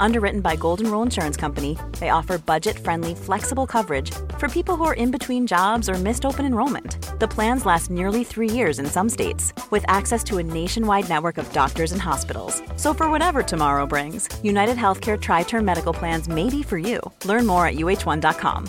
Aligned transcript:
Underwritten 0.00 0.40
by 0.40 0.56
Golden 0.56 0.90
Rule 0.90 1.02
Insurance 1.02 1.36
Company, 1.36 1.76
they 1.98 2.10
offer 2.10 2.38
budget 2.38 2.78
friendly, 2.78 3.14
flexible 3.14 3.66
coverage 3.66 4.10
for 4.38 4.48
people 4.48 4.76
who 4.76 4.84
are 4.84 4.94
in 4.94 5.10
between 5.10 5.46
jobs 5.46 5.88
or 5.88 5.94
missed 5.94 6.24
open 6.24 6.44
enrollment. 6.44 6.96
The 7.20 7.28
plans 7.28 7.64
last 7.66 7.90
nearly 7.90 8.24
three 8.24 8.50
years 8.50 8.78
in 8.78 8.86
some 8.86 9.08
states, 9.08 9.52
with 9.70 9.84
access 9.88 10.22
to 10.24 10.38
a 10.38 10.42
nationwide 10.42 11.08
network 11.08 11.38
of 11.38 11.52
doctors 11.52 11.92
and 11.92 12.00
hospitals. 12.00 12.62
So, 12.76 12.94
for 12.94 13.10
whatever 13.10 13.42
tomorrow 13.42 13.86
brings, 13.86 14.28
United 14.42 14.76
Healthcare 14.76 15.20
Tri 15.20 15.42
Term 15.42 15.64
Medical 15.64 15.92
Plans 15.92 16.28
may 16.28 16.48
be 16.50 16.62
for 16.62 16.78
you. 16.78 17.00
Learn 17.24 17.46
more 17.46 17.66
at 17.66 17.74
uh1.com. 17.74 18.68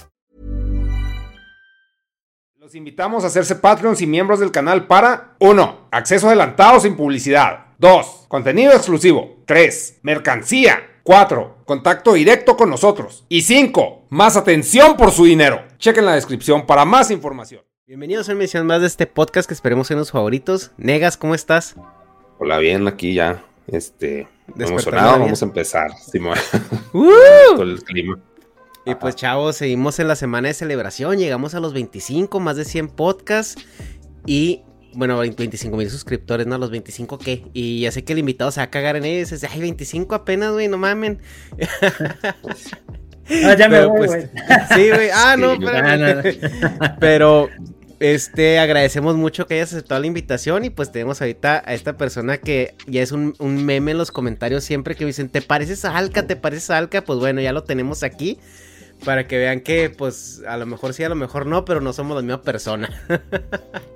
Los 2.59 2.75
invitamos 2.75 3.23
a 3.23 3.27
hacerse 3.27 3.55
Patreons 3.55 4.01
y 4.01 4.05
miembros 4.05 4.39
del 4.39 4.51
canal 4.51 4.85
para 4.85 5.35
1. 5.39 5.87
Acceso 5.91 6.27
adelantado 6.27 6.79
sin 6.79 6.95
publicidad. 6.95 7.67
2. 7.79 8.25
Contenido 8.27 8.73
exclusivo. 8.73 9.37
3. 9.45 10.01
Mercancía. 10.03 10.98
4. 11.09 11.63
Contacto 11.65 12.13
directo 12.13 12.55
con 12.55 12.69
nosotros. 12.69 13.25
Y 13.29 13.41
5. 13.41 14.05
Más 14.11 14.38
atención 14.38 14.95
por 14.95 15.09
su 15.09 15.25
dinero. 15.25 15.63
Chequen 15.79 16.05
la 16.05 16.13
descripción 16.13 16.67
para 16.67 16.85
más 16.85 17.09
información. 17.09 17.63
Bienvenidos 17.88 18.29
a 18.29 18.33
una 18.33 18.41
emisión 18.41 18.67
más 18.67 18.81
de 18.81 18.85
este 18.85 19.07
podcast 19.07 19.47
que 19.47 19.55
esperemos 19.55 19.87
sean 19.87 19.97
los 19.97 20.11
favoritos. 20.11 20.69
Negas, 20.77 21.17
¿cómo 21.17 21.33
estás? 21.33 21.75
Hola, 22.37 22.59
bien, 22.59 22.87
aquí 22.87 23.15
ya. 23.15 23.43
Este, 23.65 24.27
emocionado, 24.55 25.21
vamos 25.21 25.41
a 25.41 25.45
empezar. 25.45 25.97
Simón. 25.97 26.37
¡Uh! 26.93 27.09
Todo 27.55 27.63
el 27.63 27.83
clima. 27.83 28.19
Y 28.85 28.93
pues 28.93 29.15
chavos, 29.15 29.55
seguimos 29.55 29.97
en 29.97 30.09
la 30.09 30.15
semana 30.15 30.49
de 30.49 30.53
celebración, 30.53 31.17
llegamos 31.17 31.55
a 31.55 31.59
los 31.59 31.73
25, 31.73 32.39
más 32.39 32.55
de 32.55 32.65
100 32.65 32.87
podcasts 32.87 33.59
y 34.27 34.61
bueno, 34.93 35.17
25 35.17 35.75
mil 35.77 35.89
suscriptores, 35.89 36.47
¿no? 36.47 36.57
Los 36.57 36.71
25 36.71 37.17
qué. 37.17 37.45
Y 37.53 37.81
ya 37.81 37.91
sé 37.91 38.03
que 38.03 38.14
el 38.14 38.19
invitado 38.19 38.52
se 38.52 38.59
va 38.59 38.65
a 38.65 38.69
cagar 38.69 38.95
en 38.95 39.05
ellos, 39.05 39.30
dice, 39.30 39.47
ay, 39.52 39.61
25 39.61 40.15
apenas, 40.15 40.52
güey, 40.53 40.67
no 40.67 40.77
mamen. 40.77 41.19
Ah, 43.43 43.55
ya 43.55 43.69
me 43.69 43.77
Pero, 43.77 43.89
voy, 43.89 43.97
pues, 43.99 44.09
güey. 44.09 44.30
Sí, 44.73 44.89
güey, 44.89 45.09
ah, 45.14 45.36
no, 45.37 45.55
Sí, 45.55 45.64
espérame. 45.64 46.97
Pero 46.99 47.49
este 47.99 48.59
agradecemos 48.59 49.15
mucho 49.17 49.45
que 49.45 49.55
hayas 49.55 49.73
aceptado 49.73 50.02
la 50.02 50.08
invitación 50.08 50.65
y 50.65 50.69
pues 50.69 50.91
tenemos 50.91 51.21
ahorita 51.21 51.61
a 51.65 51.73
esta 51.73 51.97
persona 51.97 52.37
que 52.37 52.75
ya 52.87 53.02
es 53.02 53.11
un, 53.11 53.35
un 53.39 53.65
meme 53.65 53.91
en 53.91 53.97
los 53.97 54.11
comentarios 54.11 54.64
siempre 54.64 54.95
que 54.95 55.05
dicen, 55.05 55.30
¿te 55.30 55.41
pareces 55.41 55.85
a 55.85 55.97
Alca? 55.97 56.25
¿Te 56.25 56.35
pareces 56.35 56.71
a 56.71 56.77
Alca? 56.77 57.03
Pues 57.03 57.19
bueno, 57.19 57.41
ya 57.41 57.53
lo 57.53 57.64
tenemos 57.64 58.03
aquí. 58.03 58.39
Para 59.05 59.27
que 59.27 59.37
vean 59.37 59.61
que, 59.61 59.89
pues, 59.89 60.42
a 60.48 60.58
lo 60.58 60.65
mejor 60.65 60.93
sí, 60.93 61.04
a 61.04 61.10
lo 61.10 61.15
mejor 61.15 61.45
no, 61.45 61.64
pero 61.64 61.80
no 61.80 61.93
somos 61.93 62.15
la 62.15 62.21
misma 62.21 62.42
persona. 62.42 62.89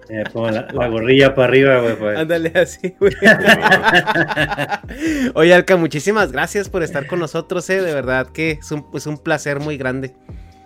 Eh, 0.09 0.22
pongo 0.34 0.52
la, 0.52 0.68
la 0.74 0.88
gorrilla 0.90 1.34
para 1.34 1.47
arriba, 1.47 1.80
güey. 1.80 1.97
pues. 1.97 2.18
Ándale 2.19 2.52
así, 2.56 2.94
güey. 3.00 3.13
Oye, 5.34 5.53
Alca, 5.53 5.78
muchísimas 5.78 6.34
gracias 6.34 6.68
por 6.69 6.84
estar 6.84 7.08
con 7.08 7.19
nosotros, 7.19 7.68
eh. 7.69 7.81
De 7.81 7.94
verdad 7.94 8.28
que 8.28 8.52
es 8.52 8.72
un, 8.72 8.86
es 8.94 9.08
un 9.08 9.18
placer 9.18 9.62
muy 9.62 9.78
grande. 9.78 10.13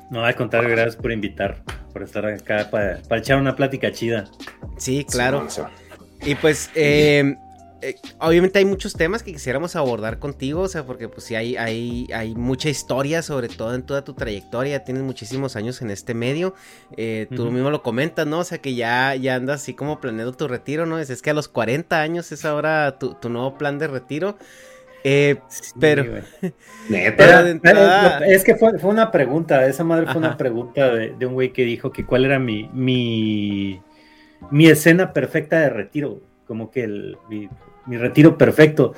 No, 0.09 0.25
al 0.25 0.35
contrario, 0.35 0.69
gracias 0.69 0.95
por 0.95 1.11
invitar, 1.11 1.61
por 1.93 2.01
estar 2.01 2.25
acá 2.25 2.69
para, 2.71 2.97
para 3.07 3.21
echar 3.21 3.37
una 3.37 3.55
plática 3.55 3.91
chida. 3.91 4.25
Sí, 4.77 5.05
claro. 5.09 5.47
Y 6.23 6.33
pues, 6.35 6.71
eh, 6.73 7.35
eh, 7.81 7.95
obviamente 8.19 8.59
hay 8.59 8.65
muchos 8.65 8.93
temas 8.93 9.23
que 9.23 9.31
quisiéramos 9.33 9.75
abordar 9.75 10.19
contigo, 10.19 10.61
o 10.61 10.67
sea, 10.67 10.85
porque 10.85 11.07
pues 11.09 11.23
sí 11.25 11.35
hay, 11.35 11.55
hay, 11.57 12.07
hay 12.13 12.35
mucha 12.35 12.69
historia, 12.69 13.21
sobre 13.21 13.47
todo 13.49 13.75
en 13.75 13.83
toda 13.83 14.03
tu 14.03 14.13
trayectoria, 14.13 14.83
tienes 14.83 15.03
muchísimos 15.03 15.55
años 15.55 15.81
en 15.81 15.89
este 15.91 16.13
medio, 16.13 16.53
eh, 16.95 17.27
tú 17.35 17.51
mismo 17.51 17.69
lo 17.69 17.83
comentas, 17.83 18.25
¿no? 18.27 18.39
O 18.39 18.43
sea, 18.43 18.57
que 18.59 18.75
ya, 18.75 19.15
ya 19.15 19.35
andas 19.35 19.61
así 19.61 19.73
como 19.73 19.99
planeando 20.01 20.33
tu 20.33 20.47
retiro, 20.47 20.85
¿no? 20.85 20.99
Es, 20.99 21.09
es 21.09 21.21
que 21.21 21.29
a 21.29 21.33
los 21.33 21.47
40 21.47 22.01
años 22.01 22.31
es 22.31 22.45
ahora 22.45 22.97
tu, 22.99 23.13
tu 23.15 23.29
nuevo 23.29 23.57
plan 23.57 23.77
de 23.79 23.87
retiro. 23.87 24.37
Eh, 25.03 25.37
pero, 25.79 26.03
Sí, 26.03 26.09
de 26.89 27.05
entrada- 27.05 28.25
es 28.27 28.43
que 28.43 28.55
fue, 28.55 28.77
fue 28.79 28.89
una 28.89 29.11
pregunta, 29.11 29.65
esa 29.67 29.83
madre 29.83 30.03
fue 30.05 30.11
Ajá. 30.11 30.19
una 30.19 30.37
pregunta 30.37 30.93
de, 30.93 31.13
de 31.17 31.25
un 31.25 31.33
güey 31.33 31.53
que 31.53 31.63
dijo 31.63 31.91
que 31.91 32.05
cuál 32.05 32.25
era 32.25 32.39
mi, 32.39 32.69
mi, 32.73 33.79
mi 34.51 34.67
escena 34.67 35.13
perfecta 35.13 35.59
de 35.61 35.69
retiro, 35.69 36.19
como 36.47 36.71
que 36.71 36.83
el, 36.83 37.17
mi, 37.29 37.49
retiro 37.97 38.37
perfecto. 38.37 38.93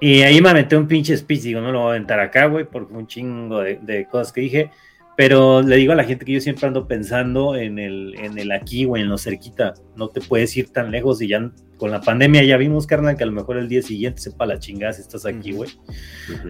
Y 0.00 0.22
ahí 0.22 0.40
me 0.40 0.50
aventé 0.50 0.76
un 0.76 0.88
pinche 0.88 1.16
speech, 1.16 1.42
digo, 1.42 1.60
no 1.60 1.70
lo 1.70 1.80
voy 1.80 1.88
a 1.88 1.90
aventar 1.92 2.18
acá, 2.20 2.46
güey, 2.46 2.64
porque 2.64 2.92
un 2.92 3.06
chingo 3.06 3.60
de, 3.60 3.78
de 3.80 4.06
cosas 4.06 4.32
que 4.32 4.40
dije, 4.40 4.70
pero 5.16 5.62
le 5.62 5.76
digo 5.76 5.92
a 5.92 5.96
la 5.96 6.04
gente 6.04 6.24
que 6.24 6.32
yo 6.32 6.40
siempre 6.40 6.66
ando 6.66 6.86
pensando 6.86 7.54
en 7.54 7.78
el, 7.78 8.14
en 8.18 8.38
el 8.38 8.50
aquí, 8.52 8.84
güey, 8.84 9.02
en 9.02 9.08
lo 9.08 9.18
cerquita, 9.18 9.74
no 9.96 10.08
te 10.08 10.20
puedes 10.20 10.56
ir 10.56 10.70
tan 10.70 10.90
lejos 10.90 11.20
y 11.20 11.28
ya 11.28 11.52
con 11.76 11.90
la 11.90 12.00
pandemia 12.00 12.44
ya 12.44 12.56
vimos, 12.56 12.86
carnal, 12.86 13.16
que 13.16 13.24
a 13.24 13.26
lo 13.26 13.32
mejor 13.32 13.58
el 13.58 13.68
día 13.68 13.82
siguiente 13.82 14.22
sepa 14.22 14.46
la 14.46 14.60
chingada 14.60 14.92
si 14.92 15.02
estás 15.02 15.26
aquí, 15.26 15.50
güey. 15.50 15.68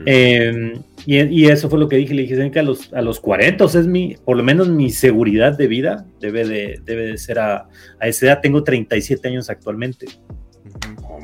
Eh, 0.04 0.74
y, 1.06 1.22
y 1.22 1.46
eso 1.46 1.70
fue 1.70 1.78
lo 1.78 1.88
que 1.88 1.96
dije. 1.96 2.12
Le 2.12 2.22
dije, 2.22 2.36
"¿Saben 2.36 2.52
que 2.52 2.58
a 2.58 2.62
los, 2.62 2.92
a 2.92 3.00
los 3.00 3.18
40, 3.18 3.64
o 3.64 3.68
sea, 3.68 3.80
es 3.80 3.86
mi, 3.86 4.14
por 4.26 4.36
lo 4.36 4.42
menos 4.42 4.68
mi 4.68 4.90
seguridad 4.90 5.56
de 5.56 5.68
vida 5.68 6.06
debe 6.20 6.46
de, 6.46 6.82
debe 6.84 7.06
de 7.06 7.16
ser 7.16 7.38
a, 7.38 7.66
a 7.98 8.08
esa 8.08 8.26
edad. 8.26 8.40
Tengo 8.42 8.62
37 8.62 9.26
años 9.26 9.48
actualmente. 9.48 10.06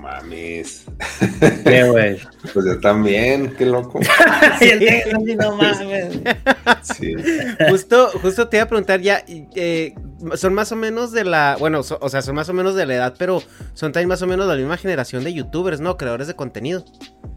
Mames. 0.08 0.84
Eh, 1.66 1.84
güey. 1.90 2.18
Pues 2.54 2.64
yo 2.64 2.80
también, 2.80 3.54
qué 3.58 3.66
loco. 3.66 4.00
no 5.38 5.56
mames. 5.56 6.18
Sí. 6.82 7.14
justo, 7.68 8.08
justo 8.22 8.48
te 8.48 8.56
iba 8.56 8.64
a 8.64 8.68
preguntar 8.68 9.00
ya, 9.00 9.22
eh, 9.28 9.94
son 10.36 10.54
más 10.54 10.72
o 10.72 10.76
menos 10.76 11.12
de 11.12 11.24
la, 11.24 11.56
bueno, 11.60 11.82
so- 11.82 11.98
o 12.00 12.08
sea, 12.08 12.22
son 12.22 12.36
más 12.36 12.48
o 12.48 12.54
menos 12.54 12.74
de 12.74 12.86
la 12.86 12.94
edad, 12.94 13.14
pero 13.18 13.42
son 13.74 13.92
también 13.92 14.08
más 14.08 14.22
o 14.22 14.26
menos 14.26 14.46
la 14.46 14.54
misma 14.56 14.78
generación 14.78 15.24
de 15.24 15.34
youtubers, 15.34 15.80
¿no? 15.80 15.96
Creadores 15.98 16.26
de 16.26 16.34
contenido. 16.36 16.84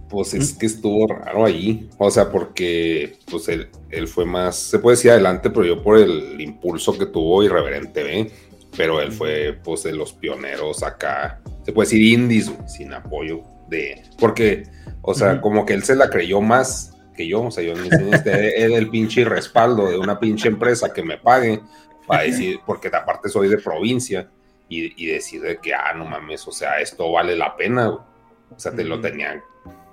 Pues 0.10 0.34
es 0.34 0.54
que 0.54 0.66
estuvo 0.66 1.08
raro 1.08 1.46
ahí. 1.46 1.90
O 1.98 2.10
sea, 2.12 2.30
porque 2.32 3.18
pues 3.30 3.48
él, 3.50 3.70
él 3.90 4.08
fue 4.08 4.26
más, 4.26 4.56
se 4.58 4.80
puede 4.80 4.96
decir 4.98 5.12
adelante, 5.12 5.50
pero 5.50 5.66
yo 5.66 5.84
por 5.84 5.98
el 5.98 6.40
impulso 6.40 6.98
que 6.98 7.06
tuvo 7.06 7.44
irreverente, 7.44 8.04
¿ve? 8.04 8.32
Pero 8.78 9.02
él 9.02 9.12
fue 9.12 9.58
pues 9.64 9.84
de 9.84 9.94
los 9.94 10.14
pioneros 10.14 10.84
acá. 10.84 11.42
Se 11.64 11.74
puede 11.74 11.88
decir 11.88 12.02
indies, 12.02 12.52
sin 12.68 12.94
apoyo 12.94 13.42
de. 13.68 14.04
Porque, 14.18 14.64
o 15.02 15.14
sea, 15.14 15.42
como 15.42 15.66
que 15.66 15.74
él 15.74 15.84
se 15.84 15.96
la 15.96 16.10
creyó 16.10 16.42
más 16.42 16.98
que 17.16 17.28
yo. 17.28 17.44
O 17.44 17.52
sea, 17.52 17.64
yo 17.64 17.74
necesito 17.76 18.16
este, 18.16 18.64
el 18.78 18.90
pinche 18.90 19.26
respaldo 19.26 19.90
de 19.90 19.98
una 19.98 20.20
pinche 20.20 20.48
empresa 20.48 20.94
que 20.94 21.04
me 21.04 21.18
pague 21.18 21.62
para 22.08 22.24
decir, 22.24 22.60
porque 22.66 22.88
aparte 22.88 23.30
soy 23.30 23.48
de 23.48 23.58
provincia 23.58 24.30
y, 24.68 25.04
y 25.04 25.08
decir 25.08 25.42
de 25.42 25.58
que, 25.58 25.74
ah, 25.74 25.94
no 25.96 26.06
mames, 26.06 26.48
o 26.48 26.52
sea, 26.52 26.80
esto 26.80 27.12
vale 27.12 27.36
la 27.36 27.56
pena, 27.56 27.88
güey. 27.88 28.12
O 28.56 28.60
sea, 28.60 28.74
te 28.74 28.84
lo 28.84 29.00
tenían, 29.00 29.42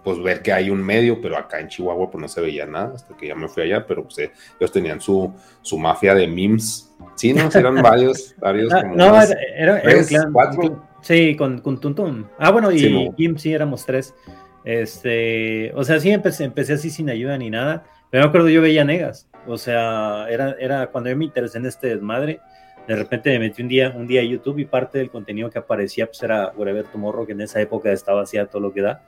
pues 0.03 0.23
ver 0.23 0.43
que 0.43 0.53
hay 0.53 0.71
un 0.71 0.83
medio, 0.83 1.21
pero 1.21 1.37
acá 1.37 1.61
en 1.61 1.69
Chihuahua 1.69 2.11
pues 2.11 2.21
no 2.21 2.29
se 2.29 2.41
veía 2.41 2.67
nada 2.67 2.95
hasta 2.95 3.17
que 3.17 3.29
ya 3.29 3.35
me 3.35 3.49
fui 3.49 3.65
allá, 3.65 3.87
pero 3.87 4.05
pues 4.05 4.19
eh, 4.19 4.33
ellos 4.59 4.73
tenían 4.73 5.01
su, 5.01 5.33
su 5.63 5.79
mafia 5.79 6.15
de 6.15 6.27
memes. 6.27 6.88
Sí, 7.19 7.33
no, 7.35 7.51
Sí, 7.51 7.59
eran 7.59 7.77
varios, 7.83 8.35
varios 8.39 8.73
Ah, 8.73 8.83
como 8.83 8.97
no, 8.97 9.09
unos 9.13 9.31
era, 9.31 9.41
era- 9.43 9.59
era 9.59 9.75
un 9.75 9.81
tres, 9.83 10.09
clan. 10.09 10.33
cuatro. 10.33 10.85
Sí, 11.03 11.37
con, 11.37 11.59
con 11.61 11.81
Tuntun. 11.81 12.29
Ah, 12.39 12.51
bueno, 12.51 12.71
y 12.73 12.79
Sí. 12.79 13.11
Jim 13.17 13.37
sí 13.39 13.53
éramos 13.53 13.85
tres. 13.85 14.15
Este, 14.65 15.73
o 15.75 15.83
sea, 15.85 15.99
sí 16.01 16.11
empecé, 16.11 16.45
empecé 16.45 16.75
así 16.75 16.91
sin 16.91 17.09
ayuda 17.11 17.37
ni 17.39 17.51
nada. 17.51 17.85
Pero 18.11 18.25
me 18.25 18.29
acuerdo, 18.29 18.49
yo 18.49 18.63
veía 18.63 18.85
negas. 18.85 19.29
O 19.47 19.57
sea, 19.59 20.27
era, 20.31 20.57
era 20.59 20.87
cuando 20.89 21.11
yo 21.11 21.17
me 21.17 21.25
interesé 21.25 21.59
en 21.59 21.67
este 21.67 21.89
desmadre, 21.89 22.41
de 22.87 22.97
repente 22.97 23.31
me 23.31 23.39
metí 23.41 23.63
un 23.63 23.69
día, 23.69 23.93
un 23.95 24.07
día 24.07 24.21
a 24.21 24.25
YouTube 24.25 24.59
y 24.59 24.65
parte 24.65 24.99
del 24.99 25.11
contenido 25.11 25.51
que 25.51 25.59
aparecía 25.59 26.07
pues 26.07 26.23
era 26.23 26.53
Whatever 26.57 26.85
Tomorrow, 26.87 27.27
que 27.27 27.33
en 27.33 27.41
esa 27.43 27.61
época 27.61 27.91
estaba 27.93 28.23
así 28.23 28.39
a 28.39 28.47
todo 28.47 28.61
lo 28.63 28.73
que 28.73 28.83
da. 28.83 29.03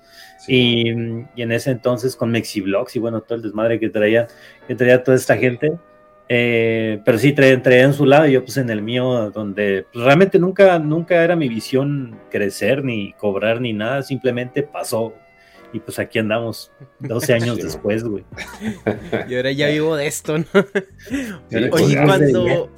Y, 0.49 0.91
y, 0.91 1.43
en 1.43 1.53
ese 1.53 1.71
entonces 1.71 2.15
con 2.17 2.31
Mexiblogs 2.31 2.95
y 2.97 2.99
bueno, 2.99 3.21
todo 3.23 3.37
el 3.37 3.43
desmadre 3.43 3.79
que 3.81 3.89
traía, 3.89 4.27
que 4.67 4.75
traía 4.75 5.03
toda 5.03 5.17
esta 5.17 5.37
gente. 5.37 5.73
Eh, 6.33 7.03
pero 7.05 7.19
sí, 7.19 7.33
traía, 7.33 7.61
traía, 7.61 7.83
en 7.83 7.93
su 7.93 8.07
lado 8.07 8.25
y 8.29 8.33
yo 8.33 8.45
pues 8.45 8.57
en 8.57 8.71
el 8.71 8.83
mío, 8.83 9.33
donde 9.33 9.85
pues, 9.93 10.05
realmente 10.05 10.39
nunca, 10.39 10.79
nunca 10.79 11.25
era 11.25 11.35
mi 11.35 11.49
visión 11.49 12.21
crecer, 12.31 12.85
ni 12.85 13.13
cobrar, 13.15 13.61
ni 13.61 13.73
nada, 13.73 14.05
simplemente 14.05 14.63
pasó. 14.63 15.13
Y 15.73 15.81
pues 15.81 15.99
aquí 15.99 16.21
andamos 16.21 16.71
12 17.01 17.35
años 17.35 17.57
después, 17.57 18.05
güey. 18.05 18.25
Y 19.29 19.35
ahora 19.35 19.51
ya 19.51 19.69
vivo 19.69 19.97
de 19.97 20.07
esto, 20.07 20.39
¿no? 20.39 20.47
oye, 21.73 22.01
cuando. 22.05 22.71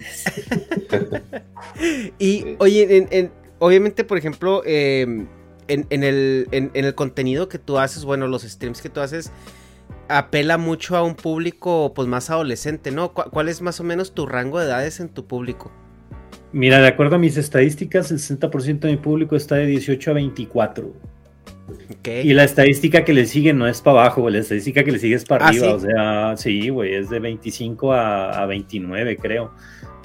y, 2.18 2.56
oye, 2.58 3.06
en, 3.10 3.30
obviamente, 3.58 4.04
por 4.04 4.16
ejemplo, 4.16 4.62
em, 4.64 5.26
en, 5.68 5.86
en, 5.90 6.04
el, 6.04 6.48
en, 6.52 6.70
el 6.72 6.94
contenido 6.94 7.50
que 7.50 7.58
tú 7.58 7.78
haces, 7.78 8.04
bueno, 8.06 8.28
los 8.28 8.42
streams 8.42 8.80
que 8.80 8.88
tú 8.88 9.00
haces, 9.00 9.30
apela 10.18 10.58
mucho 10.58 10.96
a 10.96 11.02
un 11.02 11.14
público 11.14 11.92
pues 11.94 12.08
más 12.08 12.30
adolescente, 12.30 12.90
¿no? 12.90 13.12
¿Cuál 13.12 13.48
es 13.48 13.62
más 13.62 13.80
o 13.80 13.84
menos 13.84 14.14
tu 14.14 14.26
rango 14.26 14.58
de 14.58 14.66
edades 14.66 15.00
en 15.00 15.08
tu 15.08 15.26
público? 15.26 15.72
Mira, 16.52 16.80
de 16.80 16.88
acuerdo 16.88 17.16
a 17.16 17.18
mis 17.18 17.36
estadísticas, 17.36 18.10
el 18.10 18.18
60% 18.18 18.80
de 18.80 18.90
mi 18.90 18.96
público 18.98 19.36
está 19.36 19.54
de 19.56 19.66
18 19.66 20.10
a 20.10 20.14
24. 20.14 20.92
Y 22.04 22.34
la 22.34 22.44
estadística 22.44 23.04
que 23.04 23.12
le 23.12 23.26
sigue 23.26 23.52
no 23.52 23.66
es 23.66 23.80
para 23.80 24.00
abajo, 24.00 24.28
La 24.28 24.38
estadística 24.38 24.84
que 24.84 24.92
le 24.92 24.98
sigue 24.98 25.14
es 25.14 25.24
para 25.24 25.46
¿Ah, 25.46 25.48
arriba. 25.48 25.74
O 25.74 25.80
sea, 25.80 26.36
sí, 26.36 26.68
güey, 26.68 26.94
es 26.94 27.08
de 27.10 27.20
25 27.20 27.92
a, 27.92 28.44
29, 28.46 29.16
creo. 29.16 29.52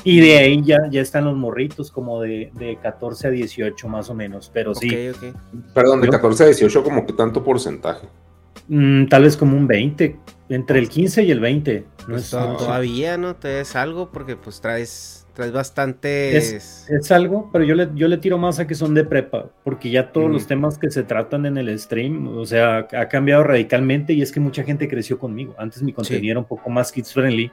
Y 0.03 0.21
de 0.21 0.37
ahí 0.37 0.61
ya, 0.63 0.77
ya 0.89 1.01
están 1.01 1.25
los 1.25 1.35
morritos, 1.35 1.91
como 1.91 2.21
de, 2.21 2.51
de 2.53 2.77
14 2.81 3.27
a 3.27 3.31
18 3.31 3.89
más 3.89 4.09
o 4.09 4.13
menos. 4.13 4.49
Pero 4.53 4.73
sí. 4.73 4.89
Perdón, 5.73 6.01
de 6.01 6.09
14 6.09 6.43
a 6.43 6.47
18, 6.47 6.83
como 6.83 7.05
que 7.05 7.13
tanto 7.13 7.43
porcentaje. 7.43 8.07
Mm, 8.67 9.07
tal 9.07 9.23
vez 9.23 9.37
como 9.37 9.55
un 9.57 9.67
20, 9.67 10.15
entre 10.49 10.79
el 10.79 10.89
15 10.89 11.23
y 11.23 11.31
el 11.31 11.39
20. 11.39 11.85
No 12.07 12.13
pues 12.13 12.29
todavía, 12.29 13.17
¿no? 13.17 13.35
Te 13.35 13.61
es 13.61 13.75
algo 13.75 14.11
porque 14.11 14.35
pues 14.35 14.61
traes 14.61 15.27
Traes 15.37 15.51
bastante. 15.51 16.35
Es, 16.35 17.11
algo, 17.11 17.51
pero 17.53 17.63
yo 17.63 17.75
le, 17.75 17.89
yo 17.93 18.07
le 18.07 18.17
tiro 18.17 18.39
más 18.39 18.57
a 18.57 18.65
que 18.65 18.73
son 18.73 18.95
de 18.95 19.03
prepa, 19.03 19.51
porque 19.63 19.91
ya 19.91 20.11
todos 20.11 20.31
los 20.31 20.47
temas 20.47 20.79
que 20.79 20.89
se 20.89 21.03
tratan 21.03 21.45
en 21.45 21.59
el 21.59 21.77
stream, 21.77 22.27
o 22.39 22.43
sea, 22.43 22.87
ha 22.91 23.07
cambiado 23.07 23.43
radicalmente 23.43 24.13
y 24.13 24.23
es 24.23 24.31
que 24.31 24.39
mucha 24.39 24.63
gente 24.63 24.87
creció 24.87 25.19
conmigo. 25.19 25.53
Antes 25.59 25.83
mi 25.83 25.93
contenido 25.93 26.31
era 26.31 26.39
un 26.39 26.47
poco 26.47 26.71
más 26.71 26.91
kids 26.91 27.13
friendly, 27.13 27.51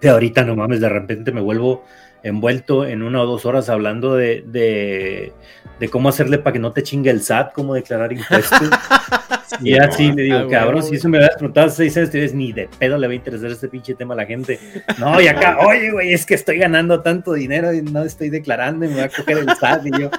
que 0.00 0.08
ahorita 0.08 0.42
no 0.44 0.56
mames, 0.56 0.80
de 0.80 0.88
repente 0.88 1.32
me 1.32 1.42
vuelvo 1.42 1.84
envuelto 2.22 2.86
en 2.86 3.02
una 3.02 3.22
o 3.22 3.26
dos 3.26 3.46
horas 3.46 3.68
hablando 3.68 4.14
de, 4.14 4.42
de, 5.78 5.88
cómo 5.88 6.08
hacerle 6.08 6.38
para 6.38 6.54
que 6.54 6.58
no 6.58 6.72
te 6.72 6.82
chingue 6.82 7.10
el 7.10 7.22
SAT, 7.22 7.52
cómo 7.52 7.74
declarar 7.74 8.12
impuestos. 8.12 8.70
y 9.62 9.78
así 9.78 10.12
le 10.12 10.22
digo, 10.24 10.38
ah, 10.38 10.46
cabrón, 10.50 10.82
si 10.82 10.96
eso 10.96 11.08
me 11.08 11.24
a 11.24 11.28
preguntado 11.28 11.70
seis 11.70 11.96
años, 11.96 12.10
ni 12.34 12.52
de 12.52 12.68
pedo 12.78 12.98
le 12.98 13.06
va 13.06 13.12
a 13.12 13.16
interesar 13.16 13.50
este 13.50 13.68
pinche 13.68 13.94
tema 13.94 14.14
a 14.14 14.18
la 14.18 14.26
gente. 14.26 14.58
No, 14.98 15.20
y 15.20 15.28
acá, 15.28 15.58
oye, 15.66 15.90
güey, 15.90 16.12
es 16.12 16.26
que 16.26 16.34
estoy 16.34 16.58
ganando 16.58 17.02
tanto 17.02 17.32
dinero 17.32 17.72
y 17.72 17.82
no 17.82 18.02
estoy 18.02 18.30
declarando 18.30 18.84
y 18.84 18.88
me 18.88 18.96
va 18.96 19.04
a 19.04 19.08
coger 19.08 19.38
el 19.38 19.48
SAT. 19.56 19.86
Y 19.86 20.00
yo, 20.00 20.10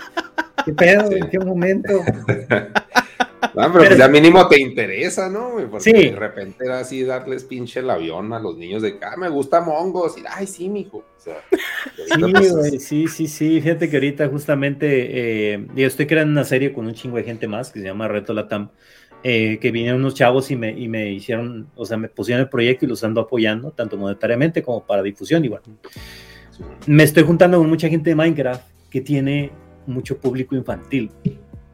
¿qué 0.65 0.73
pedo? 0.73 1.11
¿En 1.11 1.29
qué 1.29 1.39
momento? 1.39 2.01
Pero, 3.53 3.73
pues 3.73 3.97
ya 3.97 4.07
mínimo 4.07 4.47
te 4.47 4.59
interesa, 4.59 5.29
¿no? 5.29 5.55
Porque 5.69 5.91
de 5.91 6.15
repente 6.15 6.65
era 6.65 6.79
así 6.79 7.03
darles 7.03 7.43
pinche 7.43 7.79
el 7.79 7.89
avión 7.89 8.33
a 8.33 8.39
los 8.39 8.57
niños 8.57 8.81
de, 8.81 8.97
ah, 9.01 9.15
me 9.17 9.29
gusta 9.29 9.61
Mongos, 9.61 10.17
y 10.17 10.23
ay, 10.29 10.47
sí, 10.47 10.69
mijo. 10.69 10.97
O 10.97 11.19
sea, 11.19 11.37
sí, 11.51 12.31
pues, 12.31 12.83
sí, 12.83 13.07
sí, 13.07 13.27
sí, 13.27 13.61
fíjate 13.61 13.89
que 13.89 13.97
ahorita 13.97 14.27
justamente 14.27 15.53
eh, 15.53 15.67
yo 15.75 15.87
estoy 15.87 16.07
creando 16.07 16.31
una 16.31 16.43
serie 16.43 16.73
con 16.73 16.85
un 16.85 16.93
chingo 16.93 17.17
de 17.17 17.23
gente 17.23 17.47
más 17.47 17.71
que 17.71 17.79
se 17.79 17.85
llama 17.85 18.07
Reto 18.07 18.33
Latam, 18.33 18.69
eh, 19.23 19.57
que 19.59 19.71
vinieron 19.71 19.99
unos 19.99 20.13
chavos 20.13 20.51
y 20.51 20.55
me, 20.55 20.71
y 20.71 20.87
me 20.87 21.11
hicieron, 21.11 21.69
o 21.75 21.85
sea, 21.85 21.97
me 21.97 22.07
pusieron 22.07 22.43
el 22.43 22.49
proyecto 22.49 22.85
y 22.85 22.87
los 22.87 23.03
ando 23.03 23.21
apoyando, 23.21 23.71
tanto 23.71 23.97
monetariamente 23.97 24.61
como 24.61 24.85
para 24.85 25.01
difusión 25.01 25.43
igual. 25.43 25.61
Me 26.85 27.03
estoy 27.03 27.23
juntando 27.23 27.57
con 27.57 27.69
mucha 27.69 27.89
gente 27.89 28.11
de 28.11 28.15
Minecraft 28.15 28.63
que 28.89 29.01
tiene 29.01 29.51
mucho 29.85 30.17
público 30.17 30.55
infantil. 30.55 31.11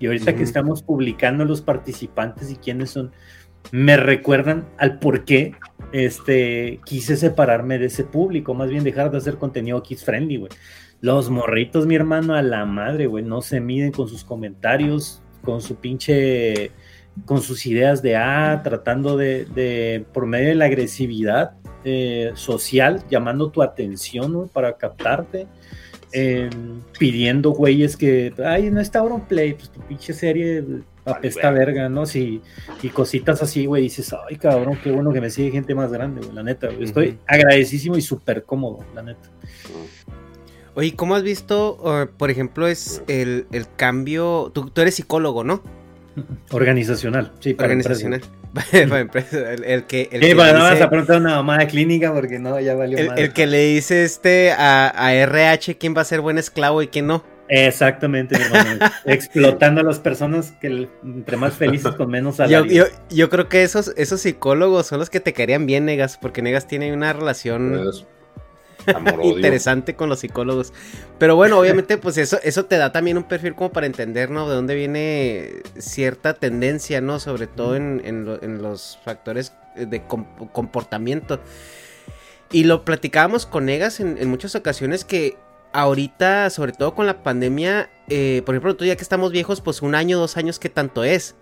Y 0.03 0.07
ahorita 0.07 0.35
que 0.35 0.44
estamos 0.44 0.83
publicando 0.83 1.45
los 1.45 1.61
participantes 1.61 2.51
y 2.51 2.57
quiénes 2.57 2.89
son, 2.89 3.13
me 3.71 3.95
recuerdan 3.95 4.67
al 4.77 5.00
por 5.00 5.23
qué 5.23 5.53
este, 5.94 6.81
quise 6.83 7.15
separarme 7.15 7.79
de 7.79 7.85
ese 7.85 8.03
público, 8.03 8.53
más 8.53 8.69
bien 8.69 8.83
dejar 8.83 9.11
de 9.11 9.19
hacer 9.19 9.38
contenido 9.38 9.81
kids 9.81 10.03
friendly, 10.03 10.35
güey. 10.35 10.51
Los 11.00 11.29
morritos, 11.29 11.88
mi 11.88 11.95
hermano, 11.95 12.35
a 12.35 12.41
la 12.41 12.65
madre, 12.65 13.07
güey, 13.07 13.23
no 13.23 13.41
se 13.41 13.61
miden 13.61 13.94
con 13.94 14.09
sus 14.09 14.25
comentarios, 14.25 15.21
con 15.41 15.61
su 15.61 15.77
pinche, 15.77 16.71
con 17.23 17.41
sus 17.41 17.65
ideas 17.65 18.01
de, 18.01 18.17
ah, 18.17 18.59
tratando 18.61 19.15
de, 19.15 19.45
de 19.45 20.05
por 20.11 20.25
medio 20.25 20.50
de 20.50 20.55
la 20.55 20.65
agresividad 20.65 21.53
eh, 21.85 22.33
social, 22.35 23.01
llamando 23.09 23.51
tu 23.51 23.61
atención, 23.61 24.50
para 24.50 24.75
captarte 24.75 25.47
Em, 26.15 26.81
pidiendo 27.00 27.51
güeyes 27.51 27.98
que, 27.98 28.31
ay, 28.45 28.69
no 28.69 28.80
está 28.80 29.04
Play, 29.27 29.54
pues 29.54 29.71
tu 29.71 29.80
pinche 29.81 30.13
serie 30.13 30.63
apesta 31.06 31.50
verga, 31.50 31.89
¿no? 31.89 32.06
Sí, 32.06 32.39
y 32.83 32.89
cositas 32.89 33.42
así, 33.42 33.65
güey, 33.65 33.81
dices, 33.83 34.13
ay, 34.30 34.36
cabrón, 34.36 34.77
qué 34.83 34.92
bueno 34.92 35.12
que 35.12 35.19
me 35.19 35.31
sigue 35.31 35.50
gente 35.50 35.74
más 35.74 35.92
grande, 35.92 36.21
güey, 36.21 36.33
la 36.33 36.44
neta, 36.44 36.69
Estoy 36.69 37.18
agradecidísimo 37.25 37.98
y 37.98 38.01
súper 38.01 38.44
cómodo, 38.44 38.86
la 38.94 39.01
neta. 39.01 39.27
Oye, 40.75 40.95
¿cómo 40.95 41.15
has 41.15 41.24
visto, 41.24 42.07
por 42.18 42.30
ejemplo, 42.30 42.68
es 42.68 43.01
el, 43.07 43.48
cambio, 43.75 44.51
tú, 44.54 44.69
tú, 44.69 44.81
eres 44.81 44.94
psicólogo, 44.94 45.44
¿no? 45.44 45.63
Organizacional, 46.51 47.31
sí, 47.39 47.56
organizacional. 47.57 48.21
el, 48.71 49.83
que. 49.86 50.10
El 50.12 50.21
que 50.21 50.33
bueno, 50.36 50.65
a 50.65 50.89
preguntar 50.89 51.18
una 51.18 51.36
mamá 51.38 51.57
de 51.60 51.68
clínica 51.68 52.13
porque 52.13 52.39
no, 52.39 52.60
ya 52.60 52.75
valió 52.75 52.98
el, 52.98 53.12
el 53.18 53.33
que 53.33 53.48
le 53.48 53.65
dice 53.65 54.04
este 54.04 54.51
a, 54.51 54.89
a, 54.89 55.13
RH 55.15 55.77
quién 55.77 55.95
va 55.95 56.01
a 56.01 56.06
ser 56.06 56.21
buen 56.21 56.38
esclavo 56.38 56.81
y 56.81 56.88
quién 56.88 57.07
no. 57.07 57.24
Exactamente, 57.50 58.38
explotando 59.06 59.81
a 59.81 59.83
las 59.83 60.00
personas 60.00 60.54
que 60.54 60.88
entre 61.04 61.38
más 61.38 61.56
felices 61.56 61.94
con 61.95 62.10
menos 62.10 62.38
salario. 62.38 62.65
Yo, 62.71 62.86
yo, 63.10 63.30
creo 63.30 63.50
que 63.50 63.63
esos, 63.63 63.94
esos 63.98 64.21
psicólogos 64.21 64.88
son 64.88 65.00
los 65.00 65.10
que 65.10 65.19
te 65.19 65.33
querían 65.33 65.65
bien, 65.65 65.86
Negas, 65.86 66.18
porque 66.18 66.42
Negas 66.42 66.68
tiene 66.68 66.94
una 66.94 67.12
relación 67.12 67.81
pues, 67.83 68.06
interesante 69.24 69.95
con 69.95 70.09
los 70.09 70.19
psicólogos. 70.19 70.74
Pero 71.17 71.36
bueno, 71.36 71.60
obviamente, 71.60 71.98
pues 71.98 72.17
eso, 72.17 72.39
eso 72.43 72.65
te 72.65 72.77
da 72.77 72.91
también 72.91 73.17
un 73.17 73.24
perfil 73.24 73.55
como 73.55 73.72
para 73.72 73.86
entender, 73.86 74.29
¿no? 74.29 74.48
De 74.48 74.55
dónde 74.55 74.75
viene 74.75 75.62
cierta 75.77 76.34
tendencia, 76.34 77.01
¿no? 77.01 77.19
Sobre 77.19 77.48
todo 77.48 77.75
en, 77.75 78.62
los 78.62 79.00
factores 79.03 79.53
de 79.75 80.03
comportamiento. 80.51 81.39
Y 82.51 82.65
lo 82.65 82.86
platicábamos 82.86 83.46
con 83.46 83.67
Egas 83.67 84.00
en, 84.00 84.29
muchas 84.29 84.55
ocasiones 84.55 85.05
que 85.05 85.38
ahorita, 85.74 86.51
sobre 86.51 86.72
todo 86.72 86.93
con 86.93 87.07
la 87.07 87.24
pandemia, 87.24 87.89
eh, 88.10 88.43
por 88.46 88.53
ejemplo, 88.53 88.75
tú 88.75 88.86
ya 88.86 88.96
que 88.96 89.01
estamos 89.01 89.31
viejos, 89.31 89.62
pues 89.62 89.81
un 89.81 89.96
año, 89.96 90.19
dos 90.19 90.38
años, 90.38 90.60
¿qué 90.60 90.69
tanto 90.69 91.03
es? 91.03 91.36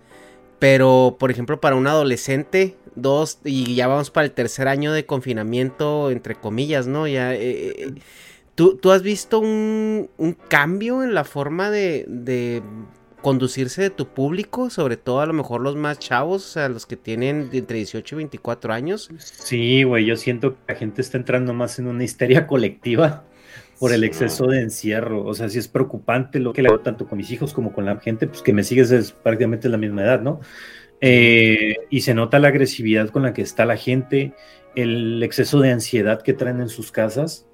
Pero, 0.58 1.16
por 1.18 1.30
ejemplo, 1.30 1.60
para 1.60 1.76
un 1.76 1.86
adolescente, 1.86 2.76
dos, 2.94 3.38
y 3.44 3.74
ya 3.74 3.86
vamos 3.86 4.10
para 4.10 4.26
el 4.26 4.32
tercer 4.32 4.68
año 4.68 4.92
de 4.92 5.06
confinamiento, 5.06 6.10
entre 6.10 6.34
comillas, 6.34 6.86
¿no? 6.86 7.06
Ya, 7.06 7.34
eh, 7.34 7.40
eh, 7.40 7.94
¿tú, 8.54 8.76
¿tú, 8.76 8.90
has 8.90 9.02
visto 9.02 9.40
un, 9.40 10.08
cambio 10.48 11.02
en 11.02 11.14
la 11.14 11.24
forma 11.24 11.70
de, 11.70 12.62
conducirse 13.20 13.82
de 13.82 13.90
tu 13.90 14.08
público, 14.08 14.68
sobre 14.68 14.96
todo 14.96 15.20
a 15.20 15.26
lo 15.26 15.32
mejor 15.32 15.60
los 15.60 15.76
más 15.76 15.98
chavos, 15.98 16.44
o 16.44 16.48
sea, 16.48 16.68
los 16.68 16.86
que 16.86 16.96
tienen 16.96 17.50
entre 17.52 17.76
18 17.76 18.14
y 18.14 18.18
24 18.18 18.72
años? 18.72 19.10
Sí, 19.18 19.84
güey, 19.84 20.04
yo 20.04 20.16
siento 20.16 20.54
que 20.54 20.72
la 20.72 20.78
gente 20.78 21.00
está 21.02 21.18
entrando 21.18 21.54
más 21.54 21.78
en 21.78 21.86
una 21.86 22.02
histeria 22.02 22.46
colectiva 22.48 23.24
por 23.82 23.92
el 23.92 24.04
exceso 24.04 24.46
de 24.46 24.60
encierro. 24.60 25.24
O 25.24 25.34
sea, 25.34 25.48
sí 25.48 25.58
es 25.58 25.66
preocupante 25.66 26.38
lo 26.38 26.52
que 26.52 26.62
le 26.62 26.68
hago 26.68 26.78
tanto 26.78 27.08
con 27.08 27.18
mis 27.18 27.32
hijos 27.32 27.52
como 27.52 27.72
con 27.72 27.84
la 27.84 27.98
gente, 27.98 28.28
pues 28.28 28.40
que 28.40 28.52
me 28.52 28.62
sigues 28.62 28.92
es 28.92 29.10
prácticamente 29.10 29.68
la 29.68 29.76
misma 29.76 30.02
edad, 30.02 30.20
¿no? 30.20 30.38
Eh, 31.04 31.78
y 31.90 32.02
se 32.02 32.14
nota 32.14 32.38
la 32.38 32.48
agresividad 32.48 33.10
con 33.10 33.24
la 33.24 33.34
que 33.34 33.42
está 33.42 33.66
la 33.66 33.76
gente, 33.76 34.34
el 34.76 35.20
exceso 35.24 35.60
de 35.60 35.72
ansiedad 35.72 36.22
que 36.22 36.32
traen 36.32 36.60
en 36.60 36.68
sus 36.68 36.92
casas. 36.92 37.44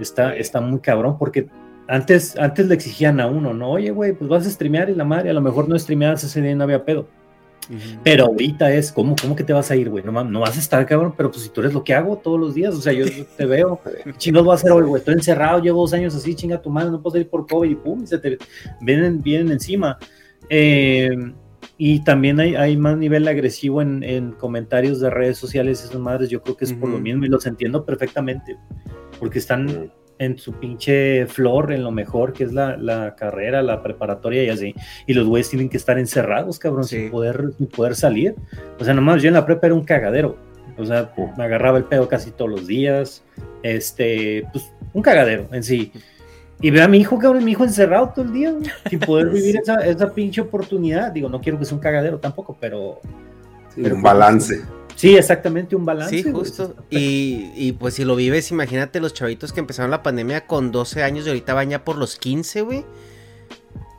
Está, 0.00 0.34
está 0.34 0.62
muy 0.62 0.80
cabrón 0.80 1.18
porque 1.18 1.46
antes, 1.88 2.36
antes 2.38 2.66
le 2.66 2.74
exigían 2.74 3.20
a 3.20 3.26
uno, 3.26 3.52
¿no? 3.52 3.70
Oye, 3.70 3.90
güey, 3.90 4.14
pues 4.14 4.28
vas 4.30 4.46
a 4.46 4.50
streamear 4.50 4.88
y 4.88 4.94
la 4.94 5.04
madre, 5.04 5.28
a 5.28 5.34
lo 5.34 5.42
mejor 5.42 5.68
no 5.68 5.78
streameabas 5.78 6.24
ese 6.24 6.40
día 6.40 6.54
no 6.56 6.64
había 6.64 6.84
pedo. 6.84 7.06
Pero 8.04 8.26
ahorita 8.26 8.72
es, 8.72 8.92
¿cómo, 8.92 9.16
¿cómo 9.20 9.34
que 9.34 9.42
te 9.42 9.52
vas 9.52 9.70
a 9.70 9.76
ir, 9.76 9.90
güey? 9.90 10.02
No, 10.04 10.24
no 10.24 10.40
vas 10.40 10.56
a 10.56 10.60
estar, 10.60 10.86
cabrón, 10.86 11.14
pero 11.16 11.30
pues 11.30 11.42
si 11.42 11.48
tú 11.48 11.60
eres 11.60 11.74
lo 11.74 11.82
que 11.82 11.94
hago 11.94 12.16
todos 12.16 12.38
los 12.38 12.54
días, 12.54 12.74
o 12.74 12.80
sea, 12.80 12.92
yo 12.92 13.04
te 13.36 13.44
veo, 13.44 13.80
chingos 14.18 14.44
voy 14.44 14.52
a 14.52 14.54
hacer 14.54 14.70
hoy, 14.70 14.84
güey? 14.84 15.00
Estoy 15.00 15.14
encerrado, 15.14 15.60
llevo 15.60 15.82
dos 15.82 15.92
años 15.92 16.14
así, 16.14 16.34
chinga 16.34 16.62
tu 16.62 16.70
madre, 16.70 16.92
no 16.92 17.02
puedo 17.02 17.14
salir 17.14 17.28
por 17.28 17.46
COVID 17.46 17.68
y 17.68 17.74
pum, 17.74 18.06
se 18.06 18.18
te 18.18 18.38
vienen, 18.80 19.20
vienen 19.20 19.50
encima. 19.50 19.98
Eh, 20.48 21.10
Y 21.78 22.02
también 22.04 22.40
hay, 22.40 22.54
hay 22.54 22.76
más 22.76 22.96
nivel 22.96 23.28
agresivo 23.28 23.82
en, 23.82 24.02
en 24.02 24.32
comentarios 24.32 24.98
de 25.00 25.10
redes 25.10 25.36
sociales, 25.36 25.84
esas 25.84 25.98
madres, 26.00 26.30
yo 26.30 26.42
creo 26.42 26.56
que 26.56 26.64
es 26.64 26.72
por 26.72 26.88
lo 26.88 26.94
Ujú. 26.96 27.02
mismo 27.04 27.24
y 27.26 27.28
los 27.28 27.46
entiendo 27.46 27.84
perfectamente, 27.84 28.56
porque 29.20 29.38
están 29.38 29.92
en 30.18 30.38
su 30.38 30.54
pinche 30.54 31.26
flor, 31.26 31.72
en 31.72 31.84
lo 31.84 31.90
mejor 31.90 32.32
que 32.32 32.44
es 32.44 32.52
la, 32.54 32.78
la 32.78 33.14
carrera, 33.16 33.60
la 33.62 33.82
preparatoria 33.82 34.42
y 34.44 34.48
así. 34.48 34.74
Y 35.06 35.12
los 35.12 35.26
güeyes 35.26 35.50
tienen 35.50 35.68
que 35.68 35.76
estar 35.76 35.98
encerrados, 35.98 36.58
cabrón, 36.58 36.84
Sí. 36.84 36.96
sin, 37.00 37.10
poder, 37.10 37.50
sin 37.58 37.66
poder 37.66 37.94
salir. 37.94 38.34
O 38.80 38.84
sea, 38.84 38.94
nomás 38.94 39.20
yo 39.22 39.28
en 39.28 39.34
la 39.34 39.44
prepa 39.44 39.66
era 39.66 39.74
un 39.74 39.84
cagadero. 39.84 40.38
O 40.78 40.86
sea, 40.86 41.12
me 41.36 41.44
agarraba 41.44 41.76
el 41.76 41.84
pedo 41.84 42.08
casi 42.08 42.30
todos 42.30 42.50
los 42.50 42.66
días. 42.66 43.22
Este, 43.62 44.46
pues, 44.52 44.72
un 44.94 45.02
cagadero 45.02 45.48
en 45.52 45.62
sí. 45.62 45.92
Y 46.60 46.70
ve 46.70 46.80
a 46.82 46.88
mi 46.88 46.98
hijo, 46.98 47.18
cabrón, 47.18 47.44
mi 47.44 47.50
hijo 47.52 47.64
encerrado 47.64 48.10
todo 48.14 48.24
el 48.24 48.32
día, 48.32 48.50
güey, 48.52 48.64
sin 48.88 48.98
poder 49.00 49.28
vivir 49.28 49.58
esa, 49.58 49.76
esa 49.86 50.12
pinche 50.12 50.40
oportunidad. 50.40 51.12
Digo, 51.12 51.28
no 51.28 51.40
quiero 51.40 51.58
que 51.58 51.64
sea 51.66 51.74
un 51.76 51.82
cagadero 51.82 52.18
tampoco, 52.18 52.56
pero 52.58 53.00
Sí, 53.74 53.82
Pero 53.82 53.96
un 53.96 54.00
pues, 54.02 54.14
balance. 54.14 54.64
sí, 54.94 55.16
exactamente 55.16 55.76
un 55.76 55.84
balance. 55.84 56.22
Sí, 56.22 56.32
justo. 56.32 56.74
Y, 56.88 57.50
y 57.54 57.72
pues 57.72 57.94
si 57.94 58.04
lo 58.04 58.16
vives, 58.16 58.50
imagínate 58.50 59.00
los 59.00 59.12
chavitos 59.12 59.52
que 59.52 59.60
empezaron 59.60 59.90
la 59.90 60.02
pandemia 60.02 60.46
con 60.46 60.72
12 60.72 61.02
años 61.02 61.26
y 61.26 61.28
ahorita 61.28 61.52
van 61.52 61.68
ya 61.68 61.84
por 61.84 61.96
los 61.98 62.16
15, 62.16 62.62
güey. 62.62 62.84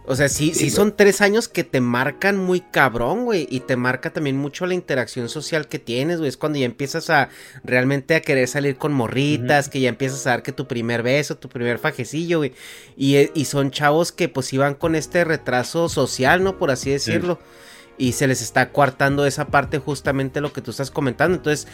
O 0.10 0.16
sea, 0.16 0.30
sí, 0.30 0.54
sí, 0.54 0.62
Sí, 0.62 0.70
son 0.70 0.96
tres 0.96 1.20
años 1.20 1.50
que 1.50 1.66
te 1.66 1.82
marcan 1.82 2.38
muy 2.38 2.62
cabrón, 2.62 3.26
güey. 3.26 3.46
Y 3.52 3.60
te 3.60 3.76
marca 3.76 4.12
también 4.14 4.38
mucho 4.38 4.66
la 4.66 4.74
interacción 4.74 5.28
social 5.28 5.68
que 5.68 5.80
tienes, 5.80 6.20
güey. 6.20 6.30
Es 6.30 6.38
cuando 6.38 6.58
ya 6.60 6.66
empiezas 6.66 7.10
a 7.10 7.28
realmente 7.66 8.16
a 8.16 8.22
querer 8.22 8.48
salir 8.48 8.78
con 8.78 8.94
morritas, 8.94 9.68
que 9.68 9.82
ya 9.82 9.90
empiezas 9.90 10.26
a 10.26 10.30
dar 10.32 10.44
que 10.44 10.54
tu 10.54 10.66
primer 10.66 11.04
beso, 11.04 11.36
tu 11.36 11.50
primer 11.50 11.78
fajecillo, 11.78 12.38
güey. 12.38 12.54
Y, 12.96 13.18
eh, 13.18 13.32
y 13.36 13.46
son 13.46 13.70
chavos 13.70 14.14
que 14.14 14.30
pues 14.30 14.54
iban 14.54 14.76
con 14.76 14.96
este 14.96 15.26
retraso 15.26 15.90
social, 15.90 16.42
¿no? 16.42 16.58
Por 16.58 16.72
así 16.72 16.90
decirlo. 16.90 17.38
Y 17.98 18.14
se 18.14 18.28
les 18.28 18.42
está 18.42 18.72
coartando 18.72 19.26
esa 19.26 19.48
parte 19.48 19.78
justamente 19.78 20.40
lo 20.40 20.54
que 20.54 20.62
tú 20.62 20.72
estás 20.72 20.90
comentando. 20.90 21.36
Entonces, 21.36 21.68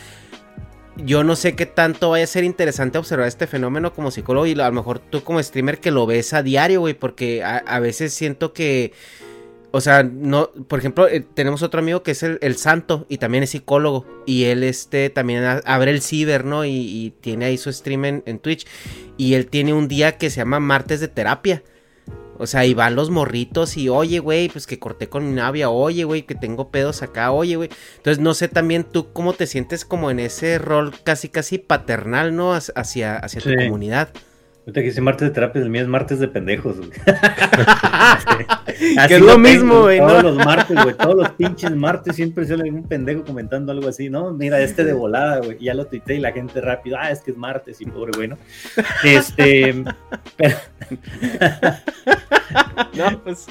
yo 0.97 1.23
no 1.23 1.35
sé 1.35 1.55
qué 1.55 1.65
tanto 1.65 2.11
vaya 2.11 2.23
a 2.23 2.27
ser 2.27 2.43
interesante 2.43 2.97
observar 2.97 3.27
este 3.27 3.47
fenómeno 3.47 3.93
como 3.93 4.11
psicólogo 4.11 4.45
y 4.45 4.51
a 4.53 4.67
lo 4.67 4.71
mejor 4.71 4.99
tú 4.99 5.23
como 5.23 5.41
streamer 5.41 5.79
que 5.79 5.91
lo 5.91 6.05
ves 6.05 6.33
a 6.33 6.43
diario, 6.43 6.81
güey, 6.81 6.93
porque 6.93 7.43
a, 7.43 7.79
veces 7.79 8.13
siento 8.13 8.53
que, 8.53 8.93
o 9.71 9.81
sea, 9.81 10.03
no, 10.03 10.51
por 10.67 10.79
ejemplo, 10.79 11.07
eh, 11.07 11.25
tenemos 11.33 11.63
otro 11.63 11.79
amigo 11.79 12.03
que 12.03 12.11
es 12.11 12.21
el, 12.23 12.37
el 12.41 12.57
Santo 12.57 13.05
y 13.09 13.17
también 13.17 13.43
es 13.43 13.51
psicólogo 13.51 14.05
y 14.25 14.45
él 14.45 14.63
este 14.63 15.09
también 15.09 15.43
abre 15.65 15.91
el 15.91 16.01
ciber, 16.01 16.45
¿no? 16.45 16.63
Y, 16.65 17.13
tiene 17.21 17.45
ahí 17.45 17.57
su 17.57 17.71
stream 17.73 18.05
en 18.05 18.39
Twitch 18.39 18.67
y 19.17 19.33
él 19.33 19.47
tiene 19.47 19.73
un 19.73 19.87
día 19.87 20.17
que 20.17 20.29
se 20.29 20.37
llama 20.37 20.59
martes 20.59 20.99
de 20.99 21.07
terapia. 21.07 21.63
O 22.37 22.47
sea, 22.47 22.65
y 22.65 22.73
van 22.73 22.95
los 22.95 23.09
morritos 23.09 23.77
y, 23.77 23.89
oye, 23.89 24.19
güey, 24.19 24.49
pues 24.49 24.67
que 24.67 24.79
corté 24.79 25.07
con 25.07 25.27
mi 25.27 25.35
novia, 25.35 25.69
oye, 25.69 26.03
güey, 26.03 26.23
que 26.23 26.35
tengo 26.35 26.69
pedos 26.69 27.01
acá, 27.03 27.31
oye, 27.31 27.55
güey. 27.55 27.69
Entonces, 27.97 28.21
no 28.21 28.33
sé 28.33 28.47
también 28.47 28.83
tú 28.83 29.13
cómo 29.13 29.33
te 29.33 29.47
sientes 29.47 29.85
como 29.85 30.09
en 30.11 30.19
ese 30.19 30.57
rol 30.57 30.93
casi, 31.03 31.29
casi 31.29 31.57
paternal, 31.57 32.35
¿no? 32.35 32.53
Hacia, 32.53 33.17
hacia, 33.17 33.41
tu 33.41 33.53
comunidad. 33.55 34.09
Ahorita 34.65 34.81
que 34.81 34.87
hice 34.87 35.01
martes 35.01 35.27
de 35.27 35.33
terapia, 35.33 35.61
el 35.61 35.69
mío 35.69 35.81
es 35.81 35.87
martes 35.87 36.19
de 36.19 36.27
pendejos, 36.29 36.77
güey. 36.77 36.89
Que 39.07 39.15
es 39.15 39.21
lo 39.21 39.37
mismo, 39.37 39.81
güey, 39.81 39.99
¿no? 39.99 40.07
Todos 40.07 40.23
los 40.23 40.37
martes, 40.37 40.83
güey. 40.83 40.95
Todos 40.95 41.15
los 41.15 41.29
pinches 41.31 41.75
martes 41.75 42.15
siempre 42.15 42.45
sale 42.45 42.63
algún 42.63 42.83
pendejo 42.83 43.23
comentando 43.23 43.71
algo 43.71 43.87
así, 43.87 44.09
¿no? 44.09 44.31
Mira, 44.31 44.59
este 44.61 44.83
de 44.83 44.93
volada, 44.93 45.39
güey. 45.39 45.57
Ya 45.59 45.73
lo 45.73 45.85
tuiteé 45.85 46.17
y 46.17 46.19
la 46.19 46.31
gente 46.31 46.61
rápido, 46.61 46.97
ah, 46.99 47.11
es 47.11 47.21
que 47.21 47.31
es 47.31 47.37
martes 47.37 47.81
y 47.81 47.85
pobre, 47.85 48.11
güey, 48.15 48.27
¿no? 48.29 48.37
Este. 49.03 49.83
Pero, 50.37 50.55
No, 52.95 53.23
pues. 53.23 53.47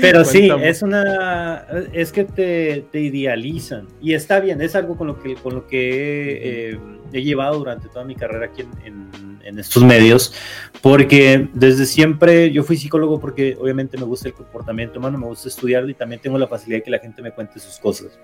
pero 0.00 0.24
sí, 0.24 0.50
es 0.62 0.82
una. 0.82 1.66
Es 1.92 2.12
que 2.12 2.24
te, 2.24 2.84
te 2.92 3.00
idealizan. 3.00 3.88
Y 4.02 4.12
está 4.12 4.38
bien, 4.40 4.60
es 4.60 4.74
algo 4.74 4.96
con 4.96 5.06
lo 5.06 5.18
que, 5.22 5.34
con 5.36 5.54
lo 5.54 5.66
que 5.66 6.70
eh, 6.72 6.78
he 7.12 7.22
llevado 7.22 7.58
durante 7.58 7.88
toda 7.88 8.04
mi 8.04 8.14
carrera 8.14 8.46
aquí 8.46 8.62
en, 8.62 8.70
en- 8.86 9.32
en 9.44 9.58
estos 9.58 9.82
medios. 9.82 10.34
Porque 10.82 11.48
desde 11.52 11.84
siempre 11.86 12.52
yo 12.52 12.62
fui 12.62 12.76
psicólogo 12.76 13.18
porque 13.20 13.56
obviamente 13.58 13.96
me 13.98 14.04
gusta 14.04 14.28
el 14.28 14.34
comportamiento 14.34 14.98
humano, 15.00 15.18
me 15.18 15.26
gusta 15.26 15.48
estudiarlo 15.48 15.88
y 15.90 15.94
también 15.94 16.20
tengo 16.20 16.38
la 16.38 16.46
facilidad 16.46 16.78
de 16.78 16.82
que 16.84 16.90
la 16.92 16.98
gente 17.00 17.22
me 17.22 17.32
cuente 17.32 17.58
sus 17.58 17.78
cosas. 17.78 18.18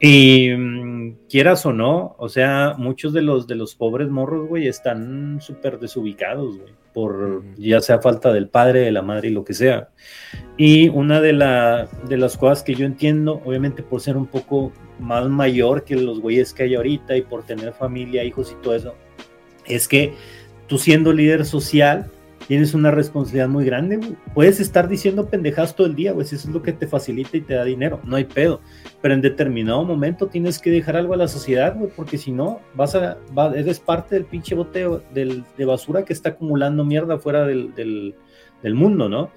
Y 0.00 0.50
mm, 0.56 1.26
quieras 1.28 1.66
o 1.66 1.72
no, 1.72 2.14
o 2.18 2.28
sea, 2.28 2.74
muchos 2.78 3.12
de 3.12 3.22
los 3.22 3.48
de 3.48 3.56
los 3.56 3.74
pobres 3.74 4.08
morros, 4.08 4.46
güey, 4.48 4.68
están 4.68 5.40
súper 5.40 5.80
desubicados, 5.80 6.56
güey, 6.58 6.72
por 6.94 7.42
ya 7.56 7.80
sea 7.80 8.00
falta 8.00 8.32
del 8.32 8.48
padre, 8.48 8.80
de 8.80 8.92
la 8.92 9.02
madre 9.02 9.28
y 9.28 9.32
lo 9.32 9.44
que 9.44 9.54
sea. 9.54 9.88
Y 10.56 10.88
una 10.88 11.20
de, 11.20 11.32
la, 11.32 11.88
de 12.08 12.16
las 12.16 12.36
cosas 12.36 12.62
que 12.62 12.74
yo 12.74 12.86
entiendo, 12.86 13.42
obviamente 13.44 13.82
por 13.82 14.00
ser 14.00 14.16
un 14.16 14.26
poco 14.26 14.72
más 15.00 15.28
mayor 15.28 15.84
que 15.84 15.96
los 15.96 16.20
güeyes 16.20 16.52
que 16.52 16.64
hay 16.64 16.76
ahorita 16.76 17.16
y 17.16 17.22
por 17.22 17.44
tener 17.44 17.72
familia, 17.72 18.22
hijos 18.22 18.52
y 18.56 18.62
todo 18.62 18.76
eso, 18.76 18.94
es 19.66 19.88
que 19.88 20.14
tú 20.68 20.78
siendo 20.78 21.12
líder 21.12 21.44
social 21.44 22.08
tienes 22.48 22.74
una 22.74 22.90
responsabilidad 22.90 23.48
muy 23.48 23.64
grande, 23.64 23.98
güey. 23.98 24.16
Puedes 24.34 24.58
estar 24.58 24.88
diciendo 24.88 25.26
pendejadas 25.28 25.76
todo 25.76 25.86
el 25.86 25.94
día, 25.94 26.12
güey, 26.12 26.26
si 26.26 26.34
eso 26.34 26.48
es 26.48 26.54
lo 26.54 26.62
que 26.62 26.72
te 26.72 26.86
facilita 26.88 27.36
y 27.36 27.42
te 27.42 27.54
da 27.54 27.62
dinero, 27.62 28.00
no 28.04 28.16
hay 28.16 28.24
pedo. 28.24 28.60
Pero 29.00 29.14
en 29.14 29.20
determinado 29.20 29.84
momento 29.84 30.26
tienes 30.26 30.58
que 30.58 30.70
dejar 30.70 30.96
algo 30.96 31.12
a 31.14 31.18
la 31.18 31.28
sociedad, 31.28 31.76
güey, 31.78 31.90
porque 31.94 32.18
si 32.18 32.32
no, 32.32 32.58
vas 32.74 32.94
a, 32.96 33.18
va- 33.38 33.54
eres 33.56 33.78
parte 33.78 34.14
del 34.16 34.24
pinche 34.24 34.54
bote 34.56 34.84
del- 35.14 35.44
de 35.56 35.64
basura 35.64 36.04
que 36.04 36.12
está 36.14 36.30
acumulando 36.30 36.84
mierda 36.84 37.18
fuera 37.18 37.44
del, 37.46 37.74
del, 37.74 38.14
del 38.62 38.74
mundo, 38.74 39.08
¿no? 39.08 39.30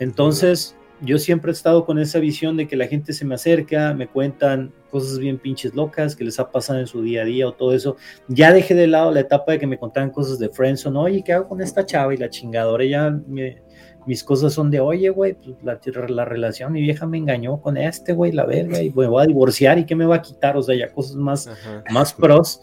Entonces, 0.00 0.76
yo 1.04 1.18
siempre 1.18 1.50
he 1.50 1.54
estado 1.54 1.84
con 1.84 1.98
esa 1.98 2.18
visión 2.18 2.56
de 2.56 2.66
que 2.66 2.76
la 2.76 2.86
gente 2.86 3.12
se 3.12 3.24
me 3.24 3.34
acerca, 3.34 3.94
me 3.94 4.06
cuentan 4.08 4.72
cosas 4.90 5.18
bien 5.18 5.38
pinches 5.38 5.74
locas 5.74 6.14
que 6.16 6.24
les 6.24 6.38
ha 6.38 6.50
pasado 6.50 6.78
en 6.80 6.86
su 6.86 7.02
día 7.02 7.22
a 7.22 7.24
día 7.24 7.48
o 7.48 7.52
todo 7.52 7.74
eso. 7.74 7.96
Ya 8.28 8.52
dejé 8.52 8.74
de 8.74 8.86
lado 8.86 9.10
la 9.10 9.20
etapa 9.20 9.52
de 9.52 9.58
que 9.58 9.66
me 9.66 9.78
contaban 9.78 10.10
cosas 10.10 10.38
de 10.38 10.48
Friendzone, 10.48 10.98
oye, 10.98 11.22
¿qué 11.24 11.32
hago 11.32 11.48
con 11.48 11.60
esta 11.60 11.84
chava? 11.84 12.14
Y 12.14 12.16
la 12.16 12.30
chingadora 12.30 12.84
ya 12.84 13.10
me- 13.26 13.62
mis 14.06 14.22
cosas 14.22 14.52
son 14.52 14.70
de, 14.70 14.80
oye, 14.80 15.08
güey, 15.08 15.32
pues 15.34 15.56
la, 15.62 15.80
la 16.08 16.24
relación, 16.26 16.72
mi 16.72 16.82
vieja 16.82 17.06
me 17.06 17.16
engañó 17.16 17.60
con 17.62 17.76
este, 17.78 18.12
güey, 18.12 18.32
la 18.32 18.44
verga, 18.44 18.82
y 18.82 18.90
me 18.90 19.06
voy 19.06 19.22
a 19.22 19.26
divorciar 19.26 19.78
y 19.78 19.86
qué 19.86 19.94
me 19.96 20.04
va 20.04 20.16
a 20.16 20.22
quitar, 20.22 20.56
o 20.58 20.62
sea, 20.62 20.76
ya 20.76 20.92
cosas 20.92 21.16
más, 21.16 21.46
Ajá. 21.48 21.82
más 21.90 22.12
pros. 22.12 22.60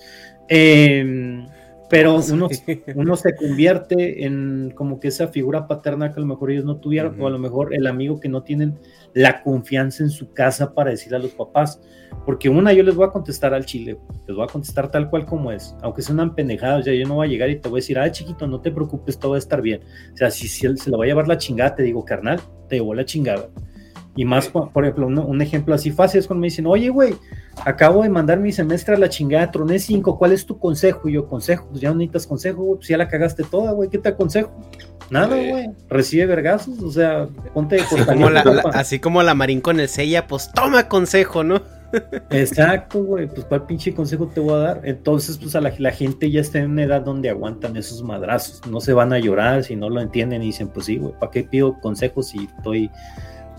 Eh, 0.48 1.44
pero 1.92 2.16
uno, 2.32 2.48
uno 2.96 3.16
se 3.18 3.36
convierte 3.36 4.26
en 4.26 4.72
como 4.74 5.00
que 5.00 5.10
esa 5.10 5.28
figura 5.28 5.68
paterna 5.68 6.12
que 6.12 6.20
a 6.20 6.22
lo 6.22 6.26
mejor 6.26 6.52
ellos 6.52 6.64
no 6.64 6.78
tuvieron, 6.78 7.22
o 7.22 7.28
a 7.28 7.30
lo 7.30 7.38
mejor 7.38 7.76
el 7.76 7.86
amigo 7.86 8.20
que 8.20 8.30
no 8.30 8.44
tienen 8.44 8.80
la 9.14 9.44
confianza 9.44 10.04
en 10.04 10.10
su 10.10 10.32
casa 10.32 10.74
para 10.74 10.92
decirle 10.92 11.18
a 11.18 11.20
los 11.20 11.32
papás. 11.32 11.82
Porque 12.26 12.50
una, 12.50 12.72
yo 12.72 12.84
les 12.84 12.96
voy 12.96 13.06
a 13.08 13.10
contestar 13.10 13.54
al 13.54 13.66
chile, 13.66 13.98
les 14.26 14.36
voy 14.36 14.46
a 14.46 14.48
contestar 14.48 14.90
tal 14.90 15.10
cual 15.10 15.26
como 15.26 15.52
es, 15.52 15.76
aunque 15.82 16.02
sean 16.02 16.34
pendejadas, 16.34 16.86
ya 16.86 16.94
yo 16.94 17.06
no 17.06 17.16
voy 17.16 17.28
a 17.28 17.30
llegar 17.30 17.50
y 17.50 17.60
te 17.60 17.68
voy 17.68 17.80
a 17.80 17.82
decir, 17.82 18.00
ah, 18.00 18.10
chiquito, 18.10 18.48
no 18.48 18.62
te 18.62 18.72
preocupes, 18.72 19.20
todo 19.20 19.32
va 19.32 19.38
a 19.38 19.40
estar 19.40 19.62
bien. 19.62 19.82
O 20.14 20.18
sea, 20.18 20.32
si, 20.32 20.48
si 20.48 20.66
él 20.66 20.78
se 20.78 20.90
lo 20.90 20.98
va 20.98 21.04
a 21.04 21.08
llevar 21.08 21.28
la 21.28 21.38
chingada, 21.38 21.76
te 21.76 21.84
digo, 21.84 22.06
carnal, 22.06 22.40
te 22.70 22.76
llevó 22.78 22.94
la 22.94 23.04
chingada. 23.04 23.50
Y 24.16 24.26
más, 24.26 24.50
por 24.50 24.84
ejemplo, 24.84 25.08
un, 25.08 25.18
un 25.20 25.42
ejemplo 25.42 25.74
así 25.74 25.90
fácil 25.90 26.20
es 26.20 26.28
cuando 26.28 26.42
me 26.42 26.48
dicen, 26.48 26.68
oye, 26.68 26.90
güey, 26.90 27.16
acabo 27.66 28.04
de 28.04 28.10
mandar 28.10 28.40
mi 28.40 28.52
semestre 28.52 28.96
a 28.96 28.98
la 28.98 29.08
chingada, 29.08 29.50
troné 29.52 29.80
5, 29.80 30.18
¿cuál 30.18 30.34
es 30.34 30.46
tu 30.46 30.60
consejo? 30.60 31.08
Y 31.08 31.14
yo, 31.14 31.28
consejo, 31.28 31.68
pues 31.70 31.82
ya 31.82 31.90
no 31.90 31.96
necesitas 31.96 32.28
consejo, 32.28 32.62
güey, 32.64 32.78
pues 32.78 32.90
ya 32.90 32.98
la 32.98 33.08
cagaste 33.08 33.44
toda, 33.44 33.72
güey, 33.72 33.90
¿qué 33.90 33.98
te 33.98 34.10
aconsejo? 34.10 34.52
Nada, 35.10 35.36
güey, 35.38 35.70
recibe 35.90 36.26
vergazos, 36.26 36.82
o 36.82 36.92
sea, 36.92 37.28
ponte 37.54 37.76
de 37.76 37.82
Así 37.84 38.04
como, 38.06 38.30
la, 38.30 38.44
la- 38.44 38.62
así 38.74 39.00
como 39.00 39.24
la 39.24 39.34
marín 39.34 39.62
con 39.62 39.80
el 39.80 39.88
sella, 39.88 40.28
pues 40.28 40.52
toma 40.54 40.88
consejo, 40.90 41.44
¿no? 41.44 41.62
Exacto, 42.30 43.04
güey, 43.04 43.28
pues 43.28 43.46
cuál 43.46 43.66
pinche 43.66 43.94
consejo 43.94 44.28
te 44.28 44.40
voy 44.40 44.54
a 44.54 44.58
dar. 44.58 44.82
Entonces, 44.84 45.38
pues 45.38 45.56
a 45.56 45.62
la, 45.62 45.74
la 45.78 45.92
gente 45.92 46.32
ya 46.32 46.40
está 46.42 46.60
en 46.60 46.72
una 46.72 46.84
edad 46.84 47.02
donde 47.02 47.30
aguantan 47.30 47.76
esos 47.78 48.04
madrazos, 48.04 48.66
no 48.68 48.80
se 48.82 48.94
van 48.94 49.12
a 49.14 49.20
llorar 49.20 49.64
si 49.64 49.76
no 49.76 49.90
lo 49.90 50.00
entienden 50.02 50.42
y 50.44 50.48
dicen, 50.48 50.70
pues 50.70 50.86
sí, 50.86 50.98
güey, 50.98 51.14
¿para 51.20 51.32
qué 51.32 51.44
pido 51.44 51.80
consejos 51.82 52.30
si 52.30 52.50
estoy 52.58 52.90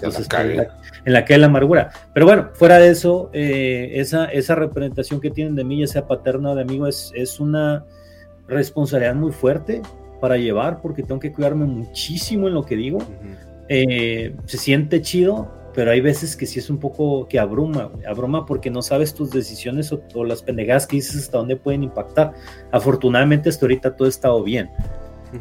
Pues, 0.03 0.33
la 0.33 0.41
en, 0.43 0.57
la, 0.57 0.63
en 1.05 1.13
la 1.13 1.25
que 1.25 1.35
es 1.35 1.41
la 1.41 1.47
amargura? 1.47 1.91
Pero 2.13 2.27
bueno, 2.27 2.51
fuera 2.55 2.79
de 2.79 2.91
eso, 2.91 3.31
eh, 3.33 3.93
esa, 3.95 4.27
esa 4.27 4.55
representación 4.55 5.21
que 5.21 5.31
tienen 5.31 5.55
de 5.55 5.65
mí, 5.65 5.81
ya 5.81 5.87
sea 5.87 6.07
paterna 6.07 6.51
o 6.51 6.55
de 6.55 6.63
amigo, 6.63 6.87
es, 6.87 7.13
es 7.15 7.41
una 7.41 7.85
responsabilidad 8.49 9.15
muy 9.15 9.33
fuerte 9.33 9.83
para 10.21 10.37
llevar 10.37 10.81
porque 10.81 11.03
tengo 11.03 11.21
que 11.21 11.33
cuidarme 11.33 11.65
muchísimo 11.65 12.47
en 12.49 12.55
lo 12.55 12.65
que 12.65 12.77
digo 12.77 12.99
eh, 13.69 14.37
se 14.45 14.59
siente 14.59 15.01
chido, 15.01 15.51
pero 15.75 15.91
hay 15.91 16.01
veces 16.01 16.37
que 16.37 16.47
sí 16.47 16.59
es 16.59 16.69
un 16.69 16.79
poco 16.79 17.27
que 17.27 17.39
abruma, 17.39 17.91
abruma 18.07 18.45
porque 18.45 18.71
no 18.71 18.83
sabes 18.83 19.15
tus 19.15 19.31
decisiones 19.31 19.93
o, 19.93 20.03
o 20.15 20.25
las 20.25 20.43
pendejadas 20.43 20.87
que 20.87 20.97
dices 20.97 21.17
hasta 21.17 21.39
dónde 21.39 21.57
pueden 21.57 21.83
impactar. 21.83 22.35
Afortunadamente 22.71 23.49
hasta 23.49 23.65
ahorita 23.65 23.97
todo 23.97 24.07
ha 24.07 24.11
estado 24.11 24.43
bien. 24.43 24.71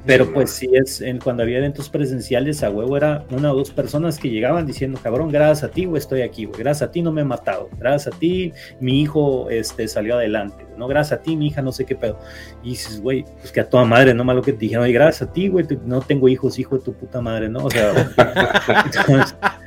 Pero 0.05 0.31
pues 0.31 0.51
sí 0.51 0.69
es, 0.73 1.01
en, 1.01 1.19
cuando 1.19 1.43
había 1.43 1.57
eventos 1.57 1.89
presenciales 1.89 2.63
a 2.63 2.69
huevo 2.69 2.95
era 2.95 3.25
una 3.29 3.51
o 3.51 3.55
dos 3.55 3.71
personas 3.71 4.17
que 4.17 4.29
llegaban 4.29 4.65
diciendo, 4.65 4.99
cabrón, 5.01 5.29
gracias 5.29 5.69
a 5.69 5.71
ti, 5.71 5.85
güey, 5.85 5.99
estoy 5.99 6.21
aquí, 6.21 6.45
güey, 6.45 6.59
gracias 6.59 6.89
a 6.89 6.91
ti 6.91 7.01
no 7.01 7.11
me 7.11 7.21
he 7.21 7.25
matado, 7.25 7.69
gracias 7.77 8.13
a 8.13 8.17
ti 8.17 8.53
mi 8.79 9.01
hijo 9.01 9.49
este, 9.49 9.87
salió 9.87 10.15
adelante, 10.15 10.65
no, 10.77 10.87
gracias 10.87 11.19
a 11.19 11.21
ti 11.21 11.35
mi 11.35 11.47
hija 11.47 11.61
no 11.61 11.71
sé 11.71 11.85
qué 11.85 11.95
pedo. 11.95 12.19
Y 12.63 12.69
dices, 12.69 13.01
güey, 13.01 13.25
pues 13.39 13.51
que 13.51 13.59
a 13.59 13.69
toda 13.69 13.83
madre, 13.83 14.13
no 14.13 14.23
malo 14.23 14.41
que 14.41 14.53
te 14.53 14.59
dijeron, 14.59 14.85
oye, 14.85 14.93
gracias 14.93 15.29
a 15.29 15.33
ti, 15.33 15.49
güey, 15.49 15.65
no 15.85 15.99
tengo 16.01 16.29
hijos, 16.29 16.57
hijo 16.57 16.77
de 16.77 16.83
tu 16.83 16.93
puta 16.93 17.19
madre, 17.19 17.49
¿no? 17.49 17.65
O 17.65 17.69
sea, 17.69 17.91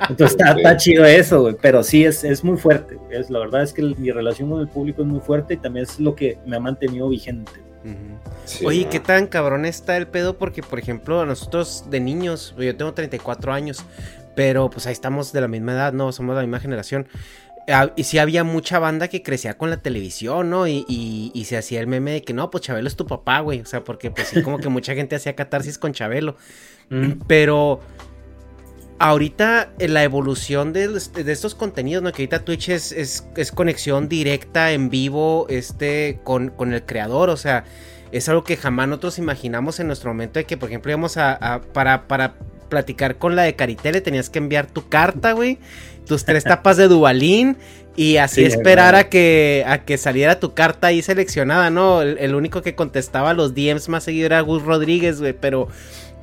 entonces, 0.09 0.37
está, 0.39 0.77
chido 0.77 1.05
eso, 1.05 1.41
güey, 1.41 1.55
pero 1.61 1.83
sí 1.83 2.03
es, 2.03 2.23
es 2.23 2.43
muy 2.43 2.57
fuerte, 2.57 2.97
es, 3.11 3.29
la 3.29 3.39
verdad 3.39 3.61
es 3.61 3.73
que 3.73 3.83
mi 3.83 4.11
relación 4.11 4.49
con 4.49 4.61
el 4.61 4.67
público 4.67 5.03
es 5.03 5.07
muy 5.07 5.19
fuerte 5.19 5.53
y 5.53 5.57
también 5.57 5.83
es 5.83 5.99
lo 5.99 6.15
que 6.15 6.39
me 6.45 6.55
ha 6.55 6.59
mantenido 6.59 7.09
vigente. 7.09 7.64
Oye, 8.63 8.87
¿qué 8.89 8.99
tan 8.99 9.27
cabrón 9.27 9.65
está 9.65 9.97
el 9.97 10.07
pedo? 10.07 10.37
Porque, 10.37 10.61
por 10.61 10.79
ejemplo, 10.79 11.25
nosotros 11.25 11.85
de 11.89 11.99
niños, 11.99 12.55
yo 12.57 12.75
tengo 12.75 12.93
34 12.93 13.53
años, 13.53 13.83
pero 14.35 14.69
pues 14.69 14.87
ahí 14.87 14.93
estamos 14.93 15.31
de 15.33 15.41
la 15.41 15.47
misma 15.47 15.73
edad, 15.73 15.93
¿no? 15.93 16.11
Somos 16.11 16.35
de 16.35 16.41
la 16.41 16.47
misma 16.47 16.59
generación. 16.59 17.07
Ah, 17.67 17.91
y 17.95 18.03
sí 18.03 18.19
había 18.19 18.43
mucha 18.43 18.77
banda 18.77 19.07
que 19.07 19.23
crecía 19.23 19.57
con 19.57 19.71
la 19.71 19.77
televisión, 19.77 20.51
¿no? 20.51 20.67
Y, 20.67 20.85
y, 20.87 21.45
se 21.45 21.57
hacía 21.57 21.79
el 21.79 21.87
meme 21.87 22.11
de 22.11 22.21
que 22.21 22.33
no, 22.33 22.51
pues 22.51 22.63
Chabelo 22.63 22.87
es 22.87 22.95
tu 22.95 23.07
papá, 23.07 23.39
güey. 23.39 23.61
O 23.61 23.65
sea, 23.65 23.83
porque 23.83 24.11
pues 24.11 24.27
sí, 24.27 24.43
como 24.43 24.59
que 24.59 24.69
mucha 24.69 24.93
gente 24.93 25.15
hacía 25.15 25.35
catarsis 25.35 25.79
con 25.79 25.91
Chabelo. 25.91 26.35
Pero 27.27 27.79
ahorita 28.99 29.73
eh, 29.79 29.87
la 29.87 30.03
evolución 30.03 30.73
de, 30.73 30.89
estos 31.27 31.55
contenidos, 31.55 32.03
¿no? 32.03 32.11
Que 32.11 32.23
ahorita 32.23 32.45
Twitch 32.45 32.69
es, 32.69 32.91
es, 32.91 33.51
conexión 33.53 34.07
directa, 34.07 34.71
en 34.71 34.89
vivo, 34.89 35.47
este, 35.49 36.19
con, 36.23 36.49
con, 36.49 36.73
el 36.73 36.83
creador, 36.83 37.29
o 37.29 37.37
sea, 37.37 37.65
es 38.11 38.29
algo 38.29 38.43
que 38.43 38.57
jamás 38.57 38.87
nosotros 38.87 39.17
imaginamos 39.19 39.79
en 39.79 39.87
nuestro 39.87 40.11
momento 40.11 40.39
de 40.39 40.45
que, 40.45 40.57
por 40.57 40.69
ejemplo, 40.69 40.91
íbamos 40.91 41.17
a, 41.17 41.61
para, 41.73 42.07
para 42.07 42.35
platicar 42.69 43.17
con 43.17 43.35
la 43.35 43.43
de 43.43 43.55
Caritele, 43.55 44.01
tenías 44.01 44.29
que 44.29 44.39
enviar 44.39 44.67
tu 44.67 44.87
carta, 44.87 45.33
güey, 45.33 45.59
tus 46.05 46.23
tres 46.23 46.43
tapas 46.45 46.77
de 46.77 46.87
Dubalín. 46.87 47.57
Y 47.97 48.17
así 48.17 48.43
esperar 48.43 48.93
a 48.93 49.07
que, 49.07 49.63
a 49.65 49.85
que 49.85 49.97
saliera 49.97 50.37
tu 50.37 50.53
carta 50.53 50.87
ahí 50.87 51.01
seleccionada, 51.01 51.69
¿no? 51.69 52.01
El, 52.01 52.17
el, 52.17 52.35
único 52.35 52.61
que 52.61 52.75
contestaba 52.75 53.33
los 53.33 53.55
DMs 53.55 53.87
más 53.87 54.03
seguido 54.03 54.25
era 54.25 54.41
Gus 54.41 54.63
Rodríguez, 54.63 55.21
güey. 55.21 55.31
Pero 55.31 55.69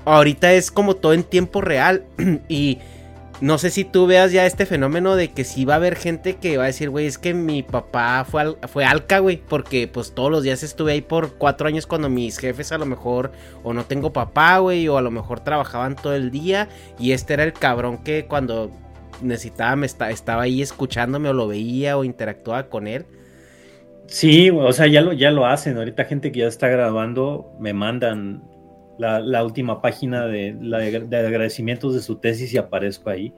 ahorita 0.04 0.52
es 0.52 0.70
como 0.70 0.96
todo 0.96 1.12
en 1.12 1.24
tiempo 1.24 1.60
real. 1.60 2.04
y 2.48 2.78
no 3.42 3.58
sé 3.58 3.70
si 3.70 3.84
tú 3.84 4.06
veas 4.06 4.30
ya 4.30 4.46
este 4.46 4.66
fenómeno 4.66 5.16
de 5.16 5.32
que 5.32 5.42
sí 5.42 5.64
va 5.64 5.74
a 5.74 5.76
haber 5.78 5.96
gente 5.96 6.36
que 6.36 6.56
va 6.58 6.62
a 6.62 6.66
decir, 6.66 6.90
güey, 6.90 7.06
es 7.06 7.18
que 7.18 7.34
mi 7.34 7.64
papá 7.64 8.24
fue, 8.24 8.54
fue 8.68 8.84
alca, 8.84 9.18
güey. 9.18 9.36
Porque 9.36 9.88
pues 9.88 10.14
todos 10.14 10.30
los 10.30 10.44
días 10.44 10.62
estuve 10.62 10.92
ahí 10.92 11.00
por 11.00 11.34
cuatro 11.34 11.66
años 11.66 11.88
cuando 11.88 12.08
mis 12.08 12.38
jefes 12.38 12.70
a 12.70 12.78
lo 12.78 12.86
mejor 12.86 13.32
o 13.64 13.72
no 13.72 13.84
tengo 13.84 14.12
papá, 14.12 14.58
güey, 14.58 14.86
o 14.86 14.96
a 14.96 15.02
lo 15.02 15.10
mejor 15.10 15.40
trabajaban 15.40 15.96
todo 15.96 16.14
el 16.14 16.30
día. 16.30 16.68
Y 17.00 17.12
este 17.12 17.34
era 17.34 17.42
el 17.42 17.52
cabrón 17.52 18.04
que 18.04 18.26
cuando 18.26 18.70
necesitaba 19.20 19.74
me 19.74 19.86
estaba 19.86 20.42
ahí 20.42 20.62
escuchándome 20.62 21.28
o 21.28 21.32
lo 21.32 21.48
veía 21.48 21.98
o 21.98 22.04
interactuaba 22.04 22.68
con 22.68 22.86
él. 22.86 23.06
Sí, 24.06 24.50
o 24.50 24.72
sea, 24.72 24.86
ya 24.86 25.00
lo, 25.00 25.14
ya 25.14 25.32
lo 25.32 25.46
hacen. 25.46 25.78
Ahorita 25.78 26.04
gente 26.04 26.30
que 26.30 26.40
ya 26.40 26.46
está 26.46 26.68
grabando 26.68 27.52
me 27.58 27.72
mandan 27.72 28.51
la, 28.98 29.44
última 29.44 29.80
página 29.80 30.26
de, 30.26 30.52
de, 30.52 31.16
agradecimientos 31.16 31.94
de 31.94 32.00
su 32.00 32.16
tesis 32.16 32.52
y 32.52 32.58
aparezco 32.58 33.10
ahí. 33.10 33.32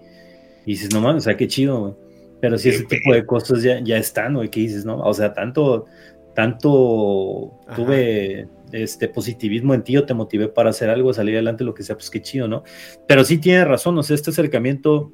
Y 0.66 0.72
dices, 0.72 0.92
no 0.92 1.00
mames, 1.00 1.22
o 1.22 1.24
sea, 1.24 1.36
qué 1.36 1.46
chido, 1.46 1.98
Pero 2.40 2.58
si 2.58 2.70
ese 2.70 2.84
tipo 2.84 3.12
de 3.12 3.24
cosas 3.26 3.62
ya, 3.62 3.80
ya 3.80 3.96
están, 3.96 4.34
güey, 4.34 4.48
¿qué 4.48 4.60
dices, 4.60 4.84
no? 4.84 4.98
O 4.98 5.14
sea, 5.14 5.32
tanto, 5.32 5.86
tanto 6.34 7.60
tuve 7.76 8.48
este 8.72 9.08
positivismo 9.08 9.74
en 9.74 9.84
ti 9.84 9.96
o 9.96 10.04
te 10.04 10.14
motivé 10.14 10.48
para 10.48 10.70
hacer 10.70 10.90
algo, 10.90 11.12
salir 11.12 11.34
adelante, 11.34 11.64
lo 11.64 11.74
que 11.74 11.82
sea, 11.82 11.96
pues 11.96 12.10
qué 12.10 12.20
chido, 12.20 12.48
¿no? 12.48 12.64
Pero 13.06 13.24
sí 13.24 13.38
tiene 13.38 13.64
razón, 13.64 13.96
o 13.98 14.02
sea, 14.02 14.14
este 14.14 14.30
acercamiento, 14.30 15.12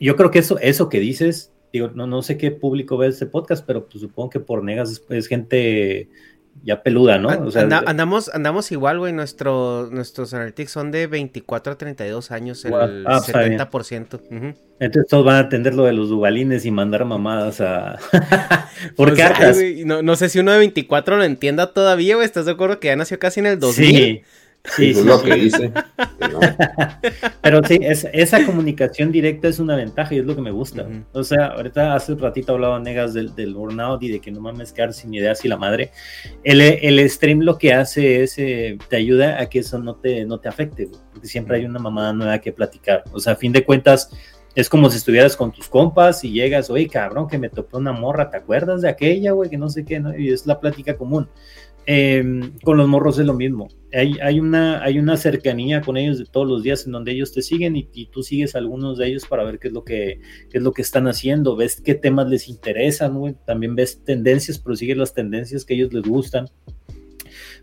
yo 0.00 0.16
creo 0.16 0.30
que 0.30 0.38
eso, 0.38 0.58
eso 0.60 0.88
que 0.88 1.00
dices, 1.00 1.52
digo, 1.72 1.90
no, 1.94 2.06
no 2.06 2.22
sé 2.22 2.38
qué 2.38 2.50
público 2.50 2.96
ve 2.96 3.08
este 3.08 3.26
podcast, 3.26 3.64
pero 3.66 3.86
pues 3.88 4.00
supongo 4.00 4.30
que 4.30 4.40
por 4.40 4.64
negas 4.64 5.02
es 5.10 5.26
gente 5.26 6.08
ya 6.62 6.82
peluda, 6.82 7.18
¿no? 7.18 7.30
andamos, 7.30 8.28
andamos 8.34 8.72
igual, 8.72 8.98
güey. 8.98 9.12
Nuestro, 9.12 9.88
nuestros 9.90 10.34
analytics 10.34 10.70
son 10.70 10.90
de 10.90 11.06
24 11.06 11.72
a 11.72 11.78
32 11.78 12.30
años, 12.30 12.64
el 12.64 12.72
70%. 12.72 14.20
Ah, 14.20 14.54
Entonces 14.80 15.08
todos 15.08 15.24
van 15.24 15.36
a 15.36 15.40
atender 15.40 15.74
lo 15.74 15.84
de 15.84 15.92
los 15.92 16.08
dubalines 16.08 16.64
y 16.64 16.70
mandar 16.70 17.04
mamadas 17.04 17.60
a... 17.60 17.98
por 18.96 19.10
pues, 19.10 19.18
cartas. 19.18 19.58
no, 19.84 20.16
sé 20.16 20.28
si 20.28 20.38
uno 20.38 20.52
de 20.52 20.58
24 20.58 21.16
lo 21.16 21.24
entienda 21.24 21.72
todavía, 21.72 22.16
güey. 22.16 22.26
¿Estás 22.26 22.46
de 22.46 22.52
acuerdo 22.52 22.80
que 22.80 22.88
ya 22.88 22.96
nació 22.96 23.18
casi 23.18 23.40
en 23.40 23.46
el 23.46 23.58
2000? 23.58 23.96
Sí. 23.96 24.22
Sí, 24.74 24.94
sí, 24.94 25.04
lo 25.04 25.22
que 25.22 25.34
dice. 25.34 25.72
Pero 27.42 27.62
sí, 27.64 27.78
esa 27.80 28.44
comunicación 28.44 29.12
directa 29.12 29.48
es 29.48 29.58
una 29.58 29.76
ventaja 29.76 30.14
y 30.14 30.18
es 30.18 30.24
lo 30.24 30.34
que 30.34 30.42
me 30.42 30.50
gusta. 30.50 30.86
O 31.12 31.22
sea, 31.22 31.46
ahorita 31.46 31.94
hace 31.94 32.12
un 32.12 32.18
ratito 32.18 32.54
hablaba 32.54 32.78
Negas 32.78 33.14
del, 33.14 33.34
del, 33.34 33.54
burnout 33.54 34.02
y 34.02 34.08
de 34.08 34.20
que 34.20 34.30
no 34.30 34.40
mames 34.40 34.72
quedar 34.72 34.92
sin 34.92 35.14
ideas 35.14 35.44
y 35.44 35.48
la 35.48 35.56
madre. 35.56 35.90
El, 36.42 36.60
el 36.60 37.08
stream 37.08 37.40
lo 37.40 37.58
que 37.58 37.72
hace 37.72 38.22
es, 38.22 38.38
eh, 38.38 38.78
te 38.88 38.96
ayuda 38.96 39.40
a 39.40 39.46
que 39.46 39.60
eso 39.60 39.78
no 39.78 39.96
te, 39.96 40.24
no 40.24 40.38
te 40.38 40.48
afecte, 40.48 40.88
porque 41.12 41.28
siempre 41.28 41.58
hay 41.58 41.64
una 41.64 41.78
mamada 41.78 42.12
nueva 42.12 42.38
que 42.38 42.52
platicar. 42.52 43.04
O 43.12 43.20
sea, 43.20 43.34
a 43.34 43.36
fin 43.36 43.52
de 43.52 43.64
cuentas, 43.64 44.10
es 44.56 44.70
como 44.70 44.88
si 44.88 44.96
estuvieras 44.96 45.36
con 45.36 45.52
tus 45.52 45.68
compas 45.68 46.24
y 46.24 46.32
llegas, 46.32 46.70
oye, 46.70 46.88
cabrón, 46.88 47.28
que 47.28 47.36
me 47.36 47.50
topé 47.50 47.76
una 47.76 47.92
morra, 47.92 48.30
¿te 48.30 48.38
acuerdas 48.38 48.80
de 48.80 48.88
aquella, 48.88 49.32
güey? 49.32 49.50
Que 49.50 49.58
no 49.58 49.68
sé 49.68 49.84
qué, 49.84 50.00
¿no? 50.00 50.16
Y 50.16 50.30
es 50.30 50.46
la 50.46 50.58
plática 50.58 50.96
común. 50.96 51.28
Em, 51.88 52.58
con 52.64 52.76
los 52.76 52.88
morros 52.88 53.18
es 53.20 53.26
lo 53.26 53.34
mismo. 53.34 53.68
Hay, 53.92 54.40
una, 54.40 54.82
hay 54.82 54.98
una 54.98 55.16
cercanía 55.16 55.80
con 55.80 55.96
ellos 55.96 56.18
de 56.18 56.26
todos 56.26 56.46
los 56.46 56.62
días 56.62 56.84
en 56.84 56.92
donde 56.92 57.12
ellos 57.12 57.32
te 57.32 57.40
siguen 57.40 57.76
y, 57.76 58.06
tú 58.12 58.22
sigues 58.22 58.54
a 58.54 58.58
algunos 58.58 58.98
de 58.98 59.06
ellos 59.06 59.24
para 59.26 59.44
ver 59.44 59.58
qué 59.58 59.68
es 59.68 59.74
lo 59.74 59.84
que, 59.84 60.20
es 60.52 60.62
lo 60.62 60.72
que 60.72 60.82
están 60.82 61.06
haciendo, 61.06 61.56
ves 61.56 61.80
qué 61.80 61.94
temas 61.94 62.28
les 62.28 62.48
interesan, 62.48 63.36
también 63.46 63.74
ves 63.74 64.04
tendencias, 64.04 64.58
pero 64.58 64.76
sigues 64.76 64.96
las 64.96 65.14
tendencias 65.14 65.64
que 65.64 65.74
a 65.74 65.76
ellos 65.76 65.94
les 65.94 66.02
gustan 66.02 66.46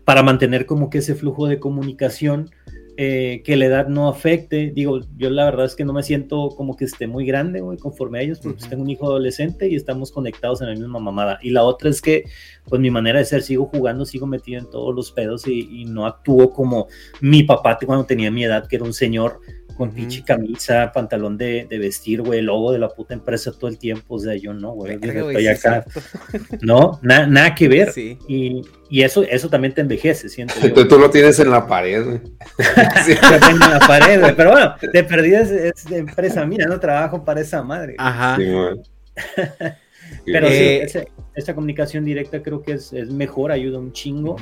para 0.04 0.22
mantener 0.22 0.66
como 0.66 0.90
que 0.90 0.98
ese 0.98 1.14
flujo 1.14 1.46
de 1.46 1.60
comunicación 1.60 2.50
eh, 2.96 3.42
que 3.44 3.56
la 3.56 3.66
edad 3.66 3.88
no 3.88 4.08
afecte. 4.08 4.70
Digo, 4.74 5.00
yo 5.16 5.30
la 5.30 5.44
verdad 5.44 5.66
es 5.66 5.74
que 5.74 5.84
no 5.84 5.92
me 5.92 6.02
siento 6.02 6.50
como 6.56 6.76
que 6.76 6.84
esté 6.84 7.06
muy 7.06 7.26
grande, 7.26 7.60
güey, 7.60 7.78
conforme 7.78 8.18
a 8.18 8.22
ellos, 8.22 8.40
porque 8.40 8.58
pues, 8.58 8.70
tengo 8.70 8.82
un 8.82 8.90
hijo 8.90 9.06
adolescente 9.06 9.68
y 9.68 9.74
estamos 9.74 10.12
conectados 10.12 10.60
en 10.60 10.68
la 10.68 10.74
misma 10.74 10.98
mamada. 10.98 11.38
Y 11.42 11.50
la 11.50 11.64
otra 11.64 11.90
es 11.90 12.00
que, 12.00 12.24
pues 12.68 12.80
mi 12.80 12.90
manera 12.90 13.18
de 13.18 13.24
ser, 13.24 13.42
sigo 13.42 13.66
jugando, 13.66 14.04
sigo 14.04 14.26
metido 14.26 14.60
en 14.60 14.70
todos 14.70 14.94
los 14.94 15.12
pedos 15.12 15.46
y, 15.46 15.82
y 15.82 15.84
no 15.84 16.06
actúo 16.06 16.50
como 16.50 16.86
mi 17.20 17.42
papá 17.42 17.78
cuando 17.84 18.06
tenía 18.06 18.30
mi 18.30 18.44
edad, 18.44 18.66
que 18.68 18.76
era 18.76 18.84
un 18.84 18.94
señor 18.94 19.40
con 19.74 19.90
pinche 19.90 20.22
camisa, 20.22 20.92
pantalón 20.92 21.36
de, 21.36 21.66
vestir, 21.70 22.22
güey, 22.22 22.38
el 22.38 22.46
logo 22.46 22.72
de 22.72 22.78
la 22.78 22.88
puta 22.88 23.14
empresa 23.14 23.52
todo 23.52 23.68
el 23.68 23.78
tiempo, 23.78 24.14
o 24.14 24.18
sea, 24.18 24.34
yo 24.36 24.54
no, 24.54 24.72
güey, 24.72 24.94
estoy 25.00 25.46
acá. 25.48 25.84
No, 26.60 26.98
nada 27.02 27.54
que 27.54 27.68
ver. 27.68 27.92
Y, 27.96 28.62
eso, 28.90 29.22
eso 29.24 29.48
también 29.48 29.74
te 29.74 29.80
envejece, 29.80 30.28
siento 30.28 30.54
yo. 30.60 30.86
Tú 30.86 30.98
lo 30.98 31.10
tienes 31.10 31.38
en 31.40 31.50
la 31.50 31.66
pared, 31.66 32.04
güey. 32.04 32.20
sí, 33.04 33.12
en 33.12 33.58
la 33.58 33.80
pared, 33.80 34.20
güey, 34.20 34.36
pero 34.36 34.52
bueno, 34.52 34.74
de 34.80 35.04
perdida 35.04 35.40
es, 35.40 35.84
de 35.84 35.98
empresa 35.98 36.46
mía, 36.46 36.66
no 36.68 36.78
trabajo 36.78 37.24
para 37.24 37.40
esa 37.40 37.62
madre. 37.62 37.96
Ajá. 37.98 38.36
pero 40.26 40.48
sí, 40.48 40.54
eh, 40.54 41.06
esa, 41.34 41.54
comunicación 41.54 42.04
directa 42.04 42.42
creo 42.42 42.62
que 42.62 42.72
es, 42.72 42.92
mejor, 43.10 43.52
ayuda 43.52 43.78
un 43.78 43.92
chingo 43.92 44.36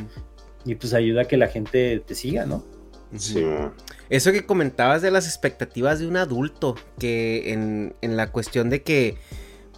y 0.64 0.74
pues 0.74 0.94
ayuda 0.94 1.22
a 1.22 1.24
que 1.24 1.36
la 1.36 1.48
gente 1.48 2.02
te 2.06 2.14
siga, 2.14 2.46
¿no? 2.46 2.64
Sí, 3.16 3.44
eso 4.12 4.30
que 4.30 4.44
comentabas 4.44 5.00
de 5.00 5.10
las 5.10 5.26
expectativas 5.26 5.98
de 5.98 6.06
un 6.06 6.18
adulto, 6.18 6.76
que 6.98 7.50
en, 7.54 7.94
la 8.02 8.30
cuestión 8.30 8.68
de 8.68 8.82
que 8.82 9.16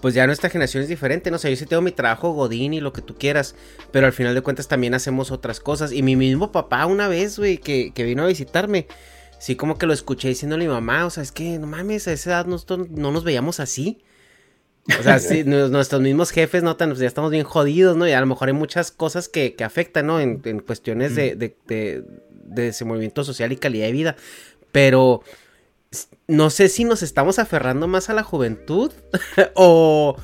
pues 0.02 0.12
ya 0.12 0.26
nuestra 0.26 0.50
generación 0.50 0.82
es 0.82 0.88
diferente, 0.88 1.30
no 1.30 1.38
sé, 1.38 1.50
yo 1.50 1.56
sí 1.56 1.66
tengo 1.66 1.82
mi 1.82 1.92
trabajo 1.92 2.32
godín 2.32 2.74
y 2.74 2.80
lo 2.80 2.92
que 2.92 3.00
tú 3.00 3.14
quieras, 3.14 3.54
pero 3.92 4.06
al 4.06 4.12
final 4.12 4.34
de 4.34 4.40
cuentas 4.40 4.66
también 4.66 4.92
hacemos 4.92 5.30
otras 5.30 5.60
cosas. 5.60 5.92
Y 5.92 6.02
mi 6.02 6.16
mismo 6.16 6.50
papá 6.50 6.84
una 6.86 7.06
vez, 7.06 7.38
güey, 7.38 7.58
que, 7.58 7.92
vino 7.96 8.24
a 8.24 8.26
visitarme, 8.26 8.88
sí 9.38 9.54
como 9.54 9.78
que 9.78 9.86
lo 9.86 9.92
escuché 9.92 10.28
diciéndole 10.28 10.64
a 10.64 10.68
mi 10.68 10.74
mamá, 10.74 11.06
o 11.06 11.10
sea, 11.10 11.22
es 11.22 11.30
que 11.30 11.60
no 11.60 11.68
mames, 11.68 12.08
a 12.08 12.12
esa 12.12 12.30
edad 12.30 12.46
nosotros 12.46 12.90
no 12.90 13.12
nos 13.12 13.22
veíamos 13.22 13.60
así. 13.60 14.02
O 14.98 15.02
sea, 15.02 15.18
sí, 15.18 15.44
nuestros 15.46 16.00
mismos 16.00 16.30
jefes, 16.30 16.62
¿no? 16.62 16.76
Pues 16.76 16.98
ya 16.98 17.06
estamos 17.06 17.30
bien 17.30 17.44
jodidos, 17.44 17.96
¿no? 17.96 18.06
Y 18.06 18.12
a 18.12 18.20
lo 18.20 18.26
mejor 18.26 18.48
hay 18.48 18.54
muchas 18.54 18.90
cosas 18.90 19.28
que, 19.28 19.54
afectan, 19.64 20.06
¿no? 20.06 20.20
En, 20.20 20.60
cuestiones 20.60 21.14
de, 21.14 21.36
de 21.36 22.68
ese 22.68 22.84
movimiento 22.84 23.24
social 23.24 23.52
y 23.52 23.56
calidad 23.56 23.86
de 23.86 23.92
vida. 23.92 24.16
Pero 24.72 25.22
no 26.26 26.50
sé 26.50 26.68
si 26.68 26.84
nos 26.84 27.02
estamos 27.02 27.38
aferrando 27.38 27.86
más 27.86 28.10
a 28.10 28.14
la 28.14 28.22
juventud 28.22 28.92
o, 29.54 30.16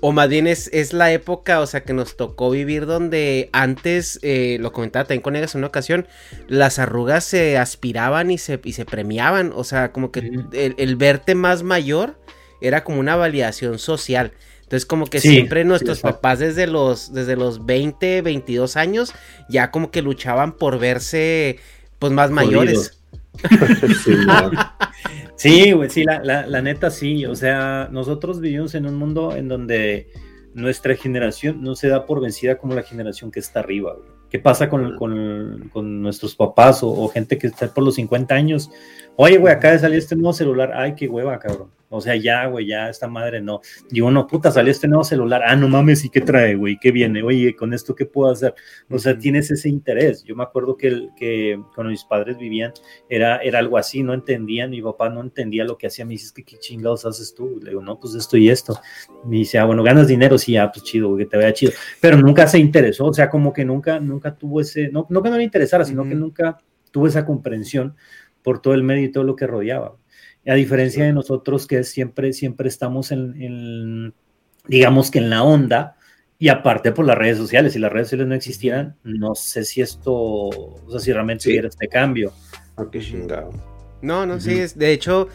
o 0.00 0.12
más 0.12 0.28
bien 0.28 0.46
es, 0.46 0.70
es, 0.72 0.92
la 0.92 1.12
época, 1.12 1.60
o 1.60 1.66
sea, 1.66 1.82
que 1.82 1.92
nos 1.92 2.16
tocó 2.16 2.50
vivir 2.50 2.86
donde 2.86 3.50
antes, 3.52 4.18
eh, 4.22 4.58
lo 4.60 4.72
comentaba 4.72 5.04
también 5.04 5.22
con 5.22 5.36
ellas 5.36 5.54
en 5.54 5.60
una 5.60 5.68
ocasión, 5.68 6.06
las 6.46 6.78
arrugas 6.78 7.24
se 7.24 7.58
aspiraban 7.58 8.30
y 8.30 8.38
se, 8.38 8.60
y 8.64 8.72
se 8.72 8.84
premiaban, 8.84 9.52
o 9.54 9.64
sea, 9.64 9.92
como 9.92 10.12
que 10.12 10.30
el, 10.52 10.96
verte 10.96 11.34
más 11.34 11.62
mayor 11.62 12.18
era 12.60 12.84
como 12.84 13.00
una 13.00 13.16
validación 13.16 13.78
social. 13.78 14.32
Entonces 14.62 14.84
como 14.84 15.06
que 15.06 15.20
siempre 15.20 15.64
nuestros 15.64 16.00
papás 16.00 16.40
desde 16.40 16.66
los, 16.66 17.12
desde 17.14 17.36
los 17.36 17.64
20, 17.64 18.20
22 18.20 18.76
años 18.76 19.14
ya 19.48 19.70
como 19.70 19.90
que 19.90 20.02
luchaban 20.02 20.52
por 20.52 20.78
verse 20.78 21.58
pues 21.98 22.12
más 22.12 22.30
mayores. 22.30 23.00
sí, 25.36 25.72
güey, 25.72 25.88
sí, 25.88 26.04
la, 26.04 26.22
la, 26.22 26.46
la 26.46 26.60
neta 26.60 26.90
sí. 26.90 27.24
O 27.24 27.34
sea, 27.34 27.88
nosotros 27.90 28.40
vivimos 28.40 28.74
en 28.74 28.86
un 28.86 28.96
mundo 28.96 29.34
en 29.34 29.48
donde 29.48 30.10
nuestra 30.54 30.94
generación 30.96 31.62
no 31.62 31.74
se 31.74 31.88
da 31.88 32.04
por 32.04 32.20
vencida 32.20 32.58
como 32.58 32.74
la 32.74 32.82
generación 32.82 33.30
que 33.30 33.40
está 33.40 33.60
arriba. 33.60 33.94
Güey. 33.94 34.18
¿Qué 34.30 34.38
pasa 34.38 34.68
con, 34.68 34.96
con, 34.96 35.70
con 35.72 36.02
nuestros 36.02 36.36
papás 36.36 36.82
o, 36.82 36.88
o, 36.90 37.08
gente 37.08 37.38
que 37.38 37.46
está 37.46 37.72
por 37.72 37.82
los 37.84 37.94
50 37.94 38.34
años? 38.34 38.70
Oye, 39.16 39.38
güey, 39.38 39.54
acaba 39.54 39.72
de 39.72 39.80
salir 39.80 39.98
este 39.98 40.16
nuevo 40.16 40.34
celular. 40.34 40.72
Ay, 40.74 40.94
qué 40.94 41.08
hueva, 41.08 41.38
cabrón. 41.38 41.70
O 41.90 42.00
sea, 42.00 42.16
ya, 42.16 42.46
güey, 42.46 42.66
ya 42.66 42.90
esta 42.90 43.08
madre 43.08 43.40
no. 43.40 43.60
Digo, 43.90 44.10
no, 44.10 44.26
puta, 44.26 44.50
salió 44.50 44.70
este 44.70 44.88
nuevo 44.88 45.04
celular. 45.04 45.42
Ah, 45.46 45.56
no 45.56 45.68
mames, 45.68 46.04
¿y 46.04 46.10
qué 46.10 46.20
trae, 46.20 46.54
güey? 46.54 46.78
¿Qué 46.78 46.92
viene? 46.92 47.22
Oye, 47.22 47.56
¿con 47.56 47.72
esto 47.72 47.94
qué 47.94 48.04
puedo 48.04 48.30
hacer? 48.30 48.54
O 48.90 48.98
sea, 48.98 49.18
tienes 49.18 49.50
ese 49.50 49.70
interés. 49.70 50.22
Yo 50.22 50.36
me 50.36 50.42
acuerdo 50.42 50.76
que, 50.76 50.88
el, 50.88 51.10
que 51.16 51.58
cuando 51.74 51.90
mis 51.90 52.04
padres 52.04 52.36
vivían, 52.36 52.72
era, 53.08 53.38
era 53.38 53.58
algo 53.58 53.78
así, 53.78 54.02
no 54.02 54.12
entendían. 54.12 54.70
Mi 54.70 54.82
papá 54.82 55.08
no 55.08 55.22
entendía 55.22 55.64
lo 55.64 55.78
que 55.78 55.86
hacía. 55.86 56.04
Me 56.04 56.12
dice, 56.12 56.32
¿qué 56.44 56.58
chingados 56.58 57.06
haces 57.06 57.34
tú? 57.34 57.58
Le 57.62 57.70
digo, 57.70 57.82
no, 57.82 57.98
pues 57.98 58.14
esto 58.14 58.36
y 58.36 58.50
esto. 58.50 58.78
Me 59.24 59.36
dice, 59.36 59.58
ah, 59.58 59.64
bueno, 59.64 59.82
ganas 59.82 60.08
dinero, 60.08 60.36
sí, 60.36 60.56
ah, 60.58 60.70
pues 60.70 60.84
chido, 60.84 61.08
güey, 61.08 61.24
que 61.24 61.30
te 61.30 61.36
vaya 61.38 61.52
chido. 61.54 61.72
Pero 62.00 62.18
nunca 62.18 62.46
se 62.46 62.58
interesó, 62.58 63.06
o 63.06 63.14
sea, 63.14 63.30
como 63.30 63.52
que 63.52 63.64
nunca, 63.64 63.98
nunca 63.98 64.34
tuvo 64.36 64.60
ese, 64.60 64.88
no, 64.90 65.06
no 65.08 65.22
que 65.22 65.30
no 65.30 65.38
le 65.38 65.44
interesara, 65.44 65.84
sino 65.84 66.02
uh 66.02 66.04
-huh. 66.04 66.08
que 66.08 66.14
nunca 66.14 66.58
tuvo 66.90 67.06
esa 67.06 67.24
comprensión 67.24 67.96
por 68.42 68.60
todo 68.60 68.74
el 68.74 68.82
medio 68.82 69.04
y 69.04 69.12
todo 69.12 69.24
lo 69.24 69.36
que 69.36 69.46
rodeaba 69.46 69.96
a 70.48 70.54
diferencia 70.54 71.04
de 71.04 71.12
nosotros 71.12 71.66
que 71.66 71.84
siempre, 71.84 72.32
siempre 72.32 72.68
estamos 72.68 73.12
en, 73.12 73.40
en, 73.40 74.14
digamos 74.66 75.10
que 75.10 75.18
en 75.18 75.30
la 75.30 75.42
onda, 75.42 75.96
y 76.38 76.48
aparte 76.48 76.92
por 76.92 77.04
las 77.04 77.18
redes 77.18 77.36
sociales, 77.36 77.72
si 77.72 77.78
las 77.78 77.92
redes 77.92 78.08
sociales 78.08 78.28
no 78.28 78.34
existieran, 78.34 78.96
no 79.02 79.34
sé 79.34 79.64
si 79.64 79.80
esto, 79.80 80.12
o 80.12 80.86
sea, 80.90 81.00
si 81.00 81.12
realmente 81.12 81.44
sí. 81.44 81.50
hubiera 81.50 81.68
este 81.68 81.88
cambio. 81.88 82.32
Ah, 82.76 82.86
qué 82.90 83.00
chingado. 83.00 83.50
No, 84.02 84.24
no, 84.24 84.34
uh 84.34 84.36
-huh. 84.36 84.40
sí, 84.40 84.58
es, 84.58 84.78
de 84.78 84.92
hecho, 84.92 85.28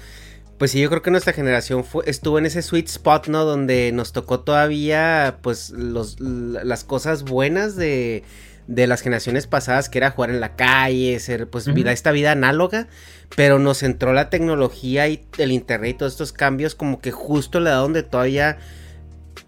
pues 0.58 0.72
sí, 0.72 0.80
yo 0.80 0.90
creo 0.90 1.02
que 1.02 1.12
nuestra 1.12 1.34
generación 1.34 1.84
fue, 1.84 2.06
estuvo 2.08 2.40
en 2.40 2.46
ese 2.46 2.62
sweet 2.62 2.88
spot, 2.88 3.28
¿no? 3.28 3.44
Donde 3.44 3.92
nos 3.92 4.14
tocó 4.14 4.40
todavía, 4.40 5.40
pues, 5.42 5.72
los, 5.72 6.22
las 6.22 6.86
cosas 6.86 7.24
buenas 7.24 7.76
de 7.76 8.24
de 8.68 8.88
las 8.88 9.02
generaciones 9.02 9.48
pasadas, 9.48 9.90
que 9.90 9.98
era 9.98 10.12
jugar 10.12 10.30
en 10.30 10.40
la 10.40 10.56
calle, 10.56 11.20
ser 11.20 11.50
pues 11.50 11.68
uh 11.68 11.72
-huh. 11.72 11.74
vida, 11.74 11.92
esta 11.92 12.12
vida 12.12 12.32
análoga, 12.32 12.88
pero 13.36 13.60
nos 13.60 13.84
entró 13.84 14.14
la 14.14 14.30
tecnología 14.30 15.08
y 15.08 15.26
el 15.38 15.52
internet 15.52 15.96
y 15.96 15.98
todos 15.98 16.14
estos 16.14 16.34
cambios 16.34 16.76
como 16.76 17.00
que 17.00 17.12
justo 17.12 17.60
la 17.60 17.72
donde 17.72 18.04
todavía 18.04 18.58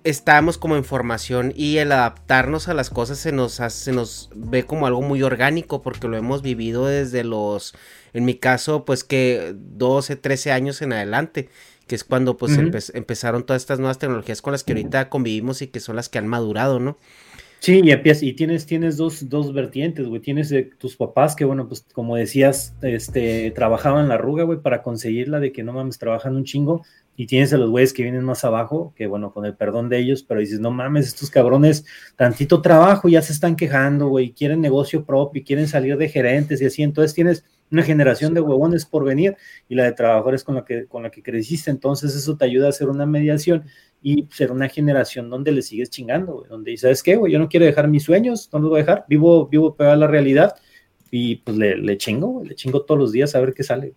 estábamos 0.03 0.57
como 0.57 0.75
en 0.75 0.83
formación 0.83 1.53
y 1.55 1.77
el 1.77 1.91
adaptarnos 1.91 2.67
a 2.67 2.73
las 2.73 2.89
cosas 2.89 3.17
se 3.17 3.31
nos, 3.31 3.53
se 3.53 3.91
nos 3.91 4.29
ve 4.35 4.63
como 4.63 4.87
algo 4.87 5.01
muy 5.01 5.23
orgánico 5.23 5.81
porque 5.81 6.07
lo 6.07 6.17
hemos 6.17 6.41
vivido 6.41 6.87
desde 6.87 7.23
los, 7.23 7.73
en 8.13 8.25
mi 8.25 8.35
caso, 8.35 8.85
pues 8.85 9.03
que 9.03 9.55
12, 9.55 10.15
13 10.15 10.51
años 10.51 10.81
en 10.81 10.93
adelante 10.93 11.49
que 11.87 11.95
es 11.95 12.03
cuando 12.03 12.37
pues 12.37 12.53
uh 12.53 12.55
-huh. 12.55 12.61
empe 12.61 12.79
empezaron 12.93 13.45
todas 13.45 13.61
estas 13.61 13.79
nuevas 13.79 13.99
tecnologías 13.99 14.41
con 14.41 14.53
las 14.53 14.63
que 14.63 14.73
ahorita 14.73 15.09
convivimos 15.09 15.61
y 15.61 15.67
que 15.67 15.79
son 15.79 15.95
las 15.95 16.09
que 16.09 16.17
han 16.17 16.27
madurado, 16.27 16.79
¿no? 16.79 16.97
Sí, 17.65 17.81
y, 17.83 17.89
empiezas, 17.89 18.21
y 18.21 18.33
tienes, 18.33 18.67
tienes 18.67 18.95
dos, 18.95 19.27
dos 19.27 19.51
vertientes, 19.51 20.05
güey. 20.05 20.21
Tienes 20.21 20.49
de 20.49 20.65
tus 20.77 20.95
papás 20.95 21.35
que, 21.35 21.45
bueno, 21.45 21.67
pues 21.67 21.83
como 21.93 22.15
decías, 22.15 22.75
este, 22.83 23.49
trabajaban 23.55 24.07
la 24.07 24.13
arruga, 24.13 24.43
güey, 24.43 24.61
para 24.61 24.83
conseguirla 24.83 25.39
de 25.39 25.51
que 25.51 25.63
no 25.63 25.73
mames, 25.73 25.97
trabajan 25.97 26.35
un 26.35 26.43
chingo. 26.43 26.83
Y 27.15 27.25
tienes 27.25 27.53
a 27.53 27.57
los 27.57 27.71
güeyes 27.71 27.91
que 27.91 28.03
vienen 28.03 28.23
más 28.23 28.45
abajo, 28.45 28.93
que 28.95 29.07
bueno, 29.07 29.33
con 29.33 29.45
el 29.45 29.55
perdón 29.55 29.89
de 29.89 29.97
ellos, 29.97 30.21
pero 30.21 30.41
dices, 30.41 30.59
no 30.59 30.69
mames, 30.69 31.07
estos 31.07 31.31
cabrones, 31.31 31.85
tantito 32.15 32.61
trabajo, 32.61 33.09
ya 33.09 33.23
se 33.23 33.33
están 33.33 33.55
quejando, 33.55 34.09
güey, 34.09 34.31
quieren 34.31 34.61
negocio 34.61 35.03
propio, 35.03 35.41
quieren 35.43 35.67
salir 35.67 35.97
de 35.97 36.07
gerentes 36.07 36.61
y 36.61 36.67
así. 36.67 36.83
Entonces 36.83 37.15
tienes 37.15 37.45
una 37.75 37.83
generación 37.83 38.33
de 38.33 38.41
huevones 38.41 38.85
por 38.85 39.03
venir 39.03 39.37
y 39.69 39.75
la 39.75 39.83
de 39.83 39.91
trabajadores 39.91 40.43
con 40.43 40.55
la 40.55 40.65
que, 40.65 40.85
con 40.85 41.03
la 41.03 41.11
que 41.11 41.21
creciste. 41.21 41.69
Entonces 41.69 42.15
eso 42.15 42.37
te 42.37 42.45
ayuda 42.45 42.67
a 42.67 42.69
hacer 42.69 42.89
una 42.89 43.05
mediación 43.05 43.65
y 44.01 44.27
ser 44.31 44.51
una 44.51 44.69
generación 44.69 45.29
donde 45.29 45.51
le 45.51 45.61
sigues 45.61 45.89
chingando, 45.89 46.33
güey, 46.33 46.49
donde 46.49 46.71
dices, 46.71 46.81
¿sabes 46.81 47.03
qué, 47.03 47.15
güey? 47.15 47.33
Yo 47.33 47.39
no 47.39 47.49
quiero 47.49 47.65
dejar 47.65 47.87
mis 47.87 48.03
sueños, 48.03 48.49
no 48.53 48.59
los 48.59 48.69
voy 48.69 48.79
a 48.79 48.83
dejar, 48.83 49.05
vivo, 49.07 49.47
vivo 49.47 49.75
pegado 49.75 49.95
a 49.95 49.99
la 49.99 50.07
realidad 50.07 50.55
y 51.11 51.37
pues 51.37 51.57
le, 51.57 51.77
le 51.77 51.97
chingo, 51.97 52.27
güey, 52.27 52.49
le 52.49 52.55
chingo 52.55 52.83
todos 52.83 52.99
los 52.99 53.11
días 53.11 53.35
a 53.35 53.39
ver 53.39 53.53
qué 53.53 53.63
sale. 53.63 53.93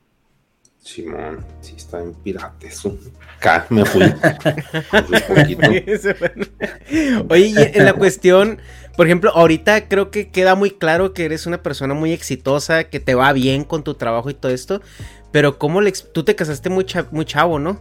Simón, 0.78 1.44
sí 1.60 1.74
está 1.76 2.02
en 2.02 2.14
pirate 2.14 2.68
eso. 2.68 2.96
Acá 3.36 3.66
me 3.68 3.84
fui. 3.84 4.02
Oye, 7.28 7.78
en 7.78 7.84
la 7.84 7.92
cuestión, 7.92 8.58
por 8.98 9.06
ejemplo, 9.06 9.30
ahorita 9.32 9.86
creo 9.86 10.10
que 10.10 10.28
queda 10.28 10.56
muy 10.56 10.72
claro 10.72 11.14
que 11.14 11.24
eres 11.24 11.46
una 11.46 11.62
persona 11.62 11.94
muy 11.94 12.10
exitosa, 12.10 12.82
que 12.82 12.98
te 12.98 13.14
va 13.14 13.32
bien 13.32 13.62
con 13.62 13.84
tu 13.84 13.94
trabajo 13.94 14.28
y 14.28 14.34
todo 14.34 14.50
esto, 14.50 14.82
pero 15.30 15.56
¿cómo 15.56 15.80
le, 15.80 15.92
tú 15.92 16.24
te 16.24 16.34
casaste 16.34 16.68
muy, 16.68 16.82
cha, 16.84 17.06
muy 17.12 17.24
chavo, 17.24 17.60
¿no? 17.60 17.80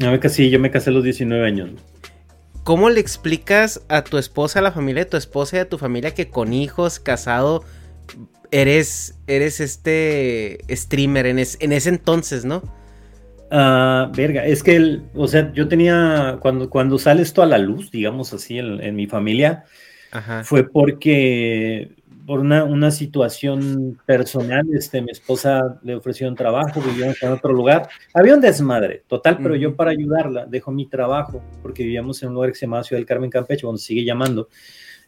A 0.00 0.10
ver, 0.10 0.30
sí, 0.30 0.48
yo 0.48 0.58
me 0.58 0.70
casé 0.70 0.88
a 0.88 0.94
los 0.94 1.04
19 1.04 1.46
años. 1.46 1.72
¿Cómo 2.64 2.88
le 2.88 2.98
explicas 2.98 3.84
a 3.90 4.04
tu 4.04 4.16
esposa, 4.16 4.60
a 4.60 4.62
la 4.62 4.72
familia 4.72 5.04
de 5.04 5.10
tu 5.10 5.18
esposa 5.18 5.58
y 5.58 5.60
a 5.60 5.68
tu 5.68 5.76
familia 5.76 6.14
que 6.14 6.30
con 6.30 6.54
hijos, 6.54 6.98
casado, 6.98 7.62
eres, 8.50 9.18
eres 9.26 9.60
este 9.60 10.60
streamer 10.70 11.26
en, 11.26 11.40
es, 11.40 11.58
en 11.60 11.74
ese 11.74 11.90
entonces, 11.90 12.46
¿no? 12.46 12.62
Uh, 13.50 14.10
verga, 14.16 14.46
es 14.46 14.62
que, 14.62 14.76
el, 14.76 15.02
o 15.14 15.28
sea, 15.28 15.52
yo 15.52 15.68
tenía, 15.68 16.38
cuando, 16.40 16.70
cuando 16.70 16.98
sale 16.98 17.20
esto 17.20 17.42
a 17.42 17.46
la 17.46 17.58
luz, 17.58 17.90
digamos 17.90 18.32
así, 18.32 18.58
en, 18.58 18.82
en 18.82 18.96
mi 18.96 19.06
familia, 19.06 19.66
Ajá. 20.10 20.44
fue 20.44 20.68
porque 20.68 21.94
por 22.28 22.40
una, 22.40 22.64
una, 22.64 22.90
situación 22.90 23.98
personal, 24.04 24.66
este, 24.74 25.00
mi 25.00 25.10
esposa 25.10 25.80
le 25.82 25.94
ofreció 25.94 26.28
un 26.28 26.34
trabajo, 26.34 26.78
vivíamos 26.82 27.22
en 27.22 27.32
otro 27.32 27.54
lugar, 27.54 27.88
había 28.12 28.34
un 28.34 28.40
desmadre, 28.42 29.02
total, 29.06 29.38
pero 29.38 29.54
uh 29.54 29.56
-huh. 29.56 29.60
yo 29.60 29.76
para 29.76 29.92
ayudarla 29.92 30.44
dejo 30.44 30.70
mi 30.70 30.84
trabajo, 30.84 31.42
porque 31.62 31.84
vivíamos 31.84 32.22
en 32.22 32.28
un 32.28 32.34
lugar 32.34 32.50
que 32.50 32.56
se 32.56 32.66
llama 32.66 32.84
Ciudad 32.84 32.98
del 32.98 33.06
Carmen 33.06 33.30
Campeche, 33.30 33.66
donde 33.66 33.80
sigue 33.80 34.04
llamando, 34.04 34.50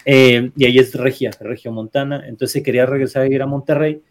eh, 0.07 0.51
y 0.57 0.65
ahí 0.65 0.79
es 0.79 0.95
Regia, 0.95 1.31
Regio 1.39 1.71
Montana, 1.73 2.27
entonces 2.27 2.63
quería 2.63 2.87
regresar 2.87 3.25
a 3.25 3.27
ir 3.27 3.43
a 3.43 3.47
Monterrey, 3.47 4.03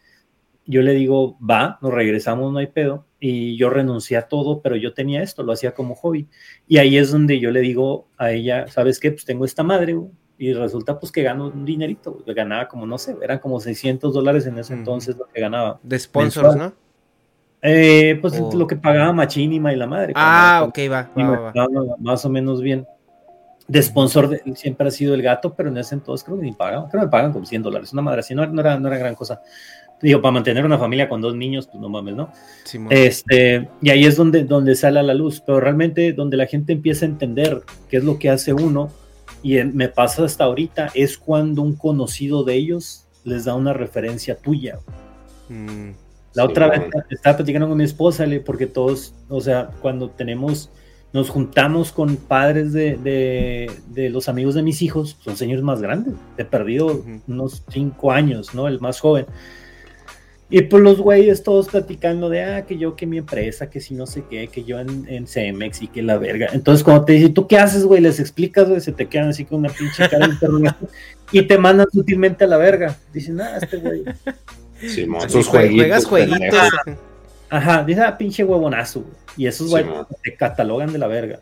yo 0.68 0.84
le 0.84 0.94
digo, 0.94 1.36
va, 1.40 1.80
nos 1.82 1.92
regresamos, 1.92 2.54
no 2.54 2.60
hay 2.60 2.68
pedo, 2.68 3.08
y 3.20 3.58
yo 3.58 3.72
renuncié 3.72 4.18
a 4.18 4.28
todo, 4.28 4.62
pero 4.62 4.76
yo 4.76 4.94
tenía 4.94 5.24
esto, 5.24 5.42
lo 5.42 5.54
hacía 5.54 5.72
como 5.72 5.96
hobby, 5.96 6.28
y 6.68 6.78
ahí 6.78 6.96
es 6.96 7.12
donde 7.12 7.40
yo 7.40 7.50
le 7.50 7.62
digo 7.62 8.08
a 8.18 8.32
ella, 8.34 8.68
¿sabes 8.68 9.00
qué? 9.00 9.10
Pues 9.10 9.26
tengo 9.26 9.46
esta 9.46 9.64
madre, 9.64 9.96
y 10.40 10.54
resulta 10.54 10.98
pues 10.98 11.12
que 11.12 11.22
gano 11.22 11.48
un 11.48 11.66
dinerito, 11.66 12.24
ganaba 12.26 12.70
como, 12.70 12.86
no 12.86 12.98
sé, 12.98 13.16
eran 13.22 13.40
como 13.40 13.60
600 13.60 14.14
dólares 14.14 14.46
en 14.48 14.58
ese 14.58 14.74
entonces 14.74 15.18
lo 15.18 15.26
que 15.28 15.42
ganaba. 15.42 15.80
De 15.84 16.00
sponsors, 16.00 16.56
mensual. 16.56 16.70
¿no? 16.70 16.90
Eh, 17.62 18.18
pues 18.22 18.40
oh. 18.40 18.50
lo 18.56 18.66
que 18.66 18.78
pagaba 18.78 19.12
Machinima 19.12 19.74
y 19.74 19.76
la 19.76 19.86
madre. 19.86 20.14
Ah, 20.16 20.64
ok, 20.66 20.80
va, 20.90 21.10
va, 21.18 21.30
va, 21.30 21.52
va, 21.52 21.96
Más 22.00 22.24
o 22.24 22.30
menos 22.30 22.62
bien. 22.62 22.88
De 23.68 23.84
sponsor 23.84 24.30
de, 24.30 24.42
siempre 24.56 24.88
ha 24.88 24.92
sido 24.92 25.14
el 25.14 25.22
gato, 25.22 25.54
pero 25.54 25.70
en 25.70 25.78
ese 25.78 25.94
entonces 25.94 26.24
creo 26.26 26.40
que 26.40 26.46
ni 26.46 26.54
pagaban, 26.54 26.90
creo 26.90 27.02
que 27.02 27.08
me 27.08 27.12
pagan 27.12 27.34
como 27.34 27.46
100 27.46 27.62
dólares, 27.62 27.94
una 27.94 28.02
madre 28.02 28.22
así, 28.22 28.34
no, 28.34 28.48
no, 28.48 28.62
era, 28.62 28.80
no 28.80 28.88
era 28.88 28.98
gran 28.98 29.14
cosa. 29.14 29.42
Digo, 30.02 30.22
para 30.22 30.32
mantener 30.32 30.66
una 30.66 30.80
familia 30.80 31.10
con 31.10 31.20
dos 31.22 31.36
niños, 31.36 31.68
pues 31.68 31.80
no 31.82 31.90
mames, 31.90 32.16
¿no? 32.16 32.32
Sí, 32.64 32.80
este, 32.90 33.68
y 33.82 33.90
ahí 33.90 34.06
es 34.06 34.16
donde, 34.16 34.46
donde 34.46 34.74
sale 34.76 35.02
a 35.02 35.04
la 35.04 35.14
luz, 35.14 35.44
pero 35.46 35.60
realmente 35.60 36.14
donde 36.14 36.38
la 36.38 36.48
gente 36.48 36.72
empieza 36.72 37.06
a 37.06 37.10
entender 37.10 37.62
qué 37.90 37.98
es 37.98 38.04
lo 38.06 38.18
que 38.18 38.30
hace 38.30 38.54
uno, 38.54 38.90
y 39.42 39.64
me 39.64 39.90
pasa 39.90 40.26
hasta 40.26 40.44
ahorita, 40.44 40.90
es 40.94 41.18
cuando 41.18 41.62
un 41.62 41.76
conocido 41.76 42.44
de 42.44 42.56
ellos 42.56 43.06
les 43.24 43.46
da 43.46 43.56
una 43.56 43.74
referencia 43.74 44.36
tuya. 44.36 44.80
Mm, 45.50 45.92
la 46.34 46.44
sí, 46.44 46.50
otra 46.50 46.70
vez 46.70 46.82
estaba 47.10 47.38
platicando 47.38 47.68
con 47.68 47.78
mi 47.78 47.84
esposa, 47.84 48.26
porque 48.46 48.68
todos, 48.68 49.14
o 49.30 49.42
sea, 49.42 49.70
cuando 49.82 50.10
tenemos, 50.10 50.70
nos 51.12 51.30
juntamos 51.30 51.92
con 51.92 52.16
padres 52.18 52.72
de, 52.72 52.96
de, 52.98 53.72
de 53.88 54.10
los 54.10 54.30
amigos 54.30 54.56
de 54.56 54.62
mis 54.62 54.82
hijos, 54.82 55.18
son 55.22 55.36
señores 55.38 55.64
más 55.64 55.82
grandes, 55.82 56.14
he 56.38 56.46
perdido 56.46 56.88
uh 56.88 57.04
-huh. 57.04 57.22
unos 57.28 57.64
cinco 57.70 58.12
años, 58.12 58.54
¿no? 58.54 58.68
El 58.68 58.80
más 58.80 59.00
joven. 59.00 59.26
Y 60.52 60.64
pues 60.64 60.82
los 60.82 61.00
güeyes 61.00 61.44
todos 61.44 61.68
platicando 61.68 62.28
de, 62.28 62.44
ah, 62.44 62.66
que 62.66 62.78
yo, 62.78 62.96
que 62.96 63.06
mi 63.06 63.20
empresa, 63.20 63.70
que 63.70 63.80
si 63.80 63.94
no 63.94 64.08
sé 64.08 64.24
qué, 64.28 64.48
que 64.48 64.64
yo 64.64 64.80
en, 64.80 65.06
en 65.08 65.26
CMX 65.26 65.84
y 65.84 65.88
que 65.88 66.02
la 66.02 66.18
verga. 66.18 66.48
Entonces 66.54 66.84
cuando 66.84 67.06
te 67.06 67.14
dicen, 67.14 67.36
¿tú 67.36 67.48
qué 67.48 67.60
haces, 67.60 67.86
güey? 67.86 68.02
Les 68.02 68.20
explicas, 68.20 68.68
güey, 68.68 68.82
se 68.82 68.92
te 68.92 69.08
quedan 69.08 69.30
así 69.30 69.46
con 69.46 69.60
una 69.60 69.70
pinche 69.70 70.10
cara 70.10 70.28
de 70.28 70.74
y 71.32 71.44
te 71.44 71.58
mandan 71.60 71.88
sutilmente 71.92 72.46
a 72.46 72.48
la 72.48 72.58
verga. 72.58 72.98
Dicen, 73.14 73.40
ah, 73.42 73.58
este 73.62 73.78
güey. 73.78 74.04
Sí, 74.82 75.06
man, 75.06 75.30
sus 75.30 75.48
jueguitos. 75.48 75.78
Juegas 75.78 76.06
jueguitos. 76.06 76.70
Ajá, 77.52 77.84
dice, 77.84 78.02
ah, 78.02 78.18
pinche 78.18 78.44
huevonazo. 78.44 79.02
Güey. 79.02 79.14
Y 79.38 79.48
esos 79.48 79.70
güeyes 79.70 79.92
sí, 80.10 80.16
te 80.24 80.36
catalogan 80.36 80.92
de 80.92 80.98
la 80.98 81.08
verga. 81.08 81.40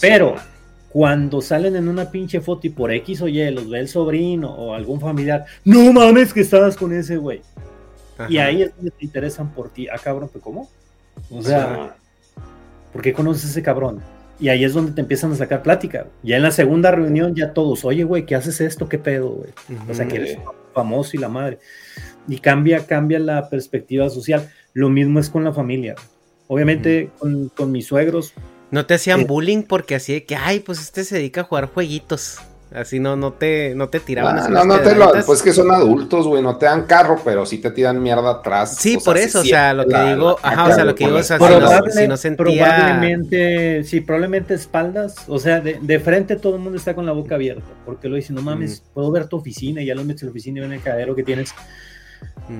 Pero... 0.00 0.36
Sí, 0.36 0.42
cuando 0.90 1.42
salen 1.42 1.76
en 1.76 1.86
una 1.86 2.10
pinche 2.10 2.40
foto 2.40 2.66
y 2.66 2.70
por 2.70 2.90
X 2.90 3.20
o 3.20 3.28
Y 3.28 3.50
los 3.50 3.68
ve 3.68 3.80
el 3.80 3.88
sobrino 3.88 4.50
o 4.50 4.72
algún 4.72 5.00
familiar, 5.00 5.44
no 5.62 5.92
mames 5.92 6.32
que 6.32 6.40
estabas 6.40 6.78
con 6.78 6.94
ese 6.94 7.18
güey. 7.18 7.42
Ajá. 8.18 8.30
Y 8.30 8.38
ahí 8.38 8.62
es 8.62 8.74
donde 8.76 8.90
te 8.90 9.04
interesan 9.04 9.52
por 9.54 9.70
ti. 9.70 9.88
Ah, 9.88 9.98
cabrón, 10.02 10.28
¿pero 10.32 10.42
cómo? 10.44 10.68
O 11.30 11.42
sea, 11.42 11.96
sí. 12.34 12.40
¿por 12.92 13.02
qué 13.02 13.12
conoces 13.12 13.46
a 13.46 13.48
ese 13.50 13.62
cabrón? 13.62 14.02
Y 14.40 14.48
ahí 14.50 14.64
es 14.64 14.72
donde 14.72 14.92
te 14.92 15.00
empiezan 15.00 15.32
a 15.32 15.36
sacar 15.36 15.62
plática. 15.62 16.06
Ya 16.22 16.36
en 16.36 16.42
la 16.42 16.50
segunda 16.50 16.90
reunión, 16.90 17.34
ya 17.34 17.52
todos, 17.54 17.84
oye, 17.84 18.04
güey, 18.04 18.24
¿qué 18.26 18.34
haces 18.36 18.60
esto? 18.60 18.88
¿Qué 18.88 18.98
pedo, 18.98 19.30
güey? 19.30 19.50
Uh 19.68 19.72
-huh. 19.72 19.90
O 19.90 19.94
sea, 19.94 20.06
que 20.06 20.16
eres 20.16 20.38
famoso 20.74 21.16
y 21.16 21.20
la 21.20 21.28
madre. 21.28 21.58
y 22.28 22.38
cambia, 22.38 22.86
cambia 22.86 23.18
la 23.18 23.48
perspectiva 23.48 24.08
social. 24.10 24.50
Lo 24.74 24.90
mismo 24.90 25.18
es 25.18 25.30
con 25.30 25.44
la 25.44 25.52
familia. 25.52 25.94
Obviamente 26.46 27.10
con, 27.18 27.48
con 27.48 27.72
mis 27.72 27.86
suegros. 27.86 28.34
¿No 28.70 28.84
te 28.84 28.94
hacían 28.94 29.26
bullying 29.26 29.62
porque 29.62 29.94
así 29.94 30.12
de 30.12 30.24
que, 30.24 30.36
ay, 30.36 30.60
pues 30.60 30.78
este 30.80 31.04
se 31.04 31.16
dedica 31.16 31.40
a 31.40 31.44
jugar 31.44 31.66
jueguitos? 31.72 32.38
Así 32.72 33.00
no, 33.00 33.16
no 33.16 33.32
te, 33.32 33.74
no 33.74 33.88
te 33.88 33.98
tiraban. 33.98 34.38
Ah, 34.38 34.48
no, 34.48 34.64
no 34.64 34.78
te 34.80 34.94
lo, 34.94 35.10
pues 35.24 35.42
que 35.42 35.54
son 35.54 35.70
adultos, 35.70 36.26
güey, 36.26 36.42
no 36.42 36.58
te 36.58 36.66
dan 36.66 36.84
carro, 36.84 37.18
pero 37.24 37.46
sí 37.46 37.58
te 37.58 37.70
tiran 37.70 38.02
mierda 38.02 38.30
atrás. 38.30 38.76
Sí, 38.76 38.98
por 39.02 39.16
eso, 39.16 39.40
o 39.40 39.44
sea, 39.44 39.72
lo 39.72 39.86
que 39.86 39.96
digo, 39.96 40.36
ajá, 40.42 40.66
o 40.66 40.74
sea, 40.74 40.84
lo 40.84 40.94
que 40.94 41.06
digo 41.06 41.18
es 41.18 41.30
así, 41.30 41.44
si 41.92 42.06
no 42.06 42.16
sentía... 42.18 42.44
Probablemente, 42.44 43.84
sí, 43.84 44.02
probablemente 44.02 44.52
espaldas, 44.52 45.16
o 45.28 45.38
sea, 45.38 45.60
de, 45.60 45.78
de, 45.80 46.00
frente 46.00 46.36
todo 46.36 46.56
el 46.56 46.60
mundo 46.60 46.76
está 46.76 46.94
con 46.94 47.06
la 47.06 47.12
boca 47.12 47.36
abierta, 47.36 47.64
porque 47.86 48.06
lo 48.08 48.16
dice, 48.16 48.34
no 48.34 48.42
mames, 48.42 48.82
puedo 48.92 49.10
ver 49.10 49.28
tu 49.28 49.36
oficina, 49.36 49.80
y 49.80 49.86
ya 49.86 49.94
lo 49.94 50.04
metes 50.04 50.22
en 50.22 50.26
la 50.26 50.32
oficina 50.32 50.58
y 50.58 50.62
ven 50.62 50.72
el 50.72 50.82
cadero 50.82 51.14
que 51.14 51.22
tienes. 51.22 51.54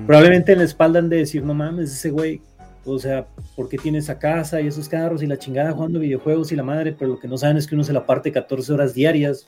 Probablemente 0.07 0.53
en 0.53 0.59
la 0.59 0.65
espalda 0.65 0.99
han 0.99 1.09
de 1.09 1.17
decir, 1.17 1.43
no 1.43 1.53
mames, 1.53 1.93
ese 1.93 2.09
güey, 2.09 2.41
o 2.83 2.97
sea, 2.97 3.27
¿por 3.55 3.69
qué 3.69 3.77
tiene 3.77 3.99
esa 3.99 4.17
casa 4.17 4.59
y 4.59 4.65
esos 4.65 4.89
carros 4.89 5.21
y 5.21 5.27
la 5.27 5.37
chingada 5.37 5.71
jugando 5.71 5.99
videojuegos 5.99 6.51
y 6.51 6.55
la 6.55 6.63
madre? 6.63 6.95
Pero 6.97 7.11
lo 7.11 7.19
que 7.19 7.27
no 7.27 7.37
saben 7.37 7.57
es 7.57 7.67
que 7.67 7.75
uno 7.75 7.83
se 7.83 7.93
la 7.93 8.07
parte 8.07 8.31
14 8.31 8.73
horas 8.73 8.95
diarias 8.95 9.47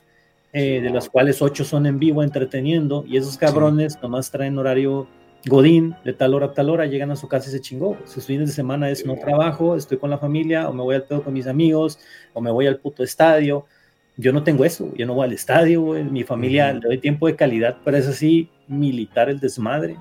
eh, 0.54 0.82
de 0.82 0.90
las 0.90 1.10
cuales 1.10 1.42
ocho 1.42 1.64
son 1.64 1.86
en 1.86 2.00
vivo 2.00 2.24
entreteniendo, 2.24 3.06
y 3.08 3.18
esos 3.18 3.38
cabrones 3.38 3.98
nomás 4.02 4.32
traen 4.32 4.58
horario 4.58 5.08
Godín, 5.46 5.96
de 6.06 6.14
tal 6.14 6.34
hora 6.34 6.48
a 6.48 6.54
tal 6.54 6.70
hora, 6.70 6.86
llegan 6.86 7.12
a 7.12 7.16
su 7.16 7.28
casa 7.28 7.50
y 7.50 7.52
se 7.52 7.62
chingó. 7.62 7.98
Sus 8.06 8.26
fines 8.26 8.50
de 8.50 8.54
semana 8.54 8.90
es 8.90 9.06
no 9.06 9.16
trabajo, 9.16 9.76
estoy 9.76 9.98
con 9.98 10.10
la 10.10 10.18
familia, 10.18 10.70
o 10.70 10.74
me 10.74 10.84
voy 10.84 10.96
al 10.96 11.04
pedo 11.04 11.24
con 11.24 11.34
mis 11.34 11.48
amigos, 11.48 12.00
o 12.34 12.42
me 12.42 12.52
voy 12.52 12.68
al 12.68 12.78
puto 12.78 13.04
estadio. 13.04 13.66
Yo 14.18 14.34
no 14.34 14.44
tengo 14.44 14.66
eso, 14.66 14.94
yo 14.96 15.08
no 15.08 15.16
voy 15.16 15.26
al 15.26 15.34
estadio, 15.34 15.94
mi 16.04 16.24
familia 16.24 16.74
le 16.74 16.82
doy 16.82 16.98
tiempo 17.00 17.28
de 17.28 17.36
calidad, 17.36 17.78
pero 17.84 17.98
es 17.98 18.08
así 18.08 18.50
militar 18.68 19.30
el 19.30 19.40
desmadre. 19.40 19.98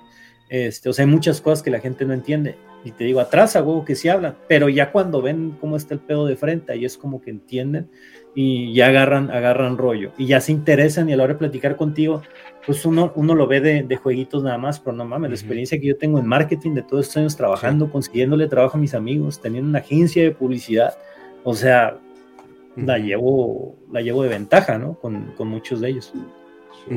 Este, 0.50 0.88
o 0.88 0.92
sea, 0.92 1.04
hay 1.04 1.10
muchas 1.10 1.40
cosas 1.40 1.62
que 1.62 1.70
la 1.70 1.80
gente 1.80 2.04
no 2.04 2.12
entiende. 2.12 2.56
Y 2.84 2.90
te 2.90 3.04
digo, 3.04 3.20
atrás 3.20 3.56
a 3.56 3.62
huevo 3.62 3.84
que 3.84 3.94
sí 3.94 4.08
hablan, 4.08 4.36
pero 4.48 4.68
ya 4.68 4.90
cuando 4.90 5.22
ven 5.22 5.56
cómo 5.60 5.76
está 5.76 5.94
el 5.94 6.00
pedo 6.00 6.26
de 6.26 6.36
frente, 6.36 6.72
ahí 6.72 6.84
es 6.84 6.98
como 6.98 7.20
que 7.20 7.30
entienden 7.30 7.90
y 8.34 8.72
ya 8.74 8.86
agarran, 8.86 9.30
agarran 9.30 9.78
rollo. 9.78 10.12
Y 10.18 10.26
ya 10.26 10.40
se 10.40 10.52
interesan 10.52 11.08
y 11.08 11.12
a 11.12 11.16
la 11.16 11.24
hora 11.24 11.32
de 11.34 11.38
platicar 11.38 11.76
contigo, 11.76 12.22
pues 12.64 12.84
uno, 12.84 13.12
uno 13.16 13.34
lo 13.34 13.46
ve 13.46 13.60
de, 13.60 13.82
de 13.82 13.96
jueguitos 13.96 14.42
nada 14.42 14.58
más, 14.58 14.80
pero 14.80 14.96
no 14.96 15.04
mames, 15.04 15.30
la 15.30 15.36
experiencia 15.36 15.80
que 15.80 15.86
yo 15.86 15.96
tengo 15.96 16.18
en 16.18 16.26
marketing 16.26 16.74
de 16.74 16.82
todos 16.82 17.06
estos 17.06 17.16
años 17.18 17.36
trabajando, 17.36 17.90
consiguiéndole 17.90 18.48
trabajo 18.48 18.76
a 18.76 18.80
mis 18.80 18.94
amigos, 18.94 19.40
teniendo 19.40 19.68
una 19.68 19.80
agencia 19.80 20.22
de 20.22 20.30
publicidad, 20.30 20.96
o 21.44 21.54
sea, 21.54 21.98
la, 22.76 22.98
llevo, 22.98 23.76
la 23.90 24.00
llevo 24.00 24.22
de 24.22 24.28
ventaja, 24.28 24.78
¿no? 24.78 24.94
Con, 24.94 25.32
con 25.36 25.48
muchos 25.48 25.80
de 25.80 25.90
ellos. 25.90 26.12
Sí, 26.86 26.94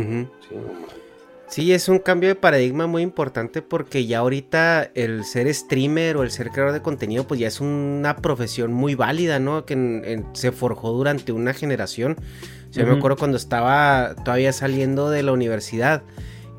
es 1.71 1.87
un 1.87 1.99
cambio 1.99 2.29
de 2.29 2.35
paradigma 2.35 2.87
muy 2.87 3.03
importante 3.03 3.61
porque 3.61 4.05
ya 4.05 4.19
ahorita 4.19 4.89
el 4.95 5.23
ser 5.23 5.53
streamer 5.53 6.17
o 6.17 6.23
el 6.23 6.31
ser 6.31 6.49
creador 6.49 6.73
de 6.73 6.81
contenido 6.81 7.27
pues 7.27 7.39
ya 7.39 7.47
es 7.47 7.61
una 7.61 8.17
profesión 8.17 8.73
muy 8.73 8.95
válida, 8.95 9.39
¿no? 9.39 9.65
Que 9.65 10.23
se 10.33 10.51
forjó 10.51 10.91
durante 10.93 11.31
una 11.31 11.53
generación. 11.53 12.17
Yo 12.71 12.87
me 12.87 12.93
acuerdo 12.93 13.17
cuando 13.17 13.37
estaba 13.37 14.15
todavía 14.25 14.51
saliendo 14.51 15.11
de 15.11 15.21
la 15.21 15.31
universidad 15.31 16.01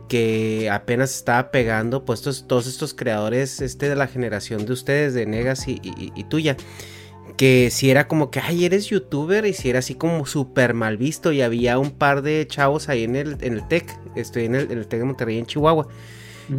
que 0.08 0.70
apenas 0.70 1.16
estaba 1.16 1.50
pegando 1.50 2.04
pues 2.04 2.22
todos 2.22 2.66
estos 2.66 2.94
creadores 2.94 3.60
este 3.60 3.88
de 3.88 3.96
la 3.96 4.06
generación 4.06 4.64
de 4.64 4.72
ustedes, 4.74 5.14
de 5.14 5.26
Negas 5.26 5.66
y, 5.66 5.80
y 5.82 6.24
tuya 6.24 6.56
que 7.36 7.70
si 7.70 7.90
era 7.90 8.06
como 8.06 8.30
que, 8.30 8.40
ay, 8.40 8.64
eres 8.64 8.86
youtuber, 8.86 9.46
y 9.46 9.52
si 9.52 9.70
era 9.70 9.80
así 9.80 9.94
como 9.94 10.26
súper 10.26 10.74
mal 10.74 10.96
visto, 10.96 11.32
y 11.32 11.42
había 11.42 11.78
un 11.78 11.90
par 11.90 12.22
de 12.22 12.46
chavos 12.46 12.88
ahí 12.88 13.04
en 13.04 13.16
el, 13.16 13.36
en 13.40 13.54
el 13.54 13.68
TEC, 13.68 13.86
estoy 14.14 14.44
en 14.44 14.54
el, 14.54 14.70
en 14.70 14.78
el 14.78 14.86
TEC 14.86 15.00
de 15.00 15.06
Monterrey, 15.06 15.38
en 15.38 15.46
Chihuahua, 15.46 15.88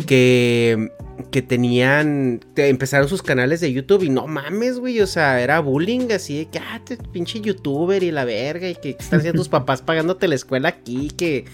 que, 0.08 0.90
que 1.32 1.42
tenían, 1.42 2.42
empezaron 2.56 3.08
sus 3.08 3.22
canales 3.22 3.62
de 3.62 3.72
YouTube, 3.72 4.04
y 4.04 4.10
no 4.10 4.28
mames, 4.28 4.80
güey, 4.80 5.00
o 5.00 5.08
sea, 5.08 5.42
era 5.42 5.60
bullying, 5.60 6.12
así 6.12 6.40
de 6.40 6.46
que, 6.48 6.60
ah, 6.60 6.82
te, 6.86 6.98
pinche 6.98 7.40
youtuber, 7.40 8.04
y 8.04 8.12
la 8.12 8.26
verga, 8.26 8.68
y 8.70 8.76
que 8.76 8.92
están 9.00 9.20
haciendo 9.20 9.40
tus 9.40 9.50
papás 9.50 9.82
pagándote 9.82 10.28
la 10.28 10.36
escuela 10.36 10.70
aquí, 10.70 11.10
que 11.10 11.46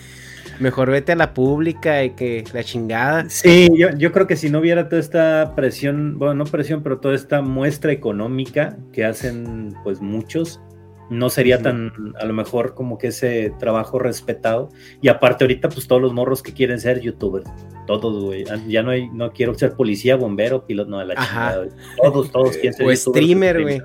Mejor 0.62 0.92
vete 0.92 1.12
a 1.12 1.16
la 1.16 1.34
pública 1.34 2.04
y 2.04 2.12
que 2.12 2.44
la 2.54 2.64
chingada. 2.64 3.30
Sí, 3.30 3.70
yo, 3.76 3.90
yo 3.98 4.12
creo 4.12 4.28
que 4.28 4.36
si 4.36 4.50
no 4.50 4.60
hubiera 4.60 4.90
toda 4.90 5.02
esta 5.02 5.54
presión, 5.56 6.20
bueno, 6.20 6.36
no 6.36 6.46
presión, 6.46 6.84
pero 6.84 7.00
toda 7.00 7.16
esta 7.16 7.42
muestra 7.42 7.92
económica 7.92 8.78
que 8.94 9.04
hacen 9.04 9.74
pues 9.84 10.02
muchos, 10.02 10.62
no 11.10 11.30
sería 11.30 11.62
tan, 11.62 11.92
a 12.20 12.26
lo 12.26 12.34
mejor, 12.34 12.74
como 12.74 12.98
que 12.98 13.08
ese 13.08 13.52
trabajo 13.60 14.00
respetado. 14.00 14.70
Y 15.02 15.10
aparte, 15.10 15.44
ahorita, 15.44 15.68
pues 15.68 15.86
todos 15.86 16.02
los 16.02 16.14
morros 16.14 16.42
que 16.42 16.54
quieren 16.54 16.80
ser 16.80 17.02
youtubers, 17.02 17.50
todos, 17.86 18.24
güey. 18.24 18.46
Ya 18.68 18.82
no 18.82 18.92
hay, 18.92 19.10
no 19.10 19.34
quiero 19.34 19.54
ser 19.56 19.74
policía, 19.74 20.16
bombero, 20.16 20.66
piloto, 20.66 20.90
no, 20.90 21.00
de 21.00 21.06
la 21.06 21.16
chingada. 21.16 21.68
Todos, 22.02 22.32
todos 22.32 22.52
quieren 22.56 22.74
ser 22.74 22.88
O 22.88 22.96
streamer, 22.96 23.62
güey. 23.62 23.82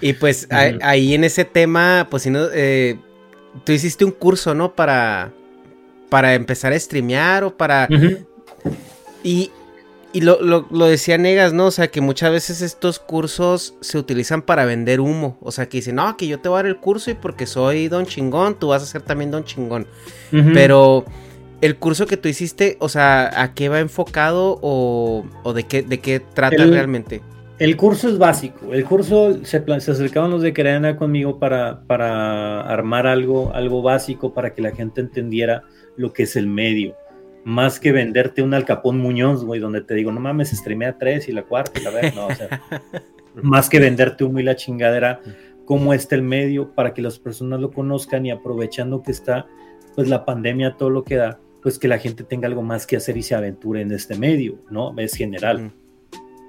Y 0.00 0.14
pues 0.14 0.48
ahí 0.50 1.14
en 1.14 1.24
ese 1.24 1.44
tema, 1.44 2.06
pues 2.10 2.22
si 2.22 2.30
no, 2.30 2.46
eh, 2.54 2.96
tú 3.64 3.72
hiciste 3.72 4.06
un 4.06 4.10
curso, 4.10 4.54
¿no? 4.54 4.74
Para, 4.74 5.32
para 6.12 6.34
empezar 6.34 6.74
a 6.74 6.78
streamear 6.78 7.42
o 7.42 7.56
para... 7.56 7.88
Y, 9.24 9.50
y 10.12 10.20
lo, 10.20 10.42
lo, 10.42 10.66
lo, 10.70 10.86
decía 10.86 11.16
Negas, 11.16 11.54
¿no? 11.54 11.68
O 11.68 11.70
sea, 11.70 11.88
que 11.88 12.02
muchas 12.02 12.30
veces 12.30 12.60
estos 12.60 12.98
cursos 12.98 13.76
se 13.80 13.96
utilizan 13.96 14.42
para 14.42 14.66
vender 14.66 15.00
humo. 15.00 15.38
O 15.40 15.52
sea, 15.52 15.70
que 15.70 15.78
dicen, 15.78 15.94
no, 15.94 16.14
que 16.18 16.26
yo 16.26 16.38
te 16.38 16.50
voy 16.50 16.56
a 16.56 16.58
dar 16.64 16.66
el 16.66 16.76
curso 16.76 17.10
y 17.10 17.14
porque 17.14 17.46
soy 17.46 17.88
don 17.88 18.04
chingón, 18.04 18.58
tú 18.58 18.68
vas 18.68 18.82
a 18.82 18.86
ser 18.86 19.00
también 19.00 19.30
don 19.30 19.44
chingón. 19.44 19.86
Pero 20.52 21.06
el 21.62 21.76
curso 21.76 22.04
que 22.06 22.18
tú 22.18 22.28
hiciste, 22.28 22.76
o 22.78 22.90
sea, 22.90 23.30
¿a 23.42 23.54
qué 23.54 23.70
va 23.70 23.80
enfocado 23.80 24.58
o, 24.60 25.24
o 25.44 25.52
de, 25.54 25.62
qué, 25.62 25.80
de 25.80 26.00
qué 26.00 26.20
trata 26.20 26.66
realmente? 26.66 27.22
El 27.58 27.78
curso 27.78 28.10
es 28.10 28.18
básico. 28.18 28.74
El 28.74 28.84
curso 28.84 29.38
se, 29.44 29.64
se 29.80 29.90
acercaban 29.92 30.30
los 30.30 30.42
de 30.42 30.52
Creana 30.52 30.96
conmigo 30.98 31.38
para, 31.38 31.84
para 31.86 32.60
armar 32.60 33.06
algo, 33.06 33.50
algo 33.54 33.80
básico 33.80 34.34
para 34.34 34.52
que 34.52 34.60
la 34.60 34.72
gente 34.72 35.00
entendiera 35.00 35.62
lo 35.96 36.12
que 36.12 36.24
es 36.24 36.36
el 36.36 36.46
medio. 36.46 36.96
Más 37.44 37.80
que 37.80 37.92
venderte 37.92 38.42
un 38.42 38.54
alcapón 38.54 38.98
Muñoz, 38.98 39.44
güey, 39.44 39.60
donde 39.60 39.80
te 39.80 39.94
digo, 39.94 40.12
no 40.12 40.20
mames, 40.20 40.50
streamea 40.50 40.98
tres 40.98 41.28
y 41.28 41.32
la 41.32 41.42
cuarta 41.42 41.80
y 41.80 41.82
la 41.82 41.90
vez, 41.90 42.14
no, 42.14 42.26
o 42.26 42.34
sea, 42.34 42.62
más 43.34 43.68
que 43.68 43.80
venderte 43.80 44.24
un 44.24 44.38
y 44.38 44.42
la 44.42 44.54
chingadera, 44.54 45.20
cómo 45.64 45.92
está 45.94 46.14
el 46.14 46.22
medio 46.22 46.74
para 46.74 46.94
que 46.94 47.02
las 47.02 47.18
personas 47.18 47.60
lo 47.60 47.70
conozcan 47.70 48.26
y 48.26 48.30
aprovechando 48.30 49.02
que 49.02 49.10
está, 49.10 49.46
pues 49.94 50.08
la 50.08 50.24
pandemia, 50.24 50.76
todo 50.76 50.90
lo 50.90 51.02
que 51.02 51.16
da, 51.16 51.40
pues 51.62 51.78
que 51.78 51.88
la 51.88 51.98
gente 51.98 52.24
tenga 52.24 52.46
algo 52.46 52.62
más 52.62 52.86
que 52.86 52.96
hacer 52.96 53.16
y 53.16 53.22
se 53.22 53.34
aventure 53.34 53.80
en 53.80 53.92
este 53.92 54.16
medio, 54.16 54.58
¿no? 54.70 54.94
Es 54.98 55.14
general. 55.14 55.72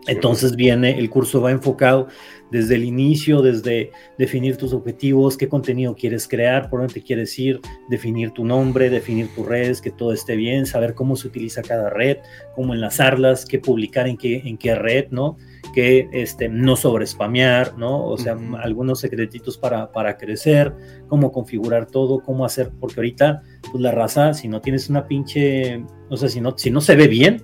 Entonces 0.08 0.56
viene, 0.56 0.99
el 0.99 1.10
curso 1.10 1.41
va 1.41 1.51
enfocado 1.51 2.08
desde 2.53 2.75
el 2.75 2.83
inicio, 2.83 3.41
desde 3.41 3.89
definir 4.19 4.57
tus 4.57 4.73
objetivos, 4.73 5.35
qué 5.37 5.49
contenido 5.49 5.95
quieres 5.95 6.27
crear, 6.27 6.69
por 6.69 6.81
dónde 6.81 6.93
te 6.93 7.01
quieres 7.01 7.37
ir, 7.39 7.59
definir 7.89 8.29
tu 8.29 8.45
nombre, 8.45 8.91
definir 8.91 9.27
tus 9.33 9.47
redes, 9.47 9.81
que 9.81 9.89
todo 9.89 10.13
esté 10.13 10.35
bien, 10.35 10.67
saber 10.67 10.93
cómo 10.93 11.15
se 11.15 11.27
utiliza 11.27 11.63
cada 11.63 11.89
red, 11.89 12.17
cómo 12.55 12.75
enlazarlas, 12.75 13.45
qué 13.45 13.57
publicar 13.57 14.07
en 14.07 14.17
qué, 14.17 14.43
en 14.45 14.59
qué 14.59 14.75
red, 14.75 15.07
¿no? 15.09 15.35
Que 15.73 16.07
este, 16.13 16.47
no 16.47 16.75
sobre 16.75 17.07
spamear, 17.07 17.75
¿no? 17.75 18.05
O 18.05 18.19
sea, 18.19 18.37
algunos 18.61 18.99
secretitos 18.99 19.57
para, 19.57 19.91
para 19.91 20.15
crecer, 20.15 20.75
cómo 21.07 21.31
configurar 21.31 21.87
todo, 21.87 22.21
cómo 22.21 22.45
hacer, 22.45 22.69
porque 22.79 22.99
ahorita, 22.99 23.41
pues 23.71 23.81
la 23.81 23.89
raza, 23.89 24.35
si 24.35 24.47
no 24.47 24.61
tienes 24.61 24.91
una 24.91 25.07
pinche, 25.07 25.83
o 26.07 26.17
sea, 26.17 26.29
si 26.29 26.39
no, 26.39 26.55
si 26.55 26.69
no 26.69 26.81
se 26.81 26.95
ve 26.95 27.07
bien, 27.07 27.41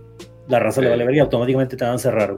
la 0.47 0.59
raza 0.59 0.81
le 0.81 0.89
vale 0.89 1.05
ver 1.05 1.15
y 1.15 1.19
automáticamente 1.19 1.77
te 1.77 1.83
van 1.83 1.95
a 1.95 1.97
cerrar, 1.97 2.37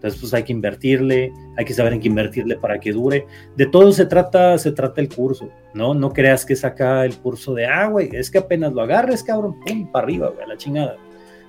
Entonces, 0.00 0.18
pues 0.18 0.32
hay 0.32 0.44
que 0.44 0.52
invertirle, 0.54 1.30
hay 1.58 1.64
que 1.66 1.74
saber 1.74 1.92
en 1.92 2.00
qué 2.00 2.08
invertirle 2.08 2.56
para 2.56 2.80
que 2.80 2.90
dure. 2.90 3.26
De 3.54 3.66
todo 3.66 3.92
se 3.92 4.06
trata, 4.06 4.56
se 4.56 4.72
trata 4.72 4.98
el 5.02 5.14
curso, 5.14 5.50
¿no? 5.74 5.92
No 5.92 6.10
creas 6.10 6.46
que 6.46 6.56
saca 6.56 7.04
el 7.04 7.18
curso 7.18 7.52
de, 7.52 7.66
ah, 7.66 7.86
güey, 7.88 8.08
es 8.14 8.30
que 8.30 8.38
apenas 8.38 8.72
lo 8.72 8.80
agarres, 8.80 9.22
cabrón, 9.22 9.60
pum, 9.60 9.92
para 9.92 10.06
arriba, 10.06 10.28
güey, 10.30 10.42
a 10.42 10.48
la 10.48 10.56
chingada, 10.56 10.96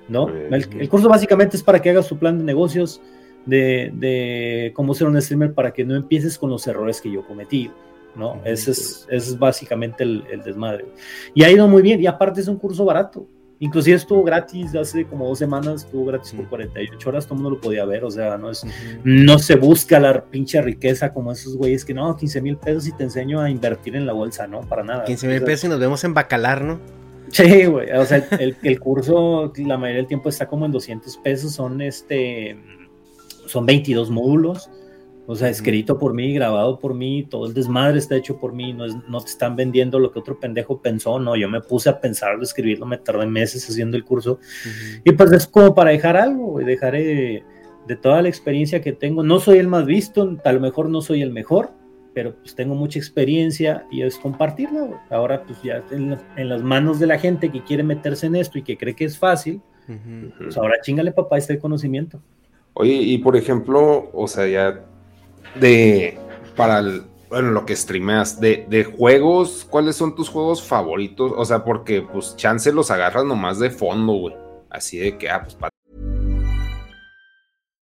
¿no? 0.06 0.28
El, 0.28 0.86
curso 0.90 1.08
básicamente 1.08 1.56
es 1.56 1.62
para 1.62 1.80
que 1.80 1.88
hagas 1.88 2.08
tu 2.08 2.18
plan 2.18 2.36
de 2.36 2.44
negocios, 2.44 3.00
de, 3.46 3.90
de, 3.94 4.70
cómo 4.76 4.92
ser 4.92 5.06
un 5.06 5.20
streamer 5.22 5.54
para 5.54 5.72
que 5.72 5.86
no 5.86 5.96
empieces 5.96 6.38
con 6.38 6.50
los 6.50 6.66
errores 6.66 7.00
que 7.00 7.10
yo 7.10 7.26
cometí, 7.26 7.70
¿no? 8.14 8.38
Ese 8.44 8.72
es, 8.72 9.06
es 9.08 9.38
básicamente 9.38 10.04
el, 10.04 10.24
el 10.30 10.42
desmadre. 10.42 10.84
Y 11.32 11.42
ha 11.42 11.50
ido 11.50 11.66
muy 11.68 11.80
bien, 11.80 12.02
y 12.02 12.06
aparte 12.06 12.42
es 12.42 12.48
un 12.48 12.58
curso 12.58 12.84
barato, 12.84 13.26
Inclusive 13.62 13.94
estuvo 13.94 14.24
gratis 14.24 14.74
hace 14.74 15.04
como 15.04 15.28
dos 15.28 15.38
semanas, 15.38 15.84
estuvo 15.84 16.06
gratis 16.06 16.32
por 16.32 16.48
48 16.48 17.08
horas, 17.08 17.26
todo 17.26 17.36
el 17.36 17.42
mundo 17.42 17.56
lo 17.56 17.60
podía 17.60 17.84
ver, 17.84 18.02
o 18.02 18.10
sea, 18.10 18.36
no 18.36 18.50
es, 18.50 18.66
no 19.04 19.38
se 19.38 19.54
busca 19.54 20.00
la 20.00 20.24
pinche 20.24 20.60
riqueza 20.60 21.12
como 21.12 21.30
esos 21.30 21.56
güeyes 21.56 21.84
que 21.84 21.94
no, 21.94 22.16
15 22.16 22.42
mil 22.42 22.56
pesos 22.56 22.88
y 22.88 22.92
te 22.92 23.04
enseño 23.04 23.40
a 23.40 23.48
invertir 23.48 23.94
en 23.94 24.04
la 24.04 24.14
bolsa, 24.14 24.48
no, 24.48 24.62
para 24.62 24.82
nada. 24.82 25.04
15 25.04 25.28
mil 25.28 25.42
pesos 25.42 25.66
y 25.66 25.68
nos 25.68 25.78
vemos 25.78 26.02
en 26.02 26.12
Bacalar, 26.12 26.64
¿no? 26.64 26.80
Sí, 27.28 27.66
güey, 27.66 27.88
o 27.92 28.04
sea, 28.04 28.26
el, 28.40 28.56
el, 28.64 28.80
curso 28.80 29.52
la 29.54 29.78
mayoría 29.78 29.98
del 29.98 30.08
tiempo 30.08 30.28
está 30.28 30.48
como 30.48 30.66
en 30.66 30.72
200 30.72 31.16
pesos, 31.18 31.52
son 31.52 31.80
este, 31.82 32.58
son 33.46 33.64
22 33.64 34.10
módulos, 34.10 34.70
O 35.32 35.36
sea, 35.36 35.48
escrito 35.48 35.98
por 35.98 36.12
mí, 36.12 36.34
grabado 36.34 36.78
por 36.78 36.92
mí, 36.92 37.22
todo 37.22 37.46
el 37.46 37.54
desmadre 37.54 37.98
está 37.98 38.16
hecho 38.16 38.36
por 38.36 38.52
mí, 38.52 38.74
no, 38.74 38.84
es, 38.84 38.94
no 39.08 39.18
te 39.18 39.30
están 39.30 39.56
vendiendo 39.56 39.98
lo 39.98 40.12
que 40.12 40.18
otro 40.18 40.38
pendejo 40.38 40.82
pensó, 40.82 41.18
no, 41.18 41.36
yo 41.36 41.48
me 41.48 41.62
puse 41.62 41.88
a 41.88 41.98
pensar, 41.98 42.38
a 42.38 42.42
escribirlo, 42.42 42.84
me 42.84 42.98
tardé 42.98 43.24
meses 43.24 43.66
haciendo 43.66 43.96
el 43.96 44.04
curso. 44.04 44.38
Y 45.04 45.12
pues 45.12 45.32
es 45.32 45.46
como 45.46 45.74
para 45.74 45.90
dejar 45.90 46.18
algo, 46.18 46.58
dejaré 46.58 47.44
de 47.88 47.96
toda 47.96 48.20
la 48.20 48.28
experiencia 48.28 48.82
que 48.82 48.92
tengo. 48.92 49.22
No 49.22 49.40
soy 49.40 49.56
el 49.56 49.68
más 49.68 49.86
visto, 49.86 50.38
a 50.44 50.52
lo 50.52 50.60
mejor 50.60 50.90
no 50.90 51.00
soy 51.00 51.22
el 51.22 51.32
mejor, 51.32 51.70
pero 52.12 52.34
pues 52.36 52.54
tengo 52.54 52.74
mucha 52.74 52.98
experiencia 52.98 53.86
y 53.90 54.02
es 54.02 54.18
compartirla. 54.18 55.02
Ahora 55.08 55.44
pues 55.44 55.62
ya 55.62 55.82
en, 55.92 56.18
en, 56.36 56.48
las 56.50 56.62
manos 56.62 57.00
de 57.00 57.06
la 57.06 57.18
gente 57.18 57.50
que 57.50 57.64
quiere 57.64 57.84
meterse 57.84 58.26
en 58.26 58.36
esto 58.36 58.58
y 58.58 58.62
que 58.62 58.76
cree 58.76 58.94
que 58.94 59.06
es 59.06 59.16
fácil, 59.16 59.62
pues 60.36 60.58
ahora 60.58 60.74
chingale 60.82 61.10
papá 61.10 61.38
este 61.38 61.58
conocimiento. 61.58 62.20
Oye, 62.74 62.92
y 62.92 63.16
por 63.16 63.34
ejemplo, 63.34 64.10
o 64.12 64.28
sea, 64.28 64.46
ya 64.46 64.91
de 65.54 66.18
para 66.56 66.80
el, 66.80 67.04
bueno, 67.28 67.50
lo 67.50 67.64
que 67.64 67.74
streameas, 67.74 68.40
de, 68.40 68.66
de, 68.68 68.84
juegos, 68.84 69.66
¿cuáles 69.68 69.96
son 69.96 70.14
tus 70.14 70.28
juegos 70.28 70.62
favoritos? 70.62 71.32
O 71.34 71.44
sea, 71.44 71.64
porque 71.64 72.02
pues 72.02 72.36
chance 72.36 72.70
los 72.72 72.90
agarras 72.90 73.24
nomás 73.24 73.58
de 73.58 73.70
fondo, 73.70 74.12
güey. 74.12 74.36
Así 74.68 74.98
de 74.98 75.16
que, 75.16 75.30
ah, 75.30 75.42
pues 75.42 75.54
para 75.54 75.72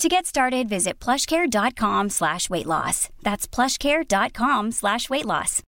To 0.00 0.10
get 0.10 0.26
started, 0.26 0.68
visit 0.68 1.00
plushcare.com 1.00 2.10
slash 2.10 2.50
weight 2.50 2.66
loss. 2.66 3.08
That's 3.22 3.48
plushcare.com 3.48 4.72
slash 4.72 5.08
weight 5.08 5.24
loss. 5.24 5.62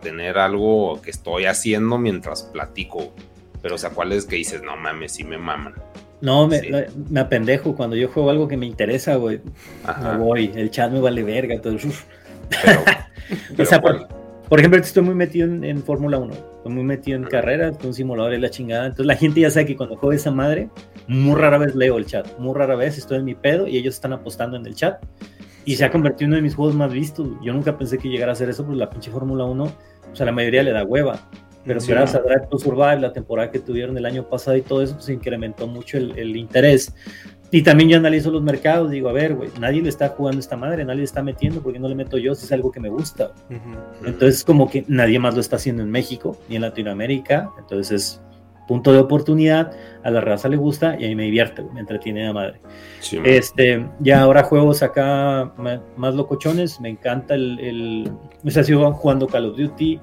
Tener 0.00 0.38
algo 0.38 1.02
que 1.02 1.10
estoy 1.10 1.46
haciendo 1.46 1.98
mientras 1.98 2.44
platico. 2.44 3.12
Pero, 3.60 3.74
o 3.74 3.78
sea, 3.78 3.90
¿cuál 3.90 4.12
es 4.12 4.24
que 4.24 4.36
dices? 4.36 4.62
No 4.62 4.76
mames, 4.76 5.12
sí 5.12 5.24
me 5.24 5.36
maman. 5.36 5.74
No, 6.20 6.46
me, 6.46 6.60
sí. 6.60 6.70
me 7.10 7.20
apendejo. 7.20 7.74
Cuando 7.74 7.96
yo 7.96 8.06
juego 8.08 8.30
algo 8.30 8.46
que 8.46 8.56
me 8.56 8.66
interesa, 8.66 9.16
güey, 9.16 9.40
me 10.00 10.16
voy. 10.16 10.52
El 10.54 10.70
chat 10.70 10.92
me 10.92 11.00
vale 11.00 11.24
verga. 11.24 11.54
Entonces, 11.54 11.86
uf. 11.86 12.04
Pero, 12.62 12.84
o 13.58 13.64
sea, 13.64 13.80
por, 13.80 14.06
por, 14.48 14.60
ejemplo, 14.60 14.80
estoy 14.80 15.02
muy 15.02 15.16
metido 15.16 15.48
en, 15.48 15.64
en 15.64 15.82
Fórmula 15.82 16.18
1. 16.18 16.34
Estoy 16.34 16.72
muy 16.72 16.84
metido 16.84 17.18
en 17.18 17.24
carreras, 17.24 17.76
un 17.82 17.94
simulador 17.94 18.32
y 18.34 18.38
la 18.38 18.48
chingada. 18.50 18.86
Entonces 18.86 19.06
la 19.06 19.16
gente 19.16 19.40
ya 19.40 19.50
sabe 19.50 19.66
que 19.66 19.76
cuando 19.76 19.96
juego 19.96 20.12
esa 20.12 20.30
madre, 20.30 20.68
muy 21.10 21.34
rara 21.34 21.58
vez 21.58 21.74
leo 21.74 21.98
el 21.98 22.06
chat. 22.06 22.38
Muy 22.38 22.54
rara 22.54 22.76
vez 22.76 22.96
estoy 22.96 23.18
en 23.18 23.24
mi 23.24 23.34
pedo 23.34 23.66
y 23.66 23.76
ellos 23.76 23.94
están 23.94 24.12
apostando 24.12 24.56
en 24.56 24.64
el 24.64 24.76
chat. 24.76 25.04
Y 25.64 25.74
se 25.74 25.84
ha 25.84 25.90
convertido 25.90 26.26
en 26.26 26.30
uno 26.30 26.36
de 26.36 26.42
mis 26.42 26.54
juegos 26.54 26.76
más 26.76 26.92
vistos. 26.92 27.28
Yo 27.42 27.52
nunca 27.52 27.76
pensé 27.76 27.98
que 27.98 28.08
llegara 28.08 28.30
a 28.30 28.34
hacer 28.34 28.48
eso, 28.48 28.64
pues 28.64 28.78
la 28.78 28.88
pinche 28.88 29.10
Fórmula 29.10 29.44
1, 29.44 29.64
o 29.64 30.16
sea, 30.16 30.24
la 30.24 30.30
mayoría 30.30 30.62
le 30.62 30.70
da 30.70 30.84
hueva. 30.84 31.28
Pero 31.64 31.80
sí, 31.80 31.90
gracias 31.90 32.14
a 32.14 32.22
Drive 32.22 32.46
to 32.48 32.58
Survive, 32.58 33.00
la 33.00 33.12
temporada 33.12 33.50
que 33.50 33.58
tuvieron 33.58 33.98
el 33.98 34.06
año 34.06 34.28
pasado 34.28 34.56
y 34.56 34.62
todo 34.62 34.82
eso, 34.82 34.94
pues 34.94 35.08
incrementó 35.08 35.66
mucho 35.66 35.98
el, 35.98 36.16
el 36.16 36.36
interés. 36.36 36.94
Y 37.50 37.62
también 37.62 37.90
yo 37.90 37.96
analizo 37.96 38.30
los 38.30 38.42
mercados, 38.42 38.92
digo, 38.92 39.08
a 39.08 39.12
ver, 39.12 39.34
güey, 39.34 39.50
nadie 39.58 39.82
le 39.82 39.88
está 39.88 40.10
jugando 40.10 40.38
esta 40.38 40.56
madre, 40.56 40.84
nadie 40.84 40.98
le 40.98 41.04
está 41.04 41.24
metiendo, 41.24 41.60
porque 41.60 41.80
no 41.80 41.88
le 41.88 41.96
meto 41.96 42.18
yo 42.18 42.36
si 42.36 42.46
es 42.46 42.52
algo 42.52 42.70
que 42.70 42.78
me 42.78 42.88
gusta? 42.88 43.32
Uh 43.50 43.54
-huh. 43.54 44.06
Entonces, 44.06 44.44
como 44.44 44.70
que 44.70 44.84
nadie 44.86 45.18
más 45.18 45.34
lo 45.34 45.40
está 45.40 45.56
haciendo 45.56 45.82
en 45.82 45.90
México 45.90 46.38
ni 46.48 46.54
en 46.54 46.62
Latinoamérica, 46.62 47.50
entonces 47.58 47.90
es 47.90 48.22
punto 48.70 48.92
de 48.92 49.00
oportunidad, 49.00 49.72
a 50.04 50.10
la 50.12 50.20
raza 50.20 50.48
le 50.48 50.56
gusta 50.56 50.94
y 50.96 51.04
a 51.04 51.08
mí 51.08 51.16
me 51.16 51.24
divierte, 51.24 51.64
me 51.74 51.80
entretiene 51.80 52.28
a 52.28 52.32
madre. 52.32 52.60
Sí, 53.00 53.18
este, 53.24 53.84
ya 53.98 54.20
ahora 54.20 54.44
juegos 54.44 54.84
acá 54.84 55.52
más 55.96 56.14
locochones, 56.14 56.80
me 56.80 56.88
encanta 56.88 57.34
el, 57.34 57.58
el 57.58 58.12
o 58.46 58.48
sea, 58.48 58.62
sigo 58.62 58.92
jugando 58.92 59.26
Call 59.26 59.46
of 59.46 59.56
Duty, 59.56 59.98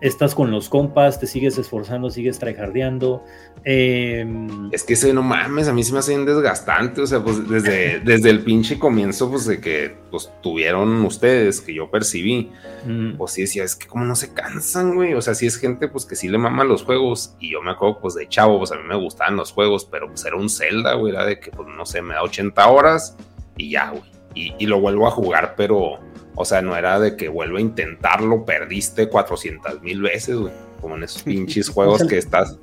estás 0.00 0.36
con 0.36 0.52
los 0.52 0.68
compas, 0.68 1.18
te 1.18 1.26
sigues 1.26 1.58
esforzando, 1.58 2.08
sigues 2.08 2.38
tryhardeando. 2.38 3.24
Eh, 3.70 4.26
es 4.72 4.82
que 4.82 4.94
ese 4.94 5.12
no 5.12 5.22
mames, 5.22 5.68
a 5.68 5.74
mí 5.74 5.84
se 5.84 5.92
me 5.92 5.98
hace 5.98 6.12
bien 6.12 6.24
desgastante, 6.24 7.02
o 7.02 7.06
sea, 7.06 7.22
pues 7.22 7.46
desde, 7.50 8.00
desde 8.04 8.30
el 8.30 8.40
pinche 8.40 8.78
comienzo, 8.78 9.28
pues 9.28 9.44
de 9.44 9.60
que 9.60 9.94
pues 10.10 10.32
tuvieron 10.40 11.04
ustedes, 11.04 11.60
que 11.60 11.74
yo 11.74 11.90
percibí, 11.90 12.50
mm. 12.86 13.18
pues 13.18 13.32
sí 13.32 13.42
decía, 13.42 13.64
es 13.64 13.76
que 13.76 13.86
como 13.86 14.06
no 14.06 14.16
se 14.16 14.32
cansan, 14.32 14.94
güey, 14.94 15.12
o 15.12 15.20
sea, 15.20 15.34
sí 15.34 15.46
es 15.46 15.58
gente 15.58 15.88
pues 15.88 16.06
que 16.06 16.16
sí 16.16 16.28
le 16.28 16.38
mama 16.38 16.64
los 16.64 16.82
juegos, 16.82 17.34
y 17.40 17.50
yo 17.50 17.60
me 17.60 17.72
acuerdo 17.72 18.00
pues 18.00 18.14
de 18.14 18.26
chavo, 18.26 18.56
pues 18.56 18.72
a 18.72 18.76
mí 18.76 18.84
me 18.88 18.96
gustaban 18.96 19.36
los 19.36 19.52
juegos, 19.52 19.84
pero 19.84 20.08
pues 20.08 20.24
era 20.24 20.36
un 20.36 20.48
Zelda, 20.48 20.94
güey, 20.94 21.12
era 21.12 21.26
de 21.26 21.38
que 21.38 21.50
pues 21.50 21.68
no 21.68 21.84
sé, 21.84 22.00
me 22.00 22.14
da 22.14 22.22
80 22.22 22.66
horas 22.68 23.18
y 23.58 23.72
ya, 23.72 23.90
güey, 23.90 24.10
y, 24.34 24.54
y 24.58 24.64
lo 24.64 24.80
vuelvo 24.80 25.06
a 25.06 25.10
jugar, 25.10 25.52
pero... 25.58 26.00
O 26.40 26.44
sea, 26.44 26.62
no 26.62 26.76
era 26.76 27.00
de 27.00 27.16
que 27.16 27.26
vuelva 27.26 27.58
a 27.58 27.60
intentarlo, 27.60 28.44
perdiste 28.44 29.08
400 29.08 29.82
mil 29.82 30.02
veces, 30.02 30.36
güey. 30.36 30.52
Como 30.80 30.94
en 30.94 31.02
esos 31.02 31.22
pinches 31.24 31.68
juegos 31.68 32.06
que 32.06 32.16
estás. 32.16 32.56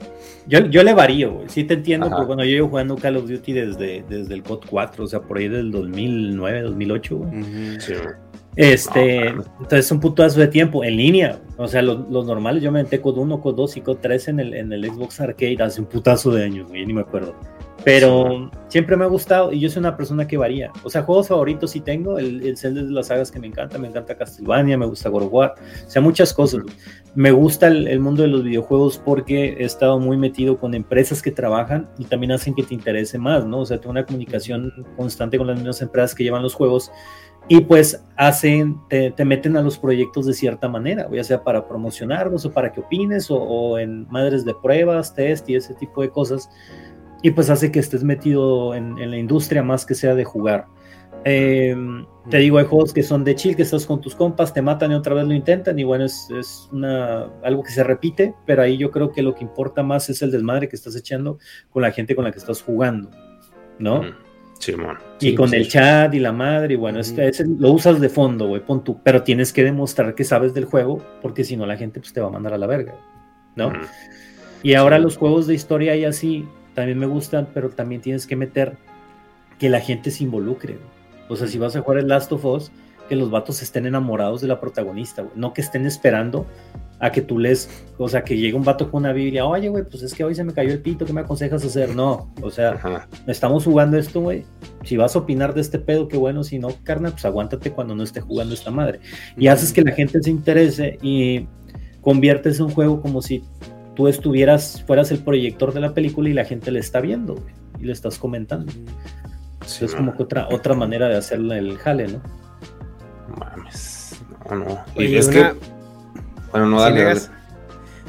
Yo, 0.47 0.59
yo 0.67 0.83
le 0.83 0.93
varío, 0.93 1.33
güey. 1.33 1.49
Sí 1.49 1.63
te 1.63 1.75
entiendo, 1.75 2.09
porque 2.09 2.25
bueno, 2.25 2.43
yo 2.43 2.51
llevo 2.51 2.69
jugando 2.69 2.95
Call 2.95 3.17
of 3.17 3.27
Duty 3.27 3.53
desde, 3.53 4.03
desde 4.07 4.33
el 4.33 4.43
COD 4.43 4.61
4, 4.69 5.03
o 5.03 5.07
sea, 5.07 5.21
por 5.21 5.37
ahí 5.37 5.47
del 5.47 5.71
2009, 5.71 6.61
2008, 6.61 7.17
güey. 7.17 7.29
Uh 7.29 7.33
-huh. 7.33 7.79
Sí, 7.79 7.93
este, 8.55 9.33
no, 9.33 9.43
entonces 9.59 9.91
un 9.91 9.99
putazo 9.99 10.39
de 10.39 10.47
tiempo 10.47 10.83
en 10.83 10.95
línea. 10.95 11.39
O 11.57 11.67
sea, 11.67 11.81
los, 11.81 12.09
los 12.09 12.25
normales, 12.25 12.63
yo 12.63 12.71
me 12.71 12.83
metí 12.83 12.97
COD 12.99 13.17
1, 13.17 13.41
COD 13.41 13.55
2 13.55 13.77
y 13.77 13.81
COD 13.81 13.97
3 14.01 14.27
en 14.29 14.39
el, 14.39 14.53
en 14.53 14.73
el 14.73 14.85
Xbox 14.85 15.19
Arcade 15.19 15.57
hace 15.61 15.81
un 15.81 15.87
putazo 15.87 16.31
de 16.31 16.43
años, 16.43 16.67
güey, 16.67 16.85
ni 16.85 16.93
me 16.93 17.01
acuerdo. 17.01 17.35
Pero 17.85 18.49
siempre 18.67 18.97
me 18.97 19.05
ha 19.05 19.07
gustado 19.07 19.53
y 19.53 19.59
yo 19.59 19.69
soy 19.69 19.79
una 19.79 19.95
persona 19.95 20.27
que 20.27 20.37
varía. 20.37 20.71
O 20.83 20.89
sea, 20.89 21.03
juegos 21.03 21.27
favoritos 21.27 21.69
sí 21.69 21.81
tengo. 21.81 22.17
El, 22.17 22.43
el 22.43 22.57
Zelda 22.57 22.81
es 22.81 22.87
de 22.87 22.93
las 22.93 23.07
sagas 23.07 23.29
que 23.29 23.39
me 23.39 23.45
encanta. 23.45 23.77
Me 23.77 23.87
encanta 23.87 24.17
Castlevania, 24.17 24.75
me 24.75 24.87
gusta 24.87 25.09
God 25.09 25.23
of 25.23 25.31
War. 25.31 25.53
O 25.85 25.89
sea, 25.89 26.01
muchas 26.01 26.33
cosas. 26.33 26.63
Me 27.13 27.31
gusta 27.31 27.67
el, 27.67 27.87
el, 27.87 27.99
mundo 27.99 28.23
de 28.23 28.29
los 28.29 28.43
videojuegos 28.43 28.97
porque 28.97 29.57
he 29.59 29.65
estado 29.65 29.99
muy 29.99 30.17
metido 30.17 30.57
con 30.59 30.73
empresas 30.73 31.21
que 31.21 31.29
trabajan 31.29 31.87
y 31.99 32.05
también 32.05 32.31
hacen 32.31 32.55
que 32.55 32.63
te 32.63 32.73
interese 32.73 33.19
más, 33.19 33.45
¿no? 33.45 33.59
O 33.59 33.65
sea, 33.67 33.77
tengo 33.77 33.91
una 33.91 34.03
comunicación 34.03 34.73
constante 34.97 35.37
con 35.37 35.45
las 35.45 35.57
mismas 35.57 35.79
empresas 35.83 36.15
que 36.15 36.23
llevan 36.23 36.41
los 36.41 36.55
juegos 36.55 36.91
y 37.47 37.61
pues 37.61 38.03
hacen, 38.17 38.79
te, 38.89 39.11
te, 39.11 39.23
meten 39.23 39.55
a 39.55 39.61
los 39.61 39.77
proyectos 39.77 40.25
de 40.25 40.33
cierta 40.33 40.67
manera, 40.67 41.07
ya 41.11 41.23
sea 41.23 41.43
para 41.43 41.67
promocionarlos 41.67 42.43
o 42.45 42.51
para 42.51 42.71
que 42.71 42.79
opines 42.79 43.29
o, 43.29 43.37
o, 43.37 43.77
en 43.77 44.07
madres 44.09 44.43
de 44.45 44.55
pruebas, 44.55 45.13
test 45.13 45.47
y 45.49 45.55
ese 45.55 45.75
tipo 45.75 46.01
de 46.01 46.09
cosas. 46.09 46.49
Y 47.21 47.31
pues 47.31 47.49
hace 47.49 47.71
que 47.71 47.79
estés 47.79 48.03
metido 48.03 48.75
en, 48.75 48.97
en 48.99 49.11
la 49.11 49.17
industria 49.17 49.63
más 49.63 49.85
que 49.85 49.95
sea 49.95 50.15
de 50.15 50.23
jugar. 50.23 50.67
Eh, 51.27 51.75
te 52.29 52.37
digo, 52.37 52.59
hay 52.59 52.65
juegos 52.65 52.93
que 52.93 53.01
son 53.01 53.23
de 53.23 53.35
chill, 53.35 53.55
que 53.55 53.63
estás 53.63 53.87
con 53.87 53.99
tus 53.99 54.15
compas, 54.15 54.53
te 54.53 54.61
matan 54.61 54.91
y 54.91 54.95
otra 54.95 55.15
vez 55.15 55.25
lo 55.25 55.33
intentan 55.33 55.77
y 55.77 55.83
bueno, 55.83 56.05
es, 56.05 56.29
es 56.29 56.69
una, 56.71 57.23
algo 57.43 57.63
que 57.63 57.71
se 57.71 57.83
repite, 57.83 58.35
pero 58.45 58.61
ahí 58.61 58.77
yo 58.77 58.91
creo 58.91 59.11
que 59.11 59.23
lo 59.23 59.33
que 59.33 59.43
importa 59.43 59.81
más 59.81 60.07
es 60.09 60.21
el 60.21 60.29
desmadre 60.29 60.69
que 60.69 60.75
estás 60.75 60.95
echando 60.95 61.39
con 61.71 61.81
la 61.81 61.91
gente 61.91 62.15
con 62.15 62.25
la 62.25 62.31
que 62.31 62.37
estás 62.37 62.61
jugando, 62.61 63.09
¿no? 63.79 64.03
Mm. 64.03 64.15
Sí, 64.59 64.73
man. 64.73 64.97
Y 65.19 65.29
sí, 65.29 65.35
con 65.35 65.49
sí. 65.49 65.55
el 65.57 65.67
chat 65.67 66.13
y 66.13 66.19
la 66.19 66.31
madre, 66.31 66.75
y 66.75 66.77
bueno, 66.77 66.99
es, 66.99 67.11
es, 67.17 67.45
lo 67.45 67.71
usas 67.71 67.99
de 67.99 68.07
fondo, 68.09 68.47
güey, 68.47 68.63
pon 68.63 68.83
tú, 68.83 68.99
pero 69.03 69.23
tienes 69.23 69.51
que 69.51 69.63
demostrar 69.63 70.13
que 70.13 70.23
sabes 70.23 70.53
del 70.53 70.65
juego, 70.65 71.03
porque 71.23 71.43
si 71.43 71.57
no 71.57 71.65
la 71.65 71.75
gente 71.75 71.99
pues 71.99 72.13
te 72.13 72.21
va 72.21 72.27
a 72.27 72.31
mandar 72.31 72.53
a 72.53 72.57
la 72.59 72.67
verga, 72.67 72.93
¿no? 73.55 73.71
Mm. 73.71 73.81
Y 74.61 74.75
ahora 74.75 74.99
los 74.99 75.17
juegos 75.17 75.47
de 75.47 75.55
historia 75.55 75.95
y 75.95 76.05
así 76.05 76.47
también 76.75 76.99
me 76.99 77.07
gustan, 77.07 77.47
pero 77.53 77.69
también 77.69 78.01
tienes 78.01 78.27
que 78.27 78.35
meter 78.35 78.77
que 79.57 79.69
la 79.69 79.79
gente 79.79 80.11
se 80.11 80.23
involucre. 80.23 80.77
O 81.29 81.35
sea, 81.35 81.47
si 81.47 81.57
vas 81.57 81.75
a 81.75 81.81
jugar 81.81 81.99
el 81.99 82.07
Last 82.07 82.31
of 82.31 82.45
Us, 82.45 82.71
que 83.09 83.15
los 83.15 83.29
vatos 83.29 83.61
estén 83.61 83.85
enamorados 83.85 84.41
de 84.41 84.47
la 84.47 84.59
protagonista, 84.59 85.21
güey. 85.21 85.33
No 85.35 85.53
que 85.53 85.61
estén 85.61 85.85
esperando 85.85 86.45
a 86.99 87.11
que 87.11 87.21
tú 87.21 87.37
les, 87.37 87.69
o 87.97 88.07
sea, 88.07 88.23
que 88.23 88.37
llegue 88.37 88.55
un 88.55 88.63
vato 88.63 88.89
con 88.89 89.03
una 89.03 89.11
Biblia, 89.11 89.45
oye, 89.45 89.69
güey, 89.69 89.83
pues 89.83 90.01
es 90.01 90.13
que 90.13 90.23
hoy 90.23 90.33
se 90.33 90.43
me 90.43 90.53
cayó 90.53 90.71
el 90.71 90.79
pito, 90.79 91.05
¿qué 91.05 91.13
me 91.13 91.21
aconsejas 91.21 91.63
hacer? 91.63 91.93
No, 91.95 92.33
o 92.41 92.49
sea, 92.49 92.71
Ajá. 92.71 93.07
estamos 93.27 93.65
jugando 93.65 93.97
esto, 93.97 94.21
güey. 94.21 94.45
Si 94.83 94.95
vas 94.97 95.15
a 95.15 95.19
opinar 95.19 95.53
de 95.53 95.61
este 95.61 95.77
pedo, 95.77 96.07
qué 96.07 96.17
bueno, 96.17 96.43
si 96.43 96.57
no, 96.57 96.69
carnal, 96.83 97.11
pues 97.11 97.25
aguántate 97.25 97.71
cuando 97.71 97.95
no 97.95 98.03
esté 98.03 98.21
jugando 98.21 98.53
esta 98.53 98.71
madre. 98.71 99.01
Y 99.37 99.47
haces 99.47 99.73
que 99.73 99.81
la 99.81 99.91
gente 99.91 100.21
se 100.23 100.29
interese 100.29 100.97
y 101.01 101.47
conviertes 102.01 102.59
un 102.59 102.69
juego 102.69 103.01
como 103.01 103.21
si 103.21 103.43
tú 103.95 104.07
estuvieras, 104.07 104.83
fueras 104.85 105.11
el 105.11 105.19
proyector 105.19 105.73
de 105.73 105.79
la 105.79 105.93
película 105.93 106.29
y 106.29 106.33
la 106.33 106.45
gente 106.45 106.71
le 106.71 106.79
está 106.79 106.99
viendo, 107.01 107.35
güey, 107.35 107.53
y 107.79 107.85
le 107.85 107.93
estás 107.93 108.17
comentando. 108.17 108.71
Sí, 109.65 109.85
es 109.85 109.95
como 109.95 110.15
que 110.15 110.23
otra, 110.23 110.47
otra 110.51 110.75
manera 110.75 111.07
de 111.07 111.17
hacerle 111.17 111.57
el 111.57 111.77
jale, 111.77 112.07
¿no? 112.07 112.21
mames. 113.37 114.19
No, 114.49 114.55
no. 114.57 114.79
Y 114.95 114.99
Oye, 114.99 115.17
es 115.17 115.27
una- 115.27 115.53
que. 115.53 115.59
Bueno, 116.51 116.67
no, 116.67 116.77
¿Sí 116.77 116.83
dale. 116.93 117.19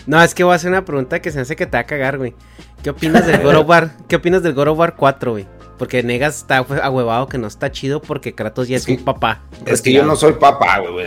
No, 0.07 0.23
es 0.23 0.35
que 0.35 0.45
voy 0.45 0.53
a 0.53 0.57
hacer 0.57 0.71
una 0.71 0.85
pregunta 0.85 1.21
que 1.21 1.31
se 1.33 1.41
hace 1.41 1.57
que 1.57 1.67
te 1.67 1.77
va 1.77 1.81
a 1.81 1.85
cagar, 1.87 2.19
güey. 2.19 2.35
¿Qué 2.83 2.91
opinas 2.91 3.27
del 3.27 3.43
God 3.43 3.57
of 3.57 3.69
War? 3.69 3.91
¿Qué 4.07 4.17
opinas 4.17 4.43
del 4.43 4.55
God 4.55 4.69
of 4.69 4.79
War 4.79 4.95
4, 4.97 5.33
güey? 5.33 5.47
Porque 5.79 6.03
Negas 6.03 6.37
está 6.39 6.59
ahuevado 6.59 7.29
que 7.29 7.39
no 7.39 7.47
está 7.47 7.71
chido 7.71 8.01
porque 8.01 8.35
Kratos 8.35 8.69
ya 8.69 8.77
es, 8.77 8.83
Es 8.83 8.87
que- 8.87 8.95
un 8.95 9.05
papá. 9.05 9.43
Es 9.65 9.83
que 9.83 9.93
yo 9.93 10.05
no 10.05 10.17
soy 10.17 10.33
papá, 10.35 10.79
güey. 10.79 11.07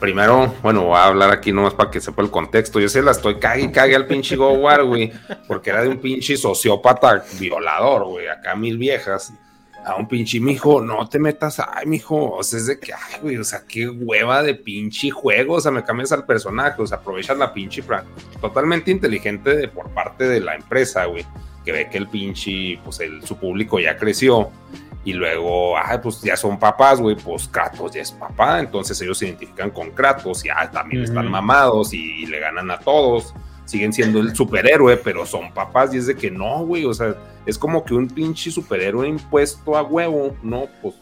Primero, 0.00 0.54
bueno, 0.62 0.84
voy 0.84 0.96
a 0.96 1.04
hablar 1.06 1.30
aquí 1.30 1.52
nomás 1.52 1.74
para 1.74 1.90
que 1.90 2.00
sepa 2.00 2.22
el 2.22 2.30
contexto. 2.30 2.78
Yo 2.80 2.88
se 2.88 3.02
la 3.02 3.12
estoy 3.12 3.38
cague 3.38 3.62
y 3.62 3.72
cague 3.72 3.96
al 3.96 4.06
pinche 4.06 4.36
God 4.36 4.56
of 4.56 4.58
War, 4.62 4.84
güey. 4.84 5.12
Porque 5.48 5.70
era 5.70 5.82
de 5.82 5.88
un 5.88 5.98
pinche 5.98 6.36
sociópata 6.36 7.24
violador, 7.38 8.04
güey. 8.04 8.28
Acá 8.28 8.54
mil 8.54 8.76
viejas. 8.78 9.32
A 9.84 9.94
un 9.94 10.08
pinche 10.08 10.40
mijo, 10.40 10.80
no 10.80 11.08
te 11.08 11.20
metas, 11.20 11.60
ay, 11.60 11.86
mijo. 11.86 12.32
O 12.32 12.42
sea, 12.42 12.58
es 12.58 12.66
de 12.66 12.80
que, 12.80 12.92
ay, 12.92 13.20
güey, 13.22 13.36
o 13.36 13.44
sea, 13.44 13.62
qué 13.68 13.88
hueva 13.88 14.42
de 14.42 14.56
pinche 14.56 15.10
juego. 15.10 15.54
O 15.54 15.60
sea, 15.60 15.70
me 15.70 15.84
cambias 15.84 16.10
al 16.10 16.26
personaje, 16.26 16.82
o 16.82 16.86
sea, 16.88 16.98
aprovechas 16.98 17.38
la 17.38 17.54
pinche. 17.54 17.84
Totalmente 18.40 18.90
inteligente 18.90 19.54
de, 19.54 19.68
por 19.68 19.88
parte 19.90 20.24
de 20.24 20.40
la 20.40 20.56
empresa, 20.56 21.04
güey. 21.04 21.24
Que 21.66 21.72
ve 21.72 21.90
que 21.90 21.98
el 21.98 22.08
pinche, 22.08 22.78
pues 22.82 23.00
el, 23.00 23.22
su 23.26 23.36
público 23.36 23.78
ya 23.78 23.96
creció 23.98 24.50
y 25.06 25.12
luego, 25.12 25.78
ay, 25.78 25.98
pues 26.02 26.20
ya 26.20 26.36
son 26.36 26.58
papás, 26.58 27.00
güey, 27.00 27.14
pues 27.14 27.46
Kratos 27.46 27.92
ya 27.92 28.02
es 28.02 28.10
papá, 28.10 28.58
entonces 28.58 29.00
ellos 29.00 29.16
se 29.16 29.26
identifican 29.26 29.70
con 29.70 29.92
Kratos 29.92 30.44
y 30.44 30.48
ah, 30.48 30.68
también 30.68 31.02
Ujú. 31.02 31.12
están 31.12 31.30
mamados 31.30 31.94
y, 31.94 32.26
le 32.26 32.40
ganan 32.40 32.72
a 32.72 32.78
todos, 32.80 33.32
siguen 33.66 33.92
siendo 33.92 34.18
el 34.18 34.34
superhéroe, 34.34 34.96
pero 34.96 35.24
son 35.24 35.54
papás 35.54 35.94
y 35.94 35.98
es 35.98 36.08
de 36.08 36.16
que 36.16 36.28
no, 36.28 36.66
güey, 36.66 36.84
o 36.84 36.92
sea, 36.92 37.14
es 37.46 37.56
como 37.56 37.84
que 37.84 37.94
un 37.94 38.08
pinche 38.08 38.50
superhéroe 38.50 39.08
impuesto 39.08 39.76
a 39.76 39.82
huevo, 39.84 40.36
¿no? 40.42 40.66
Pues... 40.82 40.96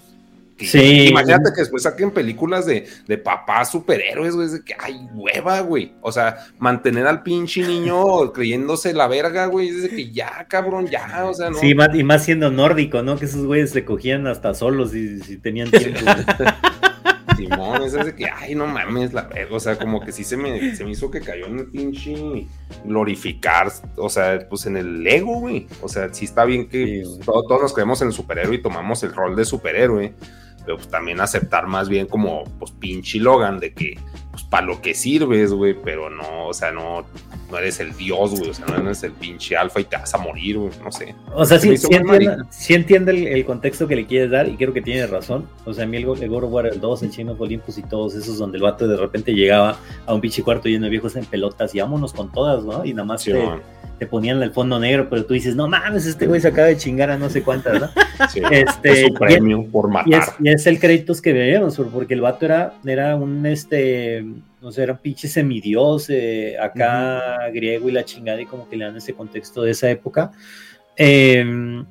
que- 0.57 0.67
Sí. 0.67 1.09
Imagínate 1.09 1.51
que 1.55 1.61
después 1.63 1.83
saquen 1.83 2.11
películas 2.13 2.65
de, 2.67 2.87
de 3.07 3.19
papás 3.19 3.71
superhéroes, 3.73 4.35
güey, 4.35 4.47
es 4.47 4.53
de 4.53 4.65
que, 4.65 4.75
ay, 4.79 5.09
hueva, 5.15 5.61
güey. 5.61 5.93
O 6.01 6.13
sea, 6.13 6.37
mantener 6.59 7.07
al 7.07 7.23
pinche 7.23 7.63
niño 7.67 8.03
creyéndose 8.33 8.93
la 8.93 9.09
verga, 9.09 9.47
güey, 9.47 9.69
es 9.69 9.83
de 9.83 9.89
que 9.91 10.11
ya, 10.13 10.47
cabrón, 10.49 10.87
ya, 10.87 11.25
o 11.27 11.35
sea, 11.35 11.51
no. 11.51 11.59
Sí, 11.59 11.75
más- 11.75 11.95
y 11.95 12.05
más 12.05 12.25
siendo 12.25 12.51
nórdico, 12.51 13.03
¿no? 13.03 13.17
Que 13.19 13.25
esos 13.25 13.45
güeyes 13.47 13.71
se 13.71 13.85
cogían 13.85 14.27
hasta 14.27 14.55
solos 14.55 14.93
si, 14.93 15.21
si 15.21 15.37
tenían 15.39 15.71
tiempo. 15.71 16.01
Simón, 17.37 17.83
es 17.83 17.93
de 17.95 18.15
que, 18.15 18.27
ay, 18.27 18.55
no 18.55 18.67
mames, 18.69 19.13
la 19.13 19.23
verga, 19.23 19.57
o 19.57 19.61
sea, 19.61 19.77
como 19.77 20.01
que 20.01 20.13
sí 20.13 20.23
se 20.23 20.37
me, 20.37 20.77
se 20.77 20.85
me 20.85 20.93
hizo 20.93 21.11
que 21.11 21.21
cayó 21.21 21.47
en 21.47 21.59
el 21.59 21.67
pinche 21.67 22.47
glorificar, 22.85 23.73
o 23.97 24.09
sea, 24.09 24.47
pues 24.49 24.67
en 24.67 24.77
el 24.77 25.05
ego, 25.05 25.41
güey. 25.41 25.67
O 25.83 25.89
sea, 25.89 26.13
sí 26.15 26.27
está 26.27 26.45
bien 26.45 26.69
que 26.69 26.85
Sí, 26.87 27.01
pues, 27.03 27.09
güey. 27.17 27.21
todo- 27.27 27.43
todos 27.49 27.63
nos 27.63 27.73
creemos 27.73 28.01
en 28.03 28.09
el 28.09 28.15
superhéroe 28.15 28.55
y 28.55 28.63
tomamos 28.63 29.03
el 29.03 29.13
rol 29.13 29.35
de 29.35 29.45
superhéroe, 29.45 30.15
pero 30.65 30.77
pues 30.77 30.89
también 30.89 31.21
aceptar 31.21 31.67
más 31.67 31.89
bien 31.89 32.07
como, 32.07 32.45
pues, 32.59 32.73
pinche 32.73 33.19
Logan, 33.19 33.61
de 33.61 33.73
que, 33.73 33.99
pues, 34.31 34.43
para 34.45 34.67
lo 34.67 34.81
que 34.81 34.95
sirves, 34.95 35.53
güey, 35.53 35.75
pero 35.75 36.11
no, 36.11 36.47
o 36.47 36.55
sea, 36.55 36.73
no, 36.73 37.05
no 37.51 37.59
eres 37.59 37.81
el 37.81 37.97
dios, 37.97 38.31
güey, 38.39 38.51
o 38.51 38.55
sea, 38.55 38.67
no 38.67 38.77
eres 38.77 39.03
el 39.03 39.13
pinche 39.13 39.57
alfa 39.57 39.81
y 39.81 39.85
te 39.85 39.97
vas 39.97 40.15
a 40.15 40.19
morir, 40.19 40.59
güey, 40.59 40.71
no 40.83 40.91
sé. 40.91 41.15
O 41.35 41.45
sea, 41.45 41.59
sí, 41.59 41.77
sí 41.77 41.89
marica. 42.03 42.39
sí 42.51 42.75
entiende 42.75 43.13
el, 43.13 43.27
el 43.27 43.45
contexto 43.45 43.87
que 43.87 43.97
le 43.97 44.07
quieres 44.07 44.31
dar 44.31 44.49
y 44.49 44.57
creo 44.57 44.73
que 44.73 44.83
tiene 44.83 45.07
razón. 45.07 45.49
O 45.65 45.73
sea, 45.73 45.85
a 45.85 45.87
mí 45.87 45.97
el, 45.97 46.05
el 46.05 46.29
God 46.29 46.45
of 46.45 46.53
War 46.53 46.67
el 46.67 46.81
2, 46.81 47.03
el 47.03 47.11
Chain 47.11 47.29
of 47.29 47.41
Olympus 47.41 47.79
y 47.79 47.83
todos 47.83 48.15
esos 48.15 48.39
donde 48.39 48.59
el 48.59 48.63
vato 48.63 48.89
de 48.89 48.97
repente 48.97 49.33
llegaba 49.33 49.77
a 50.07 50.15
un 50.15 50.21
pinche 50.21 50.43
cuarto 50.43 50.69
lleno 50.69 50.85
de 50.85 50.91
viejos 50.91 51.17
en 51.17 51.25
pelotas 51.25 51.75
y 51.75 51.81
vámonos 51.81 52.13
con 52.13 52.33
todas, 52.33 52.65
¿no? 52.65 52.85
Y 52.85 52.93
nada 52.95 53.07
más 53.07 53.23
te, 53.23 53.33
Simón, 53.33 53.63
te 53.99 54.07
ponían 54.07 54.43
el 54.43 54.51
fondo 54.51 54.79
negro, 54.81 55.09
pero 55.09 55.25
tú 55.25 55.35
dices, 55.35 55.55
no 55.57 55.69
mames, 55.69 56.07
este 56.07 56.27
güey 56.27 56.41
se 56.41 56.49
acaba 56.49 56.67
de 56.69 56.77
chingar 56.77 57.11
a 57.11 57.17
no 57.19 57.31
sé 57.31 57.43
cuántas, 57.43 57.81
¿no? 57.81 57.89
sí, 58.31 58.41
Este, 58.51 58.93
es 58.93 59.07
su 59.07 59.15
premio 59.15 59.65
por 59.71 59.89
matar. 59.89 60.09
Y 60.09 60.15
es, 60.15 60.33
y 60.41 60.49
es 60.51 60.67
el 60.67 60.79
créditos 60.81 61.23
que 61.23 61.33
veíamos, 61.33 61.77
por- 61.77 61.91
porque 61.91 62.15
el 62.15 62.21
vato 62.21 62.45
era, 62.45 62.75
era 62.85 63.15
un, 63.17 63.47
este, 63.47 64.25
no 64.61 64.73
sé, 64.73 64.83
era 64.83 64.93
un 64.95 64.99
pinche 64.99 65.29
semidios 65.29 66.11
eh, 66.11 66.57
acá 66.61 67.49
griego 67.53 67.89
y 67.89 67.93
la 67.93 68.05
chingada, 68.05 68.41
y 68.41 68.47
como 68.47 68.69
que 68.69 68.77
le 68.77 68.85
dan 68.85 68.97
ese 68.97 69.13
contexto 69.15 69.63
de 69.63 69.71
esa 69.71 69.91
época. 69.91 70.33
Eh, 70.97 71.45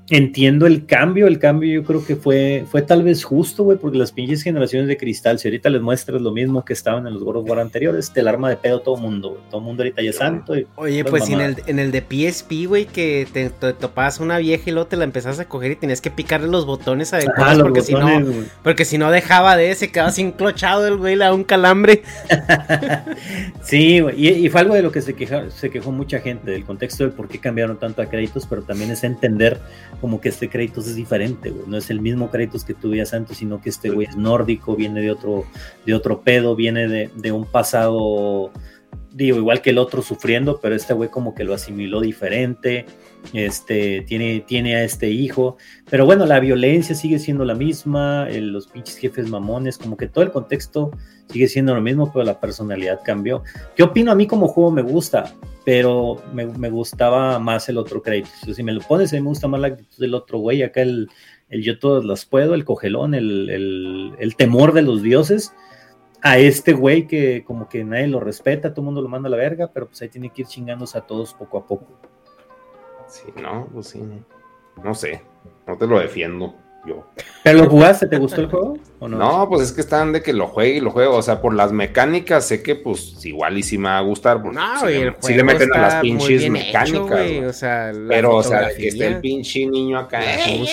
entiendo 0.09 0.65
el 0.65 0.85
cambio, 0.85 1.27
el 1.27 1.37
cambio 1.37 1.81
yo 1.81 1.83
creo 1.85 2.05
que 2.05 2.15
fue, 2.15 2.63
fue 2.71 2.81
tal 2.83 3.03
vez 3.03 3.23
justo, 3.25 3.63
güey, 3.65 3.77
porque 3.77 3.97
las 3.97 4.13
pinches 4.13 4.41
generaciones 4.43 4.87
de 4.87 4.95
cristal, 4.95 5.39
si 5.39 5.47
ahorita 5.49 5.69
les 5.69 5.81
muestras 5.81 6.21
lo 6.21 6.31
mismo 6.31 6.63
que 6.63 6.71
estaban 6.71 7.05
en 7.05 7.13
los 7.13 7.23
God 7.23 7.37
of 7.37 7.49
War 7.49 7.59
anteriores, 7.59 8.11
te 8.13 8.21
la 8.23 8.29
arma 8.31 8.49
de 8.49 8.55
pedo 8.55 8.79
todo 8.79 8.95
mundo, 8.95 9.31
güey. 9.31 9.41
todo 9.51 9.59
mundo 9.59 9.83
ahorita 9.83 10.01
ya 10.01 10.09
es 10.11 10.15
santo. 10.15 10.57
y- 10.57 10.65
Oye, 10.75 11.03
Pues 11.03 11.29
en 11.29 11.41
el, 11.41 11.57
en 11.67 11.79
el 11.79 11.91
de 11.91 11.99
PSP, 12.01 12.65
güey, 12.67 12.85
que 12.85 13.27
te, 13.33 13.49
te 13.49 13.73
topabas 13.73 14.21
una 14.21 14.37
vieja 14.37 14.69
y 14.69 14.71
luego 14.73 14.87
te 14.87 14.95
la 14.95 15.03
empezabas 15.03 15.39
a 15.39 15.49
coger 15.49 15.71
y 15.71 15.75
tenías 15.75 15.99
que 15.99 16.09
picarle 16.09 16.47
los 16.47 16.65
botones 16.65 17.13
adecuados 17.13 17.57
los 17.57 17.63
porque 17.67 17.81
si 17.81 17.93
no, 17.93 18.21
porque 18.63 18.85
si 18.85 18.97
no 18.97 19.11
dejaba 19.11 19.57
de, 19.57 19.75
se 19.75 19.91
quedaba 19.91 20.11
sin 20.11 20.31
clochado 20.31 20.87
el 20.87 20.95
güey, 20.97 21.15
le 21.17 21.25
daba 21.25 21.35
un 21.35 21.43
calambre. 21.43 22.03
Sí, 23.63 23.99
güey, 24.01 24.15
y, 24.27 24.29
y 24.45 24.49
fue 24.49 24.61
algo 24.61 24.75
de 24.75 24.81
lo 24.81 24.91
que 24.91 25.01
se, 25.01 25.13
queja, 25.13 25.49
se 25.49 25.69
quejó 25.69 25.91
mucha 25.91 26.19
gente, 26.19 26.51
del 26.51 26.65
contexto 26.65 27.03
del 27.03 27.13
por 27.13 27.27
qué 27.27 27.39
cambiaron 27.39 27.77
tanto 27.77 28.01
a 28.01 28.05
créditos, 28.07 28.45
pero 28.45 28.61
también 28.61 28.91
es 28.93 29.03
entender 29.03 29.59
como 30.01 30.19
que 30.19 30.29
este 30.29 30.49
créditos 30.49 30.87
es 30.87 30.95
diferente, 30.95 31.49
güey. 31.49 31.67
No 31.67 31.77
es 31.77 31.89
el 31.89 32.01
mismo 32.01 32.29
créditos 32.29 32.63
que 32.63 32.73
tú 32.73 32.91
veías 32.91 33.13
antes, 33.13 33.37
sino 33.37 33.61
que 33.61 33.69
este 33.69 33.89
güey 33.89 34.07
es 34.07 34.15
nórdico, 34.15 34.75
viene 34.75 35.01
de 35.01 35.11
otro, 35.11 35.45
de 35.85 35.93
otro 35.93 36.21
pedo, 36.21 36.55
viene 36.55 36.87
de, 36.87 37.09
de 37.15 37.31
un 37.31 37.45
pasado, 37.45 38.51
digo, 39.11 39.37
igual 39.37 39.61
que 39.61 39.71
el 39.71 39.77
otro 39.77 40.01
sufriendo, 40.01 40.59
pero 40.61 40.75
este 40.75 40.93
güey 40.93 41.09
como 41.09 41.35
que 41.35 41.43
lo 41.43 41.53
asimiló 41.53 42.01
diferente. 42.01 42.85
Este 43.31 44.01
tiene, 44.01 44.75
a 44.75 44.83
este 44.83 45.09
hijo, 45.09 45.57
pero 45.89 46.05
bueno, 46.05 46.25
la 46.25 46.39
violencia 46.39 46.93
sigue 46.93 47.19
siendo 47.19 47.45
la 47.45 47.55
misma, 47.55 48.27
el- 48.29 48.51
los 48.51 48.67
pinches 48.67 48.97
jefes 48.97 49.29
mamones, 49.29 49.77
como 49.77 49.95
que 49.95 50.07
todo 50.07 50.23
el 50.23 50.31
contexto 50.31 50.91
sigue 51.29 51.47
siendo 51.47 51.73
lo 51.73 51.81
mismo, 51.81 52.11
pero 52.11 52.25
la 52.25 52.39
personalidad 52.39 52.99
cambió. 53.03 53.43
¿Qué 53.75 53.83
opino? 53.83 54.11
A 54.11 54.15
mí 54.15 54.27
como 54.27 54.47
juego 54.47 54.71
me 54.71 54.81
gusta, 54.81 55.33
pero 55.65 56.21
me, 56.33 56.45
me 56.45 56.69
gustaba 56.69 57.39
más 57.39 57.69
el 57.69 57.77
otro 57.77 58.03
crédito. 58.03 58.29
Si 58.53 58.61
me 58.61 58.73
lo 58.73 58.81
pones, 58.81 59.13
a 59.13 59.15
mí 59.15 59.21
me 59.21 59.29
gusta 59.29 59.47
más 59.47 59.61
la 59.61 59.67
actitud 59.67 59.97
del 59.97 60.13
otro 60.15 60.39
güey. 60.39 60.61
Acá 60.61 60.81
el, 60.81 61.09
el 61.49 61.63
yo 61.63 61.79
todas 61.79 62.03
las 62.03 62.25
puedo, 62.25 62.53
el 62.53 62.65
cogelón, 62.65 63.13
el, 63.15 63.49
el, 63.49 64.11
el 64.19 64.35
temor 64.35 64.73
de 64.73 64.81
los 64.81 65.01
dioses. 65.01 65.53
A 66.21 66.37
este 66.37 66.73
güey 66.73 67.07
que 67.07 67.43
como 67.45 67.67
que 67.67 67.83
nadie 67.83 68.07
lo 68.07 68.19
respeta, 68.19 68.71
todo 68.71 68.81
el 68.81 68.85
mundo 68.85 69.01
lo 69.01 69.09
manda 69.09 69.27
a 69.27 69.31
la 69.31 69.37
verga, 69.37 69.71
pero 69.73 69.87
pues 69.87 70.01
ahí 70.01 70.09
tiene 70.09 70.29
que 70.29 70.43
ir 70.43 70.47
chingándose 70.47 70.97
a 70.97 71.01
todos 71.01 71.33
poco 71.33 71.57
a 71.57 71.65
poco. 71.65 71.99
No, 73.41 73.67
pues 73.73 73.87
sí. 73.87 74.03
No 74.83 74.93
sé, 74.93 75.21
no 75.67 75.77
te 75.77 75.87
lo 75.87 75.99
defiendo 75.99 76.55
yo. 76.85 77.05
¿Pero 77.43 77.63
lo 77.63 77.69
jugaste? 77.69 78.07
¿Te 78.07 78.17
gustó 78.17 78.41
el 78.41 78.49
juego? 78.49 78.77
¿O 79.03 79.07
no? 79.09 79.17
No, 79.17 79.49
pues 79.49 79.63
es 79.63 79.73
que 79.73 79.81
están 79.81 80.13
de 80.13 80.21
que 80.21 80.31
lo 80.31 80.47
juegue 80.47 80.75
y 80.75 80.79
lo 80.79 80.89
juego. 80.89 81.17
O 81.17 81.21
sea, 81.21 81.41
por 81.41 81.53
las 81.53 81.73
mecánicas 81.73 82.47
sé 82.47 82.63
que 82.63 82.75
pues 82.75 83.25
igual 83.25 83.57
y 83.57 83.63
sí 83.63 83.77
me 83.77 83.89
va 83.89 83.97
a 83.97 84.01
gustar. 84.01 84.41
No, 84.45 84.51
sí, 84.77 84.81
güey, 84.81 85.03
le, 85.03 85.35
el 85.35 85.43
meten 85.43 85.73
a 85.73 85.81
las 85.81 85.95
pinches 85.95 86.49
mecánicas. 86.49 86.89
hecho, 86.89 87.07
güey, 87.07 87.37
güey. 87.39 87.49
O 87.49 87.51
sea, 87.51 87.91
la 87.91 88.07
Pero, 88.07 88.35
o 88.37 88.43
sea, 88.43 88.69
que 88.73 88.87
esté 88.87 89.07
el 89.07 89.19
pinche 89.19 89.65
niño 89.65 89.99
acá. 89.99 90.21
"Ey, 90.45 90.65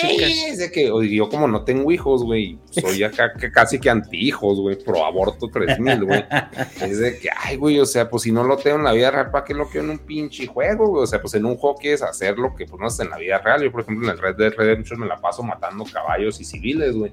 es 0.47 0.59
de 0.59 0.71
que, 0.71 0.89
oye, 0.89 1.13
yo 1.13 1.27
como 1.27 1.45
no 1.45 1.65
tengo 1.65 1.91
hijos, 1.91 2.23
güey, 2.23 2.57
soy 2.69 3.03
acá 3.03 3.33
que 3.37 3.51
casi 3.51 3.79
que 3.79 3.89
anti-hijos, 3.89 4.61
güey, 4.61 4.77
pro 4.77 5.03
aborto 5.05 5.49
3000, 5.49 6.05
güey. 6.05 6.23
Es 6.81 6.99
de 6.99 7.19
que, 7.19 7.27
ay, 7.35 7.57
güey, 7.57 7.79
o 7.81 7.85
sea, 7.85 8.09
pues 8.09 8.23
si 8.23 8.31
no 8.31 8.45
lo 8.45 8.55
tengo 8.55 8.77
en 8.77 8.85
la 8.85 8.93
vida 8.93 9.11
real, 9.11 9.29
¿para 9.29 9.43
qué 9.43 9.53
lo 9.53 9.67
quiero 9.67 9.83
en 9.87 9.91
un 9.91 9.99
pinche 9.99 10.47
juego, 10.47 10.87
güey? 10.87 11.03
O 11.03 11.07
sea, 11.07 11.19
pues 11.21 11.33
en 11.33 11.45
un 11.45 11.57
juego 11.57 11.75
quieres 11.75 12.01
hacer 12.01 12.37
lo 12.37 12.55
que 12.55 12.65
pues 12.65 12.79
no 12.79 12.87
haces 12.87 13.01
en 13.01 13.09
la 13.09 13.17
vida 13.17 13.39
real. 13.39 13.61
Yo, 13.61 13.71
por 13.73 13.81
ejemplo, 13.81 14.07
en 14.07 14.13
el 14.13 14.21
Red 14.21 14.35
Dead 14.37 14.53
Redemption 14.55 15.01
me 15.01 15.07
la 15.07 15.19
paso 15.19 15.43
matando 15.43 15.83
caballos 15.91 16.39
y 16.39 16.45
civiles, 16.45 16.95
güey. 16.95 17.11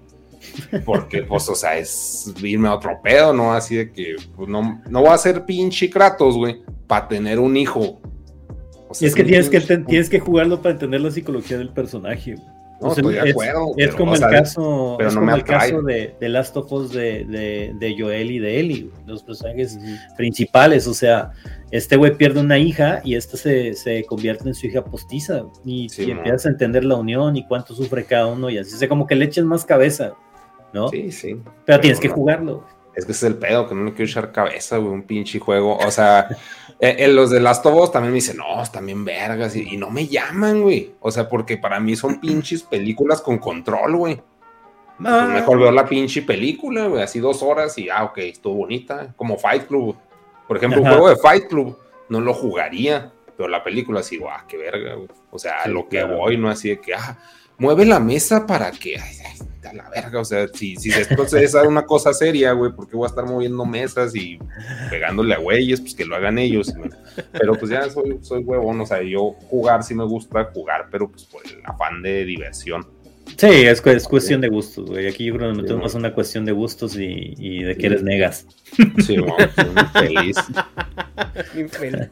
Porque, 0.84 1.22
pues, 1.22 1.49
o 1.49 1.55
sea, 1.55 1.78
es 1.78 2.32
irme 2.43 2.68
a 2.68 2.74
otro 2.74 3.01
pedo, 3.03 3.32
¿no? 3.32 3.53
Así 3.53 3.76
de 3.76 3.93
que, 3.93 4.16
pues, 4.36 4.49
no, 4.49 4.82
no 4.89 5.01
voy 5.01 5.11
a 5.11 5.18
ser 5.18 5.45
pinche 5.45 5.91
Kratos, 5.91 6.36
güey, 6.36 6.61
para 6.86 7.09
tener 7.09 7.39
un 7.39 7.57
hijo. 7.57 8.01
O 8.89 8.93
Y 9.01 9.07
es 9.07 9.14
que 9.14 9.24
tienes 9.24 9.49
que, 9.49 9.61
tienes 9.61 10.09
que 10.09 10.20
jugarlo 10.20 10.62
para 10.62 10.72
entender 10.72 11.01
la 11.01 11.11
psicología 11.11 11.59
del 11.59 11.70
personaje. 11.70 12.34
güey. 12.34 12.59
No, 12.80 12.89
O 12.89 12.95
sea, 12.95 13.03
estoy 13.03 13.14
de 13.14 13.30
acuerdo. 13.30 13.74
Es, 13.76 13.86
pero, 13.86 13.97
como 13.97 14.12
o 14.12 14.14
el 14.14 14.20
caso, 14.20 14.95
pero 14.99 15.09
es 15.09 15.14
no 15.14 15.20
como 15.20 15.32
me 15.32 15.39
el 15.39 15.45
caso 15.45 15.82
de, 15.82 16.14
de 16.20 16.28
Last 16.28 16.57
of 16.57 16.70
Us 16.70 16.93
de, 16.93 17.24
de, 17.24 17.72
de 17.74 17.97
Joel 17.99 18.30
y 18.30 18.39
de 18.39 18.61
Ellie, 18.61 18.91
los 19.05 19.24
personajes 19.24 19.78
principales. 20.16 20.86
O 20.86 20.95
sea, 20.95 21.32
este 21.72 21.97
güey 21.97 22.16
pierde 22.16 22.41
una 22.41 22.57
hija 22.57 23.01
y 23.05 23.16
esta 23.16 23.36
se, 23.36 23.74
se 23.74 24.05
convierte 24.05 24.49
en 24.49 24.55
su 24.55 24.68
hija 24.68 24.84
postiza. 24.84 25.43
Y, 25.64 25.89
Sí, 25.89 26.05
y 26.05 26.12
empiezas 26.12 26.47
a 26.47 26.51
entender 26.51 26.84
la 26.84 26.95
unión 26.95 27.36
y 27.36 27.45
cuánto 27.47 27.74
sufre 27.74 28.05
cada 28.05 28.26
uno 28.28 28.49
y 28.49 28.59
así. 28.59 28.74
O 28.74 28.78
sea, 28.78 28.89
como 28.89 29.09
que 29.09 29.16
le 29.16 29.24
eches 29.24 29.45
más 29.45 29.64
cabeza. 29.64 30.14
¿No? 30.73 30.89
Sí, 30.89 31.12
sí. 31.12 31.41
Pero, 31.64 31.81
tienes 31.81 32.01
que 32.01 32.09
no. 32.09 32.14
jugarlo. 32.14 32.64
Es 32.95 33.05
que 33.07 33.12
ese 33.12 33.27
es 33.27 33.33
el 33.33 33.39
pedo, 33.39 33.69
que 33.69 33.75
no 33.77 33.85
le 33.85 33.93
quiero 33.93 34.11
echar 34.11 34.33
cabeza, 34.33 34.77
güey, 34.79 34.93
un 34.93 35.03
pinche 35.05 35.39
juego. 35.39 35.79
O 35.79 35.91
sea, 35.91 36.27
eh, 36.81 36.97
eh, 36.99 37.09
los 37.09 37.31
de 37.31 37.39
Last 37.39 37.64
of 37.66 37.75
Us 37.75 37.93
también 37.93 38.12
me 38.12 38.16
dicen, 38.16 38.39
no, 38.39 38.62
bien 38.83 39.05
vergas, 39.05 39.55
y, 39.55 39.75
y 39.75 39.77
no 39.77 39.91
me 39.91 40.07
llaman, 40.09 40.62
güey. 40.62 40.95
O 41.01 41.11
sea, 41.11 41.29
porque 41.29 41.57
para 41.57 41.79
mí 41.79 41.95
son 41.95 42.21
pinches 42.21 42.62
películas 42.64 43.21
con 43.21 43.39
control, 43.39 43.97
güey. 43.97 44.16
Pues 44.16 45.12
Ah, 45.12 45.29
mejor 45.33 45.61
veo 45.61 45.71
la 45.71 45.87
pinche 45.87 46.23
película, 46.23 46.89
güey, 46.89 47.03
así 47.03 47.21
dos 47.21 47.41
horas 47.43 47.79
y, 47.79 47.89
ah, 47.89 48.03
ok, 48.05 48.19
estuvo 48.19 48.55
bonita. 48.55 49.14
Como 49.16 49.39
Fight 49.39 49.66
Club. 49.69 49.97
Por 50.49 50.57
ejemplo, 50.57 50.81
un 50.83 50.89
juego 50.89 51.09
de 51.09 51.16
Fight 51.16 51.47
Club 51.47 51.79
no 52.09 52.21
lo 52.21 52.35
jugaría, 52.35 53.12
pero 53.37 53.49
la 53.49 53.62
película 53.62 54.01
así, 54.01 54.16
guau, 54.16 54.41
qué 54.49 54.57
verga, 54.57 54.95
güey. 54.95 55.09
O 55.31 55.39
sea, 55.39 55.61
a 55.61 55.64
Sí, 55.64 55.71
lo 55.71 55.85
que 55.89 55.99
claro. 56.01 56.16
voy, 56.16 56.37
no 56.37 56.51
así 56.51 56.71
de 56.71 56.81
que, 56.81 56.95
ah, 56.95 57.16
mueve 57.59 57.85
la 57.85 58.01
mesa 58.01 58.45
para 58.45 58.73
que, 58.73 58.99
ay, 58.99 59.19
ay, 59.25 59.48
a 59.65 59.73
la 59.73 59.91
verga, 59.91 60.21
o 60.21 60.25
sea, 60.25 60.47
si, 60.49 60.77
si 60.77 60.91
esto 60.91 61.25
es 61.37 61.55
una 61.55 61.85
cosa 61.85 62.13
seria, 62.13 62.53
güey, 62.53 62.73
¿por 62.73 62.89
qué 62.89 62.97
voy 62.97 63.07
a 63.07 63.09
estar 63.09 63.25
moviendo 63.25 63.65
mesas 63.65 64.15
y 64.15 64.39
pegándole 64.91 65.35
a 65.35 65.39
güeyes? 65.39 65.81
Pues 65.81 65.95
que 65.95 66.05
lo 66.05 66.17
hagan 66.17 66.39
ellos. 66.39 66.73
Pero 67.33 67.55
pues 67.55 67.71
ya 67.71 67.89
soy, 67.91 68.19
soy 68.23 68.43
huevón, 68.43 68.81
o 68.81 68.87
sea, 68.87 69.03
yo 69.03 69.33
jugar 69.49 69.83
sí 69.83 69.95
me 69.95 70.05
gusta 70.05 70.45
jugar, 70.53 70.89
pero 70.91 71.11
pues 71.11 71.25
por 71.25 71.45
el 71.47 71.61
afán 71.65 72.03
de 72.03 72.25
diversión. 72.25 72.87
Sí, 73.37 73.47
es, 73.47 73.81
cu- 73.81 73.91
es 73.91 74.09
cuestión 74.09 74.41
de 74.41 74.49
gustos, 74.49 74.89
güey. 74.91 75.07
Aquí 75.07 75.24
yo 75.26 75.35
creo 75.35 75.49
que 75.49 75.49
nos 75.49 75.57
Sí, 75.59 75.62
metemos 75.62 75.83
más 75.85 75.95
una 75.95 76.12
cuestión 76.14 76.45
de 76.45 76.53
gustos 76.53 76.97
y, 76.97 77.35
y 77.39 77.62
de 77.62 77.74
que 77.74 77.81
Sí. 77.83 77.87
eres 77.87 78.03
negas. 78.03 78.47
Sí, 79.05 79.16
no, 79.16 79.37
soy 79.55 79.70
muy 79.74 79.85
feliz. 79.93 80.37
Infeliz. 81.57 82.09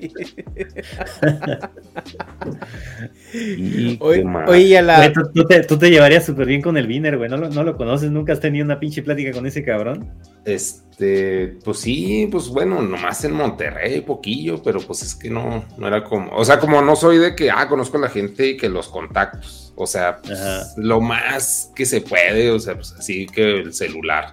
Y 3.33 3.97
Oye, 4.01 4.19
qué 4.21 4.25
más. 4.25 4.49
oye, 4.49 4.61
y 4.63 4.75
a 4.77 4.83
la. 4.83 4.97
Güey, 4.99 5.13
tú, 5.13 5.21
tú 5.35 5.45
te, 5.47 5.63
tú 5.65 5.79
te 5.79 5.91
llevarías 5.91 6.25
súper 6.25 6.47
bien 6.47 6.63
con 6.63 6.77
el 6.77 6.87
Viner, 6.87 7.17
güey. 7.19 7.29
¿No 7.29 7.37
lo, 7.37 7.49
¿No 7.51 7.63
lo 7.65 7.77
conoces? 7.77 8.11
¿Nunca 8.11 8.33
has 8.33 8.41
tenido 8.41 8.65
una 8.65 8.79
pinche 8.81 9.03
plática 9.03 9.33
con 9.33 9.47
ese 9.47 9.63
cabrón? 9.65 10.11
Este, 10.45 11.57
pues 11.65 11.79
sí, 11.79 12.29
pues 12.31 12.49
bueno, 12.49 12.81
nomás 12.83 13.25
en 13.25 13.33
Monterrey, 13.33 14.01
poquillo, 14.01 14.63
pero 14.63 14.81
pues 14.81 15.03
es 15.03 15.15
que 15.15 15.29
no, 15.29 15.65
no 15.77 15.87
era 15.89 16.05
como, 16.05 16.31
o 16.33 16.45
sea, 16.45 16.59
como 16.61 16.81
no 16.83 16.95
soy 16.97 17.19
de 17.19 17.35
que, 17.35 17.51
ah, 17.51 17.69
conozco 17.69 17.99
a 17.99 18.03
la 18.03 18.09
gente 18.09 18.47
y 18.51 18.57
que 18.57 18.69
los 18.69 18.89
contactos, 18.89 19.66
o 19.77 19.87
sea, 19.87 20.19
pues, 20.23 20.75
lo 20.77 21.01
más 21.01 21.71
que 21.77 21.85
se 21.87 22.01
puede, 22.01 22.51
o 22.51 22.59
sea, 22.59 22.75
pues 22.75 22.95
así 22.99 23.27
que 23.27 23.61
el 23.61 23.73
celular. 23.75 24.33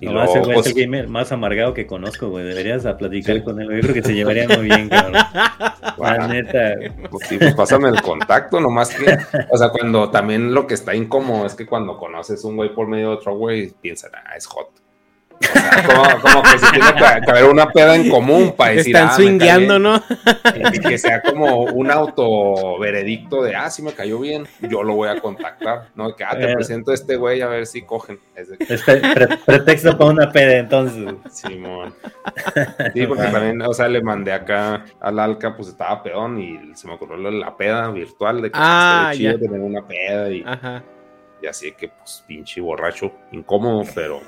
Y 0.00 0.06
No, 0.06 0.14
luego, 0.14 0.30
ese 0.32 0.38
güey 0.40 0.54
pues, 0.54 0.66
es 0.66 0.76
el 0.76 0.82
gamer 0.82 1.06
más 1.08 1.30
amargado 1.30 1.74
que 1.74 1.86
conozco, 1.86 2.28
güey. 2.28 2.44
Deberías 2.44 2.84
a 2.86 2.96
platicar 2.98 3.36
Sí. 3.36 3.42
con 3.42 3.60
él. 3.60 3.68
Yo 3.72 3.80
creo 3.82 3.94
que 3.94 4.02
se 4.02 4.14
llevaría 4.14 4.48
muy 4.48 4.64
bien, 4.64 4.88
cabrón. 4.88 5.12
La 5.32 5.94
guau, 5.96 6.28
neta. 6.28 6.74
pues 7.08 7.28
sí, 7.28 7.38
pues 7.38 7.54
pásame 7.54 7.88
el 7.88 8.02
contacto, 8.02 8.58
nomás 8.58 8.92
que, 8.92 9.16
o 9.50 9.56
sea, 9.56 9.68
cuando 9.70 10.10
también 10.10 10.52
lo 10.54 10.66
que 10.66 10.74
está 10.74 10.96
incómodo 10.96 11.46
es 11.46 11.54
que 11.54 11.66
cuando 11.66 11.96
conoces 11.98 12.42
un 12.42 12.56
güey 12.56 12.74
por 12.74 12.88
medio 12.88 13.10
de 13.10 13.14
otro 13.14 13.36
güey, 13.36 13.72
piensan, 13.80 14.10
ah, 14.16 14.34
es 14.36 14.46
hot. 14.46 14.81
O 15.42 15.58
sea, 15.58 15.82
como, 15.86 16.20
como 16.20 16.42
que 16.42 16.58
se 16.58 16.70
tiene 16.70 16.86
que, 16.94 17.20
que 17.24 17.30
haber 17.30 17.44
una 17.44 17.70
peda 17.70 17.96
en 17.96 18.08
común 18.10 18.54
para 18.56 18.72
decir, 18.74 18.94
Están 18.94 19.08
ah, 19.10 19.14
swingueando, 19.16 19.78
¿no? 19.78 20.02
Y 20.72 20.80
que 20.80 20.98
sea 20.98 21.20
como 21.22 21.62
un 21.64 21.90
auto 21.90 22.78
veredicto 22.78 23.42
de, 23.42 23.54
ah, 23.56 23.70
sí 23.70 23.82
me 23.82 23.92
cayó 23.92 24.18
bien, 24.20 24.46
yo 24.60 24.82
lo 24.82 24.94
voy 24.94 25.08
a 25.08 25.20
contactar, 25.20 25.88
¿no? 25.94 26.14
Que, 26.14 26.24
ah, 26.24 26.36
te 26.38 26.50
Eh. 26.50 26.54
presento 26.54 26.90
a 26.90 26.94
este 26.94 27.16
güey 27.16 27.40
a 27.42 27.48
ver 27.48 27.66
si 27.66 27.82
cogen. 27.82 28.18
Es 28.34 28.48
de 28.50 28.58
que, 28.58 28.74
Este 28.74 29.00
pre- 29.14 29.36
pretexto 29.44 29.96
para 29.98 30.10
una 30.10 30.30
peda, 30.30 30.58
entonces. 30.58 31.14
Simón. 31.30 31.94
Sí, 32.94 33.06
porque 33.06 33.24
también, 33.24 33.62
o 33.62 33.72
sea, 33.74 33.88
le 33.88 34.02
mandé 34.02 34.32
acá 34.32 34.84
al 35.00 35.18
Alca, 35.18 35.56
pues 35.56 35.68
estaba 35.68 36.02
pedón 36.02 36.40
y 36.40 36.74
se 36.74 36.86
me 36.86 36.94
ocurrió 36.94 37.16
la 37.30 37.56
peda 37.56 37.90
virtual 37.90 38.42
de 38.42 38.50
que 38.50 38.58
Ah, 38.60 39.10
estaría 39.12 39.32
chido 39.32 39.32
ya. 39.44 39.50
tener 39.50 39.60
una 39.60 39.86
peda 39.86 40.30
y, 40.30 40.42
Ajá. 40.46 40.82
y 41.42 41.46
así 41.46 41.72
que, 41.72 41.88
pues, 41.88 42.24
pinche 42.26 42.60
borracho, 42.60 43.12
incómodo, 43.32 43.84
pero, 43.94 44.20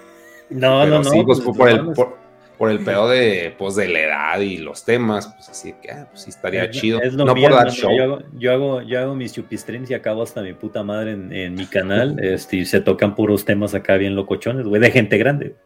No, 0.50 0.80
pero 0.84 0.86
no, 0.86 1.02
no. 1.02 1.04
sí, 1.04 1.22
pues, 1.24 1.40
pues, 1.40 1.56
por, 1.56 1.68
no, 1.70 1.76
el, 1.76 1.84
no, 1.86 1.92
por, 1.92 2.16
por 2.58 2.70
el 2.70 2.80
pedo 2.80 3.08
de, 3.08 3.54
pues, 3.58 3.74
de 3.76 3.88
la 3.88 4.00
edad 4.00 4.40
y 4.40 4.58
los 4.58 4.84
temas, 4.84 5.26
pues, 5.34 5.48
así 5.48 5.74
que, 5.82 5.90
ah, 5.90 6.06
pues, 6.10 6.22
sí 6.22 6.30
estaría 6.30 6.64
es- 6.64 6.70
chido. 6.70 7.00
Es 7.02 7.14
lo 7.14 7.24
no 7.24 7.34
mío, 7.34 7.48
por 7.48 7.56
dar 7.58 7.70
show. 7.70 7.90
Yo 7.96 8.02
hago, 8.04 8.18
yo, 8.38 8.52
hago, 8.52 8.82
yo 8.82 9.00
hago 9.00 9.14
mis 9.14 9.32
chupistreams 9.32 9.90
y 9.90 9.94
acabo 9.94 10.22
hasta 10.22 10.42
mi 10.42 10.52
puta 10.52 10.82
madre 10.82 11.12
en, 11.12 11.32
en 11.32 11.54
mi 11.54 11.66
canal. 11.66 12.16
Este, 12.22 12.58
y 12.58 12.64
se 12.64 12.80
tocan 12.80 13.14
puros 13.14 13.44
temas 13.44 13.74
acá 13.74 13.96
bien 13.96 14.14
locochones, 14.14 14.66
güey, 14.66 14.80
de 14.80 14.90
gente 14.90 15.18
grande. 15.18 15.56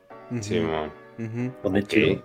Simón. 0.41 0.91
Ujú. 1.19 1.53
Pone 1.63 1.81
Ok. 1.81 1.89
chido. 1.89 2.23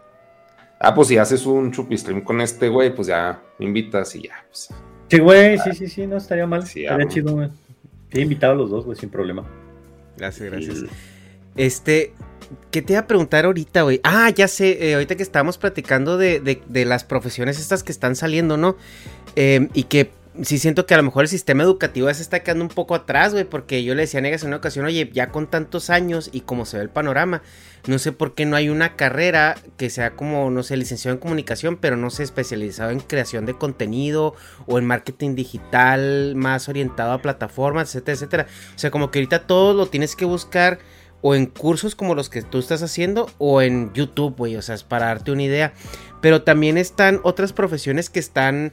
Ah, 0.79 0.93
pues 0.93 1.07
si 1.07 1.17
haces 1.17 1.45
un 1.45 1.71
chupistream 1.71 2.21
con 2.21 2.41
este 2.41 2.67
güey, 2.67 2.93
pues 2.93 3.07
ya 3.07 3.41
me 3.57 3.65
invitas 3.65 4.13
y 4.15 4.23
ya, 4.23 4.43
pues. 4.49 4.67
Sí, 5.07 5.19
güey, 5.19 5.57
sí, 5.59 5.71
sí, 5.73 5.87
sí, 5.87 6.07
no 6.07 6.17
estaría 6.17 6.45
mal. 6.45 6.65
Sí, 6.65 6.83
estaría 6.83 7.03
amo. 7.05 7.13
chido, 7.13 7.33
güey. 7.35 7.49
Sí, 8.11 8.21
invitado 8.21 8.53
a 8.53 8.55
los 8.57 8.69
dos, 8.69 8.83
güey, 8.85 8.97
sin 8.97 9.09
problema. 9.09 9.45
Gracias, 10.17 10.49
gracias. 10.51 10.77
y- 10.83 10.87
Este, 11.55 12.13
¿qué 12.71 12.81
te 12.81 12.93
iba 12.93 13.01
a 13.01 13.07
preguntar 13.07 13.45
ahorita, 13.45 13.83
güey? 13.83 13.99
Ah, 14.03 14.29
ya 14.29 14.47
sé, 14.47 14.89
eh, 14.89 14.93
ahorita 14.95 15.15
que 15.15 15.23
estábamos 15.23 15.57
platicando 15.57 16.17
de, 16.17 16.39
de- 16.39 16.85
las 16.85 17.03
profesiones 17.03 17.59
estas 17.59 17.83
que 17.83 17.91
están 17.91 18.15
saliendo, 18.15 18.57
¿no? 18.57 18.75
Eh, 19.35 19.69
y 19.73 19.83
que 19.83 20.11
sí 20.41 20.57
siento 20.57 20.87
que 20.87 20.95
a 20.95 20.97
lo 20.97 21.03
mejor 21.03 21.25
el 21.25 21.27
sistema 21.27 21.61
educativo 21.61 22.11
se 22.11 22.23
está 22.23 22.39
quedando 22.41 22.63
un 22.63 22.69
poco 22.69 22.95
atrás, 22.95 23.33
güey, 23.33 23.43
porque 23.43 23.83
yo 23.83 23.93
le 23.93 24.01
decía 24.01 24.17
a 24.19 24.23
Negas 24.23 24.41
en 24.41 24.47
una 24.47 24.57
ocasión, 24.57 24.83
oye, 24.85 25.07
ya 25.13 25.29
con 25.29 25.45
tantos 25.45 25.91
años 25.91 26.31
y 26.33 26.41
como 26.41 26.65
se 26.65 26.77
ve 26.77 26.83
el 26.83 26.89
panorama, 26.89 27.43
no 27.85 27.99
sé 27.99 28.13
por 28.13 28.33
qué 28.33 28.45
no 28.47 28.55
hay 28.55 28.69
una 28.69 28.95
carrera 28.95 29.55
que 29.77 29.91
sea 29.91 30.15
como, 30.15 30.49
no 30.49 30.63
sé, 30.63 30.75
licenciado 30.75 31.13
en 31.13 31.21
comunicación, 31.21 31.77
pero 31.77 31.97
no 31.97 32.09
sé, 32.09 32.23
especializado 32.23 32.89
en 32.89 32.99
creación 32.99 33.45
de 33.45 33.53
contenido 33.53 34.33
o 34.65 34.79
en 34.79 34.85
marketing 34.85 35.35
digital, 35.35 36.33
más 36.35 36.67
orientado 36.67 37.11
a 37.11 37.21
plataformas, 37.21 37.89
etcétera, 37.89 38.15
etcétera. 38.15 38.47
O 38.75 38.79
sea, 38.79 38.89
como 38.89 39.11
que 39.11 39.19
ahorita 39.19 39.45
todo 39.45 39.75
lo 39.75 39.85
tienes 39.85 40.15
que 40.15 40.25
buscar 40.25 40.79
o 41.23 41.33
en 41.33 41.47
cursos 41.47 41.95
como 41.95 42.13
los 42.13 42.29
que 42.29 42.43
tú 42.43 42.59
estás 42.59 42.83
haciendo 42.83 43.27
o 43.39 43.61
en 43.63 43.91
YouTube, 43.93 44.35
güey, 44.37 44.55
o 44.57 44.61
sea, 44.61 44.75
es 44.75 44.83
para 44.83 45.07
darte 45.07 45.31
una 45.31 45.41
idea. 45.43 45.73
Pero 46.21 46.43
también 46.43 46.77
están 46.77 47.19
otras 47.23 47.51
profesiones 47.53 48.11
que 48.11 48.19
están 48.19 48.71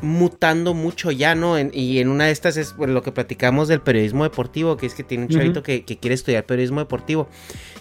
mutando 0.00 0.74
mucho 0.74 1.10
ya, 1.12 1.34
¿no? 1.34 1.56
En- 1.56 1.70
y 1.72 2.00
en 2.00 2.08
una 2.08 2.24
de 2.26 2.32
estas 2.32 2.56
es 2.56 2.76
bueno, 2.76 2.92
lo 2.94 3.02
que 3.02 3.12
platicamos 3.12 3.68
del 3.68 3.80
periodismo 3.80 4.24
deportivo, 4.24 4.76
que 4.76 4.86
es 4.86 4.94
que 4.94 5.04
tiene 5.04 5.24
un 5.24 5.28
chavito 5.30 5.62
que, 5.62 5.84
que 5.84 5.98
quiere 5.98 6.14
estudiar 6.14 6.44
periodismo 6.44 6.80
deportivo. 6.80 7.28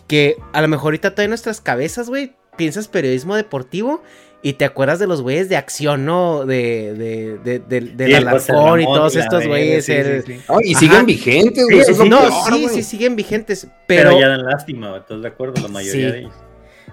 Que 0.07 0.37
a 0.53 0.61
lo 0.61 0.67
mejor 0.67 0.87
ahorita 0.89 1.11
todavía 1.11 1.25
en 1.25 1.29
nuestras 1.31 1.59
cabezas, 1.59 2.09
güey, 2.09 2.35
piensas 2.55 2.87
periodismo 2.87 3.35
deportivo 3.35 4.03
y 4.43 4.53
te 4.53 4.65
acuerdas 4.65 4.99
de 4.99 5.07
los 5.07 5.21
güeyes 5.21 5.47
de 5.49 5.55
acción, 5.55 6.05
¿no? 6.05 6.45
De, 6.45 6.93
de, 6.93 7.37
de, 7.59 7.59
de, 7.59 8.05
Sí, 8.05 8.11
José 8.13 8.51
Alarcón 8.51 8.81
y 8.81 8.83
Ramón 8.83 8.97
todos 8.99 9.15
la 9.15 9.21
estos 9.23 9.47
güeyes. 9.47 9.85
sí, 9.85 9.91
el- 9.93 10.23
sí, 10.23 10.33
sí. 10.33 10.41
No, 10.49 10.57
y 10.61 10.71
Ajá. 10.71 10.79
siguen 10.79 11.05
vigentes, 11.05 11.63
güey. 11.65 11.79
Es 11.79 11.97
No, 11.97 12.19
peor, 12.19 12.31
sí, 12.53 12.67
sí, 12.69 12.83
siguen 12.83 13.15
vigentes, 13.15 13.67
Pero, 13.87 14.09
pero... 14.09 14.19
ya 14.19 14.27
dan 14.27 14.43
lástima, 14.45 14.89
güey, 14.89 15.01
¿estás 15.01 15.21
de 15.21 15.27
acuerdo? 15.29 15.61
La 15.61 15.69
mayoría 15.69 15.91
Sí. 16.07 16.11
de 16.11 16.19
ellos. 16.19 16.33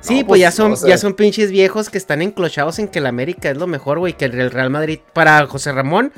Sí, 0.01 0.15
No, 0.15 0.19
pues, 0.21 0.27
pues, 0.29 0.41
ya 0.41 0.51
son, 0.53 0.73
o 0.73 0.77
sea- 0.77 0.89
ya 0.89 0.97
son 0.97 1.13
pinches 1.15 1.51
viejos 1.51 1.91
que 1.91 1.99
están 1.99 2.23
enclochados 2.23 2.79
en 2.79 2.89
que 2.89 3.01
el 3.01 3.07
América 3.07 3.51
es 3.51 3.57
lo 3.59 3.67
mejor, 3.67 3.99
güey, 3.99 4.15
que 4.15 4.25
el 4.27 4.51
Real 4.51 4.71
Madrid. 4.71 5.01
Para 5.13 5.45
José 5.47 5.73
Ramón, 5.73 6.13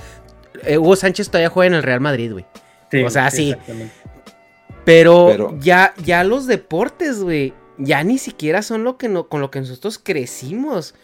eh, 0.64 0.78
Hugo 0.78 0.94
Sánchez 0.96 1.28
todavía 1.30 1.48
juega 1.48 1.66
en 1.68 1.74
el 1.74 1.82
Real 1.82 2.00
Madrid, 2.00 2.30
güey. 2.32 2.44
O 3.04 3.10
sea, 3.10 3.30
sí. 3.30 3.56
Pero, 4.84 5.26
Pero- 5.30 5.56
ya, 5.60 5.94
ya 6.04 6.24
los 6.24 6.46
deportes, 6.46 7.22
güey, 7.22 7.54
ya 7.78 8.02
ni 8.04 8.18
siquiera 8.18 8.62
son 8.62 8.84
lo 8.84 8.98
que 8.98 9.08
no, 9.08 9.28
con 9.28 9.40
lo 9.40 9.50
que 9.50 9.60
nosotros 9.60 9.98
crecimos. 9.98 10.94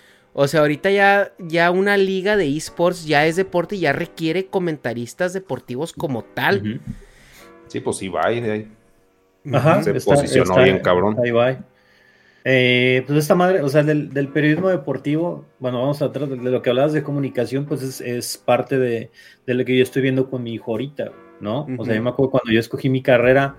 O 0.41 0.47
sea, 0.47 0.61
ahorita 0.61 0.89
ya, 0.93 1.33
ya 1.41 1.73
una 1.73 1.97
liga 1.97 2.37
de 2.37 2.57
esports 2.57 3.05
ya 3.05 3.27
es 3.27 3.35
deporte 3.35 3.75
y 3.75 3.81
ya 3.81 3.93
requiere 3.93 4.47
comentaristas 4.47 5.33
deportivos 5.33 5.93
como 5.93 6.23
tal. 6.23 6.81
Sí, 7.67 7.81
pues 7.81 7.97
sí, 7.97 8.09
va 8.09 8.33
y 8.33 8.41
de 8.41 8.53
ahí. 8.53 8.73
Ajá, 9.53 9.83
Se 9.83 9.95
posicionó 9.95 10.63
bien, 10.63 10.79
cabrón. 10.79 11.17
Ahí 11.25 11.33
va. 11.33 11.59
Eh, 12.45 13.03
pues 13.05 13.19
esta 13.19 13.35
madre, 13.35 13.63
o 13.63 13.69
sea, 13.69 13.83
del, 13.83 14.11
del 14.11 14.29
periodismo 14.29 14.69
deportivo, 14.69 15.45
bueno, 15.59 15.81
vamos 15.81 16.01
a 16.03 16.13
tratar 16.13 16.29
de, 16.29 16.37
de 16.37 16.51
lo 16.53 16.63
que 16.63 16.71
hablabas 16.71 16.93
de 16.93 17.03
comunicación, 17.03 17.65
pues 17.67 17.83
es, 17.83 18.01
es 18.01 18.39
parte 18.39 18.79
de, 18.79 19.11
de 19.45 19.55
lo 19.55 19.65
que 19.65 19.77
yo 19.77 19.83
estoy 19.83 20.03
viendo 20.03 20.31
con 20.31 20.45
mi 20.45 20.55
hijo 20.55 20.71
ahorita, 20.71 21.11
¿no? 21.41 21.67
O 21.77 21.85
sea, 21.85 21.97
yo 21.97 22.03
me 22.03 22.11
acuerdo 22.11 22.31
cuando 22.31 22.53
yo 22.53 22.61
escogí 22.61 22.89
mi 22.89 23.03
carrera, 23.03 23.57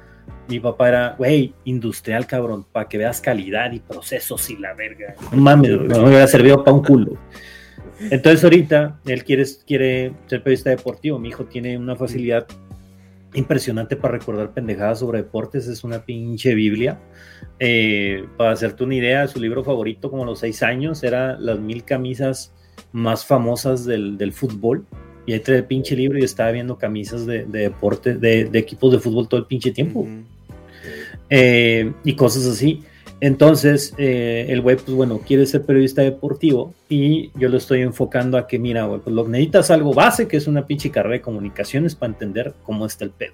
mi 0.48 0.60
papá 0.60 0.90
era, 0.90 1.16
güey, 1.18 1.54
industrial, 1.66 2.26
cabrón, 2.26 2.66
para 2.72 2.88
que 2.88 2.98
veas 2.98 3.22
calidad 3.22 3.72
y 3.72 3.80
procesos 3.80 4.50
y 4.50 4.58
la 4.58 4.74
verga. 4.74 5.16
No 5.32 5.38
mames, 5.38 5.72
no 5.72 6.02
me 6.02 6.10
hubiera 6.10 6.28
servido 6.28 6.64
para 6.64 6.76
un 6.76 6.84
culo. 6.84 7.18
Entonces 8.10 8.44
ahorita 8.44 9.00
él 9.06 9.24
quiere, 9.24 9.44
quiere 9.66 10.14
ser 10.28 10.42
periodista 10.42 10.70
deportivo, 10.70 11.20
mi 11.20 11.30
hijo 11.30 11.46
tiene 11.46 11.78
una 11.78 11.96
facilidad 11.96 12.48
impresionante 13.34 13.96
para 13.96 14.18
recordar 14.18 14.54
pendejadas 14.54 15.00
sobre 15.00 15.20
deportes, 15.20 15.68
es 15.68 15.84
una 15.84 16.00
pinche 16.06 16.54
Biblia. 16.56 17.00
Eh, 17.60 18.26
para 18.38 18.52
hacerte 18.52 18.84
una 18.84 18.96
idea, 18.96 19.28
su 19.28 19.40
libro 19.40 19.64
favorito 19.64 20.10
como 20.10 20.24
a 20.24 20.26
los 20.26 20.40
seis 20.40 20.64
años 20.64 21.04
era 21.04 21.38
las 21.38 21.60
mil 21.60 21.84
camisas 21.84 22.54
más 22.92 23.26
famosas 23.26 23.86
del, 23.86 24.18
del 24.18 24.34
fútbol. 24.34 24.86
Y 25.26 25.34
ahí 25.34 25.40
trae 25.40 25.58
el 25.58 25.66
pinche 25.66 25.96
libro 25.96 26.18
y 26.18 26.24
estaba 26.24 26.52
viendo 26.52 26.78
camisas 26.78 27.26
de, 27.26 27.46
de 27.46 27.60
deporte, 27.60 28.16
de, 28.16 28.46
de 28.46 28.60
equipos 28.60 28.92
de 28.92 29.00
fútbol 29.00 29.28
todo 29.28 29.40
el 29.40 29.46
pinche 29.46 29.72
tiempo. 29.72 30.08
Eh, 31.30 31.92
y 32.04 32.14
cosas 32.14 32.46
así. 32.46 32.84
Entonces, 33.22 33.94
eh, 33.98 34.46
el 34.50 34.62
güey, 34.62 34.78
pues 34.78 34.92
bueno, 34.96 35.20
quiere 35.20 35.46
ser 35.46 35.66
periodista 35.66 36.02
deportivo 36.02 36.74
y 36.88 37.32
yo 37.38 37.50
lo 37.50 37.58
estoy 37.58 37.82
enfocando 37.82 38.38
a 38.38 38.48
que, 38.48 38.58
mira, 38.60 38.86
güey, 38.86 39.02
pues 39.02 39.14
lo 39.14 39.28
necesitas 39.28 39.72
algo 39.72 39.94
base, 39.94 40.28
que 40.28 40.38
es 40.38 40.48
una 40.48 40.66
pinche 40.66 40.90
carrera 40.90 41.16
de 41.16 41.22
comunicaciones 41.22 41.96
para 41.96 42.14
entender 42.14 42.54
cómo 42.64 42.86
está 42.86 43.04
el 43.04 43.12
pedo. 43.12 43.34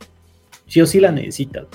Sí 0.68 0.82
o 0.82 0.88
sí 0.88 1.00
la 1.00 1.12
necesitas. 1.12 1.68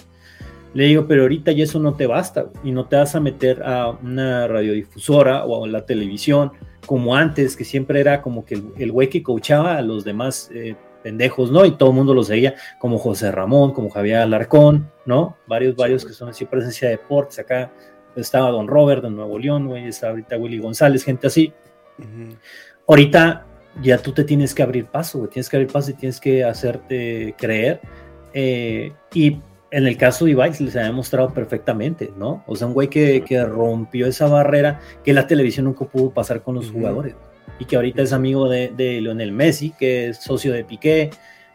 Le 0.75 0.85
digo, 0.85 1.07
pero 1.07 1.23
ahorita 1.23 1.53
ya 1.53 1.65
eso 1.65 1.79
no 1.79 1.95
te 1.95 2.07
basta 2.07 2.47
y 2.65 2.73
no 2.73 2.87
te 2.87 2.97
vas 2.97 3.15
a 3.15 3.21
meter 3.21 3.63
a 3.63 3.91
una 3.91 4.47
radiodifusora 4.49 5.45
o 5.45 5.65
a 5.65 5.69
la 5.69 5.87
televisión 5.87 6.53
como 6.87 7.15
antes, 7.15 7.57
que 7.57 7.65
siempre 7.65 8.01
era 8.01 8.23
como 8.23 8.45
que 8.45 8.63
el 8.79 8.93
güey 8.93 9.09
que 9.09 9.23
coachaba 9.23 9.77
a 9.77 9.83
los 9.83 10.05
demás 10.05 10.51
eh, 10.55 10.75
pendejos, 11.03 11.51
¿no? 11.51 11.65
Y 11.65 11.73
todo 11.73 11.91
el 11.91 11.97
mundo 11.97 12.15
lo 12.15 12.23
seguía, 12.23 12.55
como 12.79 12.99
José 12.99 13.31
Ramón, 13.31 13.73
como 13.73 13.91
Javier 13.91 14.19
Alarcón, 14.19 14.91
¿no? 15.07 15.37
Varios, 15.47 15.77
varios 15.77 16.05
que 16.05 16.13
son 16.13 16.29
así, 16.29 16.45
presencia 16.45 16.89
de 16.89 16.97
deportes. 16.97 17.39
Acá 17.39 17.71
estaba 18.17 18.51
Don 18.51 18.67
Robert 18.69 19.03
de 19.03 19.11
Nuevo 19.11 19.39
León, 19.39 19.67
güey, 19.67 19.87
está 19.87 20.11
ahorita 20.11 20.37
Willy 20.37 20.59
González, 20.59 21.05
gente 21.05 21.27
así. 21.27 21.53
Ahorita 22.87 23.47
ya 23.83 23.99
tú 23.99 24.13
te 24.13 24.25
tienes 24.25 24.55
que 24.55 24.63
abrir 24.63 24.87
paso, 24.87 25.19
güey, 25.19 25.31
tienes 25.31 25.49
que 25.49 25.57
abrir 25.57 25.73
paso 25.73 25.91
y 25.91 25.95
tienes 25.95 26.21
que 26.21 26.45
hacerte 26.45 27.35
creer. 27.39 27.81
Eh, 28.33 28.93
y 29.13 29.39
en 29.71 29.87
el 29.87 29.97
caso 29.97 30.25
de 30.25 30.33
Ibai 30.33 30.53
se 30.53 30.65
les 30.65 30.77
ha 30.77 30.81
demostrado 30.81 31.33
perfectamente, 31.33 32.13
¿no? 32.17 32.43
O 32.47 32.57
sea, 32.57 32.67
un 32.67 32.75
güey 32.75 32.89
que, 32.89 33.23
que, 33.25 33.43
rompió 33.45 34.07
esa 34.07 34.27
barrera 34.27 34.81
que 35.05 35.13
la 35.13 35.27
televisión 35.27 35.67
nunca 35.67 35.85
pudo 35.85 36.11
pasar 36.11 36.43
con 36.43 36.57
los 36.57 36.71
jugadores 36.71 37.15
y 37.59 37.67
que 37.67 37.77
ahorita 37.77 38.03
es 38.03 38.13
amigo 38.13 38.49
de, 38.49 38.73
de, 38.77 39.01
Lionel 39.01 39.33
Messi, 39.33 39.71
que 39.71 40.09
es 40.09 40.19
socio 40.19 40.53
de 40.53 40.65
Piqué, 40.65 41.11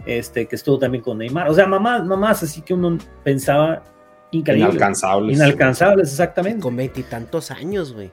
este, 0.05 0.47
que 0.47 0.55
estuvo 0.55 0.77
también 0.77 1.03
con 1.03 1.17
Neymar. 1.17 1.49
O 1.49 1.53
sea, 1.53 1.65
mamás, 1.65 2.05
mamás, 2.05 2.43
así 2.43 2.61
que 2.61 2.73
uno 2.73 2.97
pensaba 3.23 3.83
increíble. 4.31 4.69
Inalcanzables. 4.69 5.35
Inalcanzables, 5.35 6.09
exactamente. 6.09 6.61
Con 6.61 6.75
veintitantos 6.75 7.51
años, 7.51 7.93
güey. 7.93 8.11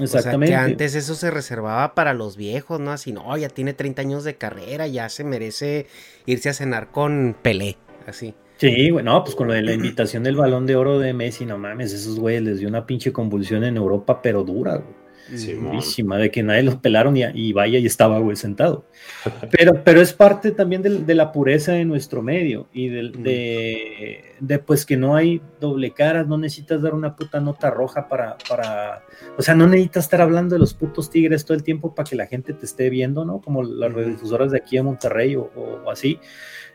exactamente. 0.00 0.52
que 0.52 0.56
antes 0.56 0.94
eso 0.94 1.14
se 1.14 1.30
reservaba 1.30 1.94
para 1.94 2.14
los 2.14 2.36
viejos, 2.36 2.80
¿no? 2.80 2.92
Así, 2.92 3.12
no, 3.12 3.36
ya 3.36 3.48
tiene 3.48 3.72
30 3.74 4.02
años 4.02 4.24
de 4.24 4.36
carrera, 4.36 4.86
ya 4.86 5.08
se 5.08 5.24
merece 5.24 5.86
irse 6.26 6.48
a 6.48 6.54
cenar 6.54 6.90
con 6.90 7.36
Pelé, 7.42 7.76
así. 8.06 8.34
Sí, 8.58 8.90
güey, 8.90 9.04
no, 9.04 9.22
pues 9.24 9.36
con 9.36 9.48
lo 9.48 9.54
de 9.54 9.62
la 9.62 9.72
invitación 9.72 10.24
del 10.24 10.36
balón 10.36 10.66
de 10.66 10.76
oro 10.76 10.98
de 10.98 11.12
Messi, 11.12 11.46
no 11.46 11.58
mames, 11.58 11.92
esos 11.92 12.18
güeyes 12.18 12.42
les 12.42 12.58
dio 12.58 12.68
una 12.68 12.86
pinche 12.86 13.12
convulsión 13.12 13.64
en 13.64 13.76
Europa, 13.76 14.20
pero 14.20 14.42
dura, 14.42 14.76
güey. 14.76 14.98
Sí, 15.36 16.02
de 16.02 16.30
que 16.30 16.42
nadie 16.42 16.62
los 16.62 16.76
pelaron 16.76 17.16
y, 17.16 17.52
vaya 17.52 17.78
y 17.78 17.86
estaba, 17.86 18.18
güey, 18.18 18.36
sentado. 18.36 18.86
Pero, 19.50 19.82
pero 19.84 20.00
es 20.00 20.12
parte 20.12 20.52
también 20.52 20.82
de, 20.82 21.14
la 21.14 21.32
pureza 21.32 21.72
de 21.72 21.84
nuestro 21.84 22.22
medio 22.22 22.68
y 22.72 22.88
de, 22.88 24.22
de, 24.40 24.58
pues 24.58 24.86
que 24.86 24.96
no 24.96 25.16
hay 25.16 25.40
doble 25.60 25.92
caras, 25.92 26.26
no 26.26 26.38
necesitas 26.38 26.82
dar 26.82 26.94
una 26.94 27.16
puta 27.16 27.40
nota 27.40 27.70
roja 27.70 28.08
para, 28.08 28.36
para, 28.48 29.02
o 29.36 29.42
sea, 29.42 29.54
no 29.54 29.66
necesitas 29.66 30.04
estar 30.04 30.20
hablando 30.20 30.54
de 30.54 30.60
los 30.60 30.74
putos 30.74 31.10
tigres 31.10 31.44
todo 31.44 31.56
el 31.56 31.62
tiempo 31.62 31.94
para 31.94 32.08
que 32.08 32.16
la 32.16 32.26
gente 32.26 32.52
te 32.52 32.64
esté 32.64 32.90
viendo, 32.90 33.24
¿no? 33.24 33.40
Como 33.40 33.62
las 33.62 33.92
redifusoras 33.92 34.50
de 34.50 34.58
aquí 34.58 34.78
a 34.78 34.82
Monterrey 34.82 35.36
o, 35.36 35.50
así. 35.90 36.20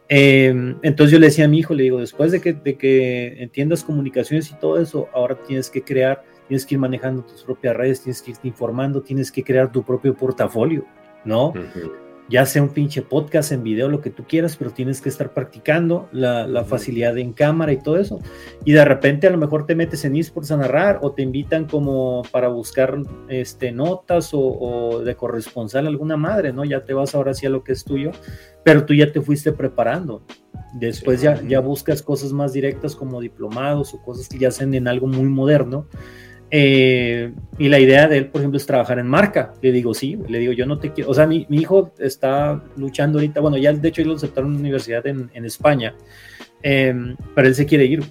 Em, 0.09 0.77
entonces 0.81 1.11
yo 1.11 1.19
le 1.19 1.27
decía 1.27 1.45
a 1.45 1.47
mi 1.47 1.59
hijo, 1.59 1.73
le 1.73 1.83
digo, 1.83 1.99
después 1.99 2.31
de 2.31 2.41
que, 2.41 2.53
de 2.53 2.77
que 2.77 3.41
entiendas 3.41 3.83
comunicaciones 3.83 4.51
y 4.51 4.55
todo 4.55 4.79
eso, 4.79 5.07
ahora 5.13 5.35
tienes 5.43 5.69
que 5.69 5.81
crear 5.81 6.23
tienes 6.47 6.65
que 6.65 6.75
ir 6.75 6.79
manejando 6.79 7.23
tus 7.23 7.43
propias 7.43 7.75
redes, 7.75 8.01
tienes 8.01 8.21
que 8.21 8.31
irte 8.31 8.47
informando, 8.47 9.01
tienes 9.01 9.31
que 9.31 9.43
crear 9.43 9.71
tu 9.71 9.83
propio 9.83 10.15
portafolio, 10.15 10.85
¿no? 11.25 11.53
Ya 12.29 12.45
sea 12.45 12.63
un 12.63 12.69
pinche 12.69 13.01
podcast 13.01 13.51
en 13.51 13.63
video, 13.63 13.89
lo 13.89 13.99
que 13.99 14.09
tú 14.09 14.23
quieras, 14.25 14.55
pero 14.55 14.71
tienes 14.71 15.01
que 15.01 15.09
estar 15.09 15.33
practicando 15.33 16.07
la, 16.13 16.63
facilidad 16.63 17.17
en 17.17 17.33
cámara 17.33 17.73
y 17.73 17.77
todo 17.77 17.97
eso. 17.97 18.19
Y 18.63 18.71
de 18.71 18.85
repente 18.85 19.27
a 19.27 19.29
lo 19.29 19.37
mejor 19.37 19.65
te 19.65 19.75
metes 19.75 20.05
en 20.05 20.15
esports 20.15 20.51
a 20.51 20.57
narrar 20.57 20.99
o 21.01 21.11
te 21.11 21.21
invitan 21.21 21.65
como 21.65 22.23
para 22.31 22.47
buscar 22.47 22.97
este, 23.27 23.71
notas 23.71 24.29
o, 24.33 25.01
de 25.03 25.15
corresponsal 25.15 25.85
alguna 25.85 26.15
madre, 26.15 26.53
¿no? 26.53 26.63
Ya 26.63 26.85
te 26.85 26.93
vas 26.93 27.13
ahora 27.13 27.31
hacia 27.31 27.49
lo 27.49 27.63
que 27.63 27.73
es 27.73 27.83
tuyo, 27.83 28.11
pero 28.63 28.85
tú 28.85 28.93
ya 28.93 29.11
te 29.11 29.21
fuiste 29.21 29.51
preparando. 29.51 30.23
Después 30.73 31.21
ya, 31.21 31.41
ya 31.41 31.59
buscas 31.59 32.01
cosas 32.01 32.31
más 32.33 32.53
directas 32.53 32.95
como 32.95 33.21
diplomados 33.21 33.93
o 33.93 34.01
cosas 34.01 34.27
que 34.27 34.39
ya 34.39 34.47
hacen 34.47 34.73
en 34.73 34.87
algo 34.87 35.07
muy 35.07 35.27
moderno 35.27 35.87
eh, 36.55 37.33
y 37.57 37.67
la 37.67 37.79
idea 37.79 38.07
de 38.07 38.19
él, 38.19 38.27
por 38.27 38.41
ejemplo, 38.41 38.57
es 38.57 38.65
trabajar 38.67 38.99
en 38.99 39.07
marca. 39.07 39.55
Le 39.63 39.71
digo, 39.71 39.95
sí, 39.95 40.19
le 40.27 40.37
digo, 40.37 40.53
yo 40.53 40.67
no 40.67 40.77
te 40.77 40.93
quiero. 40.93 41.09
O 41.09 41.13
sea, 41.15 41.25
mi, 41.25 41.47
hijo 41.49 41.91
está 41.97 42.63
luchando 42.77 43.17
ahorita. 43.17 43.39
Bueno, 43.39 43.57
ya 43.57 43.73
de 43.73 43.87
hecho, 43.87 44.03
lo 44.03 44.13
aceptaron 44.13 44.51
en 44.51 44.57
una 44.57 44.61
universidad 44.61 45.07
en, 45.07 45.45
España, 45.45 45.95
em, 46.61 47.15
pero 47.33 47.47
él 47.47 47.55
se 47.55 47.65
quiere 47.65 47.85
ir. 47.85 48.03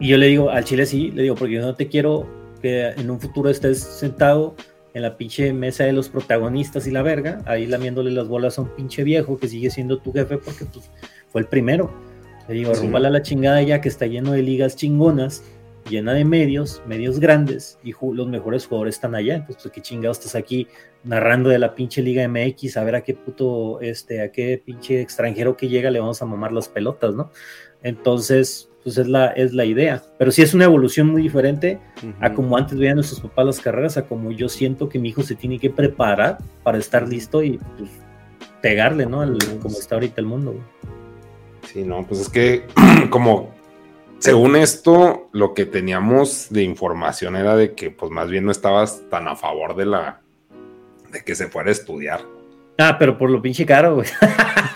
Y 0.00 0.08
yo 0.08 0.16
le 0.16 0.26
digo, 0.26 0.50
al 0.50 0.64
Chile 0.64 0.86
sí, 0.86 1.12
le 1.12 1.22
digo, 1.22 1.36
porque 1.36 1.54
yo 1.54 1.62
no 1.62 1.76
te 1.76 1.86
quiero 1.86 2.26
que 2.60 2.88
en 2.88 3.10
un 3.10 3.20
futuro 3.20 3.48
estés 3.48 3.78
sentado 3.78 4.56
en 4.96 5.02
la 5.02 5.18
pinche 5.18 5.52
mesa 5.52 5.84
de 5.84 5.92
los 5.92 6.08
protagonistas 6.08 6.86
y 6.86 6.90
la 6.90 7.02
verga, 7.02 7.42
ahí 7.44 7.66
lamiéndole 7.66 8.10
las 8.10 8.28
bolas 8.28 8.58
a 8.58 8.62
un 8.62 8.74
pinche 8.74 9.04
viejo 9.04 9.38
que 9.38 9.46
sigue 9.46 9.68
siendo 9.68 9.98
tu 9.98 10.10
jefe 10.10 10.38
porque 10.38 10.64
pues, 10.64 10.90
fue 11.28 11.42
el 11.42 11.46
primero. 11.46 11.92
Le 12.48 12.54
digo, 12.54 12.74
sí. 12.74 12.90
a 12.90 12.98
la 12.98 13.20
chingada 13.20 13.60
ya 13.60 13.82
que 13.82 13.90
está 13.90 14.06
lleno 14.06 14.32
de 14.32 14.42
ligas 14.42 14.74
chingonas 14.74 15.42
llena 15.86 16.14
de 16.14 16.24
medios, 16.24 16.82
medios 16.86 17.20
grandes, 17.20 17.78
y 17.84 17.92
los 17.92 18.26
mejores 18.26 18.66
jugadores 18.66 18.94
están 18.94 19.14
allá. 19.14 19.34
Entonces, 19.34 19.64
pues, 19.64 19.74
qué 19.74 19.82
chingados 19.82 20.18
estás 20.18 20.34
aquí 20.34 20.66
narrando 21.04 21.50
de 21.50 21.58
la 21.58 21.74
pinche 21.74 22.00
Liga 22.00 22.26
MX, 22.26 22.78
a 22.78 22.84
ver 22.84 22.94
a 22.94 23.02
qué 23.02 23.12
puto, 23.12 23.82
este, 23.82 24.22
a 24.22 24.32
qué 24.32 24.60
pinche 24.64 25.02
extranjero 25.02 25.58
que 25.58 25.68
llega 25.68 25.90
le 25.90 26.00
vamos 26.00 26.22
a 26.22 26.26
mamar 26.26 26.52
las 26.52 26.68
pelotas, 26.68 27.14
¿no? 27.14 27.30
Entonces, 27.82 28.70
pues 28.86 28.98
es 28.98 29.08
la, 29.08 29.26
es 29.30 29.52
la 29.52 29.64
idea. 29.64 30.00
Pero 30.16 30.30
sí 30.30 30.42
es 30.42 30.54
una 30.54 30.66
evolución 30.66 31.08
muy 31.08 31.20
diferente 31.20 31.80
a 32.20 32.32
como 32.32 32.56
antes 32.56 32.78
veían 32.78 32.94
nuestros 32.94 33.18
papás 33.18 33.44
las 33.46 33.60
carreras, 33.60 33.96
a 33.96 34.06
como 34.06 34.30
yo 34.30 34.48
siento 34.48 34.88
que 34.88 35.00
mi 35.00 35.08
hijo 35.08 35.24
se 35.24 35.34
tiene 35.34 35.58
que 35.58 35.70
preparar 35.70 36.38
para 36.62 36.78
estar 36.78 37.08
listo 37.08 37.42
y 37.42 37.58
pues, 37.76 37.90
pegarle, 38.62 39.06
¿no? 39.06 39.22
Al, 39.22 39.38
como 39.60 39.76
está 39.76 39.96
ahorita 39.96 40.20
el 40.20 40.28
mundo. 40.28 40.54
Sí, 41.64 41.82
no, 41.82 42.06
pues 42.06 42.20
es 42.20 42.28
que 42.28 42.64
como 43.10 43.50
según 44.20 44.54
esto, 44.54 45.30
lo 45.32 45.52
que 45.52 45.66
teníamos 45.66 46.46
de 46.50 46.62
información 46.62 47.34
era 47.34 47.56
de 47.56 47.74
que, 47.74 47.90
pues 47.90 48.12
más 48.12 48.30
bien 48.30 48.44
no 48.44 48.52
estabas 48.52 49.02
tan 49.10 49.26
a 49.26 49.34
favor 49.34 49.74
de 49.74 49.86
la 49.86 50.20
de 51.10 51.24
que 51.24 51.34
se 51.34 51.48
fuera 51.48 51.70
a 51.70 51.72
estudiar. 51.72 52.20
Ah, 52.78 52.96
pero 52.98 53.16
por 53.16 53.30
lo 53.30 53.40
pinche 53.40 53.64
caro, 53.64 53.96
güey. 53.96 54.08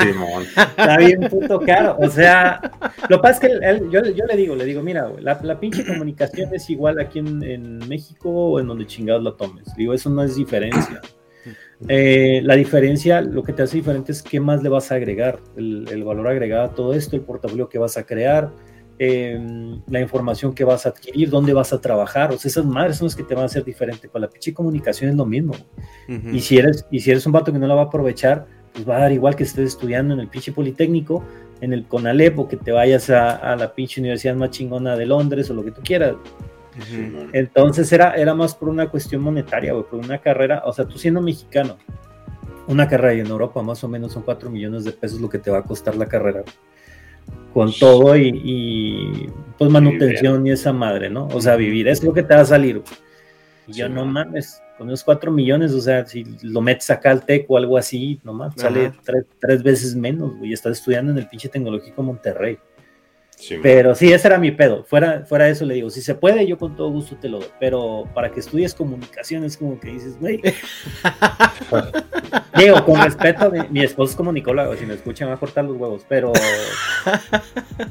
Simón. 0.00 0.44
Está 0.56 0.96
bien 0.96 1.20
puto 1.28 1.60
caro. 1.60 1.96
O 1.98 2.08
sea, 2.08 2.60
lo 3.08 3.18
que 3.18 3.22
pasa 3.22 3.46
es 3.46 3.52
que 3.52 3.90
yo, 3.90 4.00
le 4.00 4.36
digo, 4.36 4.56
le 4.56 4.64
digo, 4.64 4.82
mira, 4.82 5.06
güey, 5.06 5.22
la, 5.22 5.60
pinche 5.60 5.84
comunicación 5.84 6.54
es 6.54 6.68
igual 6.70 6.98
aquí 6.98 7.18
en, 7.18 7.78
México 7.88 8.30
o 8.30 8.60
en 8.60 8.66
donde 8.66 8.86
chingados 8.86 9.22
la 9.22 9.32
tomes. 9.32 9.74
Digo, 9.76 9.92
eso 9.92 10.08
no 10.10 10.22
es 10.22 10.34
diferencia. 10.36 11.00
Eh, 11.88 12.40
la 12.44 12.54
diferencia, 12.54 13.20
lo 13.20 13.42
que 13.42 13.52
te 13.52 13.62
hace 13.62 13.78
diferente 13.78 14.12
es 14.12 14.22
qué 14.22 14.40
más 14.40 14.62
le 14.62 14.68
vas 14.68 14.92
a 14.92 14.96
agregar, 14.96 15.38
el, 15.56 15.86
el 15.90 16.04
valor 16.04 16.28
agregado 16.28 16.64
a 16.64 16.74
todo 16.74 16.92
esto, 16.92 17.16
el 17.16 17.22
portafolio 17.22 17.70
que 17.70 17.78
vas 17.78 17.96
a 17.96 18.04
crear, 18.04 18.50
Em, 19.02 19.80
la 19.86 19.98
información 19.98 20.52
que 20.52 20.62
vas 20.62 20.84
a 20.84 20.90
adquirir, 20.90 21.30
dónde 21.30 21.54
vas 21.54 21.72
a 21.72 21.80
trabajar, 21.80 22.34
o 22.34 22.36
sea, 22.36 22.50
esas 22.50 22.66
madres 22.66 22.98
son 22.98 23.06
las 23.06 23.16
que 23.16 23.22
te 23.22 23.34
van 23.34 23.44
a 23.44 23.46
hacer 23.46 23.64
diferente. 23.64 24.10
Con 24.10 24.20
la 24.20 24.28
pinche 24.28 24.52
comunicación 24.52 25.08
es 25.08 25.16
lo 25.16 25.24
mismo. 25.24 25.54
y, 26.06 26.38
si 26.40 26.58
eres, 26.58 26.84
y 26.90 27.00
si 27.00 27.10
eres 27.10 27.24
un 27.24 27.32
vato 27.32 27.50
que 27.50 27.58
no 27.58 27.66
la 27.66 27.74
va 27.74 27.80
a 27.80 27.84
aprovechar, 27.86 28.46
pues 28.74 28.86
va 28.86 28.98
a 28.98 29.00
dar 29.00 29.12
igual 29.12 29.36
que 29.36 29.44
estés 29.44 29.68
estudiando 29.68 30.12
en 30.12 30.20
el 30.20 30.28
pinche 30.28 30.52
Politécnico, 30.52 31.24
en 31.62 31.72
el 31.72 31.86
CONALEP, 31.86 32.40
o 32.40 32.46
que 32.46 32.58
te 32.58 32.72
vayas 32.72 33.08
a, 33.08 33.56
la 33.56 33.72
pinche 33.72 34.02
universidad 34.02 34.34
más 34.34 34.50
chingona 34.50 34.94
de 34.96 35.06
Londres, 35.06 35.48
o 35.48 35.54
lo 35.54 35.64
que 35.64 35.70
tú 35.70 35.80
quieras. 35.82 36.16
Entonces 37.32 37.90
era, 37.92 38.12
era 38.16 38.34
más 38.34 38.54
por 38.54 38.68
una 38.68 38.90
cuestión 38.90 39.22
monetaria, 39.22 39.72
por 39.72 39.98
una 39.98 40.18
carrera, 40.18 40.62
o 40.66 40.74
sea, 40.74 40.84
tú 40.84 40.98
siendo 40.98 41.22
mexicano, 41.22 41.78
una 42.66 42.86
carrera 42.86 43.14
y 43.14 43.20
en 43.20 43.28
Europa 43.28 43.62
más 43.62 43.82
o 43.82 43.88
menos 43.88 44.12
son 44.12 44.24
4 44.24 44.50
millones 44.50 44.84
de 44.84 44.92
pesos 44.92 45.22
lo 45.22 45.30
que 45.30 45.38
te 45.38 45.50
va 45.50 45.60
a 45.60 45.62
costar 45.62 45.96
la 45.96 46.04
carrera 46.04 46.44
con 47.52 47.72
todo 47.72 48.16
y, 48.16 49.28
pues 49.58 49.70
manutención 49.70 50.46
y 50.46 50.52
esa 50.52 50.72
madre, 50.72 51.10
¿no? 51.10 51.26
O 51.28 51.40
sea, 51.40 51.56
vivir 51.56 51.88
es 51.88 52.02
lo 52.02 52.12
que 52.12 52.22
te 52.22 52.34
va 52.34 52.40
a 52.40 52.46
salir. 52.46 52.82
Y 53.66 53.72
yo 53.72 53.88
no 53.88 54.04
mames, 54.04 54.62
con 54.78 54.88
esos 54.88 55.04
cuatro 55.04 55.30
millones, 55.30 55.72
o 55.72 55.80
sea, 55.80 56.06
si 56.06 56.24
lo 56.42 56.60
metes 56.60 56.88
acá 56.90 57.10
al 57.10 57.24
TEC 57.24 57.44
o 57.48 57.56
algo 57.56 57.76
así, 57.76 58.20
nomás 58.24 58.54
sale 58.56 58.92
tres, 59.38 59.62
veces 59.62 59.94
menos, 59.94 60.36
güey. 60.38 60.52
Estás 60.52 60.78
estudiando 60.78 61.12
en 61.12 61.18
el 61.18 61.28
pinche 61.28 61.48
tecnológico 61.48 62.02
Monterrey. 62.02 62.58
Pero 63.62 63.94
sí, 63.94 64.12
ese 64.12 64.28
era 64.28 64.38
mi 64.38 64.50
pedo. 64.50 64.84
Fuera, 64.84 65.24
fuera 65.26 65.46
de 65.46 65.52
eso 65.52 65.64
le 65.64 65.74
digo, 65.74 65.90
si 65.90 66.02
se 66.02 66.14
puede, 66.14 66.46
yo 66.46 66.58
con 66.58 66.76
todo 66.76 66.90
gusto 66.90 67.16
te 67.16 67.28
lo 67.28 67.38
doy. 67.38 67.48
Pero 67.58 68.08
para 68.14 68.30
que 68.30 68.40
estudies 68.40 68.74
comunicación 68.74 69.44
es 69.44 69.56
como 69.56 69.78
que 69.78 69.90
dices, 69.90 70.18
güey. 70.18 70.40
Digo, 72.56 72.84
con 72.84 73.00
respeto, 73.02 73.50
mi, 73.70 73.82
esposo 73.82 74.10
es 74.10 74.16
como 74.16 74.28
comunicólogo, 74.28 74.76
si 74.76 74.84
me 74.84 74.94
escuchan 74.94 75.28
va 75.28 75.34
a 75.34 75.36
cortar 75.38 75.64
los 75.64 75.76
huevos, 75.76 76.04
pero 76.08 76.32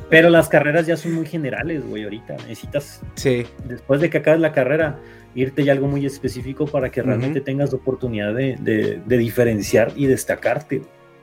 pero 0.09 0.29
las 0.29 0.47
carreras 0.47 0.85
ya 0.85 0.95
son 0.97 1.13
muy 1.13 1.25
generales, 1.25 1.85
güey, 1.87 2.03
ahorita. 2.03 2.33
Necesitas, 2.47 3.01
sí. 3.15 3.45
después 3.65 4.01
de 4.01 4.09
que 4.09 4.19
acabes 4.19 4.41
la 4.41 4.51
carrera, 4.51 4.99
irte 5.35 5.63
ya 5.63 5.73
algo 5.73 5.87
muy 5.87 6.05
específico 6.05 6.65
para 6.65 6.91
que 6.91 7.01
realmente 7.01 7.41
tengas 7.41 7.73
oportunidad 7.73 8.33
de, 8.33 9.01
diferenciar 9.05 9.91
y 9.95 10.07
destacarte. 10.07 10.81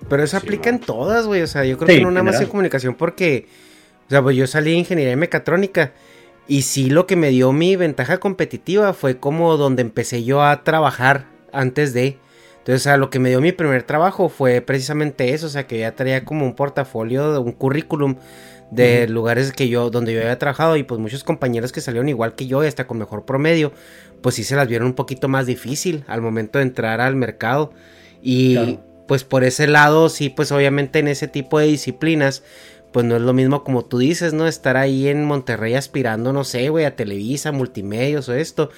Pero 0.09 0.23
eso 0.23 0.37
aplica 0.37 0.69
en 0.69 0.79
todas, 0.79 1.27
güey, 1.27 1.43
o 1.43 1.47
sea, 1.47 1.65
yo 1.65 1.77
creo 1.79 1.89
que 1.89 2.03
no 2.03 2.11
nada 2.11 2.23
más 2.23 2.41
en 2.41 2.49
comunicación 2.49 2.95
porque, 2.95 3.47
o 4.07 4.11
sea, 4.11 4.23
pues 4.23 4.37
yo 4.37 4.47
salí 4.47 4.71
de 4.73 4.79
ingeniería 4.79 5.17
mecatrónica. 5.17 5.93
Y 6.49 6.63
sí, 6.63 6.91
lo 6.91 7.07
que 7.07 7.17
me 7.17 7.31
dio 7.31 7.53
mi 7.53 7.75
ventaja 7.75 8.19
competitiva 8.19 8.93
fue 8.93 9.19
como 9.19 9.57
donde 9.57 9.83
empecé 9.83 10.23
yo 10.23 10.43
a 10.43 10.63
trabajar 10.63 11.27
antes 11.53 11.93
de. 11.93 12.19
Entonces, 12.59 12.87
a 12.87 12.97
lo 12.97 13.11
que 13.11 13.19
me 13.19 13.31
dio 13.31 13.41
mi 13.41 13.53
primer 13.53 13.83
trabajo 13.83 14.29
fue 14.29 14.61
precisamente 14.61 15.35
eso, 15.35 15.47
o 15.47 15.51
sea, 15.51 15.67
que 15.67 15.79
ya 15.79 15.95
traía 15.95 16.25
como 16.25 16.45
un 16.45 16.55
portafolio, 16.55 17.41
un 17.41 17.53
currículum 17.53 18.17
de 18.71 19.07
lugares 19.09 19.53
que 19.53 19.69
yo, 19.69 19.91
donde 19.91 20.13
yo 20.13 20.21
había 20.21 20.39
trabajado 20.39 20.77
y 20.77 20.83
pues 20.83 21.01
muchos 21.01 21.23
compañeros 21.23 21.71
que 21.71 21.81
salieron 21.81 22.09
igual 22.09 22.35
que 22.35 22.47
yo 22.47 22.65
y 22.65 22.67
hasta 22.67 22.87
con 22.87 22.99
mejor 22.99 23.25
promedio, 23.25 23.73
pues 24.21 24.35
sí 24.35 24.45
se 24.45 24.57
las 24.57 24.67
vieron 24.67 24.89
un 24.89 24.95
poquito 24.95 25.29
más 25.29 25.47
difícil 25.47 26.05
al 26.09 26.23
momento 26.23 26.59
de 26.59 26.65
entrar 26.65 27.01
al 27.01 27.15
mercado. 27.15 27.73
Y 28.23 28.79
pues 29.07 29.23
por 29.23 29.45
ese 29.45 29.69
lado, 29.69 30.09
sí, 30.09 30.29
pues 30.31 30.51
obviamente 30.51 30.99
en 30.99 31.09
ese 31.09 31.29
tipo 31.29 31.59
de 31.59 31.67
disciplinas, 31.67 32.43
pues 32.97 33.05
no 33.05 33.15
es 33.15 33.21
lo 33.21 33.35
mismo 33.35 33.63
como 33.63 33.85
tú 33.85 33.99
dices, 33.99 34.33
¿no? 34.33 34.47
Estar 34.47 34.79
ahí 34.79 35.09
en 35.09 35.27
Monterrey 35.27 35.75
aspirando, 35.75 36.33
no 36.33 36.45
sé, 36.45 36.71
güey, 36.71 36.87
a 36.87 36.97
Televisa, 36.97 37.53
multimedios 37.53 38.31
o 38.31 38.33
esto, 38.33 38.71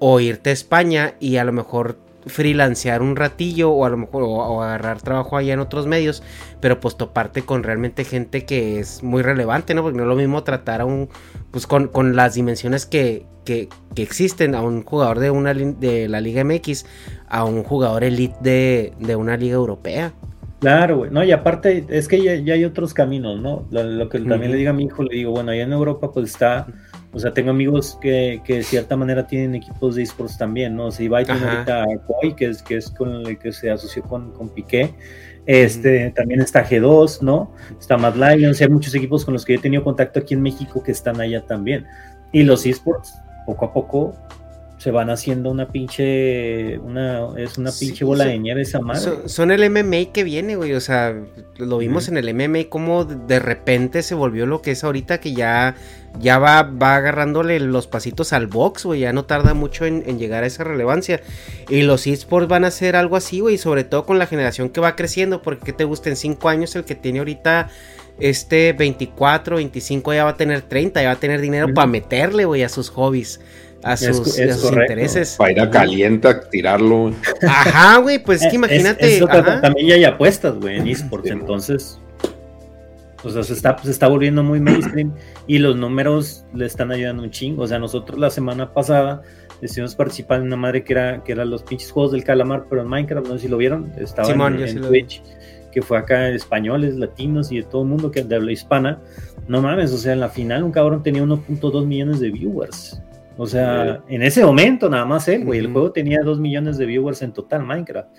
o 0.00 0.18
irte 0.18 0.50
a 0.50 0.52
España 0.52 1.14
y 1.20 1.36
a 1.36 1.44
lo 1.44 1.52
mejor 1.52 1.96
freelancear 2.26 3.00
un 3.00 3.14
ratillo 3.14 3.70
o 3.70 3.84
a 3.84 3.88
lo 3.88 3.96
mejor 3.96 4.24
o, 4.24 4.60
agarrar 4.60 5.00
trabajo 5.02 5.36
allá 5.36 5.52
en 5.52 5.60
otros 5.60 5.86
medios, 5.86 6.24
pero 6.58 6.80
pues 6.80 6.96
toparte 6.96 7.42
con 7.42 7.62
realmente 7.62 8.02
gente 8.02 8.44
que 8.44 8.80
es 8.80 9.04
muy 9.04 9.22
relevante, 9.22 9.72
¿no? 9.72 9.82
Porque 9.82 9.98
no 9.98 10.02
es 10.02 10.08
lo 10.08 10.16
mismo 10.16 10.42
tratar 10.42 10.80
a 10.80 10.84
un, 10.84 11.08
pues 11.52 11.68
con, 11.68 11.86
con 11.86 12.16
las 12.16 12.34
dimensiones 12.34 12.86
que, 12.86 13.24
que, 13.44 13.68
que, 13.94 14.02
existen 14.02 14.56
a 14.56 14.62
un 14.62 14.82
jugador 14.82 15.20
de, 15.20 15.30
una, 15.30 15.54
de 15.54 16.08
la 16.08 16.20
Liga 16.20 16.42
MX 16.42 16.86
a 17.28 17.44
un 17.44 17.62
jugador 17.62 18.02
elite 18.02 18.36
de, 18.40 18.94
de 18.98 19.14
una 19.14 19.36
liga 19.36 19.54
europea. 19.54 20.12
Claro, 20.60 20.98
güey. 20.98 21.10
No, 21.10 21.24
y 21.24 21.32
aparte 21.32 21.86
es 21.88 22.06
que 22.06 22.22
ya, 22.22 22.52
hay 22.52 22.64
otros 22.64 22.94
caminos, 22.94 23.40
¿no? 23.40 23.66
Lo, 23.70 24.08
que 24.08 24.20
también 24.20 24.52
le 24.52 24.58
digo 24.58 24.70
a 24.70 24.74
mi 24.74 24.84
hijo, 24.84 25.02
le 25.02 25.16
digo, 25.16 25.32
bueno, 25.32 25.52
allá 25.52 25.62
en 25.62 25.72
Europa 25.72 26.12
pues 26.12 26.30
está 26.30 26.66
o 27.12 27.18
sea, 27.18 27.32
tengo 27.32 27.50
amigos 27.50 27.98
que, 28.00 28.40
que 28.44 28.56
de 28.56 28.62
cierta 28.62 28.96
manera 28.96 29.26
tienen 29.26 29.56
equipos 29.56 29.96
de 29.96 30.02
esports 30.02 30.38
también, 30.38 30.76
¿no? 30.76 30.86
O 30.86 30.90
sea, 30.92 31.04
Ibai 31.04 31.24
tiene 31.24 31.42
ahorita 31.42 31.84
Koi, 32.06 32.36
que 32.36 32.46
es, 32.46 32.62
que 32.62 32.76
es 32.76 32.88
con 32.90 33.26
el 33.26 33.38
que 33.38 33.52
se 33.52 33.70
asoció 33.70 34.02
con, 34.04 34.32
con 34.32 34.48
Piqué. 34.50 34.94
Este, 35.46 36.10
También 36.10 36.40
está 36.40 36.64
G2, 36.64 37.22
¿no? 37.22 37.52
Está 37.80 37.96
Mad 37.96 38.14
Lions, 38.14 38.60
hay 38.60 38.68
muchos 38.68 38.94
equipos 38.94 39.24
con 39.24 39.34
los 39.34 39.44
que 39.44 39.54
he 39.54 39.58
tenido 39.58 39.82
contacto 39.82 40.20
aquí 40.20 40.34
en 40.34 40.42
México 40.42 40.82
que 40.82 40.92
están 40.92 41.20
allá 41.20 41.44
también. 41.44 41.84
Y 42.30 42.44
los 42.44 42.64
esports, 42.64 43.12
poco 43.44 43.64
a 43.64 43.72
poco, 43.72 44.14
se 44.80 44.90
van 44.90 45.10
haciendo 45.10 45.50
una 45.50 45.68
pinche, 45.68 46.78
una, 46.78 47.28
es 47.36 47.58
una 47.58 47.70
pinche 47.70 48.02
bola 48.02 48.24
de 48.24 48.38
nieve 48.38 48.62
esa 48.62 48.80
madre. 48.80 49.28
Son, 49.28 49.50
el 49.50 49.68
MMA 49.68 50.10
que 50.10 50.24
viene, 50.24 50.56
güey, 50.56 50.72
o 50.72 50.80
sea, 50.80 51.14
lo 51.58 51.76
vimos 51.76 52.08
en 52.08 52.16
el 52.16 52.32
MMA 52.32 52.70
como 52.70 53.04
de 53.04 53.40
repente 53.40 54.02
se 54.02 54.14
volvió 54.14 54.46
lo 54.46 54.62
que 54.62 54.70
es 54.70 54.82
ahorita 54.82 55.20
que 55.20 55.34
ya, 55.34 55.76
ya 56.18 56.38
va, 56.38 56.62
va 56.62 56.96
agarrándole 56.96 57.60
los 57.60 57.88
pasitos 57.88 58.32
al 58.32 58.46
box, 58.46 58.86
güey, 58.86 59.00
ya 59.00 59.12
no 59.12 59.26
tarda 59.26 59.52
mucho 59.52 59.84
en, 59.84 60.18
llegar 60.18 60.44
a 60.44 60.46
esa 60.46 60.64
relevancia. 60.64 61.20
Y 61.68 61.82
los 61.82 62.06
esports 62.06 62.48
van 62.48 62.64
a 62.64 62.70
ser 62.70 62.96
algo 62.96 63.16
así, 63.16 63.40
güey, 63.40 63.58
sobre 63.58 63.84
todo 63.84 64.06
con 64.06 64.18
la 64.18 64.26
generación 64.26 64.70
que 64.70 64.80
va 64.80 64.96
creciendo, 64.96 65.42
porque 65.42 65.66
¿qué 65.66 65.72
te 65.74 65.84
gusta 65.84 66.08
en 66.08 66.16
5 66.16 66.48
años 66.48 66.74
el 66.74 66.84
que 66.84 66.94
tiene 66.94 67.18
ahorita 67.18 67.68
este 68.18 68.72
24, 68.72 69.56
25 69.56 70.14
ya 70.14 70.24
va 70.24 70.30
a 70.30 70.36
tener 70.38 70.62
30, 70.62 71.02
ya 71.02 71.08
va 71.08 71.14
a 71.14 71.20
tener 71.20 71.42
dinero 71.42 71.68
para 71.74 71.86
meterle, 71.86 72.46
güey, 72.46 72.62
a 72.62 72.70
sus 72.70 72.88
hobbies 72.88 73.40
a 73.82 73.96
sus, 73.96 74.38
intereses. 74.38 75.36
Para 75.38 75.52
ir 75.52 75.60
a 75.60 75.70
caliente 75.70 76.28
a 76.28 76.40
tirarlo. 76.40 77.12
Ajá, 77.46 77.98
güey, 77.98 78.22
pues 78.22 78.42
es 78.42 78.48
que 78.48 78.56
imagínate. 78.56 79.20
también 79.62 79.88
ya 79.88 79.94
hay 79.94 80.04
apuestas, 80.04 80.54
güey, 80.56 80.78
en 80.78 80.88
esports, 80.88 81.30
entonces. 81.30 81.98
O 83.22 83.28
sea, 83.28 83.42
se 83.42 83.52
está, 83.52 83.76
se 83.82 83.90
está 83.90 84.08
volviendo 84.08 84.42
muy 84.42 84.60
mainstream 84.60 85.12
y 85.46 85.58
los 85.58 85.76
números 85.76 86.46
le 86.54 86.64
están 86.64 86.90
ayudando 86.90 87.22
un 87.22 87.30
chingo. 87.30 87.64
O 87.64 87.66
sea, 87.66 87.78
nosotros 87.78 88.18
la 88.18 88.30
semana 88.30 88.72
pasada 88.72 89.22
decidimos 89.60 89.94
participar 89.94 90.40
en 90.40 90.46
una 90.46 90.56
madre 90.56 90.84
que 90.84 90.94
era, 90.94 91.22
que 91.22 91.32
era 91.32 91.44
los 91.44 91.62
pinches 91.62 91.92
juegos 91.92 92.12
del 92.12 92.24
calamar, 92.24 92.64
pero 92.68 92.80
en 92.80 92.88
Minecraft, 92.88 93.26
no 93.26 93.34
sé 93.34 93.40
si 93.40 93.48
lo 93.48 93.58
vieron, 93.58 93.92
estaba 93.98 94.30
en, 94.30 94.80
Twitch, 94.80 95.22
que 95.70 95.82
fue 95.82 95.98
acá 95.98 96.30
españoles, 96.30 96.96
latinos 96.96 97.52
y 97.52 97.58
de 97.58 97.64
todo 97.64 97.82
el 97.82 97.88
mundo 97.88 98.10
que 98.10 98.22
de 98.24 98.36
habla 98.36 98.52
hispana. 98.52 99.00
No 99.48 99.60
mames, 99.60 99.92
o 99.92 99.98
sea, 99.98 100.14
en 100.14 100.20
la 100.20 100.30
final 100.30 100.62
un 100.64 100.72
cabrón 100.72 101.02
tenía 101.02 101.22
1.2 101.22 101.84
millones 101.84 102.20
de 102.20 102.30
viewers. 102.30 103.02
O 103.42 103.46
sea, 103.46 104.04
en 104.06 104.22
ese 104.22 104.44
momento 104.44 104.90
nada 104.90 105.06
más 105.06 105.26
él, 105.26 105.46
güey. 105.46 105.60
El 105.60 105.72
juego 105.72 105.92
tenía 105.92 106.20
dos 106.22 106.38
millones 106.38 106.76
de 106.76 106.84
viewers 106.84 107.22
en 107.22 107.32
total 107.32 107.64
Minecraft. 107.64 108.10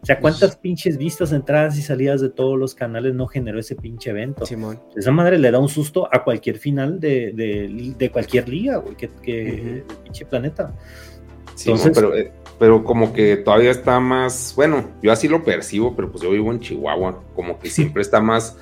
O 0.00 0.06
sea, 0.06 0.20
¿cuántas 0.20 0.54
pinches 0.54 0.96
vistas, 0.96 1.32
entradas 1.32 1.76
y 1.76 1.82
salidas 1.82 2.20
de 2.20 2.28
todos 2.28 2.56
los 2.56 2.76
canales 2.76 3.12
no 3.12 3.26
generó 3.26 3.58
ese 3.58 3.74
pinche 3.74 4.10
evento? 4.10 4.46
Simón. 4.46 4.80
Esa 4.94 5.10
madre 5.10 5.36
le 5.36 5.50
da 5.50 5.58
un 5.58 5.68
susto 5.68 6.08
a 6.12 6.22
cualquier 6.22 6.58
final 6.58 7.00
de, 7.00 7.32
de, 7.98 8.10
cualquier 8.10 8.48
liga, 8.48 8.76
güey, 8.76 8.94
que, 8.94 9.08
que 9.20 9.82
pinche 10.04 10.24
planeta. 10.26 10.72
Sí, 11.56 11.72
pero, 11.92 12.16
eh, 12.16 12.30
pero 12.60 12.84
como 12.84 13.12
que 13.12 13.38
todavía 13.38 13.72
está 13.72 13.98
más, 13.98 14.52
bueno, 14.54 14.92
yo 15.02 15.10
así 15.10 15.26
lo 15.26 15.42
percibo, 15.42 15.96
pero 15.96 16.12
pues 16.12 16.22
yo 16.22 16.30
vivo 16.30 16.52
en 16.52 16.60
Chihuahua, 16.60 17.20
como 17.34 17.58
que 17.58 17.68
siempre 17.68 18.02
está 18.02 18.20
más 18.20 18.56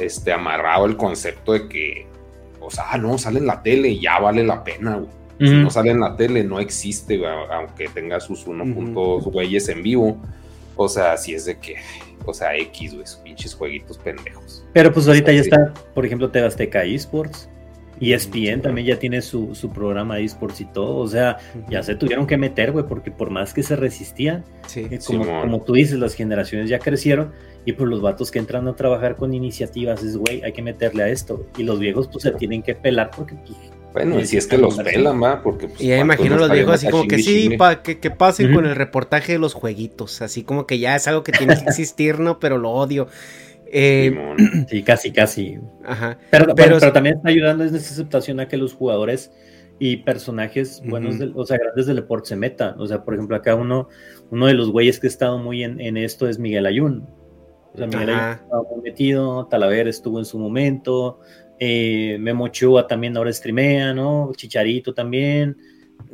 este, 0.00 0.32
amarrado 0.32 0.86
el 0.86 0.96
concepto 0.96 1.52
de 1.52 1.68
que, 1.68 2.08
o 2.58 2.72
sea, 2.72 2.86
ah, 2.90 2.98
no, 2.98 3.16
sale 3.18 3.38
en 3.38 3.46
la 3.46 3.62
tele 3.62 3.90
y 3.90 4.00
ya 4.00 4.18
vale 4.18 4.42
la 4.42 4.64
pena, 4.64 4.96
güey. 4.96 5.17
Si 5.38 5.50
no 5.50 5.70
sale 5.70 5.90
en 5.90 6.00
la 6.00 6.16
tele, 6.16 6.42
no 6.42 6.58
existe, 6.58 7.20
aunque 7.50 7.88
tenga 7.88 8.18
sus 8.20 8.46
1.2 8.46 9.22
güeyes 9.30 9.68
en 9.68 9.82
vivo. 9.82 10.18
O 10.76 10.88
sea, 10.88 11.16
si 11.16 11.34
es 11.34 11.44
de 11.44 11.58
que, 11.58 11.76
o 12.24 12.32
sea, 12.32 12.56
X, 12.56 12.94
güey, 12.94 13.04
pinches 13.24 13.54
jueguitos 13.54 13.98
pendejos. 13.98 14.64
Pero 14.72 14.92
pues 14.92 15.06
ahorita 15.06 15.32
ya 15.32 15.40
está, 15.40 15.74
por 15.94 16.06
ejemplo, 16.06 16.30
Tebasteca 16.30 16.84
Esports. 16.84 17.48
Y 18.00 18.12
ESPN 18.12 18.62
también 18.62 18.86
ya 18.86 18.98
tiene 18.98 19.20
su, 19.22 19.56
su 19.56 19.70
programa 19.72 20.16
de 20.16 20.24
esports 20.24 20.60
y 20.60 20.66
todo. 20.66 20.98
O 20.98 21.08
sea, 21.08 21.38
ya 21.68 21.82
se 21.82 21.96
tuvieron 21.96 22.28
que 22.28 22.36
meter, 22.36 22.70
güey, 22.70 22.86
porque 22.86 23.10
por 23.10 23.30
más 23.30 23.52
que 23.52 23.64
se 23.64 23.74
resistían, 23.74 24.44
eh, 24.76 25.00
como, 25.04 25.40
como, 25.40 25.60
tú 25.62 25.72
dices, 25.72 25.98
las 25.98 26.14
generaciones 26.14 26.70
ya 26.70 26.78
crecieron 26.78 27.32
y 27.64 27.72
por 27.72 27.80
pues 27.80 27.90
los 27.90 28.00
vatos 28.00 28.30
que 28.30 28.38
entran 28.38 28.68
a 28.68 28.76
trabajar 28.76 29.16
con 29.16 29.34
iniciativas 29.34 30.02
es, 30.04 30.16
güey, 30.16 30.42
hay 30.42 30.52
que 30.52 30.62
meterle 30.62 31.02
a 31.02 31.08
esto. 31.08 31.44
Y 31.56 31.64
los 31.64 31.80
viejos, 31.80 32.06
pues 32.08 32.22
se 32.22 32.30
tienen 32.30 32.62
que 32.62 32.74
pelar 32.76 33.10
porque, 33.16 33.34
pues, 33.34 33.58
bueno, 33.92 34.20
y 34.20 34.26
si 34.26 34.36
es 34.36 34.46
que 34.46 34.58
los 34.58 34.76
pelan, 34.78 35.22
va, 35.22 35.42
porque... 35.42 35.68
Pues, 35.68 35.80
y 35.80 35.88
ya 35.88 35.98
imagino 35.98 36.36
los 36.36 36.50
viejos 36.50 36.74
así 36.74 36.88
como 36.88 37.08
que 37.08 37.18
sí, 37.18 37.56
pa, 37.56 37.82
que, 37.82 37.98
que, 37.98 38.10
pasen 38.10 38.54
con 38.54 38.66
el 38.66 38.76
reportaje 38.76 39.32
de 39.32 39.38
los 39.38 39.54
jueguitos, 39.54 40.22
así 40.22 40.44
como 40.44 40.66
que 40.66 40.78
ya 40.78 40.96
es 40.96 41.08
algo 41.08 41.22
que 41.22 41.32
tiene 41.32 41.54
que 41.56 41.64
existir, 41.68 42.18
¿no? 42.20 42.38
Pero 42.38 42.58
lo 42.58 42.70
odio. 42.70 43.08
Eh, 43.70 44.34
sí, 44.68 44.82
casi, 44.82 45.12
casi. 45.12 45.58
Ajá. 45.84 46.18
Pero, 46.30 46.54
pero, 46.54 46.92
también 46.92 47.16
está 47.16 47.28
ayudando 47.28 47.64
en 47.64 47.74
esa 47.74 47.92
aceptación 47.92 48.40
a 48.40 48.48
que 48.48 48.56
los 48.56 48.74
jugadores 48.74 49.32
y 49.78 49.98
personajes 49.98 50.82
buenos, 50.84 51.16
o 51.34 51.46
sea, 51.46 51.56
grandes 51.56 51.86
del 51.86 51.96
deporte 51.96 52.30
se 52.30 52.36
metan. 52.36 52.80
O 52.80 52.86
sea, 52.86 53.04
por 53.04 53.14
ejemplo, 53.14 53.36
acá 53.36 53.54
uno, 53.54 53.88
uno 54.30 54.46
de 54.46 54.54
los 54.54 54.70
güeyes 54.70 54.98
que 54.98 55.06
ha 55.06 55.10
estado 55.10 55.38
muy 55.38 55.62
en, 55.62 55.80
en 55.80 55.96
esto 55.96 56.28
es 56.28 56.38
Miguel 56.38 56.66
Ayun. 56.66 57.06
O 57.74 57.78
sea, 57.78 57.86
Miguel 57.86 58.10
Ayun 58.10 58.30
estaba 58.32 58.62
muy 58.62 58.82
metido, 58.82 59.46
Talaver 59.46 59.88
estuvo 59.88 60.18
en 60.18 60.24
su 60.24 60.38
momento, 60.38 61.20
eh, 61.58 62.16
Memo 62.20 62.48
Chua 62.48 62.86
también 62.86 63.16
ahora 63.16 63.32
streamea, 63.32 63.92
¿no? 63.92 64.32
Chicharito 64.36 64.94
también, 64.94 65.56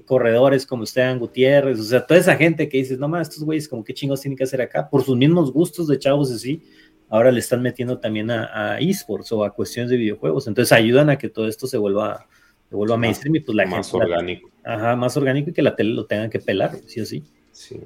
corredores 0.05 0.67
como 0.67 0.85
Esteban 0.85 1.19
Gutiérrez, 1.19 1.79
o 1.79 1.85
sea, 1.85 2.07
toda 2.07 2.21
esa 2.21 2.37
gente 2.37 2.69
que 2.69 2.79
dices, 2.79 2.99
no 2.99 3.09
más, 3.09 3.29
estos 3.29 3.45
güeyes, 3.45 3.69
como 3.69 3.85
qué 3.85 3.95
chingos 3.95 4.21
tienen 4.21 4.37
que 4.37 4.45
hacer 4.45 4.61
acá, 4.61 4.89
por 4.89 5.05
sus 5.05 5.17
mismos 5.17 5.53
gustos 5.53 5.89
de 5.89 5.99
chavos 5.99 6.31
así, 6.31 6.63
ahora 7.09 7.31
le 7.31 7.41
están 7.41 7.63
metiendo 7.63 7.99
también 7.99 8.31
a, 8.31 8.79
esports 8.81 9.33
o 9.33 9.45
a 9.45 9.55
cuestiones 9.55 9.91
de 9.91 9.97
videojuegos, 9.97 10.47
entonces 10.47 10.73
ayudan 10.73 11.11
a 11.11 11.19
que 11.19 11.29
todo 11.29 11.49
esto 11.49 11.67
se 11.67 11.79
vuelva, 11.79 12.27
se 12.69 12.77
vuelva 12.77 12.97
mainstream 12.97 13.37
y 13.37 13.41
pues 13.41 13.55
la 13.55 13.67
más 13.67 13.93
orgánico. 13.93 14.51
ajá, 14.65 14.97
más 14.97 15.17
orgánico 15.17 15.51
y 15.51 15.53
que 15.53 15.63
la 15.63 15.77
tele 15.77 15.91
lo 15.91 16.07
tengan 16.07 16.31
que 16.31 16.39
pelar, 16.39 16.73
sí 16.87 17.01
o 17.01 17.07
sí. 17.07 17.23
Sí. 17.55 17.81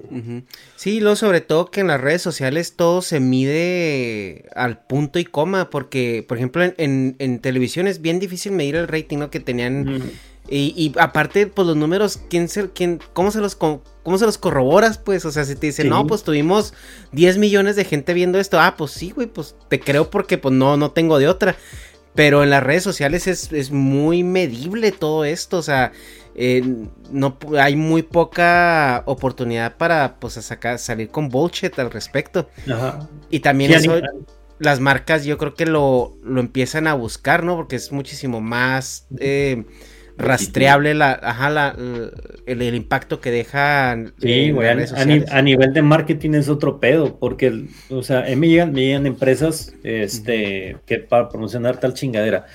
sí, 0.77 0.99
luego 0.99 1.14
sobre 1.14 1.43
todo 1.43 1.71
que 1.71 1.81
en 1.81 1.89
las 1.89 2.01
redes 2.01 2.23
sociales 2.23 2.73
todo 2.75 3.03
se 3.03 3.21
mide 3.21 4.49
al 4.57 4.79
punto 4.87 5.19
y 5.19 5.27
coma, 5.27 5.69
porque, 5.69 6.25
por 6.27 6.39
ejemplo, 6.39 6.64
en, 6.64 7.16
en, 7.19 7.39
televisión 7.41 7.87
es 7.87 8.01
bien 8.01 8.19
difícil 8.19 8.53
medir 8.53 8.77
el 8.77 8.89
rating, 8.89 9.19
¿no? 9.19 9.31
Que 9.31 9.41
tenían... 9.41 10.11
y, 10.49 10.93
aparte, 10.99 11.47
pues 11.49 11.66
los 11.66 11.77
números, 11.77 12.19
¿quién 12.31 12.49
se, 12.49 12.71
quién, 12.71 12.99
cómo, 13.12 13.31
se 13.31 13.41
los, 13.41 13.57
cómo 13.57 13.83
se 14.16 14.25
los 14.25 14.39
corroboras? 14.39 14.97
Pues, 14.97 15.27
o 15.27 15.31
sea, 15.31 15.45
si 15.45 15.55
te 15.55 15.66
dicen, 15.66 15.91
no, 15.91 16.07
pues 16.07 16.23
tuvimos 16.23 16.73
10 17.12 17.37
millones 17.37 17.77
de 17.77 17.85
gente 17.85 18.14
viendo 18.14 18.39
esto, 18.39 18.59
ah, 18.59 18.75
pues 18.75 18.93
sí, 18.93 19.11
güey, 19.11 19.27
pues 19.27 19.55
te 19.69 19.81
creo 19.81 20.11
porque 20.11 20.39
pues 20.39 20.55
no, 20.55 20.79
no 20.79 20.93
tengo 20.93 21.19
de 21.19 21.29
otra. 21.29 21.57
Pero 22.19 22.43
en 22.43 22.51
las 22.51 22.64
redes 22.64 22.83
sociales 22.83 23.29
es, 23.29 23.53
es 23.53 23.71
muy 23.71 24.25
medible 24.25 24.91
todo 24.91 25.25
esto, 25.25 25.59
o 25.59 25.62
sea, 25.62 25.93
eh, 26.35 26.64
no 27.12 27.39
hay 27.57 27.77
muy 27.77 28.03
poca 28.03 29.05
oportunidad 29.07 29.77
para 29.77 30.16
pues 30.19 30.35
sacar, 30.35 30.81
salir 30.81 31.11
con 31.11 31.29
bullshit 31.29 31.79
al 31.79 31.93
respecto. 31.93 32.51
Y 33.31 33.39
también 33.39 33.73
eso, 33.73 34.01
las 34.59 34.81
marcas 34.81 35.27
yo 35.27 35.39
creo 35.39 35.55
que 35.55 35.66
lo, 35.66 36.16
lo, 36.25 36.41
empiezan 36.41 36.89
a 36.89 36.95
buscar, 36.95 37.45
¿no? 37.45 37.55
Porque 37.55 37.77
es 37.77 37.93
muchísimo 37.93 38.41
más 38.41 39.07
eh, 39.21 39.62
rastreable 40.19 40.95
la, 40.95 41.12
ajá, 41.23 41.49
la, 41.49 41.77
el, 42.47 42.75
impacto 42.75 43.21
que 43.21 43.31
deja. 43.31 43.97
Sí, 44.19 44.51
güey, 44.51 44.69
a, 44.69 45.43
nivel 45.43 45.73
de 45.73 45.83
marketing 45.83 46.33
es 46.35 46.49
otro 46.49 46.81
pedo, 46.81 47.19
porque, 47.19 47.66
o 47.89 48.03
sea, 48.03 48.25
me 48.37 48.49
llegan, 48.49 48.73
me 48.73 48.83
llegan 48.83 49.07
empresas 49.07 49.75
este, 49.85 50.77
que 50.87 50.99
para 50.99 51.29
promocionar 51.29 51.79
tal 51.79 51.95
chingadera 51.95 52.47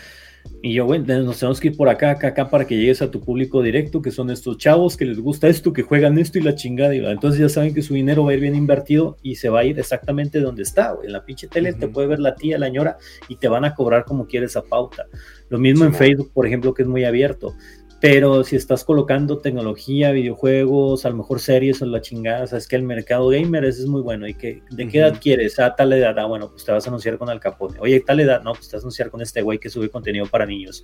Y 0.61 0.73
yo, 0.73 0.85
güey, 0.85 0.99
nos 0.99 1.39
tenemos 1.39 1.59
que 1.59 1.69
ir 1.69 1.77
por 1.77 1.87
acá, 1.87 2.11
acá, 2.11 2.27
acá 2.27 2.49
para 2.49 2.65
que 2.65 2.75
llegues 2.75 3.01
a 3.01 3.09
tu 3.09 3.21
público 3.21 3.61
directo, 3.61 4.01
que 4.01 4.11
son 4.11 4.29
estos 4.29 4.57
chavos 4.57 4.97
que 4.97 5.05
les 5.05 5.19
gusta 5.19 5.47
esto, 5.47 5.71
que 5.71 5.83
juegan 5.83 6.17
esto 6.17 6.39
y 6.39 6.41
la 6.41 6.55
chingada. 6.55 6.93
Y 6.93 7.05
entonces 7.05 7.39
ya 7.39 7.49
saben 7.49 7.73
que 7.73 7.81
su 7.81 7.93
dinero 7.93 8.25
va 8.25 8.31
a 8.31 8.33
ir 8.33 8.41
bien 8.41 8.55
invertido 8.55 9.17
y 9.23 9.35
se 9.35 9.47
va 9.47 9.61
a 9.61 9.63
ir 9.63 9.79
exactamente 9.79 10.41
donde 10.41 10.63
está, 10.63 10.91
güey. 10.91 11.07
En 11.07 11.13
la 11.13 11.23
pinche 11.23 11.47
tele 11.47 11.71
te 11.73 11.87
puede 11.87 12.07
ver 12.07 12.19
la 12.19 12.35
tía, 12.35 12.57
la 12.57 12.67
ñora 12.67 12.97
y 13.29 13.37
te 13.37 13.47
van 13.47 13.63
a 13.63 13.73
cobrar 13.73 14.03
como 14.03 14.27
quieres 14.27 14.57
a 14.57 14.63
pauta. 14.63 15.07
Lo 15.53 15.59
mismo 15.59 15.85
en 15.85 15.93
Facebook, 15.93 16.31
por 16.33 16.47
ejemplo, 16.47 16.73
que 16.73 16.81
es 16.81 16.87
muy 16.87 17.05
abierto. 17.05 17.53
Pero 18.01 18.43
si 18.43 18.55
estás 18.55 18.83
colocando 18.83 19.37
tecnología, 19.37 20.09
videojuegos, 20.09 21.05
a 21.05 21.11
lo 21.11 21.17
mejor 21.17 21.39
series 21.39 21.79
o 21.83 21.85
la 21.85 22.01
chingada, 22.01 22.47
sabes 22.47 22.67
que 22.67 22.75
el 22.75 22.81
mercado 22.81 23.27
gamer 23.27 23.63
es, 23.63 23.85
muy 23.85 24.01
bueno. 24.01 24.27
¿Y 24.27 24.33
que, 24.33 24.63
de 24.71 24.87
qué 24.87 24.97
edad 24.97 25.19
quieres? 25.21 25.59
A 25.59 25.67
ah, 25.67 25.75
tal 25.75 25.93
edad, 25.93 26.17
ah, 26.17 26.25
bueno, 26.25 26.49
pues 26.49 26.65
te 26.65 26.71
vas 26.71 26.87
a 26.87 26.89
anunciar 26.89 27.19
con 27.19 27.29
Al 27.29 27.39
Capone. 27.39 27.77
Oye, 27.79 27.99
tal 27.99 28.19
edad, 28.19 28.41
no, 28.41 28.53
pues 28.53 28.67
te 28.67 28.77
vas 28.77 28.83
a 28.83 28.85
anunciar 28.85 29.11
con 29.11 29.21
este 29.21 29.43
güey 29.43 29.59
que 29.59 29.69
sube 29.69 29.89
contenido 29.89 30.25
para 30.25 30.47
niños. 30.47 30.83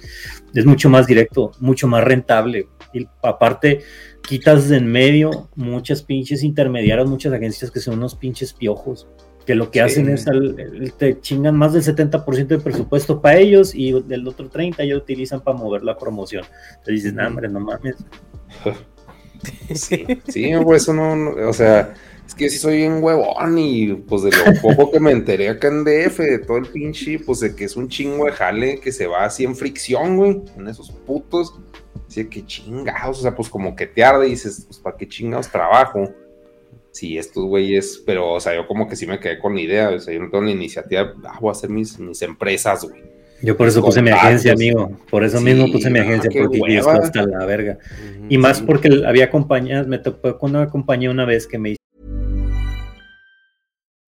Es 0.53 0.67
mucho 0.67 0.87
más 0.87 1.07
directo, 1.07 1.49
mucho 1.59 1.87
más 1.87 2.03
rentable. 2.03 2.67
Y 2.93 3.07
aparte, 3.23 3.81
quitas 4.21 4.69
de 4.69 4.77
en 4.77 4.85
medio 4.85 5.49
muchas 5.55 6.03
pinches 6.03 6.43
intermediarios, 6.43 7.09
muchas 7.09 7.33
agencias 7.33 7.71
que 7.71 7.79
son 7.79 7.95
unos 7.95 8.13
pinches 8.13 8.53
piojos 8.53 9.07
que 9.49 9.55
lo 9.55 9.71
que 9.71 9.81
hacen 9.81 10.07
es 10.09 10.27
te 10.99 11.19
chingan 11.21 11.57
más 11.57 11.73
del 11.73 11.81
70% 11.81 12.45
de 12.45 12.59
presupuesto 12.59 13.19
para 13.19 13.39
ellos 13.39 13.73
y 13.73 13.89
el 13.89 14.27
otro 14.27 14.47
30% 14.47 14.87
ya 14.87 14.95
utilizan 14.95 15.41
para 15.41 15.57
mover 15.57 15.81
la 15.81 15.97
promoción. 15.97 16.45
Te 16.85 16.91
dices, 16.91 17.15
no, 17.15 17.25
hombre, 17.25 17.49
no 17.49 17.59
mames. 17.59 17.95
Sí, 19.73 20.05
sí, 20.27 20.51
pues 20.63 20.83
eso 20.83 20.93
no, 20.93 21.31
o 21.47 21.53
sea, 21.53 21.93
es 22.27 22.35
que 22.35 22.49
sí 22.49 22.57
soy 22.57 22.83
un 22.83 23.01
huevón 23.01 23.57
y 23.57 23.93
pues 23.93 24.23
de 24.23 24.31
lo 24.31 24.61
poco 24.61 24.91
que 24.91 24.99
me 24.99 25.11
enteré 25.11 25.47
acá 25.47 25.69
en 25.69 25.85
DF, 25.85 26.19
de 26.19 26.39
todo 26.39 26.57
el 26.57 26.67
pinche, 26.67 27.19
pues 27.19 27.39
de 27.39 27.55
que 27.55 27.63
es 27.63 27.77
un 27.77 27.87
chingo 27.87 28.25
de 28.25 28.33
jale 28.33 28.79
que 28.81 28.91
se 28.91 29.07
va 29.07 29.23
así 29.23 29.45
en 29.45 29.55
fricción, 29.55 30.17
güey, 30.17 30.41
en 30.57 30.67
esos 30.67 30.91
putos. 30.91 31.57
Así 32.05 32.25
que 32.25 32.45
chingados, 32.45 33.19
o 33.19 33.21
sea, 33.21 33.33
pues 33.33 33.47
como 33.47 33.75
que 33.75 33.87
te 33.87 34.03
arde 34.03 34.27
y 34.27 34.31
dices, 34.31 34.65
pues 34.67 34.77
para 34.77 34.97
qué 34.97 35.07
chingados 35.07 35.47
trabajo 35.47 36.13
sí, 36.91 37.17
estos 37.17 37.45
güeyes, 37.45 38.03
pero, 38.05 38.33
o 38.33 38.39
sea, 38.39 38.55
yo 38.55 38.67
como 38.67 38.87
que 38.87 38.95
sí 38.95 39.05
me 39.05 39.19
quedé 39.19 39.39
con 39.39 39.55
la 39.55 39.61
idea, 39.61 39.89
o 39.89 39.99
sea, 39.99 40.13
yo 40.13 40.19
no 40.19 40.29
tengo 40.29 40.43
la 40.43 40.51
iniciativa, 40.51 41.13
ah, 41.25 41.37
voy 41.39 41.49
a 41.49 41.51
hacer 41.51 41.69
mis, 41.69 41.99
mis 41.99 42.21
empresas, 42.21 42.83
güey. 42.83 43.01
Yo 43.41 43.55
por 43.55 43.67
eso 43.67 43.81
puse 43.81 44.01
mi 44.01 44.09
agencia, 44.09 44.51
amigo. 44.51 44.91
Por 45.09 45.23
eso 45.23 45.39
mismo 45.39 45.71
puse 45.71 45.89
mi 45.89 45.99
agencia, 45.99 46.29
porque 46.33 46.59
yo 46.73 46.89
hasta 46.89 47.25
la 47.25 47.45
verga. 47.45 47.77
Y 48.27 48.37
más 48.37 48.61
porque 48.61 48.89
había 49.05 49.29
compañías, 49.29 49.87
me 49.87 49.97
tocó 49.97 50.37
con 50.37 50.55
una 50.55 50.67
compañía 50.67 51.09
una 51.09 51.23
vez 51.25 51.47
que 51.47 51.57
me 51.57 51.78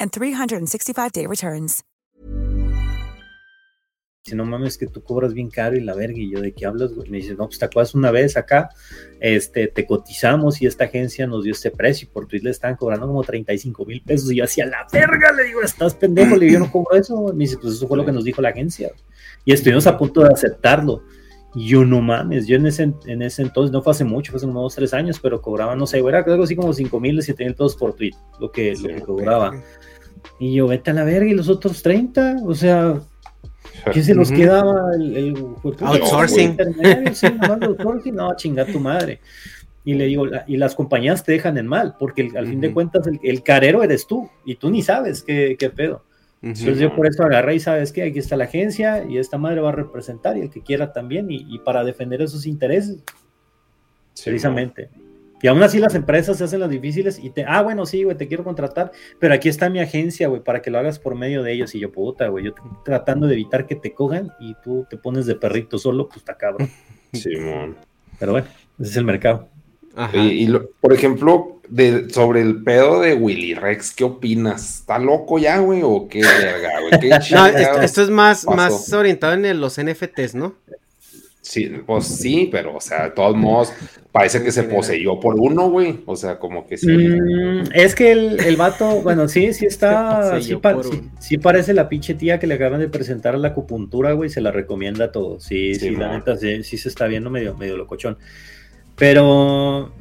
and 0.00 0.10
365 0.10 1.12
day 1.12 1.26
returns. 1.26 1.84
Si 4.22 4.36
no 4.36 4.44
mames 4.44 4.76
que 4.76 4.86
tú 4.86 5.02
cobras 5.02 5.32
bien 5.32 5.48
caro 5.48 5.76
y 5.76 5.80
la 5.80 5.94
verga, 5.94 6.18
y 6.18 6.30
yo 6.30 6.42
de 6.42 6.52
qué 6.52 6.66
hablas, 6.66 6.92
güey. 6.92 7.08
Me 7.08 7.16
dice, 7.16 7.34
no, 7.34 7.46
pues 7.46 7.58
te 7.58 7.64
acuerdas 7.64 7.94
una 7.94 8.10
vez 8.10 8.36
acá, 8.36 8.68
este, 9.18 9.66
te 9.68 9.86
cotizamos 9.86 10.60
y 10.60 10.66
esta 10.66 10.84
agencia 10.84 11.26
nos 11.26 11.44
dio 11.44 11.52
este 11.52 11.70
precio 11.70 12.06
y 12.06 12.12
por 12.12 12.26
Twitter 12.26 12.44
le 12.44 12.50
estaban 12.50 12.76
cobrando 12.76 13.06
como 13.06 13.24
35 13.24 13.86
mil 13.86 14.02
pesos. 14.02 14.30
Y 14.30 14.36
yo 14.36 14.44
hacía 14.44 14.66
la 14.66 14.86
verga, 14.92 15.32
le 15.32 15.44
digo, 15.44 15.62
estás 15.62 15.94
pendejo, 15.94 16.36
le 16.36 16.46
digo, 16.46 16.58
yo 16.58 16.66
no 16.66 16.70
cobro 16.70 16.96
eso. 16.96 17.32
Me 17.32 17.44
dice, 17.44 17.56
pues 17.56 17.74
eso 17.74 17.88
fue 17.88 17.96
lo 17.96 18.04
que 18.04 18.12
nos 18.12 18.24
dijo 18.24 18.42
la 18.42 18.50
agencia. 18.50 18.92
Y 19.46 19.54
estuvimos 19.54 19.86
a 19.86 19.96
punto 19.96 20.20
de 20.20 20.28
aceptarlo. 20.28 21.02
Y 21.54 21.68
yo 21.68 21.84
no 21.86 22.02
mames, 22.02 22.46
yo 22.46 22.56
en 22.56 22.66
ese, 22.66 22.92
en 23.06 23.22
ese 23.22 23.42
entonces, 23.42 23.72
no 23.72 23.82
fue 23.82 23.92
hace 23.92 24.04
mucho, 24.04 24.30
fue 24.32 24.36
hace 24.36 24.46
unos 24.46 24.74
tres 24.74 24.92
años, 24.92 25.18
pero 25.18 25.40
cobraba, 25.40 25.74
no 25.74 25.86
sé, 25.86 25.98
era 25.98 26.18
algo 26.20 26.44
así 26.44 26.54
como 26.54 26.72
5 26.72 27.00
mil, 27.00 27.20
7 27.20 27.44
mil 27.44 27.54
pesos 27.54 27.74
por 27.74 27.94
tweet, 27.94 28.14
lo 28.38 28.52
que, 28.52 28.76
lo 28.76 28.88
que 28.88 29.00
cobraba. 29.00 29.52
Y 30.40 30.54
yo, 30.54 30.66
vete 30.66 30.90
a 30.90 30.94
la 30.94 31.04
verga, 31.04 31.30
y 31.30 31.34
los 31.34 31.48
otros 31.48 31.82
30, 31.82 32.38
o 32.44 32.54
sea, 32.54 32.98
¿qué 33.92 34.02
se 34.02 34.14
nos 34.14 34.32
quedaba? 34.32 34.94
El, 34.94 35.16
el, 35.16 35.36
outsourcing. 35.80 36.56
no, 38.14 38.34
chinga 38.36 38.64
tu 38.64 38.80
madre. 38.80 39.20
Y 39.84 39.94
le 39.94 40.06
digo, 40.06 40.26
y 40.46 40.56
las 40.56 40.74
compañías 40.74 41.22
te 41.22 41.32
dejan 41.32 41.58
en 41.58 41.66
mal, 41.66 41.94
porque 41.98 42.30
al 42.34 42.46
fin 42.46 42.60
de 42.60 42.72
cuentas 42.72 43.06
el, 43.22 43.42
carero 43.42 43.82
eres 43.82 44.06
tú, 44.06 44.30
y 44.46 44.54
tú 44.56 44.70
ni 44.70 44.80
sabes 44.82 45.22
qué, 45.22 45.56
qué 45.58 45.68
pedo. 45.68 46.04
Entonces 46.42 46.78
yo 46.78 46.96
por 46.96 47.06
eso 47.06 47.22
agarré 47.22 47.56
y 47.56 47.60
sabes 47.60 47.92
que 47.92 48.02
aquí 48.02 48.18
está 48.18 48.34
la 48.34 48.44
agencia 48.44 49.04
y 49.04 49.18
esta 49.18 49.36
madre 49.36 49.60
va 49.60 49.68
a 49.68 49.72
representar 49.72 50.38
y 50.38 50.40
el 50.40 50.50
que 50.50 50.62
quiera 50.62 50.90
también 50.92 51.26
y, 51.28 51.58
para 51.58 51.84
defender 51.84 52.22
esos 52.22 52.46
intereses. 52.46 53.02
precisamente. 54.24 54.88
Y 55.42 55.48
aún 55.48 55.62
así 55.62 55.78
las 55.78 55.94
empresas 55.94 56.38
se 56.38 56.44
hacen 56.44 56.60
las 56.60 56.70
difíciles 56.70 57.18
y 57.18 57.30
te, 57.30 57.44
ah, 57.46 57.62
bueno, 57.62 57.86
sí, 57.86 58.02
güey, 58.02 58.16
te 58.16 58.28
quiero 58.28 58.44
contratar, 58.44 58.92
pero 59.18 59.34
aquí 59.34 59.48
está 59.48 59.70
mi 59.70 59.80
agencia, 59.80 60.28
güey, 60.28 60.42
para 60.42 60.60
que 60.60 60.70
lo 60.70 60.78
hagas 60.78 60.98
por 60.98 61.14
medio 61.14 61.42
de 61.42 61.52
ellos. 61.52 61.74
Y 61.74 61.80
yo, 61.80 61.90
puta, 61.90 62.28
güey, 62.28 62.44
yo 62.44 62.52
tratando 62.84 63.26
de 63.26 63.34
evitar 63.34 63.66
que 63.66 63.76
te 63.76 63.94
cojan 63.94 64.32
y 64.38 64.54
tú 64.62 64.86
te 64.88 64.96
pones 64.96 65.26
de 65.26 65.36
perrito 65.36 65.78
solo, 65.78 66.06
pues 66.08 66.18
está 66.18 66.36
cabrón. 66.36 66.68
Sí, 67.12 67.30
Pero 68.20 68.30
bueno, 68.30 68.46
ese 68.78 68.90
es 68.90 68.96
el 68.96 69.04
mercado. 69.04 69.48
Y, 70.14 70.48
por 70.80 70.92
ejemplo, 70.92 71.60
de, 71.68 72.08
sobre 72.10 72.40
el 72.40 72.62
pedo 72.62 73.00
de 73.00 73.14
Willy 73.14 73.54
Rex, 73.54 73.92
¿qué 73.92 74.04
opinas? 74.04 74.80
¿Está 74.80 75.00
loco 75.00 75.38
ya, 75.40 75.58
güey? 75.58 75.80
¿O 75.82 76.06
qué 76.08 76.20
verga, 76.20 76.70
güey? 76.80 77.10
no, 77.32 77.46
esto, 77.82 78.02
es 78.02 78.10
más, 78.10 78.46
más 78.46 78.92
orientado 78.92 79.32
en 79.32 79.60
los 79.60 79.80
NFTs, 79.82 80.36
¿no? 80.36 80.54
Sí, 81.50 81.68
pues 81.84 82.04
sí, 82.04 82.48
pero, 82.52 82.76
o 82.76 82.80
sea, 82.80 83.06
de 83.06 83.10
todos 83.10 83.36
modos, 83.36 83.72
parece 84.12 84.40
que 84.40 84.52
se 84.52 84.62
poseyó 84.62 85.18
por 85.18 85.34
uno, 85.34 85.68
güey. 85.68 85.98
O 86.06 86.14
sea, 86.14 86.38
como 86.38 86.64
que 86.64 86.76
sí. 86.76 86.86
Mm, 86.86 87.72
es 87.74 87.96
que 87.96 88.12
el, 88.12 88.38
el, 88.38 88.54
vato, 88.54 89.02
bueno, 89.02 89.26
sí, 89.26 89.52
sí 89.52 89.66
está. 89.66 90.38
Sí, 90.40 90.56
sí, 91.18 91.38
parece 91.38 91.74
la 91.74 91.88
pinche 91.88 92.14
tía 92.14 92.38
que 92.38 92.46
le 92.46 92.54
acaban 92.54 92.78
de 92.78 92.88
presentar 92.88 93.34
a 93.34 93.38
la 93.38 93.48
acupuntura, 93.48 94.12
güey. 94.12 94.30
Se 94.30 94.40
la 94.40 94.52
recomienda 94.52 95.06
a 95.06 95.10
todos. 95.10 95.42
Sí, 95.42 95.74
sí, 95.74 95.90
la 95.90 96.12
neta, 96.12 96.36
sí, 96.36 96.62
sí, 96.62 96.78
se 96.78 96.88
está 96.88 97.08
viendo 97.08 97.30
medio, 97.30 97.56
medio 97.56 97.76
locochón. 97.76 98.16
Pero, 98.94 99.92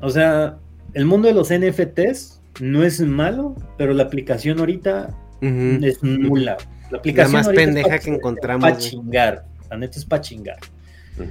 o 0.00 0.10
sea, 0.10 0.56
el 0.94 1.04
mundo 1.04 1.28
de 1.28 1.34
los 1.34 1.52
NFTs 1.52 2.40
no 2.62 2.82
es 2.82 3.02
malo, 3.02 3.56
pero 3.76 3.92
la 3.92 4.04
aplicación 4.04 4.58
ahorita 4.58 5.14
es 5.42 6.02
nula. 6.02 6.56
La 6.90 6.96
aplicación 6.96 7.32
más 7.32 7.48
pendeja 7.50 7.98
que 7.98 8.08
encontramos. 8.08 8.62
Para 8.62 8.78
chingar. 8.78 9.44
La 9.68 9.76
neta 9.76 9.98
es 9.98 10.06
para 10.06 10.22
chingar. 10.22 10.56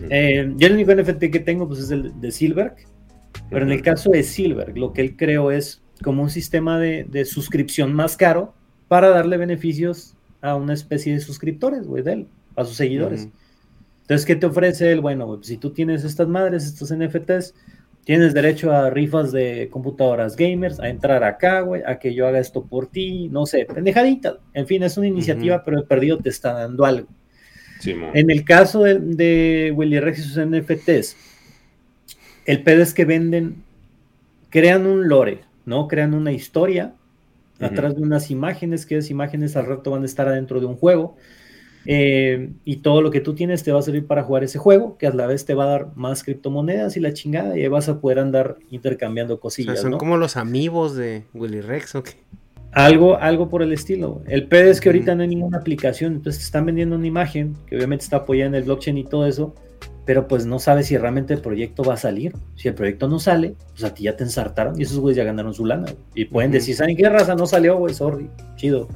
Eh, 0.09 0.53
yo 0.55 0.67
el 0.67 0.73
único 0.73 0.95
NFT 0.95 1.31
que 1.31 1.39
tengo 1.39 1.67
pues, 1.67 1.79
es 1.79 1.91
el 1.91 2.19
de 2.19 2.31
Silver, 2.31 2.75
pero 3.49 3.65
en 3.65 3.71
el 3.71 3.81
caso 3.81 4.11
de 4.11 4.23
Silver, 4.23 4.77
lo 4.77 4.93
que 4.93 5.01
él 5.01 5.15
creó 5.15 5.51
es 5.51 5.81
como 6.01 6.23
un 6.23 6.29
sistema 6.29 6.79
de, 6.79 7.25
suscripción 7.25 7.93
más 7.93 8.17
caro 8.17 8.53
para 8.87 9.09
darle 9.09 9.37
beneficios 9.37 10.15
a 10.41 10.55
una 10.55 10.73
especie 10.73 11.13
de 11.13 11.19
suscriptores, 11.19 11.87
güey, 11.87 12.03
de 12.03 12.13
él, 12.13 12.27
a 12.55 12.65
sus 12.65 12.75
seguidores. 12.75 13.29
Entonces, 14.01 14.25
¿qué 14.25 14.35
te 14.35 14.45
ofrece 14.45 14.91
él? 14.91 15.01
Bueno, 15.01 15.25
güey, 15.25 15.37
pues, 15.39 15.47
si 15.47 15.57
tú 15.57 15.71
tienes 15.71 16.03
estas 16.03 16.27
madres, 16.27 16.65
estos 16.65 16.93
NFTs, 16.93 17.53
tienes 18.03 18.33
derecho 18.33 18.71
a 18.71 18.89
rifas 18.89 19.31
de 19.31 19.69
computadoras 19.71 20.35
gamers, 20.35 20.79
a 20.79 20.89
entrar 20.89 21.23
acá, 21.23 21.61
güey, 21.61 21.81
a 21.85 21.99
que 21.99 22.13
yo 22.13 22.27
haga 22.27 22.39
esto 22.39 22.65
por 22.65 22.87
ti, 22.87 23.29
no 23.29 23.45
sé, 23.45 23.65
pendejadita. 23.65 24.39
En 24.53 24.67
fin, 24.67 24.83
es 24.83 24.97
una 24.97 25.07
iniciativa, 25.07 25.63
pero 25.63 25.77
el 25.77 25.85
perdido 25.85 26.17
te 26.17 26.29
está 26.29 26.53
dando 26.53 26.85
algo. 26.85 27.07
En 27.85 28.31
el 28.31 28.43
caso 28.43 28.83
de, 28.83 28.99
de 28.99 29.73
Willy 29.75 29.99
Rex 29.99 30.19
y 30.19 30.21
sus 30.21 30.45
NFTs, 30.45 31.15
el 32.45 32.63
pedo 32.63 32.81
es 32.81 32.93
que 32.93 33.05
venden, 33.05 33.63
crean 34.49 34.85
un 34.85 35.07
lore, 35.07 35.41
¿no? 35.65 35.87
Crean 35.87 36.13
una 36.13 36.31
historia 36.31 36.93
atrás 37.59 37.95
de 37.95 38.01
unas 38.01 38.29
imágenes, 38.31 38.85
que 38.85 38.97
esas 38.97 39.09
imágenes 39.09 39.55
al 39.55 39.65
rato 39.65 39.91
van 39.91 40.03
a 40.03 40.05
estar 40.05 40.27
adentro 40.27 40.59
de 40.59 40.65
un 40.65 40.75
juego. 40.75 41.15
Eh, 41.85 42.51
y 42.63 42.77
todo 42.77 43.01
lo 43.01 43.11
que 43.11 43.19
tú 43.19 43.35
tienes 43.35 43.63
te 43.63 43.73
va 43.73 43.79
a 43.79 43.81
servir 43.81 44.07
para 44.07 44.23
jugar 44.23 44.43
ese 44.43 44.57
juego, 44.57 44.97
que 44.97 45.07
a 45.07 45.13
la 45.13 45.27
vez 45.27 45.45
te 45.45 45.53
va 45.53 45.65
a 45.65 45.67
dar 45.67 45.87
más 45.95 46.23
criptomonedas 46.23 46.95
y 46.95 47.01
la 47.01 47.13
chingada, 47.13 47.57
y 47.57 47.61
ahí 47.61 47.67
vas 47.67 47.89
a 47.89 47.99
poder 47.99 48.19
andar 48.19 48.57
intercambiando 48.69 49.39
cosillas. 49.39 49.81
son 49.81 49.97
como 49.97 50.17
los 50.17 50.37
amigos 50.37 50.95
de 50.95 51.23
Willy 51.33 51.61
Rex, 51.61 51.95
¿o 51.95 52.03
qué? 52.03 52.13
Algo, 52.73 53.17
algo 53.17 53.49
por 53.49 53.61
el 53.61 53.71
estilo. 53.71 54.23
El 54.27 54.47
pedo 54.47 54.71
es 54.71 54.81
que 54.81 54.89
ahorita 54.89 55.13
no 55.13 55.21
hay 55.21 55.27
ninguna 55.27 55.59
aplicación, 55.59 56.13
entonces 56.13 56.41
te 56.41 56.45
están 56.45 56.65
vendiendo 56.65 56.95
una 56.95 57.05
imagen 57.05 57.55
que 57.67 57.75
obviamente 57.75 58.03
está 58.03 58.17
apoyada 58.17 58.49
en 58.49 58.55
el 58.55 58.63
blockchain 58.63 58.97
y 58.97 59.03
todo 59.03 59.27
eso, 59.27 59.53
pero 60.05 60.27
pues 60.27 60.45
no 60.45 60.59
sabes 60.59 60.87
si 60.87 60.97
realmente 60.97 61.33
el 61.33 61.41
proyecto 61.41 61.83
va 61.83 61.93
a 61.93 61.97
salir. 61.97 62.33
Si 62.55 62.67
el 62.67 62.73
proyecto 62.73 63.07
no 63.07 63.19
sale, 63.19 63.55
pues 63.71 63.83
a 63.83 63.93
ti 63.93 64.03
ya 64.03 64.17
te 64.17 64.23
ensartaron 64.23 64.79
y 64.79 64.83
esos 64.83 64.99
güeyes 64.99 65.17
ya 65.17 65.23
ganaron 65.23 65.53
su 65.53 65.65
lana. 65.65 65.87
Y 66.15 66.25
pueden 66.25 66.51
decir, 66.51 66.75
¿saben 66.75 66.97
qué 66.97 67.07
raza? 67.07 67.35
No 67.35 67.45
salió, 67.45 67.77
güey, 67.77 67.93
sorry, 67.93 68.29
chido. 68.55 68.87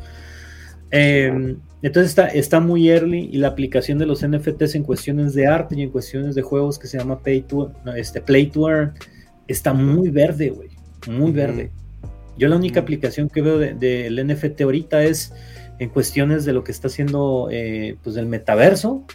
Em, 0.89 1.57
entonces 1.81 2.09
está, 2.09 2.27
está 2.27 2.59
muy 2.59 2.89
early 2.89 3.29
y 3.31 3.37
la 3.37 3.49
aplicación 3.49 3.97
de 3.99 4.05
los 4.05 4.25
NFTs 4.25 4.75
en 4.75 4.83
cuestiones 4.83 5.33
de 5.33 5.47
arte 5.47 5.75
y 5.75 5.83
en 5.83 5.89
cuestiones 5.89 6.33
de 6.33 6.41
juegos 6.41 6.79
que 6.79 6.87
se 6.87 6.97
llama 6.97 7.19
Pay 7.19 7.41
to, 7.41 7.71
este, 7.95 8.21
Play 8.21 8.47
to 8.47 8.69
Earn 8.69 8.93
está 9.47 9.73
muy 9.73 10.09
verde, 10.09 10.49
güey, 10.49 10.69
muy 11.07 11.31
verde. 11.31 11.71
Yo 12.37 12.47
la 12.47 12.55
única 12.55 12.79
aplicación 12.79 13.29
que 13.29 13.41
veo 13.41 13.57
del 13.57 13.79
de, 13.79 14.23
NFT 14.23 14.61
ahorita 14.61 15.03
es 15.03 15.33
en 15.79 15.89
cuestiones 15.89 16.45
de 16.45 16.53
lo 16.53 16.63
que 16.63 16.71
está 16.71 16.87
haciendo 16.87 17.49
eh, 17.51 17.97
pues 18.03 18.15
el 18.17 18.25
metaverso. 18.25 19.05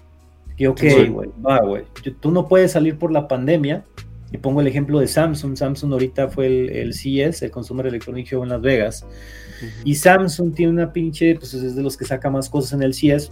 Que 0.56 0.68
ok, 0.68 0.82
güey, 1.10 1.30
va, 1.44 1.58
güey. 1.60 1.84
Tú 2.20 2.30
no 2.30 2.48
puedes 2.48 2.72
salir 2.72 2.98
por 2.98 3.12
la 3.12 3.28
pandemia. 3.28 3.84
Y 4.32 4.38
pongo 4.38 4.62
el 4.62 4.66
ejemplo 4.66 4.98
de 4.98 5.08
Samsung. 5.08 5.56
Samsung 5.56 5.92
ahorita 5.92 6.28
fue 6.28 6.46
el, 6.46 6.70
el 6.70 6.94
CES, 6.94 7.42
el 7.42 7.50
Consumer 7.50 7.86
Electronic 7.86 8.26
Show 8.26 8.42
en 8.42 8.48
Las 8.48 8.62
Vegas. 8.62 9.06
Y 9.84 9.94
Samsung 9.94 10.54
tiene 10.54 10.72
una 10.72 10.92
pinche, 10.92 11.34
pues 11.34 11.52
es 11.54 11.76
de 11.76 11.82
los 11.82 11.96
que 11.96 12.04
saca 12.04 12.30
más 12.30 12.48
cosas 12.48 12.72
en 12.72 12.82
el 12.82 12.94
CES. 12.94 13.30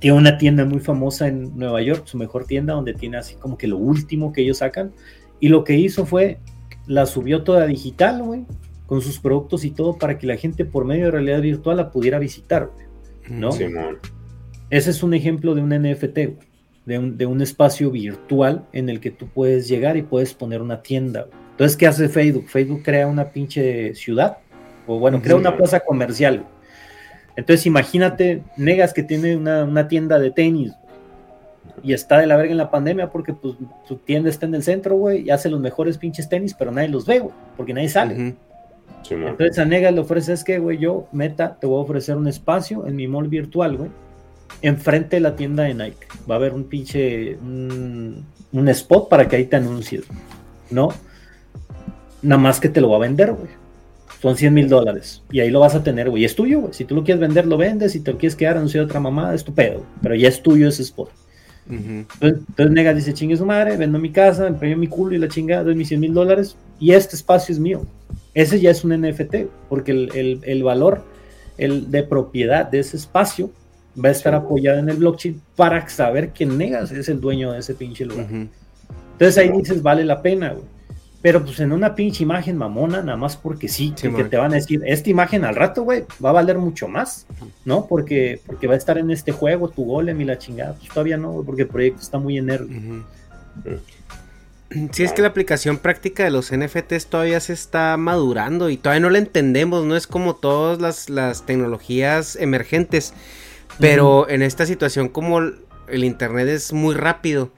Tiene 0.00 0.16
una 0.16 0.36
tienda 0.36 0.64
muy 0.64 0.80
famosa 0.80 1.28
en 1.28 1.56
Nueva 1.56 1.82
York, 1.82 2.02
su 2.06 2.18
mejor 2.18 2.44
tienda, 2.44 2.74
donde 2.74 2.94
tiene 2.94 3.16
así 3.16 3.36
como 3.36 3.56
que 3.56 3.68
lo 3.68 3.78
último 3.78 4.32
que 4.32 4.42
ellos 4.42 4.58
sacan. 4.58 4.92
Y 5.40 5.48
lo 5.48 5.64
que 5.64 5.74
hizo 5.74 6.04
fue, 6.04 6.38
la 6.86 7.06
subió 7.06 7.42
toda 7.42 7.66
digital, 7.66 8.22
güey, 8.22 8.44
con 8.88 9.02
sus 9.02 9.20
productos 9.20 9.64
y 9.64 9.70
todo, 9.70 9.98
para 9.98 10.18
que 10.18 10.26
la 10.26 10.36
gente 10.36 10.64
por 10.64 10.86
medio 10.86 11.04
de 11.04 11.10
realidad 11.10 11.42
virtual 11.42 11.76
la 11.76 11.90
pudiera 11.90 12.18
visitar, 12.18 12.70
¿no? 13.28 13.50
Ese 14.70 14.90
es 14.90 15.02
un 15.02 15.12
ejemplo 15.12 15.54
de 15.54 15.60
un 15.60 15.68
NFT, 15.68 16.18
de 16.86 16.98
un, 16.98 17.18
de 17.18 17.26
un, 17.26 17.42
espacio 17.42 17.90
virtual 17.90 18.66
en 18.72 18.88
el 18.88 18.98
que 18.98 19.10
tú 19.10 19.28
puedes 19.28 19.68
llegar 19.68 19.98
y 19.98 20.02
puedes 20.02 20.32
poner 20.32 20.62
una 20.62 20.82
tienda. 20.82 21.26
Entonces, 21.50 21.76
¿qué 21.76 21.86
hace 21.86 22.08
Facebook? 22.08 22.48
Facebook 22.48 22.82
crea 22.82 23.06
una 23.06 23.30
pinche 23.30 23.94
ciudad 23.94 24.38
o 24.86 24.98
bueno, 24.98 25.20
crea 25.20 25.36
una 25.36 25.54
plaza 25.54 25.80
comercial. 25.80 26.46
Entonces 27.36 27.66
imagínate, 27.66 28.42
Negas 28.56 28.94
que 28.94 29.02
tiene 29.02 29.36
una, 29.36 29.86
tienda 29.86 30.18
de 30.18 30.30
tenis 30.30 30.72
y 31.82 31.92
está 31.92 32.18
de 32.18 32.26
la 32.26 32.36
verga 32.36 32.52
en 32.52 32.58
la 32.58 32.70
pandemia 32.70 33.10
porque 33.10 33.34
pues 33.34 33.54
su 33.86 33.96
tienda 33.96 34.30
está 34.30 34.46
en 34.46 34.54
el 34.54 34.62
centro, 34.62 34.96
güey, 34.96 35.26
y 35.26 35.30
hace 35.30 35.50
los 35.50 35.60
mejores 35.60 35.98
pinches 35.98 36.28
tenis, 36.28 36.54
pero 36.58 36.72
nadie 36.72 36.88
los 36.88 37.06
ve, 37.06 37.20
güey, 37.20 37.34
porque 37.56 37.74
nadie 37.74 37.90
sale. 37.90 38.34
Entonces 39.10 39.58
a 39.58 39.64
Negas 39.64 39.94
le 39.94 40.00
ofrece 40.00 40.32
es 40.34 40.44
que, 40.44 40.58
güey, 40.58 40.78
yo, 40.78 41.08
Meta, 41.12 41.56
te 41.58 41.66
voy 41.66 41.78
a 41.78 41.82
ofrecer 41.82 42.16
un 42.16 42.28
espacio 42.28 42.86
en 42.86 42.96
mi 42.96 43.08
mall 43.08 43.28
virtual, 43.28 43.76
güey, 43.76 43.90
enfrente 44.60 45.16
de 45.16 45.20
la 45.20 45.34
tienda 45.34 45.62
de 45.62 45.74
Nike. 45.74 46.06
Va 46.30 46.34
a 46.34 46.38
haber 46.38 46.52
un 46.52 46.64
pinche, 46.64 47.36
un, 47.36 48.24
un 48.52 48.68
spot 48.68 49.08
para 49.08 49.26
que 49.26 49.36
ahí 49.36 49.46
te 49.46 49.56
anuncies, 49.56 50.04
¿no? 50.70 50.90
Nada 52.20 52.40
más 52.40 52.60
que 52.60 52.68
te 52.68 52.80
lo 52.80 52.90
va 52.90 52.96
a 52.96 53.00
vender, 53.00 53.32
güey 53.32 53.48
son 54.20 54.36
100 54.36 54.52
mil 54.52 54.68
dólares. 54.68 55.22
Y 55.30 55.40
ahí 55.40 55.50
lo 55.50 55.60
vas 55.60 55.74
a 55.74 55.82
tener, 55.82 56.10
güey. 56.10 56.24
Es 56.24 56.34
tuyo, 56.34 56.60
güey. 56.60 56.74
Si 56.74 56.84
tú 56.84 56.94
lo 56.94 57.04
quieres 57.04 57.20
vender, 57.20 57.46
lo 57.46 57.56
vendes. 57.56 57.92
Si 57.92 58.00
te 58.00 58.12
lo 58.12 58.18
quieres 58.18 58.36
quedar, 58.36 58.56
anunciar 58.56 58.84
otra 58.84 59.00
mamá, 59.00 59.34
es 59.34 59.44
tu 59.44 59.54
pedo. 59.54 59.84
Pero 60.02 60.14
ya 60.14 60.28
es 60.28 60.42
tuyo 60.42 60.68
ese 60.68 60.82
spot. 60.82 61.10
entonces, 61.68 62.40
entonces, 62.48 62.70
Nega 62.70 62.94
dice, 62.94 63.14
chingue 63.14 63.36
su 63.36 63.46
madre, 63.46 63.76
vendo 63.76 63.98
mi 63.98 64.10
casa, 64.10 64.46
empeño 64.46 64.76
mi 64.76 64.88
culo 64.88 65.14
y 65.14 65.18
la 65.18 65.28
chingada, 65.28 65.64
doy 65.64 65.74
mis 65.74 65.88
100 65.88 66.00
mil 66.00 66.14
dólares. 66.14 66.56
Y 66.80 66.92
este 66.92 67.14
espacio 67.14 67.52
es 67.52 67.60
mío. 67.60 67.82
Ese 68.38 68.60
ya 68.60 68.70
es 68.70 68.84
un 68.84 68.92
NFT, 68.92 69.48
porque 69.68 69.90
el, 69.90 70.40
el, 70.44 70.62
valor 70.62 71.02
el 71.56 71.90
de 71.90 72.04
propiedad 72.04 72.64
de 72.64 72.78
ese 72.78 72.96
espacio 72.96 73.50
va 74.02 74.10
a 74.10 74.12
estar 74.12 74.32
apoyado 74.32 74.78
en 74.78 74.88
el 74.88 74.98
blockchain 74.98 75.42
para 75.56 75.88
saber 75.88 76.30
que 76.32 76.46
Negas 76.46 76.92
es 76.92 77.08
el 77.08 77.20
dueño 77.20 77.50
de 77.50 77.58
ese 77.58 77.74
pinche 77.74 78.04
lugar. 78.04 78.26
Entonces 78.30 79.38
ahí 79.38 79.50
dices, 79.50 79.82
vale 79.82 80.04
la 80.04 80.22
pena, 80.22 80.52
güey. 80.52 80.64
Pero 81.20 81.44
pues 81.44 81.58
en 81.58 81.72
una 81.72 81.96
pinche 81.96 82.22
imagen 82.22 82.56
mamona, 82.56 83.02
nada 83.02 83.16
más 83.16 83.36
porque 83.36 83.66
sí, 83.66 83.92
que 84.00 84.08
te 84.08 84.36
van 84.36 84.52
a 84.52 84.54
decir, 84.54 84.82
esta 84.86 85.10
imagen 85.10 85.44
al 85.44 85.56
rato, 85.56 85.82
güey, 85.82 86.04
va 86.24 86.30
a 86.30 86.34
valer 86.34 86.58
mucho 86.58 86.86
más, 86.86 87.26
¿no? 87.64 87.86
Porque, 87.88 88.40
porque 88.46 88.68
va 88.68 88.74
a 88.74 88.76
estar 88.76 88.98
en 88.98 89.10
este 89.10 89.32
juego, 89.32 89.68
tu 89.68 89.84
golem 89.84 90.20
y 90.20 90.24
la 90.24 90.38
chingada. 90.38 90.74
Pues 90.74 90.90
todavía 90.90 91.16
no, 91.16 91.42
porque 91.44 91.62
el 91.62 91.68
proyecto 91.68 92.02
está 92.02 92.18
muy 92.20 92.38
en 92.38 92.50
Sí, 94.92 95.02
es 95.02 95.12
que 95.12 95.22
la 95.22 95.28
aplicación 95.28 95.78
práctica 95.78 96.24
de 96.24 96.30
los 96.30 96.52
NFTs 96.52 97.06
todavía 97.06 97.40
se 97.40 97.52
está 97.52 97.96
madurando 97.96 98.70
y 98.70 98.76
todavía 98.76 99.00
no 99.00 99.10
la 99.10 99.18
entendemos, 99.18 99.84
no 99.84 99.96
es 99.96 100.06
como 100.06 100.36
todas 100.36 100.80
las, 100.80 101.08
las 101.08 101.46
tecnologías 101.46 102.36
emergentes, 102.36 103.14
pero 103.80 104.28
en 104.28 104.42
esta 104.42 104.66
situación 104.66 105.08
como 105.08 105.38
el 105.40 106.04
Internet 106.04 106.48
es 106.48 106.72
muy 106.72 106.94
rápido, 106.94 107.50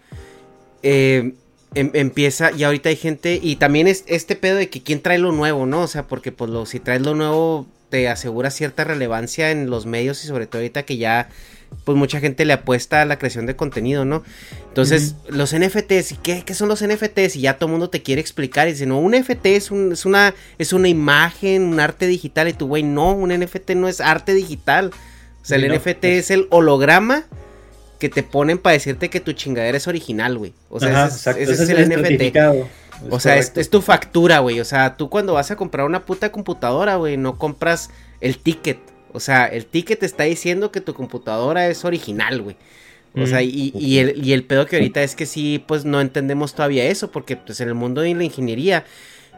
eh, 0.82 1.34
Em, 1.74 1.90
empieza 1.94 2.50
y 2.50 2.64
ahorita 2.64 2.88
hay 2.88 2.96
gente 2.96 3.38
y 3.40 3.54
también 3.56 3.86
es 3.86 4.02
este 4.08 4.34
pedo 4.34 4.56
de 4.56 4.68
que 4.68 4.82
quién 4.82 5.00
trae 5.00 5.18
lo 5.18 5.30
nuevo, 5.30 5.66
¿no? 5.66 5.82
O 5.82 5.86
sea, 5.86 6.08
porque 6.08 6.32
pues 6.32 6.50
lo, 6.50 6.66
si 6.66 6.80
traes 6.80 7.02
lo 7.02 7.14
nuevo 7.14 7.66
te 7.90 8.08
asegura 8.08 8.50
cierta 8.50 8.82
relevancia 8.82 9.52
en 9.52 9.70
los 9.70 9.86
medios 9.86 10.24
y 10.24 10.26
sobre 10.26 10.46
todo 10.46 10.58
ahorita 10.58 10.82
que 10.84 10.96
ya 10.96 11.28
pues 11.84 11.96
mucha 11.96 12.20
gente 12.20 12.44
le 12.44 12.52
apuesta 12.52 13.02
a 13.02 13.04
la 13.04 13.18
creación 13.18 13.46
de 13.46 13.56
contenido, 13.56 14.04
¿no? 14.04 14.22
Entonces, 14.68 15.16
los 15.28 15.54
NFTs, 15.54 16.14
¿qué, 16.22 16.42
¿qué, 16.44 16.54
son 16.54 16.68
los 16.68 16.84
NFTs? 16.84 17.36
Y 17.36 17.40
ya 17.42 17.54
todo 17.54 17.66
el 17.66 17.72
mundo 17.72 17.90
te 17.90 18.02
quiere 18.02 18.20
explicar 18.20 18.68
y 18.68 18.72
dice, 18.72 18.86
no, 18.86 18.98
un 18.98 19.12
NFT 19.12 19.46
es, 19.46 19.70
un, 19.70 19.92
es, 19.92 20.04
una, 20.04 20.34
es 20.58 20.72
una 20.72 20.88
imagen, 20.88 21.62
un 21.62 21.80
arte 21.80 22.06
digital 22.06 22.48
y 22.48 22.52
tu 22.52 22.66
güey, 22.66 22.82
no, 22.82 23.12
un 23.12 23.30
NFT 23.30 23.70
no 23.70 23.88
es 23.88 24.00
arte 24.00 24.34
digital. 24.34 24.92
O 25.42 25.44
sea, 25.44 25.56
el 25.56 25.72
NFT 25.74 26.04
es 26.04 26.30
el 26.30 26.46
holograma 26.50 27.24
que 27.98 28.08
te 28.08 28.22
ponen 28.22 28.58
para 28.58 28.74
decirte 28.74 29.10
que 29.10 29.20
tu 29.20 29.32
chingadera 29.32 29.76
es 29.76 29.88
original, 29.88 30.38
güey. 30.38 30.54
O 30.68 30.80
sea, 30.80 31.06
ese, 31.06 31.30
es, 31.30 31.60
el 31.68 31.88
NFT. 31.88 32.36
o 33.10 33.20
sea, 33.20 33.36
es, 33.36 33.52
es, 33.56 33.70
tu 33.70 33.82
factura, 33.82 34.38
güey. 34.40 34.60
O 34.60 34.64
sea, 34.64 34.96
tú 34.96 35.10
cuando 35.10 35.34
vas 35.34 35.50
a 35.50 35.56
comprar 35.56 35.86
una 35.86 36.04
puta 36.04 36.30
computadora, 36.30 36.96
güey, 36.96 37.16
no 37.16 37.38
compras 37.38 37.90
el 38.20 38.38
ticket. 38.38 38.78
O 39.12 39.20
sea, 39.20 39.46
el 39.46 39.66
ticket 39.66 40.00
te 40.00 40.06
está 40.06 40.24
diciendo 40.24 40.72
que 40.72 40.80
tu 40.80 40.94
computadora 40.94 41.68
es 41.68 41.84
original, 41.84 42.42
güey. 42.42 42.56
O 43.16 43.26
sea, 43.26 43.42
y, 43.42 43.72
y, 43.74 43.98
el, 43.98 44.24
y 44.24 44.32
el 44.32 44.44
pedo 44.44 44.66
que 44.66 44.76
ahorita 44.76 45.02
es 45.02 45.16
que 45.16 45.26
sí, 45.26 45.64
pues 45.66 45.84
no 45.84 46.00
entendemos 46.00 46.54
todavía 46.54 46.84
eso, 46.84 47.10
porque 47.10 47.36
pues 47.36 47.60
en 47.60 47.66
el 47.66 47.74
mundo 47.74 48.02
de 48.02 48.14
la 48.14 48.22
ingeniería 48.22 48.84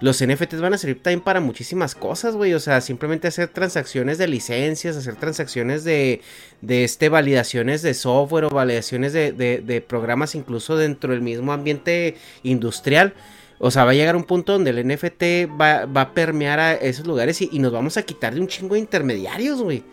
los 0.02 0.22
NFTs 0.22 0.60
van 0.60 0.74
a 0.74 0.78
servir 0.78 1.00
también 1.00 1.20
para 1.20 1.40
muchísimas 1.40 1.94
cosas, 1.94 2.34
güey. 2.34 2.52
O 2.54 2.60
sea, 2.60 2.80
simplemente 2.80 3.28
hacer 3.28 3.48
transacciones 3.48 4.18
de 4.18 4.26
licencias, 4.26 4.96
hacer 4.96 5.14
transacciones 5.14 5.84
de, 5.84 6.20
de 6.60 6.82
este, 6.82 7.08
validaciones 7.08 7.82
de 7.82 7.94
software 7.94 8.46
o 8.46 8.50
validaciones 8.50 9.12
de, 9.12 9.32
de, 9.32 9.80
programas 9.80 10.34
incluso 10.34 10.76
dentro 10.76 11.12
del 11.12 11.22
mismo 11.22 11.52
ambiente 11.52 12.16
industrial. 12.42 13.14
O 13.64 13.70
sea, 13.70 13.84
va 13.84 13.92
a 13.92 13.94
llegar 13.94 14.16
un 14.16 14.24
punto 14.24 14.54
donde 14.54 14.70
el 14.70 14.84
NFT 14.88 15.48
va, 15.48 15.86
va 15.86 16.00
a 16.00 16.14
permear 16.14 16.58
a 16.58 16.74
esos 16.74 17.06
lugares 17.06 17.40
y, 17.40 17.58
nos 17.60 17.70
vamos 17.70 17.96
a 17.96 18.02
quitar 18.02 18.34
de 18.34 18.40
un 18.40 18.48
chingo 18.48 18.74
de 18.74 18.80
intermediarios, 18.80 19.62
güey. 19.62 19.84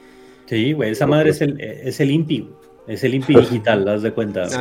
Sí, 0.47 0.73
güey, 0.73 0.89
esa 0.89 1.05
madre 1.05 1.29
es 1.29 1.41
el, 1.41 1.61
es 1.61 1.99
el 1.99 2.09
INPI, 2.09 2.49
es 2.87 3.03
el 3.03 3.13
INPI 3.13 3.35
digital, 3.35 3.85
das 3.85 4.01
de 4.01 4.11
cuenta. 4.11 4.49
Sí, 4.49 4.57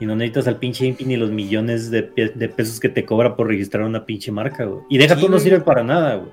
y 0.00 0.06
no 0.06 0.16
necesitas 0.16 0.48
al 0.48 0.56
pinche 0.56 0.86
Impi 0.86 1.04
ni 1.04 1.18
los 1.18 1.30
millones 1.30 1.90
de, 1.90 2.02
pesos 2.02 2.80
que 2.80 2.88
te 2.88 3.04
cobra 3.04 3.36
por 3.36 3.46
registrar 3.46 3.84
una 3.84 4.06
pinche 4.06 4.32
marca, 4.32 4.64
güey. 4.64 4.82
Y 4.88 4.96
deja 4.96 5.14
tú, 5.14 5.28
no 5.28 5.38
sirve 5.38 5.60
para 5.60 5.84
nada, 5.84 6.16
güey. 6.16 6.30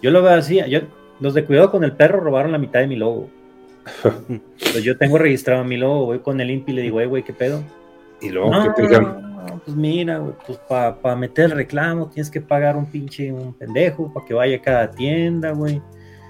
Yo 0.00 0.12
lo 0.12 0.22
veo 0.22 0.34
así, 0.34 0.60
yo, 0.68 0.82
los 1.18 1.34
de 1.34 1.44
cuidado 1.44 1.72
con 1.72 1.82
el 1.82 1.90
perro 1.92 2.20
robaron 2.20 2.52
la 2.52 2.58
mitad 2.58 2.78
de 2.78 2.86
mi 2.86 2.94
logo. 2.94 3.28
pues 4.58 4.84
yo 4.84 4.96
tengo 4.96 5.18
registrado 5.18 5.64
mi 5.64 5.76
logo, 5.76 6.06
voy 6.06 6.20
con 6.20 6.40
el 6.40 6.52
Impi 6.52 6.70
y 6.70 6.74
le 6.76 6.82
digo, 6.82 7.04
güey, 7.08 7.24
¿qué 7.24 7.32
pedo? 7.32 7.64
Y 8.20 8.30
luego, 8.30 8.52
¿qué 8.62 8.70
te 8.76 8.82
digan? 8.82 9.29
Pues 9.64 9.76
mira, 9.76 10.18
güey, 10.18 10.34
pues 10.46 10.58
para 10.68 11.16
meter 11.16 11.46
el 11.46 11.50
reclamo 11.52 12.08
tienes 12.08 12.30
que 12.30 12.40
pagar 12.40 12.76
un 12.76 12.86
pinche 12.86 13.32
un 13.32 13.54
pendejo 13.54 14.12
para 14.12 14.26
que 14.26 14.34
vaya 14.34 14.56
a 14.56 14.60
cada 14.60 14.90
tienda, 14.90 15.52
güey. 15.52 15.80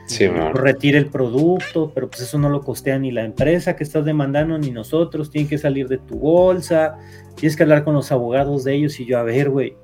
Sí, 0.07 0.29
mon. 0.29 0.53
retire 0.55 0.99
el 0.99 1.07
producto, 1.07 1.93
pero 1.95 2.11
pues 2.11 2.23
eso 2.23 2.37
no 2.37 2.49
lo 2.49 2.63
costea 2.63 2.99
ni 2.99 3.13
la 3.13 3.25
empresa 3.25 3.77
que 3.77 3.85
estás 3.85 4.05
demandando 4.05 4.59
ni 4.59 4.73
nosotros, 4.73 5.31
tiene 5.31 5.49
que 5.49 5.57
salir 5.57 5.87
de 5.87 5.99
tu 5.99 6.19
bolsa, 6.19 6.99
tienes 7.37 7.57
que 7.57 7.63
hablar 7.63 7.85
con 7.85 7.95
los 7.95 8.11
abogados 8.11 8.65
de 8.65 8.75
ellos 8.75 8.99
y 8.99 9.07
yo, 9.07 9.19
a 9.19 9.23
ver, 9.23 9.51
güey, 9.51 9.77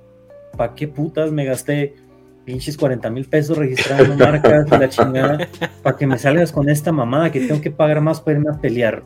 ¿para 0.57 0.75
qué 0.75 0.89
putas 0.89 1.31
me 1.31 1.45
gasté 1.45 1.95
pinches 2.45 2.77
40 2.77 3.09
mil 3.11 3.27
pesos 3.27 3.57
registrando 3.57 4.17
marcas 4.25 4.69
la 4.71 4.89
chingada 4.89 5.49
para 5.83 5.97
que 5.97 6.07
me 6.09 6.19
salgas 6.19 6.51
con 6.51 6.69
esta 6.69 6.91
mamada 6.91 7.31
que 7.31 7.47
tengo 7.47 7.61
que 7.61 7.71
pagar 7.71 8.01
más 8.01 8.21
para 8.21 8.39
irme 8.39 8.51
a 8.51 8.61
pelear? 8.61 9.05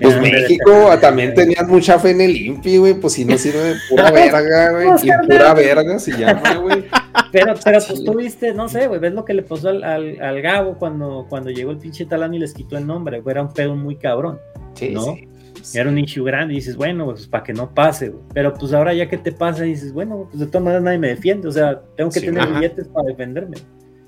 Pues 0.00 0.20
México 0.20 0.88
también 1.00 1.34
tenían 1.34 1.66
mucha 1.68 1.98
fe 1.98 2.10
en 2.10 2.20
el 2.20 2.36
INPI, 2.36 2.76
güey. 2.78 2.94
Pues 2.94 3.14
si 3.14 3.24
no 3.24 3.36
sirve 3.36 3.58
de 3.60 3.74
pura 3.88 4.10
verga, 4.12 4.70
güey. 4.72 4.88
Pues, 4.88 5.04
Y 5.04 5.10
pura 5.26 5.54
verga 5.54 5.98
se 5.98 6.12
llama, 6.16 6.54
güey. 6.56 6.84
Pero, 7.32 7.54
pero 7.64 7.78
pues 7.86 8.04
tú 8.04 8.14
viste, 8.14 8.54
no 8.54 8.68
sé, 8.68 8.86
güey, 8.86 9.00
ves 9.00 9.12
lo 9.12 9.24
que 9.24 9.34
le 9.34 9.42
pasó 9.42 9.68
al, 9.70 9.82
al, 9.84 10.20
al 10.22 10.40
Gabo 10.42 10.78
cuando, 10.78 11.26
cuando 11.28 11.50
llegó 11.50 11.70
el 11.72 11.78
pinche 11.78 12.06
talán 12.06 12.32
y 12.34 12.38
les 12.38 12.54
quitó 12.54 12.78
el 12.78 12.86
nombre, 12.86 13.20
güey, 13.20 13.32
era 13.32 13.42
un 13.42 13.52
pedo 13.52 13.74
muy 13.74 13.96
cabrón. 13.96 14.38
Sí, 14.74 14.90
¿No? 14.90 15.02
sí. 15.14 15.28
Era 15.76 15.90
un 15.90 15.98
issue 15.98 16.24
grande 16.24 16.54
y 16.54 16.58
dices, 16.58 16.76
bueno, 16.76 17.04
pues 17.06 17.26
para 17.26 17.42
que 17.42 17.52
no 17.52 17.74
pase, 17.74 18.10
güey. 18.10 18.22
Pero 18.32 18.54
pues 18.54 18.72
ahora 18.72 18.94
ya 18.94 19.08
que 19.08 19.18
te 19.18 19.32
pasa, 19.32 19.64
dices, 19.64 19.92
bueno, 19.92 20.28
pues 20.30 20.38
de 20.40 20.46
todas 20.46 20.62
maneras 20.62 20.84
nadie 20.84 20.98
me 20.98 21.08
defiende, 21.08 21.48
o 21.48 21.52
sea, 21.52 21.80
tengo 21.96 22.10
que 22.10 22.20
Sí, 22.20 22.26
tener 22.26 22.42
ajá. 22.42 22.54
billetes 22.60 22.86
para 22.88 23.08
defenderme. 23.08 23.56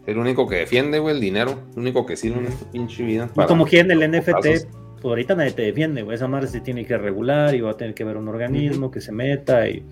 El 0.07 0.16
único 0.18 0.49
que 0.49 0.57
defiende, 0.57 0.99
güey, 1.01 1.14
el 1.16 1.20
dinero. 1.20 1.59
El 1.74 1.80
único 1.82 2.07
que 2.07 2.16
sirve 2.16 2.38
en 2.38 2.47
esta 2.47 2.70
pinche 2.70 3.03
vida. 3.03 3.28
Y 3.32 3.34
para- 3.36 3.49
como 3.49 3.66
quieren 3.66 3.91
el 3.91 4.09
NFT, 4.11 4.30
casos. 4.32 4.66
Pues 5.01 5.11
ahorita 5.11 5.34
nadie 5.34 5.53
te 5.53 5.62
defiende, 5.62 6.03
güey. 6.03 6.14
Esa 6.14 6.28
madre 6.28 6.46
se 6.48 6.61
tiene 6.61 6.84
que 6.84 6.96
regular 6.98 7.55
y 7.55 7.61
va 7.61 7.70
a 7.70 7.76
tener 7.76 7.94
que 7.94 8.05
ver 8.05 8.16
un 8.16 8.28
organismo 8.28 8.90
que 8.90 9.01
se 9.01 9.12
meta 9.12 9.68
y. 9.68 9.82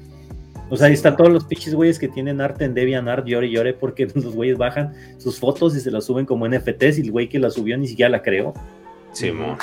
O 0.70 0.76
sea, 0.76 0.88
ahí 0.88 0.92
están 0.92 1.16
todos 1.16 1.30
los 1.30 1.44
pinches 1.44 1.74
güeyes 1.74 1.98
que 1.98 2.08
tienen 2.08 2.42
arte 2.42 2.64
en 2.64 2.74
DeviantArt, 2.74 3.26
llore 3.26 3.46
y 3.46 3.52
llore, 3.52 3.72
porque 3.72 4.06
los 4.14 4.34
güeyes 4.34 4.58
bajan 4.58 4.92
sus 5.16 5.38
fotos 5.38 5.74
y 5.74 5.80
se 5.80 5.90
las 5.90 6.04
suben 6.04 6.26
como 6.26 6.46
NFTs 6.46 6.98
y 6.98 7.02
el 7.02 7.10
güey 7.10 7.28
que 7.28 7.38
la 7.38 7.50
subió 7.50 7.76
ni 7.78 7.88
siquiera 7.88 8.10
la 8.10 8.22
creó. 8.22 8.52
Simón. 9.12 9.56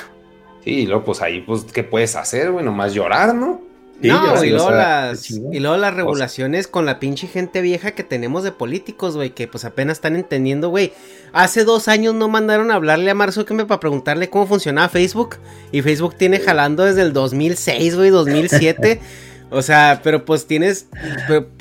Sí, 0.64 0.72
y 0.72 0.88
luego, 0.88 1.04
pues 1.04 1.22
ahí, 1.22 1.42
pues, 1.42 1.64
¿qué 1.66 1.84
puedes 1.84 2.16
hacer, 2.16 2.52
güey? 2.52 2.66
Nomás 2.66 2.96
llorar, 2.96 3.36
¿no? 3.36 3.62
Sí, 4.02 4.10
no, 4.10 4.44
y, 4.44 4.50
luego 4.50 4.72
las, 4.72 5.32
y 5.32 5.60
luego 5.60 5.78
las 5.78 5.94
regulaciones 5.94 6.68
con 6.68 6.86
la 6.86 7.00
pinche 7.00 7.28
gente 7.28 7.62
vieja 7.62 7.92
que 7.92 8.04
tenemos 8.04 8.44
de 8.44 8.52
políticos, 8.52 9.16
güey, 9.16 9.32
que 9.32 9.48
pues 9.48 9.64
apenas 9.66 9.98
están 9.98 10.16
entendiendo, 10.16 10.70
güey. 10.70 10.92
Hace 11.32 11.64
dos 11.64 11.88
años 11.88 12.14
no 12.14 12.28
mandaron 12.28 12.72
a 12.72 12.76
hablarle 12.76 13.10
a 13.12 13.16
Mark 13.16 13.32
Zuckerberg 13.34 13.68
para 13.68 13.80
preguntarle 13.80 14.30
cómo 14.30 14.48
funcionaba 14.48 14.90
Facebook. 14.90 15.38
Y 15.72 15.82
Facebook 15.82 16.16
tiene 16.16 16.40
jalando 16.40 16.84
desde 16.84 17.02
el 17.04 17.14
2006, 17.14 17.96
güey, 17.96 18.10
2007. 18.10 19.00
o 19.50 19.62
sea, 19.62 20.02
pero 20.04 20.26
pues 20.26 20.46
tienes, 20.46 20.88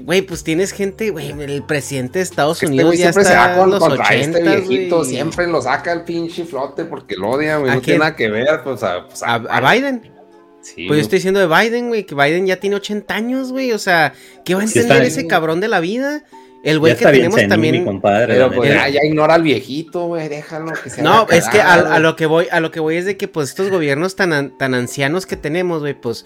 güey, 0.03 0.23
pues 0.23 0.43
tienes 0.43 0.73
gente, 0.73 1.11
güey, 1.11 1.31
el 1.31 1.63
presidente 1.63 2.19
de 2.19 2.25
Estados 2.25 2.57
Este 2.63 2.67
Unidos 2.67 2.97
ya 2.97 3.13
siempre 3.13 3.25
se 3.25 3.31
está 3.31 3.47
va 3.47 3.53
en 3.55 3.61
con, 3.61 3.71
los 3.71 3.79
contra 3.81 4.07
80, 4.07 4.39
este 4.39 4.57
viejito. 4.61 4.99
güey. 4.99 5.11
Siempre 5.11 5.47
lo 5.47 5.63
saca 5.63 5.93
el 5.93 6.03
pinche 6.03 6.45
flote 6.45 6.85
porque 6.85 7.15
lo 7.17 7.31
odia, 7.31 7.59
güey. 7.59 7.71
¿A 7.71 7.75
No 7.77 7.81
quién? 7.81 7.95
tiene 7.95 7.99
nada 8.01 8.17
que 8.17 8.29
ver, 8.29 8.63
pues, 8.65 8.83
a, 8.83 9.07
pues, 9.07 9.23
A, 9.23 9.35
a 9.35 9.73
Biden. 9.73 10.14
Sí, 10.65 10.87
Pues 10.89 10.99
yo 10.99 11.03
estoy 11.03 11.19
diciendo 11.19 11.39
de 11.41 11.47
Biden, 11.47 11.89
güey, 11.89 12.05
que 12.05 12.15
Biden 12.15 12.47
ya 12.47 12.57
tiene 12.57 12.77
80 12.77 13.15
años, 13.15 13.53
güey. 13.53 13.73
O 13.73 13.79
sea, 13.79 14.15
¿qué 14.45 14.55
va 14.55 14.63
a 14.63 14.65
entender 14.65 15.03
ese 15.03 15.27
cabrón 15.27 15.61
de 15.61 15.69
la 15.69 15.79
vida? 15.81 16.25
El 16.65 16.79
güey 16.79 16.97
que 16.97 17.05
tenemos 17.05 17.35
senil, 17.35 17.49
también. 17.51 17.79
mi 17.81 17.85
compadre, 17.85 18.33
Pero 18.33 18.51
pues 18.51 18.71
ya, 18.73 18.89
ya 18.89 19.01
ignora 19.05 19.35
al 19.35 19.43
viejito, 19.43 20.07
güey. 20.07 20.29
Déjalo 20.31 20.73
que 20.83 20.89
se 20.89 21.03
No, 21.03 21.27
es 21.29 21.47
que 21.51 21.61
a, 21.61 21.99
lo 21.99 22.17
que 22.17 22.25
voy, 22.25 22.47
a 22.51 22.61
lo 22.61 22.71
que 22.71 22.81
voy 22.81 22.97
es 22.97 23.05
de 23.05 23.19
que 23.19 23.29
pues 23.29 23.51
estos 23.51 23.71
gobiernos 23.71 24.17
tan, 24.17 24.33
an- 24.33 24.57
tan 24.57 24.73
ancianos 24.73 25.27
que 25.27 25.37
tenemos, 25.37 25.81
güey, 25.81 25.93
pues, 25.93 26.25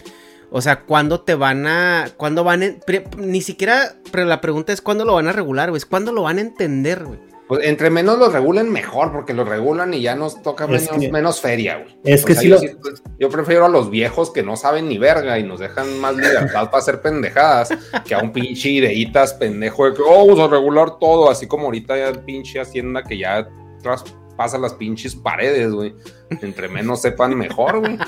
o 0.52 0.62
sea, 0.62 0.82
¿cuándo 0.82 1.22
te 1.22 1.34
van 1.34 1.66
a, 1.66 2.10
cuándo 2.16 2.44
van 2.44 2.62
a, 2.62 2.70
ni 3.16 3.40
siquiera, 3.40 3.96
pero 4.12 4.26
la 4.26 4.40
pregunta 4.40 4.72
es 4.72 4.80
cuándo 4.80 5.04
lo 5.04 5.14
van 5.14 5.26
a 5.26 5.32
regular, 5.32 5.70
güey, 5.70 5.78
es 5.78 5.86
cuándo 5.86 6.12
lo 6.12 6.22
van 6.22 6.38
a 6.38 6.42
entender, 6.42 7.04
güey. 7.04 7.18
Pues 7.48 7.64
entre 7.64 7.88
menos 7.88 8.18
los 8.18 8.32
regulen, 8.32 8.70
mejor, 8.70 9.10
porque 9.10 9.32
los 9.32 9.48
regulan 9.48 9.94
y 9.94 10.02
ya 10.02 10.14
nos 10.14 10.42
toca 10.42 10.66
menos, 10.66 10.86
que- 10.88 11.10
menos 11.10 11.40
feria, 11.40 11.78
güey. 11.78 11.98
Es 12.04 12.22
O 12.22 12.26
que 12.26 12.34
sea, 12.34 12.42
sí 12.42 12.48
yo, 12.48 12.54
lo- 12.56 12.60
sí- 12.60 13.02
yo 13.18 13.30
prefiero 13.30 13.64
a 13.64 13.68
los 13.70 13.90
viejos 13.90 14.30
que 14.30 14.42
no 14.42 14.54
saben 14.56 14.86
ni 14.88 14.98
verga 14.98 15.38
y 15.38 15.44
nos 15.44 15.58
dejan 15.60 15.98
más 15.98 16.14
libertad 16.16 16.66
para 16.70 16.78
hacer 16.78 17.00
pendejadas 17.00 17.70
que 18.06 18.14
a 18.14 18.18
un 18.18 18.32
pinche 18.32 18.68
ideitas 18.68 19.32
pendejo 19.34 19.86
de 19.86 19.94
que 19.96 20.02
oh, 20.02 20.26
vamos 20.26 20.38
a 20.40 20.46
regular 20.48 20.98
todo, 20.98 21.30
así 21.30 21.46
como 21.46 21.64
ahorita 21.64 21.96
ya 21.96 22.08
el 22.08 22.18
pinche 22.20 22.60
Hacienda 22.60 23.02
que 23.02 23.16
ya 23.16 23.48
traspasa 23.82 24.58
las 24.58 24.74
pinches 24.74 25.14
paredes, 25.16 25.72
güey. 25.72 25.94
Entre 26.42 26.68
menos 26.68 27.00
sepan, 27.00 27.34
mejor, 27.36 27.80
güey. 27.80 27.98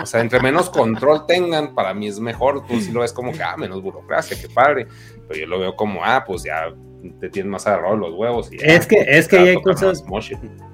O 0.00 0.04
sea, 0.06 0.20
entre 0.20 0.40
menos 0.40 0.68
control 0.70 1.26
tengan, 1.26 1.74
para 1.74 1.94
mí 1.94 2.06
es 2.08 2.20
mejor. 2.20 2.66
Tú 2.66 2.78
sí 2.80 2.92
lo 2.92 3.00
ves 3.00 3.12
como 3.14 3.32
que, 3.32 3.42
ah, 3.42 3.56
menos 3.56 3.82
burocracia, 3.82 4.38
qué 4.38 4.48
padre. 4.48 4.86
Pero 5.26 5.40
yo 5.40 5.46
lo 5.46 5.58
veo 5.58 5.74
como, 5.74 6.04
ah, 6.04 6.22
pues 6.26 6.42
ya 6.44 6.72
te 7.20 7.28
tienes 7.28 7.50
más 7.50 7.66
agarrado 7.66 7.96
los 7.96 8.14
huevos. 8.14 8.52
Y 8.52 8.58
ya, 8.58 8.66
Es 8.66 8.86
que- 8.86 9.04
es 9.06 9.28
que 9.28 9.38
hay 9.38 9.56
cosas-. 9.62 10.02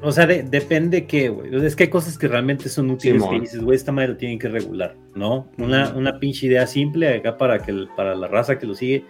O 0.02 0.12
sea, 0.12 0.26
de- 0.26 0.42
depende 0.42 1.06
qué, 1.06 1.28
güey. 1.28 1.54
Es 1.64 1.76
que 1.76 1.84
hay 1.84 1.90
cosas 1.90 2.16
que 2.18 2.28
realmente 2.28 2.68
son 2.68 2.90
útiles 2.90 3.22
Simón. 3.22 3.34
que 3.36 3.40
dices, 3.42 3.60
güey, 3.62 3.76
esta 3.76 3.92
madre 3.92 4.08
lo 4.08 4.16
tienen 4.16 4.38
que 4.38 4.48
regular, 4.48 4.96
¿no? 5.14 5.48
Una, 5.58 5.92
una 5.94 6.18
pinche 6.18 6.46
idea 6.46 6.66
simple 6.66 7.08
acá 7.16 7.36
para, 7.36 7.58
que 7.60 7.86
para 7.96 8.14
la 8.14 8.28
raza 8.28 8.58
que 8.58 8.66
lo 8.66 8.74
sigue. 8.74 9.04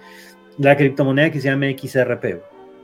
La 0.58 0.76
criptomoneda 0.76 1.30
que 1.30 1.40
se 1.40 1.48
llama 1.48 1.66
XRP, 1.70 2.40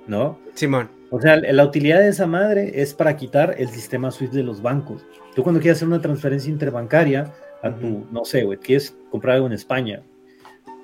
¿no? 0.07 0.39
Simón. 0.55 0.91
O 1.11 1.21
sea, 1.21 1.37
la 1.37 1.65
utilidad 1.65 2.01
de 2.01 2.09
esa 2.09 2.27
madre 2.27 2.83
es 2.83 2.93
para 2.95 3.17
quitar 3.17 3.55
el 3.59 3.69
sistema 3.69 4.11
SWIFT 4.11 4.33
de 4.35 4.43
los 4.43 4.61
bancos. 4.61 5.05
Tú 5.35 5.43
cuando 5.43 5.61
quieres 5.61 5.79
hacer 5.79 5.89
una 5.89 6.01
transferencia 6.03 6.51
interbancaria 6.51 7.33
a 7.63 7.75
tu, 7.75 8.07
no 8.13 8.25
sé, 8.25 8.45
güey, 8.45 8.59
quieres 8.59 8.97
comprar 9.11 9.37
algo 9.37 9.47
en 9.47 9.53
España, 9.55 10.03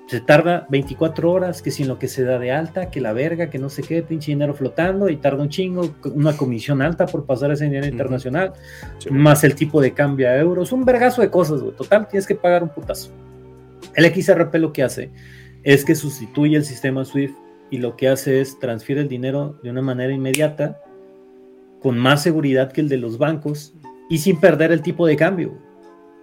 se 0.07 0.21
tarda 0.21 0.67
24 0.69 1.31
horas, 1.31 1.61
que 1.63 1.71
sin 1.71 1.87
lo 1.87 1.97
que 1.97 2.07
se 2.07 2.23
da 2.23 2.37
de 2.37 2.51
alta, 2.51 2.91
que 2.91 3.01
la 3.01 3.11
verga, 3.13 3.49
que 3.49 3.57
no 3.57 3.69
sé 3.69 3.81
qué, 3.81 4.03
pinche 4.03 4.31
dinero 4.31 4.53
flotando 4.53 5.09
y 5.09 5.15
tarda 5.17 5.41
un 5.41 5.49
chingo, 5.49 5.95
una 6.13 6.37
comisión 6.37 6.81
alta 6.83 7.07
por 7.07 7.25
pasar 7.25 7.51
ese 7.51 7.65
dinero 7.65 7.87
internacional, 7.87 8.53
Sí. 8.99 9.09
más 9.09 9.43
el 9.43 9.55
tipo 9.55 9.81
de 9.81 9.93
cambio 9.93 10.29
a 10.29 10.37
euros, 10.37 10.71
un 10.71 10.85
vergazo 10.85 11.21
de 11.23 11.29
cosas, 11.31 11.61
güey. 11.61 11.75
Total, 11.75 12.07
tienes 12.07 12.27
que 12.27 12.35
pagar 12.35 12.61
un 12.61 12.69
putazo. 12.69 13.09
El 13.95 14.05
XRP 14.05 14.55
lo 14.59 14.71
que 14.73 14.83
hace 14.83 15.09
es 15.63 15.83
que 15.83 15.95
sustituye 15.95 16.55
el 16.55 16.65
sistema 16.65 17.03
SWIFT 17.03 17.35
y 17.71 17.77
lo 17.79 17.95
que 17.95 18.07
hace 18.07 18.41
es 18.41 18.59
transfiere 18.59 19.01
el 19.01 19.07
dinero 19.07 19.57
de 19.63 19.71
una 19.71 19.81
manera 19.81 20.13
inmediata, 20.13 20.79
con 21.81 21.97
más 21.97 22.21
seguridad 22.21 22.71
que 22.71 22.81
el 22.81 22.89
de 22.89 22.97
los 22.97 23.17
bancos 23.17 23.73
y 24.09 24.19
sin 24.19 24.39
perder 24.39 24.71
el 24.71 24.81
tipo 24.83 25.07
de 25.07 25.15
cambio. 25.15 25.49
güey. 25.49 25.61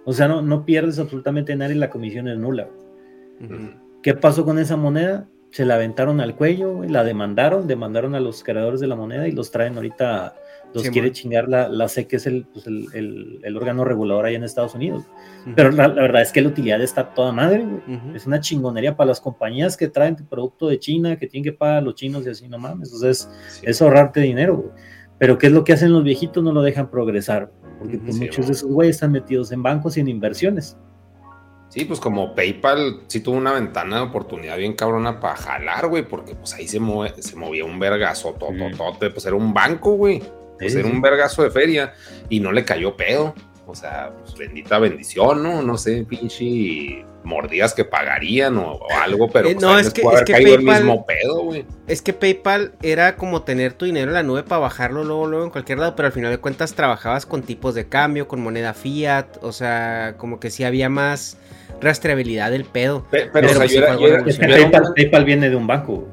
O 0.05 0.13
sea, 0.13 0.27
no, 0.29 0.41
no 0.41 0.65
pierdes 0.65 0.99
absolutamente 0.99 1.53
nada 1.55 1.73
y 1.73 1.77
la 1.77 1.89
comisión 1.89 2.27
es 2.29 2.37
nula. 2.37 2.63
güey. 2.63 2.82
¿Qué 4.01 4.13
pasó 4.13 4.43
con 4.45 4.59
esa 4.59 4.75
moneda? 4.77 5.27
Se 5.51 5.65
la 5.65 5.75
aventaron 5.75 6.19
al 6.19 6.35
cuello, 6.35 6.83
la 6.83 7.03
demandaron, 7.03 7.67
demandaron 7.67 8.15
a 8.15 8.19
los 8.19 8.43
creadores 8.43 8.79
de 8.79 8.87
la 8.87 8.95
moneda 8.95 9.27
y 9.27 9.31
los 9.33 9.51
traen 9.51 9.75
ahorita, 9.75 10.33
los 10.73 10.81
Sí, 10.83 10.89
quiere 10.89 11.09
man. 11.09 11.13
chingar 11.13 11.47
la, 11.47 11.69
la 11.69 11.87
SEC, 11.87 12.07
que 12.07 12.15
es 12.15 12.25
el, 12.25 12.47
pues, 12.51 12.65
el, 12.65 12.87
el- 12.95 13.39
el 13.43 13.55
órgano 13.57 13.85
regulador 13.85 14.25
allá 14.25 14.37
en 14.37 14.43
Estados 14.43 14.73
Unidos. 14.73 15.03
Ujú. 15.43 15.53
Pero 15.55 15.69
la, 15.71 15.87
la 15.89 16.01
verdad 16.01 16.23
es 16.23 16.31
que 16.31 16.41
la 16.41 16.49
utilidad 16.49 16.81
está 16.81 17.13
toda 17.13 17.31
madre, 17.31 17.63
güey. 17.63 17.97
Ujú. 17.97 18.15
Es 18.15 18.25
una 18.25 18.39
chingonería 18.39 18.97
para 18.97 19.09
las 19.09 19.21
compañías 19.21 19.77
que 19.77 19.87
traen 19.87 20.15
tu 20.15 20.25
producto 20.25 20.67
de 20.67 20.79
China, 20.79 21.17
que 21.17 21.27
tienen 21.27 21.43
que 21.43 21.55
pagar 21.55 21.77
a 21.77 21.81
los 21.81 21.93
chinos 21.95 22.25
y 22.25 22.29
así, 22.29 22.47
no 22.47 22.57
mames. 22.57 22.87
Entonces, 22.91 23.29
Sí. 23.49 23.61
es 23.67 23.79
ahorrarte 23.81 24.21
dinero, 24.21 24.57
güey. 24.57 24.69
Pero 25.19 25.37
¿qué 25.37 25.47
es 25.47 25.53
lo 25.53 25.63
que 25.63 25.73
hacen 25.73 25.93
los 25.93 26.03
viejitos? 26.03 26.43
No 26.43 26.51
lo 26.51 26.63
dejan 26.63 26.89
progresar. 26.89 27.51
Porque 27.77 27.99
pues, 27.99 28.15
Sí, 28.15 28.21
muchos 28.21 28.37
bueno. 28.37 28.47
de 28.47 28.53
esos 28.53 28.69
güeyes 28.71 28.95
están 28.95 29.11
metidos 29.11 29.51
en 29.51 29.61
bancos 29.61 29.95
y 29.97 29.99
en 29.99 30.07
inversiones. 30.07 30.77
Sí, 31.73 31.85
pues 31.85 31.99
como 31.99 32.35
PayPal 32.35 32.99
sí 33.07 33.19
tuvo 33.21 33.35
una 33.37 33.51
ventana 33.53 33.95
de 33.95 34.01
oportunidad 34.03 34.57
bien 34.57 34.73
cabrona 34.73 35.19
para 35.19 35.35
jalar, 35.35 35.87
güey, 35.87 36.03
porque 36.03 36.35
pues 36.35 36.53
ahí 36.53 36.67
se, 36.67 36.79
mueve, 36.79 37.19
se 37.23 37.35
movía 37.35 37.65
un 37.65 37.79
vergazo, 37.79 38.33
tototote, 38.33 39.09
pues 39.09 39.25
era 39.25 39.35
un 39.35 39.55
banco, 39.55 39.93
güey, 39.93 40.21
pues 40.59 40.75
era 40.75 40.87
un 40.87 41.01
vergazo 41.01 41.41
de 41.41 41.49
feria 41.49 41.93
y 42.29 42.39
no 42.39 42.51
le 42.51 42.63
cayó 42.63 42.95
pedo. 42.95 43.33
O 43.65 43.73
sea, 43.73 44.11
pues 44.21 44.35
bendita 44.35 44.77
bendición, 44.77 45.41
¿no? 45.41 45.63
No 45.63 45.77
sé, 45.77 46.05
pinche 46.07 47.05
mordidas 47.23 47.73
que 47.73 47.85
pagarían 47.85 48.57
o, 48.57 48.73
o 48.73 48.87
algo, 49.01 49.29
pero 49.29 49.47
Eh, 49.47 49.53
pues, 49.55 49.63
no, 49.63 49.79
es 49.79 49.89
que- 49.93 50.01
es 50.01 50.23
que 50.25 50.33
caído 50.33 50.55
el 50.55 50.61
PayPal- 50.65 50.75
mismo 50.79 51.05
pedo, 51.05 51.41
güey. 51.43 51.65
Es 51.87 52.01
que 52.01 52.11
PayPal 52.13 52.73
era 52.81 53.15
como 53.15 53.43
tener 53.43 53.71
tu 53.73 53.85
dinero 53.85 54.09
en 54.09 54.15
la 54.15 54.23
nube 54.23 54.43
para 54.43 54.59
bajarlo 54.59 55.05
luego, 55.05 55.27
luego 55.27 55.45
en 55.45 55.49
cualquier 55.51 55.79
lado, 55.79 55.95
pero 55.95 56.07
al 56.07 56.11
final 56.11 56.29
de 56.31 56.37
cuentas 56.39 56.73
trabajabas 56.75 57.25
con 57.25 57.41
tipos 57.43 57.73
de 57.73 57.87
cambio, 57.87 58.27
con 58.27 58.41
moneda 58.41 58.73
fiat, 58.73 59.37
o 59.41 59.53
sea, 59.53 60.15
como 60.17 60.41
que 60.41 60.51
sí 60.51 60.65
había 60.65 60.89
más 60.89 61.37
rastreabilidad 61.83 62.51
del 62.51 62.65
pedo. 62.65 63.05
Pe- 63.11 63.29
Pero, 63.31 63.47
o 63.47 63.49
sea, 63.51 63.59
pues 63.59 63.71
yo 63.73 63.79
era, 63.79 63.95
yo 63.97 64.07
Es 64.27 64.39
que 64.39 64.47
PayPal, 64.47 64.93
PayPal 64.95 65.25
viene 65.25 65.49
de 65.49 65.55
un 65.55 65.67
banco. 65.67 66.07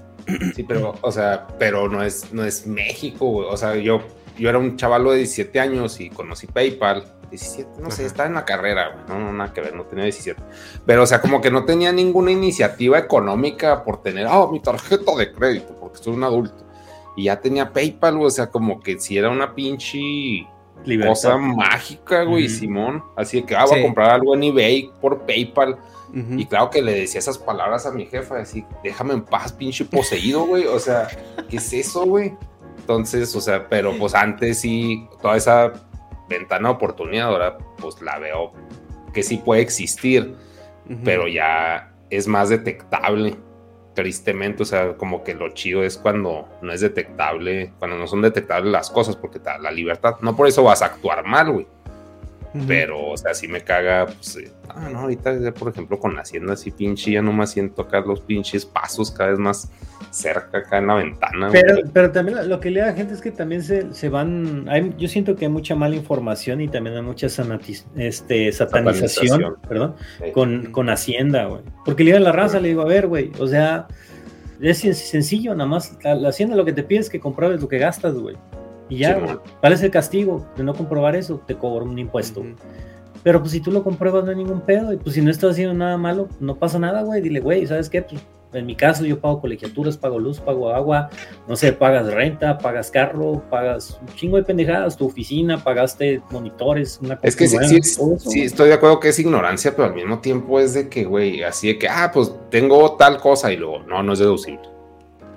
Sí, 0.54 0.62
pero, 0.64 0.94
o 1.00 1.10
sea, 1.12 1.46
pero 1.58 1.88
no 1.88 2.02
es, 2.02 2.32
no 2.32 2.44
es 2.44 2.66
México, 2.66 3.26
güey. 3.30 3.48
O 3.50 3.56
sea, 3.56 3.74
yo, 3.76 4.02
yo 4.38 4.48
era 4.48 4.58
un 4.58 4.76
chavalo 4.76 5.10
de 5.12 5.18
17 5.18 5.58
años 5.60 6.00
y 6.00 6.10
conocí 6.10 6.46
PayPal. 6.46 7.04
17, 7.30 7.80
no 7.80 7.90
sé, 7.92 8.04
estaba 8.06 8.28
en 8.28 8.34
la 8.34 8.44
carrera, 8.44 8.88
güey. 8.92 9.04
No, 9.08 9.24
no, 9.24 9.32
nada 9.32 9.52
que 9.52 9.60
ver, 9.60 9.74
no 9.74 9.84
tenía 9.84 10.04
17. 10.04 10.40
Pero, 10.84 11.02
o 11.04 11.06
sea, 11.06 11.20
como 11.20 11.40
que 11.40 11.50
no 11.50 11.64
tenía 11.64 11.92
ninguna 11.92 12.30
iniciativa 12.32 12.98
económica 12.98 13.84
por 13.84 14.02
tener, 14.02 14.26
ah, 14.28 14.46
mi 14.50 14.60
tarjeta 14.60 15.14
de 15.16 15.32
crédito, 15.32 15.76
porque 15.80 15.98
soy 15.98 16.12
un 16.14 16.24
adulto. 16.24 16.66
Y 17.16 17.24
ya 17.24 17.40
tenía 17.40 17.72
PayPal, 17.72 18.16
güey. 18.16 18.26
O 18.26 18.30
sea, 18.30 18.48
como 18.48 18.80
que 18.80 18.98
si 19.00 19.16
era 19.18 19.30
una 19.30 19.54
pinche 19.54 20.00
Libertad. 20.84 21.10
cosa 21.12 21.36
mágica, 21.36 22.22
güey. 22.24 22.48
Simón. 22.48 23.02
Así 23.16 23.42
que, 23.42 23.54
ah, 23.56 23.64
voy 23.64 23.74
Sí. 23.74 23.80
a 23.80 23.82
comprar 23.84 24.10
algo 24.10 24.34
en 24.34 24.42
eBay 24.44 24.90
por 25.00 25.20
PayPal. 25.26 25.76
Y 26.36 26.44
claro 26.46 26.70
que 26.70 26.82
le 26.82 26.92
decía 26.92 27.20
esas 27.20 27.38
palabras 27.38 27.86
a 27.86 27.92
mi 27.92 28.04
jefa, 28.04 28.40
así, 28.40 28.64
déjame 28.82 29.14
en 29.14 29.22
paz, 29.22 29.52
pinche 29.52 29.84
poseído, 29.84 30.44
güey. 30.44 30.66
O 30.66 30.80
sea, 30.80 31.06
¿qué 31.48 31.58
es 31.58 31.72
eso, 31.72 32.04
güey? 32.04 32.34
Entonces, 32.78 33.36
o 33.36 33.40
sea, 33.40 33.68
pero 33.68 33.96
pues 33.96 34.12
antes 34.16 34.58
sí, 34.58 35.06
toda 35.22 35.36
esa 35.36 35.72
ventana 36.28 36.70
de 36.70 36.74
oportunidad 36.74 37.28
ahora 37.28 37.58
pues 37.78 38.02
la 38.02 38.18
veo 38.18 38.52
que 39.12 39.22
sí 39.22 39.36
puede 39.36 39.60
existir, 39.62 40.34
pero 41.04 41.28
ya 41.28 41.92
es 42.10 42.26
más 42.26 42.48
detectable, 42.48 43.36
tristemente, 44.00 44.62
o 44.62 44.66
sea, 44.66 44.96
como 44.96 45.22
que 45.22 45.34
lo 45.34 45.50
chido 45.50 45.84
es 45.84 45.98
cuando 45.98 46.48
no 46.62 46.72
es 46.72 46.80
detectable, 46.80 47.74
cuando 47.78 47.98
no 47.98 48.06
son 48.06 48.22
detectables 48.22 48.72
las 48.72 48.88
cosas, 48.88 49.14
porque 49.14 49.38
te 49.38 49.50
da 49.50 49.58
la 49.58 49.70
libertad, 49.70 50.16
no 50.22 50.34
por 50.34 50.48
eso 50.48 50.62
vas 50.62 50.80
a 50.80 50.86
actuar 50.86 51.26
mal, 51.26 51.52
güey. 51.52 51.66
Pero, 52.66 53.10
o 53.10 53.16
sea, 53.16 53.32
sí 53.32 53.46
me 53.46 53.60
caga, 53.60 54.06
pues, 54.06 54.36
eh, 54.36 54.50
ah, 54.68 54.88
no, 54.90 55.00
ahorita, 55.00 55.52
por 55.52 55.70
ejemplo, 55.70 56.00
con 56.00 56.18
Hacienda, 56.18 56.54
así 56.54 56.72
pinche, 56.72 57.12
ya 57.12 57.22
no 57.22 57.32
me 57.32 57.46
siento 57.46 57.82
acá 57.82 58.00
los 58.00 58.20
pinches 58.20 58.66
pasos 58.66 59.10
cada 59.12 59.30
vez 59.30 59.38
más 59.38 59.70
cerca 60.10 60.58
acá 60.58 60.78
en 60.78 60.88
la 60.88 60.94
ventana. 60.94 61.48
Pero, 61.52 61.78
pero 61.92 62.10
también 62.10 62.48
lo 62.48 62.58
que 62.58 62.70
le 62.70 62.80
da 62.80 62.86
a 62.86 62.88
la 62.90 62.96
gente 62.96 63.14
es 63.14 63.20
que 63.20 63.30
también 63.30 63.62
se, 63.62 63.94
se 63.94 64.08
van, 64.08 64.68
hay, 64.68 64.92
yo 64.98 65.06
siento 65.06 65.36
que 65.36 65.44
hay 65.44 65.50
mucha 65.50 65.76
mala 65.76 65.94
información 65.94 66.60
y 66.60 66.66
también 66.66 66.96
hay 66.96 67.02
mucha 67.02 67.28
este, 67.96 68.52
satanización, 68.52 69.56
perdón, 69.68 69.94
con, 70.32 70.72
con 70.72 70.90
Hacienda, 70.90 71.44
güey. 71.44 71.62
Porque 71.84 72.02
le 72.02 72.10
digo 72.10 72.18
a 72.18 72.28
la 72.28 72.32
raza, 72.32 72.58
le 72.58 72.68
digo, 72.68 72.82
a 72.82 72.86
ver, 72.86 73.06
güey, 73.06 73.30
o 73.38 73.46
sea, 73.46 73.86
es 74.60 74.78
sencillo, 74.78 75.54
nada 75.54 75.68
más, 75.68 75.96
la, 76.02 76.28
Hacienda 76.28 76.56
lo 76.56 76.64
que 76.64 76.72
te 76.72 76.82
pide 76.82 77.00
es 77.00 77.10
que 77.10 77.20
compruebes 77.20 77.60
lo 77.60 77.68
que 77.68 77.78
gastas, 77.78 78.14
güey. 78.14 78.36
Y 78.90 78.98
ya, 78.98 79.18
güey, 79.18 79.38
¿cuál 79.60 79.72
es 79.72 79.82
el 79.82 79.90
castigo 79.90 80.46
de 80.56 80.64
no 80.64 80.74
comprobar 80.74 81.16
eso? 81.16 81.40
Te 81.46 81.56
cobro 81.56 81.86
un 81.86 81.98
impuesto. 81.98 82.44
Pero 83.22 83.40
pues 83.40 83.52
si 83.52 83.60
tú 83.60 83.70
lo 83.70 83.82
compruebas 83.82 84.24
no 84.24 84.30
hay 84.30 84.36
ningún 84.36 84.60
pedo. 84.60 84.92
Y 84.92 84.96
pues 84.98 85.14
si 85.14 85.22
no 85.22 85.30
estás 85.30 85.52
haciendo 85.52 85.74
nada 85.74 85.96
malo, 85.96 86.28
no 86.40 86.56
pasa 86.56 86.78
nada, 86.78 87.02
güey. 87.02 87.22
Dile, 87.22 87.40
güey, 87.40 87.66
¿sabes 87.66 87.88
qué? 87.88 88.02
Pues 88.02 88.20
en 88.52 88.66
mi 88.66 88.74
caso 88.74 89.04
yo 89.04 89.20
pago 89.20 89.40
colegiaturas, 89.40 89.96
pago 89.96 90.18
luz, 90.18 90.40
pago 90.40 90.70
agua, 90.70 91.08
no 91.46 91.56
sé, 91.56 91.72
pagas 91.72 92.12
renta, 92.12 92.58
pagas 92.58 92.90
carro, 92.90 93.42
pagas 93.48 94.00
un 94.00 94.08
chingo 94.16 94.36
de 94.36 94.42
pendejadas, 94.42 94.96
tu 94.96 95.06
oficina, 95.06 95.62
pagaste 95.62 96.20
monitores, 96.30 96.98
una 97.00 97.16
cosa. 97.16 97.28
Es 97.28 97.36
que 97.36 97.46
sí, 97.46 97.82
sí, 97.82 98.42
estoy 98.42 98.68
de 98.68 98.74
acuerdo 98.74 98.98
que 98.98 99.10
es 99.10 99.18
ignorancia, 99.18 99.74
pero 99.76 99.88
al 99.88 99.94
mismo 99.94 100.18
tiempo 100.20 100.58
es 100.58 100.74
de 100.74 100.88
que, 100.88 101.04
güey, 101.04 101.42
así 101.42 101.68
de 101.68 101.78
que, 101.78 101.88
ah, 101.88 102.10
pues 102.12 102.34
tengo 102.50 102.96
tal 102.96 103.18
cosa 103.18 103.52
y 103.52 103.56
luego, 103.56 103.80
no, 103.84 104.02
no 104.02 104.12
es 104.14 104.18
deducible. 104.18 104.68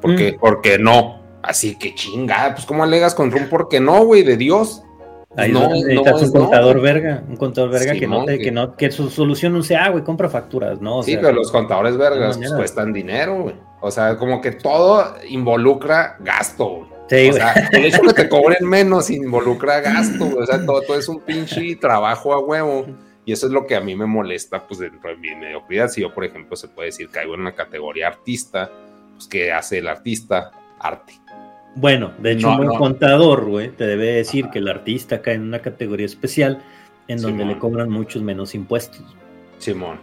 Porque, 0.01 0.33
mm. 0.33 0.39
porque 0.39 0.79
no. 0.79 1.22
Así 1.43 1.75
que 1.75 1.93
chingada, 1.93 2.55
pues 2.55 2.65
¿cómo 2.65 2.83
alegas 2.83 3.13
contra 3.13 3.39
un 3.39 3.49
porque 3.49 3.79
no, 3.79 4.05
güey, 4.05 4.23
de 4.23 4.37
Dios? 4.37 4.81
Ahí 5.35 5.51
no, 5.51 5.67
necesitas 5.67 6.21
un 6.21 6.31
contador 6.31 6.79
verga, 6.79 7.23
un 7.27 7.35
contador 7.35 7.71
verga 7.71 7.93
que 7.93 8.07
no, 8.07 8.23
te, 8.23 8.37
que, 8.37 8.51
no, 8.51 8.75
que 8.75 8.91
su 8.91 9.09
solución 9.09 9.53
no 9.53 9.63
sea, 9.63 9.89
güey, 9.89 10.03
compra 10.03 10.29
facturas, 10.29 10.79
¿no? 10.79 11.01
sí, 11.01 11.17
pero 11.17 11.33
los 11.33 11.51
contadores 11.51 11.97
vergas 11.97 12.37
pues, 12.37 12.53
cuestan 12.53 12.93
dinero, 12.93 13.41
güey. 13.41 13.55
O 13.81 13.91
sea, 13.91 14.15
como 14.17 14.39
que 14.41 14.51
todo 14.51 15.15
involucra 15.27 16.17
gasto, 16.19 16.65
güey. 16.65 16.93
Sí, 17.09 17.29
o 17.29 17.33
sea, 17.33 17.53
el 17.71 17.85
hecho 17.85 18.01
de 18.01 18.13
que 18.13 18.23
te 18.23 18.29
cobren 18.29 18.67
menos 18.67 19.09
involucra 19.09 19.81
gasto, 19.81 20.25
güey. 20.25 20.43
O 20.43 20.45
sea, 20.45 20.65
todo, 20.65 20.81
todo, 20.81 20.97
es 20.97 21.09
un 21.09 21.19
pinche 21.19 21.75
trabajo 21.75 22.33
a 22.33 22.39
huevo. 22.39 22.85
Y 23.25 23.33
eso 23.33 23.47
es 23.47 23.53
lo 23.53 23.65
que 23.65 23.75
a 23.75 23.81
mí 23.81 23.95
me 23.95 24.05
molesta, 24.05 24.65
pues, 24.65 24.79
dentro 24.79 25.09
de 25.09 25.17
mi 25.17 25.35
mediocridad. 25.35 25.89
Si 25.89 26.01
yo, 26.01 26.13
por 26.13 26.23
ejemplo, 26.23 26.55
se 26.55 26.67
puede 26.69 26.87
decir 26.87 27.07
que 27.07 27.13
caigo 27.13 27.33
en 27.35 27.41
una 27.41 27.55
categoría 27.55 28.07
artista, 28.07 28.71
pues, 29.13 29.27
¿qué 29.27 29.51
hace 29.51 29.79
el 29.79 29.87
artista? 29.87 30.51
Arte. 30.79 31.22
Bueno, 31.75 32.13
de 32.19 32.33
hecho, 32.33 32.49
un 32.49 32.57
buen 32.57 32.77
contador, 32.77 33.45
güey, 33.45 33.69
te 33.69 33.85
debe 33.85 34.13
decir 34.13 34.49
que 34.49 34.59
el 34.59 34.67
artista 34.67 35.21
cae 35.21 35.35
en 35.35 35.41
una 35.41 35.59
categoría 35.59 36.05
especial 36.05 36.63
en 37.07 37.21
donde 37.21 37.45
le 37.45 37.57
cobran 37.57 37.89
muchos 37.89 38.21
menos 38.21 38.53
impuestos. 38.53 39.03
Simón. 39.57 39.99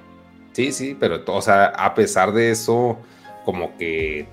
Sí, 0.52 0.72
sí, 0.72 0.96
pero, 0.98 1.22
o 1.26 1.42
sea, 1.42 1.66
a 1.66 1.94
pesar 1.94 2.32
de 2.32 2.50
eso, 2.50 2.98
como 3.44 3.76
que, 3.76 4.26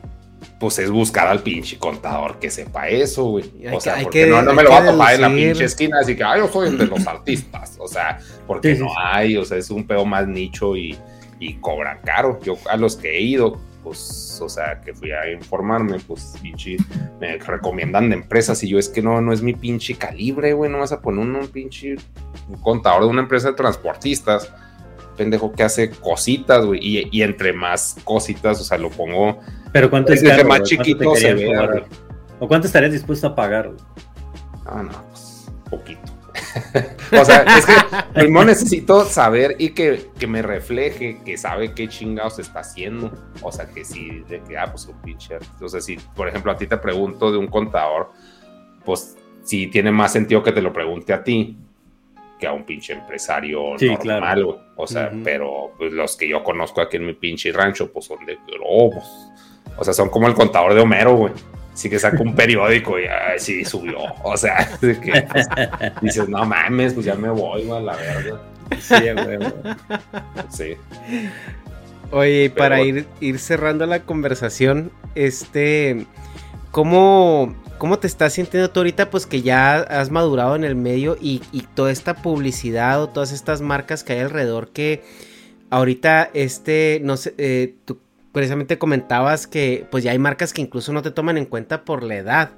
pues 0.59 0.80
es 0.80 0.89
buscar 0.89 1.27
al 1.27 1.41
pinche 1.43 1.77
contador 1.77 2.39
que 2.39 2.49
sepa 2.49 2.88
eso, 2.88 3.26
güey. 3.26 3.45
O 3.72 3.80
sea, 3.80 3.97
porque 4.01 4.26
no, 4.26 4.41
me 4.53 4.64
lo 4.64 4.72
va 4.72 4.80
a 4.80 4.85
topar 4.85 5.14
en 5.15 5.22
la 5.22 5.30
pinche 5.30 5.65
esquina, 5.65 5.99
así 5.99 6.15
que, 6.15 6.23
ah, 6.23 6.38
yo 6.38 6.47
soy 6.47 6.69
el 6.69 6.77
de 6.77 6.88
los 6.88 7.05
artistas. 7.07 7.77
O 7.80 7.88
sea, 7.88 8.18
porque 8.47 8.76
no 8.76 8.89
hay, 8.97 9.38
o 9.38 9.45
sea, 9.45 9.57
es 9.57 9.69
un 9.69 9.85
pedo 9.85 10.05
más 10.05 10.27
nicho 10.27 10.76
y, 10.76 10.97
y 11.39 11.53
cobran 11.55 11.99
caro. 12.03 12.39
Yo 12.43 12.57
a 12.68 12.77
los 12.77 12.95
que 12.95 13.18
he 13.18 13.22
ido, 13.22 13.59
pues, 13.88 14.38
o 14.41 14.49
sea, 14.49 14.81
que 14.81 14.93
fui 14.93 15.11
a 15.14 15.31
informarme, 15.31 15.97
pues, 16.05 16.34
pinche, 16.41 16.76
me 17.22 17.38
recomiendan 17.38 18.09
de 18.09 18.15
empresas 18.15 18.61
y 18.64 18.68
yo 18.68 18.77
es 18.77 18.89
que 18.89 19.01
no, 19.01 19.22
no 19.22 19.31
es 19.31 19.41
mi 19.41 19.53
pinche 19.53 19.95
calibre, 19.95 20.51
güey, 20.51 20.69
no 20.69 20.80
vas 20.80 20.91
a 20.91 20.99
poner 21.01 21.26
un, 21.26 21.47
pinche 21.47 21.95
contador 22.61 23.03
de 23.03 23.07
una 23.07 23.22
empresa 23.22 23.47
de 23.47 23.53
transportistas, 23.53 24.51
pendejo 25.15 25.53
que 25.53 25.64
hace 25.64 25.89
cositas, 25.89 26.65
güey, 26.65 26.81
y, 26.84 27.22
entre 27.22 27.53
más 27.53 27.95
cositas, 28.03 28.59
o 28.59 28.64
sea, 28.65 28.77
lo 28.77 28.89
pongo. 28.89 29.39
Pero 29.72 29.89
cuánto 29.89 30.11
es 30.11 30.22
caro, 30.22 30.45
más 30.45 30.64
chiquito 30.64 31.15
se 31.15 31.34
ve. 31.34 31.85
¿O 32.39 32.47
cuánto 32.49 32.68
estarías 32.68 32.91
dispuesto 32.91 33.27
a 33.27 33.35
pagar? 33.35 33.72
Ah, 34.65 34.84
no, 34.84 35.01
pues, 35.11 35.49
poquito. 35.69 36.01
o 37.11 37.25
sea, 37.25 37.43
es 37.43 37.65
que 37.65 37.73
primero 38.13 38.45
necesito 38.45 39.05
saber 39.05 39.55
y 39.59 39.69
que, 39.69 40.09
me 40.27 40.41
refleje 40.41 41.19
que 41.23 41.38
sabe 41.38 41.73
qué 41.73 41.88
chingados 41.88 42.39
está 42.39 42.59
haciendo. 42.61 43.11
O 43.41 43.51
sea, 43.51 43.67
que 43.67 43.85
si, 43.85 44.21
de 44.21 44.41
que, 44.43 44.57
ah, 44.57 44.67
pues 44.71 44.85
un 44.85 45.01
pinche. 45.01 45.38
O 45.61 45.69
sea, 45.69 45.81
si, 45.81 45.97
por 46.15 46.27
ejemplo, 46.27 46.51
a 46.51 46.57
ti 46.57 46.67
te 46.67 46.77
pregunto 46.77 47.31
de 47.31 47.38
un 47.38 47.47
contador, 47.47 48.11
pues 48.84 49.17
si 49.43 49.67
tiene 49.67 49.91
más 49.91 50.11
sentido 50.11 50.43
que 50.43 50.51
te 50.51 50.61
lo 50.61 50.73
pregunte 50.73 51.13
a 51.13 51.23
ti 51.23 51.57
que 52.39 52.45
a 52.45 52.53
un 52.53 52.65
pinche 52.65 52.93
empresario 52.93 53.75
normal, 53.79 54.45
O 54.75 54.85
sea, 54.85 55.11
pero 55.23 55.73
pues, 55.77 55.91
los 55.91 56.15
que 56.15 56.29
yo 56.29 56.43
conozco 56.43 56.81
aquí 56.81 56.97
en 56.97 57.07
mi 57.07 57.13
pinche 57.13 57.51
rancho, 57.51 57.91
pues 57.91 58.05
son 58.05 58.23
de 58.25 58.38
globos. 58.45 59.03
O 59.75 59.84
sea, 59.84 59.93
son 59.93 60.09
como 60.09 60.27
el 60.27 60.35
contador 60.35 60.73
de 60.73 60.81
Homero, 60.81 61.15
güey 61.15 61.34
sí 61.78 61.91
que 61.91 61.99
saca 61.99 62.22
un 62.24 62.34
periódico 62.34 62.99
y 62.99 63.04
sí 63.38 63.64
subió. 63.64 63.99
O 64.24 64.36
sea, 64.36 64.68
que, 64.82 65.28
pues, 65.32 65.48
dices, 66.02 66.28
no 66.28 66.44
mames, 66.44 66.95
pues 66.95 67.06
ya 67.06 67.14
me 67.14 67.30
voy, 67.30 67.70
a 67.70 67.80
la 67.80 67.95
verdad. 67.95 68.41
Sí, 68.80 68.95
güey. 69.14 69.38
Sí. 70.49 70.74
Oye, 72.12 72.49
para 72.49 72.82
ir, 72.82 73.06
ir 73.20 73.38
cerrando 73.38 73.86
la 73.86 74.02
conversación, 74.02 74.91
este, 75.14 76.08
¿cómo, 76.72 77.56
¿cómo 77.78 77.99
te 77.99 78.08
estás 78.08 78.34
sintiendo 78.34 78.72
tú 78.72 78.80
ahorita? 78.80 79.12
Pues 79.12 79.28
que 79.28 79.44
ya 79.44 79.76
has 79.76 80.10
madurado 80.10 80.56
en 80.56 80.64
el 80.64 80.76
medio 80.76 81.16
y, 81.22 81.44
y 81.52 81.62
toda 81.76 81.91
esta 81.91 82.16
publicidad 82.16 83.04
o 83.04 83.10
todas 83.10 83.32
estas 83.32 83.62
marcas 83.62 84.04
que 84.04 84.14
hay 84.14 84.20
alrededor 84.22 84.70
que 84.70 85.04
ahorita, 85.70 86.32
este, 86.34 87.02
no 87.04 87.18
sé, 87.18 87.36
eh, 87.38 87.76
tú 87.86 87.99
precisamente 88.38 88.77
comentabas 88.77 89.47
que 89.47 89.88
pues 89.89 90.03
ya 90.03 90.11
hay 90.11 90.19
marcas 90.19 90.53
que 90.53 90.61
incluso 90.61 90.93
no 90.93 91.01
te 91.01 91.09
toman 91.09 91.39
en 91.39 91.45
cuenta 91.45 91.84
por 91.84 92.03
la 92.03 92.18
edad. 92.18 92.51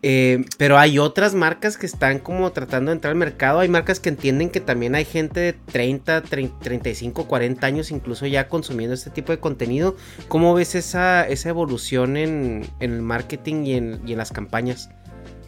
Eh, 0.00 0.42
pero 0.56 0.78
hay 0.78 0.98
otras 0.98 1.34
marcas 1.34 1.76
que 1.76 1.84
están 1.84 2.18
como 2.18 2.50
tratando 2.50 2.90
de 2.90 2.94
entrar 2.94 3.10
al 3.10 3.18
mercado. 3.18 3.60
Hay 3.60 3.68
marcas 3.68 4.00
que 4.00 4.08
entienden 4.08 4.48
que 4.48 4.60
también 4.60 4.94
hay 4.94 5.04
gente 5.04 5.38
de 5.38 5.52
30, 5.52 6.22
35, 6.22 7.28
40 7.28 7.66
años 7.66 7.90
incluso 7.90 8.26
ya 8.26 8.48
consumiendo 8.48 8.94
este 8.94 9.10
tipo 9.10 9.32
de 9.32 9.38
contenido. 9.38 9.96
¿Cómo 10.28 10.54
ves 10.54 10.74
esa, 10.74 11.28
esa 11.28 11.50
evolución 11.50 12.16
en, 12.16 12.66
el 12.80 13.02
marketing 13.02 13.64
y 13.64 13.74
en, 13.74 14.00
y 14.06 14.12
en 14.12 14.18
las 14.18 14.32
campañas? 14.32 14.88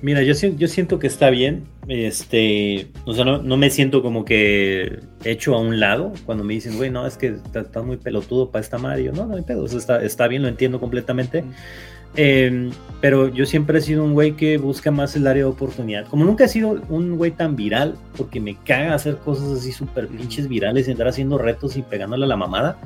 Mira, 0.02 0.22
yo, 0.22 0.34
yo 0.34 0.68
siento 0.68 0.98
que 0.98 1.06
está 1.06 1.30
bien. 1.30 1.64
Este, 1.88 2.88
o 3.04 3.14
sea, 3.14 3.24
no, 3.24 3.56
me 3.56 3.70
siento 3.70 4.02
como 4.02 4.24
que 4.24 5.00
hecho 5.24 5.54
a 5.54 5.60
un 5.60 5.78
lado 5.78 6.12
cuando 6.24 6.44
me 6.44 6.54
dicen, 6.54 6.76
güey, 6.76 6.90
no, 6.90 7.06
es 7.06 7.16
que 7.16 7.36
está, 7.54 7.82
muy 7.82 7.96
pelotudo 7.96 8.50
para 8.50 8.62
esta 8.62 8.78
madre. 8.78 9.04
Yo, 9.04 9.12
no, 9.12 9.26
no 9.26 9.36
hay 9.36 9.42
pedo, 9.42 9.64
está, 9.66 10.02
está 10.02 10.28
bien, 10.28 10.42
lo 10.42 10.48
entiendo 10.48 10.80
completamente. 10.80 11.44
Em, 12.16 12.70
pero 13.00 13.28
yo 13.28 13.44
siempre 13.44 13.78
he 13.78 13.82
sido 13.82 14.02
un 14.02 14.14
güey 14.14 14.32
que 14.36 14.56
busca 14.56 14.90
más 14.90 15.14
el 15.16 15.26
área 15.26 15.44
de 15.44 15.50
oportunidad. 15.50 16.06
Como 16.06 16.24
nunca 16.24 16.44
he 16.44 16.48
sido 16.48 16.80
un 16.88 17.16
güey 17.16 17.30
tan 17.30 17.56
viral, 17.56 17.96
porque 18.16 18.40
me 18.40 18.56
caga 18.56 18.94
hacer 18.94 19.18
cosas 19.18 19.58
así 19.58 19.70
súper 19.70 20.08
pinches 20.08 20.48
virales 20.48 20.88
y 20.88 20.92
andar 20.92 21.08
haciendo 21.08 21.36
retos 21.38 21.76
y 21.76 21.82
pegándole 21.82 22.24
a 22.24 22.28
la 22.28 22.36
mamada. 22.36 22.78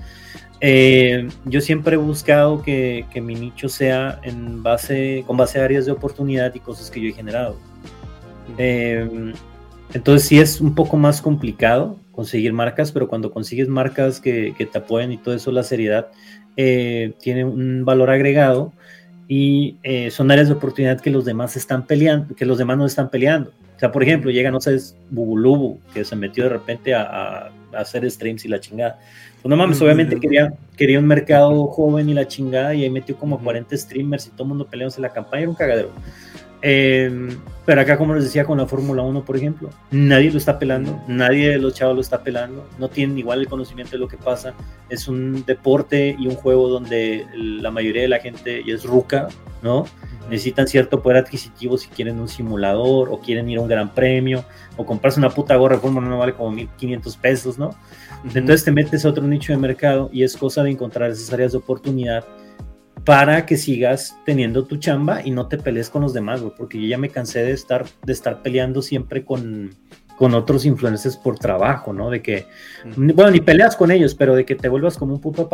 Eh, 0.61 1.29
yo 1.47 1.61
siempre 1.61 1.95
he 1.95 1.99
buscado 1.99 2.63
que, 2.63 3.07
mi 3.23 3.35
nicho 3.35 3.69
sea 3.69 4.21
en 4.23 4.63
base, 4.63 5.25
con 5.27 5.37
base 5.37 5.61
a 5.61 5.65
áreas 5.65 5.87
de 5.87 5.93
oportunidad 5.93 6.55
y 6.55 6.61
cosas 6.61 6.91
que 6.91 7.01
yo 7.01 7.09
he 7.09 7.13
generado. 7.13 7.57
Eh, 8.59 9.33
entonces 9.95 10.29
sí 10.29 10.39
es 10.39 10.61
un 10.61 10.75
poco 10.75 10.97
más 10.97 11.23
complicado 11.23 11.97
conseguir 12.13 12.53
marcas, 12.53 12.93
pero 12.93 13.09
cuando 13.09 13.31
consigues 13.31 13.69
marcas 13.69 14.21
que, 14.21 14.55
te 14.71 14.79
apoyen 14.79 15.13
y 15.13 15.17
todo 15.17 15.35
eso, 15.35 15.51
la 15.51 15.63
seriedad 15.63 16.09
eh, 16.57 17.15
tiene 17.21 17.45
un 17.45 17.85
valor 17.85 18.11
agregado 18.11 18.73
y 19.27 19.77
son 20.11 20.31
áreas 20.31 20.49
de 20.49 20.55
oportunidad 20.55 21.01
que 21.01 21.11
los 21.11 21.25
demás 21.25 21.57
están 21.57 21.87
peleando, 21.87 22.35
que 22.35 22.45
los 22.45 22.59
demás 22.59 22.77
no 22.77 22.85
están 22.85 23.09
peleando. 23.09 23.51
O 23.77 23.79
sea, 23.79 23.93
por 23.93 24.03
ejemplo, 24.03 24.31
llega, 24.31 24.51
no 24.51 24.61
sé, 24.61 24.77
Bubulubu, 25.09 25.79
que 25.95 26.05
se 26.05 26.15
metió 26.15 26.45
de 26.45 26.51
repente 26.51 26.95
a, 26.95 27.03
a 27.03 27.51
hacer 27.75 28.09
streams 28.11 28.45
y 28.45 28.49
la 28.49 28.61
chingada 28.61 28.99
pues 29.43 29.49
no 29.49 29.57
mames, 29.57 29.81
obviamente 29.81 30.21
quería, 30.21 30.53
quería 30.77 30.99
un 30.99 31.07
mercado 31.07 31.67
joven 31.69 32.11
y 32.11 32.15
la 32.15 32.29
chingada, 32.29 32.75
y 32.75 32.83
ahí 32.83 32.91
metió 32.91 33.17
como 33.17 33.39
40 33.39 33.75
streamers 33.75 34.27
y 34.27 34.31
todo 34.31 34.43
el 34.43 34.49
mundo 34.49 34.67
peleándose 34.67 35.01
la 35.01 35.11
campaña, 35.11 35.43
era 35.43 35.51
un 35.51 35.57
cagadero. 35.57 35.91
Em, 36.63 37.39
pero 37.65 37.81
acá, 37.81 37.97
como 37.97 38.15
les 38.15 38.25
decía, 38.25 38.45
con 38.45 38.59
la 38.59 38.67
Fórmula 38.67 39.03
1, 39.03 39.25
por 39.25 39.35
ejemplo, 39.35 39.71
nadie 39.91 40.31
lo 40.31 40.37
está 40.37 40.59
pelando, 40.59 41.01
nadie 41.09 41.49
de 41.49 41.59
los 41.59 41.73
chavos 41.73 41.95
lo 41.95 42.03
está 42.03 42.23
pelando, 42.23 42.69
no 42.79 42.91
tienen 42.91 43.17
igual 43.17 43.41
el 43.41 43.49
conocimiento 43.49 43.93
de 43.93 43.99
lo 43.99 44.09
que 44.09 44.19
pasa. 44.19 44.53
Es 44.91 45.09
un 45.09 45.43
deporte 45.47 46.15
y 46.19 46.27
un 46.27 46.35
juego 46.35 46.69
donde 46.69 47.25
la 47.35 47.71
mayoría 47.71 48.03
de 48.03 48.09
la 48.09 48.19
gente 48.19 48.63
es 48.67 48.85
ruca, 48.85 49.29
¿no? 49.63 49.87
Necesitan 50.31 50.69
cierto 50.69 51.03
poder 51.03 51.19
adquisitivo 51.19 51.77
si 51.77 51.89
quieren 51.89 52.21
un 52.21 52.29
simulador 52.29 53.11
o 53.11 53.19
quieren 53.21 53.49
ir 53.51 53.59
a 53.59 53.61
un 53.61 53.69
gran 53.69 53.93
premio 53.93 54.45
o 54.77 54.87
comprarse 54.87 55.19
una 55.19 55.31
puta 55.31 55.57
gorra 55.57 55.77
de 55.77 55.83
Fórmula 55.83 56.07
1 56.07 56.19
vale 56.19 56.35
como 56.35 56.53
1500 56.53 57.17
pesos, 57.17 57.59
¿no? 57.59 57.75
Entonces 58.25 58.65
te 58.65 58.73
metes 58.73 59.05
a 59.05 59.09
otro 59.09 59.27
nicho 59.27 59.53
de 59.53 59.59
mercado 59.59 60.09
y 60.13 60.23
es 60.23 60.37
cosa 60.37 60.63
de 60.63 60.71
encontrar 60.71 61.11
esas 61.11 61.33
áreas 61.33 61.53
de 61.53 61.59
oportunidad 61.59 62.25
para 63.05 63.47
que 63.47 63.57
sigas 63.57 64.17
teniendo 64.25 64.65
tu 64.65 64.77
chamba 64.77 65.23
y 65.25 65.31
no 65.31 65.49
te 65.49 65.59
pelees 65.59 65.91
con 65.91 66.03
los 66.03 66.13
demás, 66.13 66.41
güey, 66.41 66.53
porque 66.57 66.81
yo 66.81 66.87
ya 66.87 66.99
me 66.99 67.09
cansé 67.09 67.43
de 67.43 67.53
estar, 67.53 67.87
de 68.05 68.13
estar 68.13 68.43
peleando 68.43 68.83
siempre 68.83 69.25
con, 69.25 69.75
con 70.17 70.35
otros 70.35 70.67
influencers 70.67 71.17
por 71.17 71.39
trabajo, 71.39 71.93
¿no? 71.95 72.11
De 72.11 72.21
que, 72.21 72.47
bueno, 72.97 73.31
ni 73.31 73.41
peleas 73.41 73.75
con 73.75 73.91
ellos, 73.91 74.15
pero 74.15 74.35
de 74.35 74.45
que 74.45 74.55
te 74.55 74.69
vuelvas 74.69 74.99
como 74.99 75.15
un 75.15 75.21
puto 75.21 75.49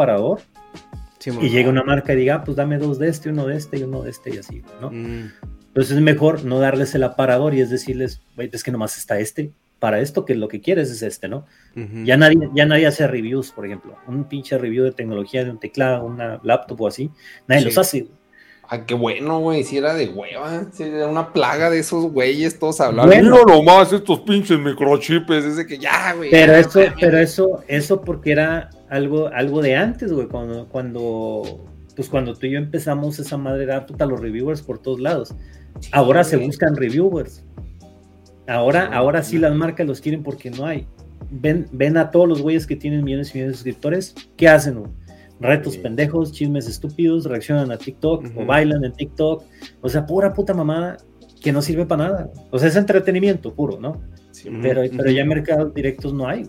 parador 1.31 1.51
y 1.51 1.55
llega 1.55 1.71
una 1.71 1.83
marca 1.83 2.13
y 2.13 2.17
diga, 2.17 2.37
ah, 2.37 2.45
pues 2.45 2.57
dame 2.57 2.79
dos 2.79 2.99
de 2.99 3.09
este, 3.09 3.31
uno 3.31 3.47
de 3.47 3.57
este 3.57 3.79
y 3.79 3.83
uno 3.83 4.03
de 4.03 4.11
este 4.11 4.35
y 4.35 4.39
así, 4.39 4.63
¿no? 4.81 4.91
Mm. 4.91 5.33
Entonces 5.69 5.97
es 5.97 6.03
mejor 6.03 6.45
no 6.45 6.59
darles 6.59 6.95
el 6.95 7.03
aparador 7.03 7.55
y 7.55 7.61
es 7.61 7.71
decirles, 7.71 8.23
güey, 8.35 8.49
es 8.53 8.65
que 8.65 8.73
nomás 8.73 8.97
está 8.97 9.19
este, 9.19 9.53
para 9.79 10.01
esto 10.01 10.25
que 10.25 10.35
lo 10.35 10.49
que 10.49 10.61
quieres 10.61 10.91
es 10.91 11.03
este, 11.03 11.29
¿no? 11.29 11.45
ya, 12.05 12.17
nadie, 12.17 12.49
ya 12.55 12.65
nadie 12.65 12.87
hace 12.87 13.07
reviews, 13.07 13.53
por 13.53 13.67
ejemplo, 13.67 13.97
un 14.07 14.25
pinche 14.25 14.57
review 14.57 14.85
de 14.85 14.93
tecnología 14.93 15.45
de 15.45 15.51
un 15.51 15.61
teclado, 15.61 16.07
una 16.07 16.41
laptop 16.43 16.81
o 16.81 16.87
así, 16.87 17.11
nadie 17.47 17.67
los 17.67 17.77
hace. 17.77 18.09
Ay, 18.69 18.83
qué 18.87 18.95
bueno, 18.95 19.39
güey, 19.41 19.63
si 19.63 19.77
era 19.77 19.95
de 19.95 20.09
hueva, 20.09 20.67
si 20.73 20.83
era 20.83 21.07
una 21.07 21.33
plaga 21.33 21.71
de 21.71 21.79
esos 21.79 22.11
güeyes, 22.13 22.59
todos 22.59 22.81
hablando. 22.81 23.13
Bueno, 23.13 23.45
nomás 23.45 23.93
estos 23.93 24.21
pinches 24.21 24.59
microchips, 24.59 25.31
ese 25.31 25.67
que 25.67 25.79
ya, 25.79 26.15
güey. 26.15 26.31
Pero 26.31 26.55
eso, 26.55 26.81
pero 27.01 27.19
eso, 27.19 27.63
eso 27.69 28.01
porque 28.01 28.33
era 28.33 28.71
algo, 28.89 29.29
algo 29.29 29.63
de 29.63 29.77
antes, 29.77 30.13
güey, 30.13 30.27
cuando, 30.27 30.67
cuando, 30.69 31.65
pues 31.95 32.09
cuando 32.09 32.35
tú 32.35 32.47
y 32.47 32.53
yo 32.53 32.59
empezamos 32.59 33.21
esa 33.21 33.37
madre 33.37 33.65
era 33.65 33.87
puta 33.87 34.05
los 34.05 34.21
reviewers 34.21 34.63
por 34.63 34.79
todos 34.79 34.99
lados. 34.99 35.35
Ahora 35.93 36.25
se 36.25 36.37
buscan 36.37 36.75
reviewers. 36.75 37.45
Ahora, 38.49 38.87
ahora 38.93 39.23
sí 39.23 39.39
las 39.39 39.55
marcas 39.55 39.87
los 39.87 40.01
quieren 40.01 40.23
porque 40.23 40.51
no 40.51 40.67
hay. 40.67 40.87
Ven, 41.31 41.69
ven 41.73 41.97
a 41.97 42.11
todos 42.11 42.29
los 42.29 42.43
güeyes 42.43 42.67
que 42.67 42.77
tienen 42.77 43.05
millones 43.05 43.31
y 43.31 43.39
millones 43.39 43.53
de 43.53 43.57
suscriptores, 43.57 44.15
¿qué 44.37 44.49
hacen? 44.49 44.85
Retos 45.41 45.77
pendejos, 45.77 46.33
chismes 46.33 46.67
estúpidos, 46.67 47.27
reaccionan 47.27 47.71
a 47.71 47.77
TikTok 47.77 48.25
o 48.37 48.47
bailan 48.47 48.85
en 48.85 48.93
TikTok. 48.93 49.45
O 49.83 49.89
sea, 49.89 50.07
pura 50.07 50.33
puta 50.33 50.55
mamada 50.55 50.97
que 51.41 51.53
no 51.53 51.61
sirve 51.63 51.87
para 51.87 52.05
nada. 52.05 52.31
O 52.51 52.59
sea, 52.59 52.69
es 52.69 52.77
entretenimiento 52.77 53.55
puro, 53.55 53.79
¿no? 53.79 54.01
pero, 54.63 54.83
pero 54.97 55.11
ya 55.11 55.25
mercados 55.25 55.75
directos 55.75 56.13
no 56.13 56.27
hay. 56.29 56.49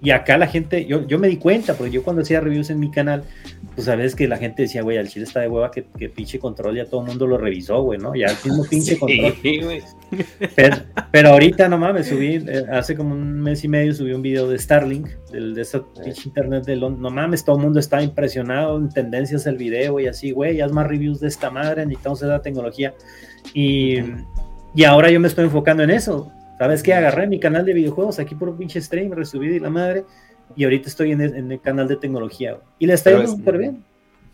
Y 0.00 0.10
acá 0.10 0.38
la 0.38 0.46
gente, 0.46 0.86
yo, 0.86 1.06
yo 1.06 1.18
me 1.18 1.26
di 1.26 1.38
cuenta, 1.38 1.74
porque 1.74 1.90
yo 1.90 2.04
cuando 2.04 2.22
hacía 2.22 2.40
reviews 2.40 2.70
en 2.70 2.78
mi 2.78 2.88
canal, 2.88 3.24
pues 3.74 3.86
sabes 3.86 4.14
que 4.14 4.28
la 4.28 4.36
gente 4.36 4.62
decía, 4.62 4.82
güey, 4.82 4.96
al 4.96 5.08
chile 5.08 5.24
está 5.24 5.40
de 5.40 5.48
hueva 5.48 5.72
que, 5.72 5.86
que, 5.98 6.08
pinche 6.08 6.38
control, 6.38 6.76
ya 6.76 6.84
todo 6.84 7.00
el 7.00 7.08
mundo 7.08 7.26
lo 7.26 7.36
revisó, 7.36 7.82
güey, 7.82 7.98
¿no? 7.98 8.14
Ya 8.14 8.26
el 8.26 8.36
mismo 8.44 8.64
pinche 8.64 8.96
control. 8.98 9.34
Pero, 10.54 10.76
pero, 11.10 11.28
ahorita, 11.30 11.68
no 11.68 11.78
mames, 11.78 12.06
subí, 12.06 12.36
eh, 12.36 12.64
hace 12.70 12.94
como 12.94 13.12
un 13.12 13.40
mes 13.40 13.64
y 13.64 13.68
medio 13.68 13.92
subí 13.92 14.12
un 14.12 14.22
video 14.22 14.48
de 14.48 14.56
Starlink, 14.58 15.08
del, 15.32 15.54
de 15.54 15.62
ese 15.62 15.80
pinche 16.04 16.22
internet 16.28 16.64
de 16.64 16.76
Londres. 16.76 17.02
No 17.02 17.10
mames, 17.10 17.44
todo 17.44 17.56
el 17.56 17.62
mundo 17.62 17.80
está 17.80 18.00
impresionado 18.00 18.78
en 18.78 18.88
tendencias 18.90 19.44
del 19.44 19.56
video 19.56 19.98
y 19.98 20.06
así, 20.06 20.30
güey, 20.30 20.60
haz 20.60 20.70
más 20.70 20.86
reviews 20.86 21.18
de 21.18 21.26
esta 21.26 21.50
madre, 21.50 21.84
necesitamos 21.84 22.22
esa 22.22 22.40
tecnología. 22.40 22.94
Y, 23.52 23.96
y 24.76 24.84
ahora 24.84 25.10
yo 25.10 25.18
me 25.18 25.26
estoy 25.26 25.46
enfocando 25.46 25.82
en 25.82 25.90
eso 25.90 26.32
¿Sabes 26.58 26.82
qué? 26.82 26.92
Agarré 26.92 27.26
mi 27.26 27.38
canal 27.38 27.64
de 27.64 27.72
videojuegos 27.72 28.18
aquí 28.18 28.34
por 28.34 28.48
un 28.48 28.56
pinche 28.56 28.80
stream, 28.80 29.12
resubido 29.12 29.54
y 29.54 29.60
la 29.60 29.70
madre, 29.70 30.04
y 30.56 30.64
ahorita 30.64 30.88
estoy 30.88 31.12
en 31.12 31.20
el, 31.20 31.60
canal 31.60 31.86
de 31.86 31.96
tecnología. 31.96 32.58
Y 32.78 32.86
le 32.86 32.94
está 32.94 33.10
yendo 33.10 33.28
súper 33.28 33.58
bien. 33.58 33.84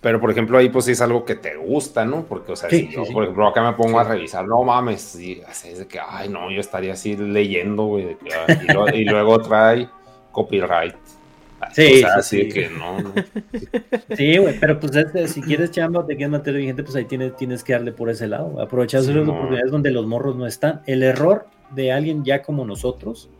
Pero, 0.00 0.20
por 0.20 0.30
ejemplo, 0.30 0.58
ahí 0.58 0.68
pues 0.68 0.86
es 0.88 1.00
algo 1.00 1.24
que 1.24 1.34
te 1.34 1.56
gusta, 1.56 2.04
¿no? 2.04 2.24
Porque, 2.24 2.52
o 2.52 2.56
sea, 2.56 2.68
si 2.68 2.90
yo, 2.90 3.04
por 3.10 3.24
ejemplo, 3.24 3.48
acá 3.48 3.62
me 3.62 3.74
pongo 3.74 3.98
a 3.98 4.04
revisar, 4.04 4.46
no 4.46 4.62
mames, 4.62 5.18
y 5.18 5.40
así 5.48 5.68
es 5.68 5.78
de 5.78 5.86
que, 5.86 5.98
ay, 5.98 6.28
no, 6.28 6.50
yo 6.50 6.60
estaría 6.60 6.92
así 6.92 7.16
leyendo, 7.16 7.86
güey, 7.86 8.16
y, 8.94 9.04
luego 9.04 9.38
trae 9.42 9.88
copyright. 10.30 10.94
Sí, 11.72 11.94
o 11.94 11.98
sea, 12.00 12.14
así 12.16 12.48
que 12.50 12.68
no, 12.68 13.00
no. 13.00 13.12
Sí, 14.16 14.36
güey, 14.36 14.60
pero 14.60 14.78
pues 14.78 14.92
si 15.32 15.40
quieres 15.40 15.70
chamba 15.70 16.04
te 16.04 16.16
quieres 16.16 16.30
mantener 16.30 16.60
vigente, 16.60 16.82
pues 16.82 16.94
ahí 16.96 17.06
tienes, 17.06 17.34
tienes 17.36 17.64
que 17.64 17.72
darle 17.72 17.92
por 17.92 18.10
ese 18.10 18.26
lado. 18.26 18.60
Aprovechar 18.60 19.02
las 19.02 19.16
oportunidades 19.16 19.70
donde 19.70 19.90
los 19.90 20.06
morros 20.06 20.36
no 20.36 20.46
están. 20.46 20.82
El 20.84 21.02
error 21.02 21.46
de 21.70 21.92
alguien 21.92 22.24
ya 22.24 22.42
como 22.42 22.64
nosotros 22.64 23.30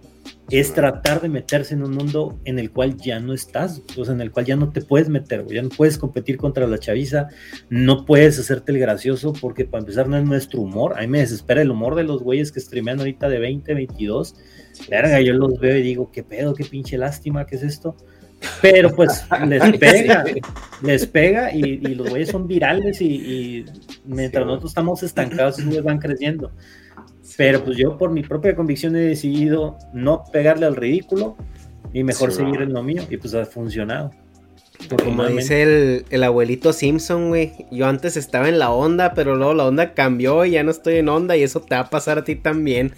es 0.51 0.74
tratar 0.74 1.20
de 1.20 1.28
meterse 1.28 1.74
en 1.74 1.82
un 1.82 1.92
mundo 1.92 2.38
en 2.44 2.59
el 2.59 2.70
cual 2.70 2.96
ya 2.96 3.18
no 3.18 3.32
estás, 3.32 3.82
o 3.96 4.05
sea, 4.05 4.14
en 4.14 4.20
el 4.20 4.30
cual 4.30 4.44
ya 4.44 4.56
no 4.56 4.70
te 4.70 4.82
puedes 4.82 5.09
meter, 5.09 5.46
ya 5.46 5.62
no 5.62 5.70
puedes 5.70 5.96
competir 5.96 6.36
contra 6.36 6.66
la 6.66 6.78
chaviza, 6.78 7.28
no 7.70 8.05
puedes 8.05 8.38
hacerte 8.38 8.72
el 8.72 8.78
gracioso, 8.78 9.32
porque 9.32 9.64
para 9.64 9.80
empezar 9.80 10.09
no 10.09 10.18
es 10.18 10.24
nuestro 10.24 10.60
humor, 10.60 10.98
a 10.98 11.01
mí 11.01 11.06
me 11.06 11.20
desespera 11.20 11.62
el 11.62 11.70
humor 11.70 11.94
de 11.94 12.05
los 12.05 12.22
güeyes 12.22 12.52
que 12.52 12.60
streamean 12.60 12.98
ahorita 12.98 13.28
de 13.28 13.38
20, 13.38 13.74
22, 13.74 14.36
verga, 14.88 15.20
yo 15.20 15.32
los 15.32 15.59
veo 15.59 15.76
y 15.76 15.82
digo, 15.82 16.10
qué 16.12 16.22
pedo, 16.22 16.55
qué 16.55 16.64
pinche 16.64 16.98
lástima, 16.98 17.46
qué 17.46 17.56
es 17.56 17.62
esto, 17.62 17.96
pero 18.60 18.94
pues 18.94 19.24
les 19.46 19.78
pega, 19.78 20.24
les 20.82 21.06
pega 21.06 21.55
y, 21.55 21.78
los 21.94 22.10
güeyes 22.10 22.28
son 22.28 22.46
virales 22.46 23.01
y, 23.01 23.64
mientras 24.05 24.44
nosotros 24.44 24.72
estamos 24.72 25.02
estancados, 25.02 25.59
ellos 25.59 25.82
van 25.82 25.98
creciendo. 25.98 26.52
Pero 27.36 27.65
pues 27.65 27.77
yo 27.77 27.97
por 27.98 28.11
mi 28.11 28.23
propia 28.23 28.55
convicción 28.55 28.97
he 28.97 29.01
decidido 29.01 29.77
no 29.93 30.24
pegarle 30.32 30.66
al 30.66 30.77
ridículo 30.77 31.36
y 31.93 32.05
mejor 32.05 32.32
seguir 32.32 32.62
en 32.62 32.73
lo 32.73 32.82
mío 32.82 33.02
y 33.09 33.16
pues 33.16 33.35
ha 33.35 33.44
funcionado. 33.44 34.11
Como 35.02 35.24
dice 35.27 36.05
el, 36.11 36.24
abuelito 36.24 36.73
Simpson, 36.73 37.28
güey. 37.28 37.52
Yo 37.70 37.86
antes 37.86 38.16
estaba 38.16 38.48
en 38.48 38.59
la 38.59 38.70
onda, 38.70 39.15
pero 39.15 39.36
luego 39.36 39.55
la 39.55 39.66
onda 39.66 39.94
cambió 39.94 40.44
y 40.44 40.52
ya 40.52 40.62
no 40.62 40.73
estoy 40.73 40.97
en 40.97 41.09
onda 41.09 41.36
y 41.36 41.43
eso 41.43 41.61
te 41.61 41.74
va 41.74 41.82
a 41.82 41.90
pasar 41.90 42.19
a 42.19 42.24
ti 42.24 42.35
también. 42.35 42.93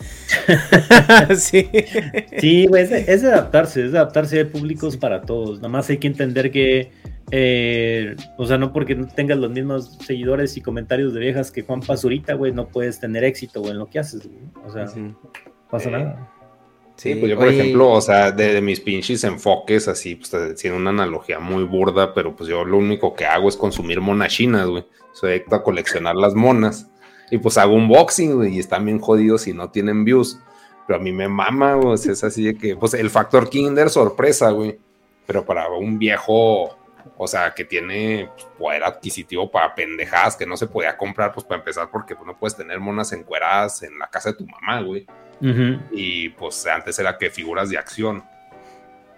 sí. 1.37 1.69
Sí, 2.39 2.67
güey, 2.67 2.85
es, 2.85 3.25
adaptarse, 3.25 3.87
es 3.87 3.95
adaptarse 3.95 4.37
de 4.37 4.45
públicos 4.47 4.97
para 4.97 5.23
todos. 5.23 5.59
Nada 5.59 5.69
más 5.69 5.89
hay 5.91 5.99
que 5.99 6.09
entender 6.09 6.51
que, 6.51 6.91
eh, 7.31 8.15
o 8.39 8.47
sea, 8.47 8.57
no 8.59 8.73
porque 8.73 8.95
no 8.95 9.09
tengas 9.09 9.39
los 9.39 9.51
mismos 9.51 9.99
seguidores 10.05 10.57
y 10.57 10.61
comentarios 10.61 11.13
de 11.13 11.21
viejas 11.21 11.51
que 11.51 11.63
Juan 11.63 11.81
Pazurita, 11.81 12.35
güey, 12.35 12.53
no 12.53 12.69
puedes 12.69 13.01
tener 13.01 13.25
éxito, 13.25 13.61
güey, 13.61 13.73
en 13.73 13.79
lo 13.79 13.91
que 13.91 13.99
haces, 13.99 14.29
O 14.65 14.73
sea, 14.73 14.85
no 14.85 15.19
pasa 15.71 15.91
nada. 15.91 16.33
Sí, 16.97 17.15
pues 17.15 17.31
yo, 17.31 17.37
por 17.37 17.49
ejemplo, 17.49 17.91
o 17.91 18.01
sea, 18.01 18.33
de, 18.33 18.61
mis 18.63 18.81
pinches 18.81 19.23
enfoques, 19.25 19.87
así, 19.87 20.15
pues 20.15 20.33
haciendo 20.33 20.79
una 20.79 20.91
analogía 20.91 21.39
muy 21.39 21.65
burda, 21.65 22.15
pero 22.15 22.35
pues 22.35 22.49
yo 22.49 22.65
lo 22.65 22.79
único 22.79 23.15
que 23.15 23.27
hago 23.27 23.51
es 23.51 23.57
consumir 23.57 24.01
monas 24.01 24.33
chinas, 24.33 24.67
güey. 24.67 24.87
Soy 25.13 25.43
a 25.51 25.63
coleccionar 25.63 26.15
las 26.17 26.35
monas. 26.35 26.89
Y 27.31 27.39
pues 27.39 27.59
hago 27.59 27.75
un 27.75 27.89
boxing, 27.89 28.37
güey, 28.37 28.55
y 28.55 28.59
están 28.61 28.87
bien 28.87 28.99
jodidos 28.99 29.47
y 29.47 29.53
no 29.53 29.71
tienen 29.71 30.05
views. 30.05 30.39
Pero 30.87 30.99
a 30.99 31.03
mí 31.03 31.13
me 31.13 31.29
mama, 31.29 31.75
güey, 31.75 31.95
es 31.95 32.25
así 32.25 32.45
de 32.45 32.57
que, 32.57 32.77
pues 32.77 32.95
el 32.95 33.11
factor 33.11 33.51
Kinder 33.51 33.91
sorpresa, 33.91 34.51
güey. 34.51 34.79
Pero 35.27 35.45
para 35.45 35.69
un 35.69 35.99
viejo, 35.99 36.77
o 37.17 37.27
sea, 37.27 37.55
que 37.55 37.65
tiene 37.65 38.29
pues, 38.35 38.47
poder 38.59 38.85
adquisitivo 38.85 39.51
para 39.51 39.75
pendejadas 39.75 40.37
que 40.37 40.47
no 40.47 40.57
se 40.57 40.67
podía 40.67 40.97
comprar, 40.97 41.33
pues 41.33 41.47
para 41.47 41.59
empezar, 41.59 41.89
porque 41.91 42.15
pues, 42.15 42.27
no 42.27 42.37
puedes 42.37 42.57
tener 42.57 42.79
monas 42.79 43.13
encueradas 43.13 43.83
en 43.83 43.99
la 43.99 44.09
casa 44.09 44.31
de 44.31 44.39
tu 44.39 44.47
mamá, 44.47 44.81
güey. 44.83 45.07
Y 45.93 46.31
pues 46.31 46.67
antes 46.67 46.99
era 46.99 47.19
que 47.19 47.31
figuras 47.31 47.69
de 47.69 47.79
acción. 47.79 48.25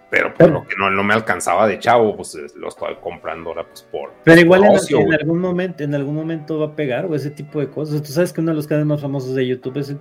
Pero 0.09 0.33
por 0.33 0.49
lo 0.49 0.65
que 0.65 0.75
no, 0.75 0.89
no 0.89 1.03
me 1.03 1.13
alcanzaba 1.13 1.67
de 1.67 1.77
chavo, 1.77 2.15
pues 2.15 2.35
lo 2.55 2.67
estoy 2.67 2.95
comprando 3.01 3.49
ahora 3.49 3.63
pues 3.63 3.83
por. 3.83 4.11
Pero 4.23 4.41
igual 4.41 4.63
en, 4.63 5.13
algún 5.13 5.39
momento, 5.39 5.83
en 5.83 5.93
algún 5.93 6.15
momento 6.15 6.59
va 6.59 6.67
a 6.67 6.75
pegar 6.75 7.05
o 7.05 7.15
ese 7.15 7.29
tipo 7.29 7.59
de 7.59 7.69
cosas. 7.69 8.01
Tú 8.01 8.11
sabes 8.11 8.33
que 8.33 8.41
uno 8.41 8.51
de 8.51 8.55
los 8.55 8.65
canales 8.65 8.87
más 8.87 9.01
famosos 9.01 9.35
de 9.35 9.45
YouTube 9.45 9.77
es, 9.77 9.95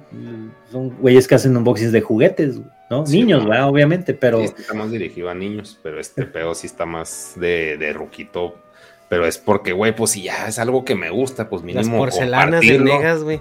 son 0.71 0.91
güeyes 0.99 1.29
que 1.29 1.35
hacen 1.35 1.55
unboxings 1.57 1.93
de 1.93 2.01
juguetes, 2.01 2.59
¿no? 2.91 3.05
niños, 3.05 3.45
obviamente, 3.45 4.15
pero. 4.15 4.41
Sí, 4.41 4.55
está 4.57 4.73
más 4.73 4.91
dirigido 4.91 5.29
a 5.29 5.35
niños, 5.35 5.79
pero 5.83 6.01
este 6.01 6.25
pedo 6.25 6.55
sí 6.55 6.67
está 6.67 6.87
más 6.87 7.35
de, 7.37 7.77
de 7.77 7.93
ruquito. 7.93 8.57
Pero 9.11 9.27
es 9.27 9.39
porque, 9.39 9.73
güey, 9.73 9.95
pues 9.97 10.11
si 10.13 10.23
ya 10.23 10.49
es 10.49 10.59
algo 10.59 10.85
que 10.85 10.95
me 10.95 11.11
gusta, 11.11 11.49
pues 11.49 11.63
mínimo. 11.63 11.81
Las 11.81 11.89
porcelanas 11.89 12.61
de 12.61 12.79
negas, 12.79 13.23
güey. 13.23 13.41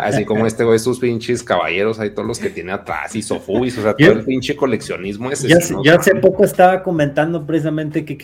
Así, 0.00 0.24
como 0.24 0.46
este 0.46 0.64
güey, 0.64 0.78
sus 0.78 0.98
pinches 0.98 1.42
caballeros, 1.42 1.98
hay 2.00 2.10
todos 2.10 2.26
los 2.26 2.38
que 2.38 2.50
tiene 2.50 2.72
atrás 2.72 3.14
y 3.16 3.22
sofubis, 3.22 3.78
o 3.78 3.82
sea, 3.82 3.94
todo 3.94 4.12
el 4.12 4.24
pinche 4.24 4.56
coleccionismo 4.56 5.30
ese. 5.30 5.48
Yo, 5.48 5.94
hace 5.94 6.14
poco 6.16 6.44
estaba 6.44 6.82
comentando 6.82 7.44
precisamente 7.46 8.04
que, 8.04 8.16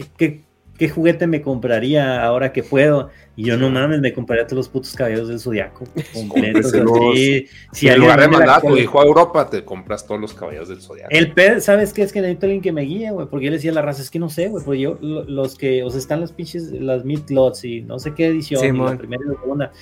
qué 0.79 0.89
juguete 0.89 1.27
me 1.27 1.41
compraría 1.41 2.23
ahora 2.23 2.53
que 2.53 2.63
puedo. 2.63 3.11
Y 3.37 3.45
yo 3.45 3.57
no 3.57 3.69
mames, 3.69 4.01
me 4.01 4.13
compraría 4.13 4.47
todos 4.47 4.59
los 4.59 4.69
putos 4.69 4.95
caballeros 4.95 5.29
del 5.29 5.41
zodiaco. 5.41 5.85
Completos, 6.13 6.73
si 7.73 7.89
en 7.89 7.99
lugar 7.99 8.21
de 8.21 8.29
mandar 8.29 8.59
a 8.59 8.61
tu 8.61 8.77
hijo 8.77 9.01
a 9.01 9.05
Europa, 9.05 9.51
te 9.51 9.65
compras 9.65 10.07
todos 10.07 10.21
los 10.21 10.33
caballeros 10.33 10.69
del 10.69 10.81
zodiaco. 10.81 11.09
El 11.11 11.33
pedo, 11.33 11.61
¿sabes 11.61 11.93
qué? 11.93 12.03
Es 12.03 12.13
que 12.13 12.21
necesito 12.21 12.47
alguien 12.47 12.63
que 12.63 12.71
me 12.71 12.83
guíe, 12.83 13.11
güey. 13.11 13.27
Porque 13.27 13.47
yo 13.47 13.51
le 13.51 13.57
decía 13.57 13.73
a 13.73 13.75
la 13.75 13.83
raza, 13.83 14.03
es 14.03 14.11
que 14.11 14.21
no 14.21 14.29
sé, 14.29 14.49
güey. 14.49 14.65
Porque 14.65 14.81
yo, 14.81 14.99
los 15.01 15.57
que, 15.57 15.83
o 15.83 15.91
sea, 15.91 15.99
están 15.99 16.21
los 16.21 16.33
pinches, 16.33 16.71
las 16.71 17.05
mid 17.05 17.21
y 17.63 17.81
no 17.83 17.99
sé 17.99 18.15
qué 18.15 18.27
edición, 18.27 18.79
la 18.79 18.97
primera 18.97 19.23
y 19.25 19.29
la 19.31 19.41
segunda 19.41 19.73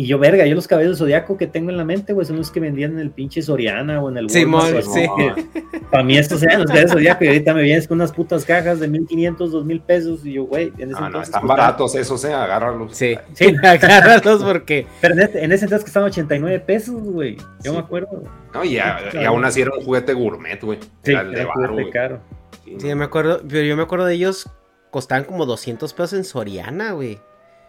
Y 0.00 0.06
yo, 0.06 0.18
verga, 0.18 0.46
yo 0.46 0.54
los 0.54 0.66
caballeros 0.66 0.96
zodiaco 0.96 1.36
que 1.36 1.46
tengo 1.46 1.68
en 1.68 1.76
la 1.76 1.84
mente, 1.84 2.14
güey, 2.14 2.26
son 2.26 2.38
los 2.38 2.50
que 2.50 2.58
vendían 2.58 2.92
en 2.92 3.00
el 3.00 3.10
pinche 3.10 3.42
Soriana 3.42 4.00
o 4.02 4.08
en 4.08 4.16
el 4.16 4.26
Walmart, 4.28 4.82
sí. 4.82 5.06
que 5.16 5.78
Para 5.90 6.02
mí 6.02 6.16
estos 6.16 6.42
eran 6.42 6.60
los 6.60 6.68
caballeros 6.68 6.92
zodiaco 6.92 7.22
y 7.24 7.26
ahorita 7.28 7.52
me 7.52 7.62
vienes 7.62 7.86
con 7.86 7.98
unas 7.98 8.10
putas 8.10 8.46
cajas 8.46 8.80
de 8.80 8.88
1500, 8.88 9.52
2000 9.52 9.80
pesos 9.82 10.24
y 10.24 10.32
yo, 10.32 10.44
güey, 10.44 10.72
en 10.78 10.88
ese 10.88 10.96
Ah, 10.96 11.00
no, 11.00 11.06
entonces 11.08 11.28
están 11.28 11.42
costaba- 11.42 11.60
baratos 11.64 11.94
esos, 11.96 12.24
eh, 12.24 12.32
agárralos. 12.32 12.96
Sí, 12.96 13.14
Sí. 13.34 13.54
agárralos 13.62 14.42
porque. 14.42 14.86
Pero 15.02 15.12
en, 15.14 15.20
este- 15.20 15.44
en 15.44 15.52
ese 15.52 15.64
entonces 15.66 15.84
costaban 15.84 16.08
89 16.08 16.60
pesos, 16.60 17.02
güey. 17.02 17.36
Yo 17.36 17.44
Sí. 17.64 17.70
me 17.72 17.78
acuerdo. 17.78 18.22
No, 18.54 18.64
y, 18.64 18.78
a- 18.78 19.00
y 19.12 19.24
aún 19.24 19.44
así 19.44 19.60
era 19.60 19.72
un 19.76 19.84
juguete 19.84 20.14
gourmet, 20.14 20.62
güey. 20.62 20.78
Sí, 21.02 21.10
Era 21.12 21.20
el 21.20 21.32
de 21.32 21.44
güey. 21.44 21.90
caro. 21.90 22.20
Sí, 22.64 22.76
Sí, 22.78 22.94
me 22.94 23.04
acuerdo, 23.04 23.42
pero 23.46 23.62
yo 23.64 23.76
me 23.76 23.82
acuerdo 23.82 24.06
de 24.06 24.14
ellos, 24.14 24.48
costaban 24.90 25.24
como 25.24 25.44
200 25.44 25.92
pesos 25.92 26.14
en 26.14 26.24
Soriana, 26.24 26.92
güey. 26.92 27.18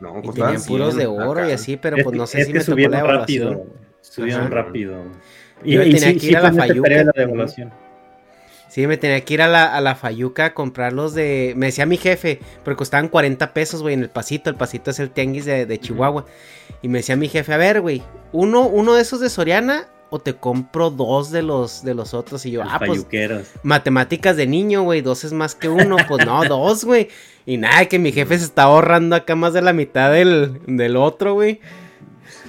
No, 0.01 0.19
Y 0.19 0.25
costaban 0.25 0.53
tenían 0.55 0.67
puros 0.67 0.95
100 0.95 0.99
de 0.99 1.05
oro 1.07 1.39
acá. 1.41 1.49
y 1.49 1.51
así, 1.53 1.77
pero 1.77 1.95
Es 1.97 2.03
pues 2.03 2.11
que- 2.13 2.17
no 2.17 2.27
sé 2.27 2.43
si 2.43 2.51
me 2.53 2.59
tocó 2.59 2.71
subieron 2.71 2.91
la 2.93 3.03
rápido. 3.03 3.45
evaluación. 3.51 3.81
Subieron 4.01 4.41
Ajá. 4.41 4.49
rápido. 4.49 4.93
Yo 5.63 5.79
me 5.79 5.85
tenía 5.85 5.99
sí- 5.99 6.13
que 6.15 6.19
sí 6.19 6.29
ir 6.29 6.37
a 6.37 6.41
la 6.41 6.53
Fayuca. 6.53 6.89
la 6.89 7.11
devaluación. 7.15 7.71
Sí, 8.67 8.87
me 8.87 8.97
tenía 8.97 9.19
que 9.21 9.33
ir 9.33 9.41
a 9.41 9.47
la, 9.47 9.65
a 9.75 9.81
la 9.81 9.95
Fayuca 9.95 10.45
a 10.45 10.53
comprarlos 10.53 11.13
de... 11.13 11.53
Me 11.57 11.67
decía 11.67 11.85
mi 11.85 11.97
jefe, 11.97 12.39
porque 12.63 12.77
costaban 12.77 13.09
40 13.09 13.53
pesos, 13.53 13.81
güey, 13.81 13.93
en 13.93 14.01
el 14.03 14.09
pasito. 14.09 14.49
El 14.49 14.55
pasito 14.55 14.91
es 14.91 14.99
el 14.99 15.09
tianguis 15.11 15.43
de, 15.45 15.65
de 15.65 15.77
Chihuahua. 15.79 16.25
Y 16.81 16.87
me 16.87 16.99
decía 16.99 17.15
mi 17.17 17.27
jefe, 17.27 17.53
a 17.53 17.57
ver, 17.57 17.81
güey, 17.81 18.01
uno, 18.31 18.65
uno 18.67 18.93
de 18.95 19.01
esos 19.01 19.19
de 19.19 19.29
Soriana 19.29 19.87
o 20.11 20.19
te 20.19 20.35
compro 20.35 20.89
dos 20.91 21.31
de 21.31 21.41
los, 21.41 21.83
de 21.83 21.95
los 21.95 22.13
otros. 22.13 22.45
Y 22.45 22.51
yo, 22.51 22.63
Los 22.63 22.73
ah, 22.73 22.81
pues 22.85 23.05
matemáticas 23.63 24.35
de 24.35 24.45
niño, 24.45 24.83
güey, 24.83 25.01
dos 25.01 25.23
es 25.23 25.31
más 25.31 25.55
que 25.55 25.69
uno. 25.69 25.95
Pues 26.07 26.25
no, 26.25 26.43
dos, 26.49 26.83
güey. 26.83 27.07
Y 27.45 27.57
nada, 27.57 27.85
que 27.85 27.97
mi 27.97 28.11
jefe 28.11 28.37
se 28.37 28.43
está 28.43 28.63
ahorrando 28.63 29.15
acá 29.15 29.35
más 29.35 29.53
de 29.53 29.61
la 29.61 29.71
mitad 29.71 30.11
del, 30.11 30.59
del 30.67 30.97
otro, 30.97 31.33
güey. 31.33 31.61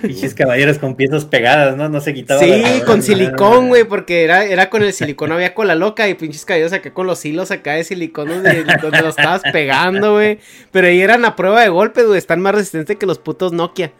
Pinches 0.02 0.34
caballeros 0.34 0.78
con 0.78 0.96
piezas 0.96 1.24
pegadas, 1.24 1.76
¿no? 1.76 1.88
No 1.88 2.00
se 2.00 2.12
quitaba. 2.12 2.40
Sí, 2.40 2.48
la- 2.50 2.84
con 2.84 3.00
silicón, 3.00 3.68
güey, 3.68 3.84
porque 3.84 4.24
era, 4.24 4.44
era 4.44 4.68
con 4.68 4.82
el 4.82 4.92
silicón, 4.92 5.30
había 5.30 5.54
cola 5.54 5.76
loca 5.76 6.08
y 6.08 6.14
pinches 6.14 6.44
caballos 6.44 6.72
acá 6.72 6.92
con 6.92 7.06
los 7.06 7.24
hilos 7.24 7.52
acá 7.52 7.74
de 7.74 7.84
silicón 7.84 8.28
donde, 8.28 8.64
donde 8.64 9.00
los 9.02 9.16
estabas 9.16 9.42
pegando, 9.52 10.14
güey. 10.14 10.40
Pero 10.72 10.88
ahí 10.88 11.00
eran 11.00 11.24
a 11.24 11.36
prueba 11.36 11.62
de 11.62 11.68
golpe, 11.68 12.02
güey, 12.02 12.18
están 12.18 12.40
más 12.40 12.56
resistentes 12.56 12.96
que 12.96 13.06
los 13.06 13.20
putos 13.20 13.52
Nokia. 13.52 13.92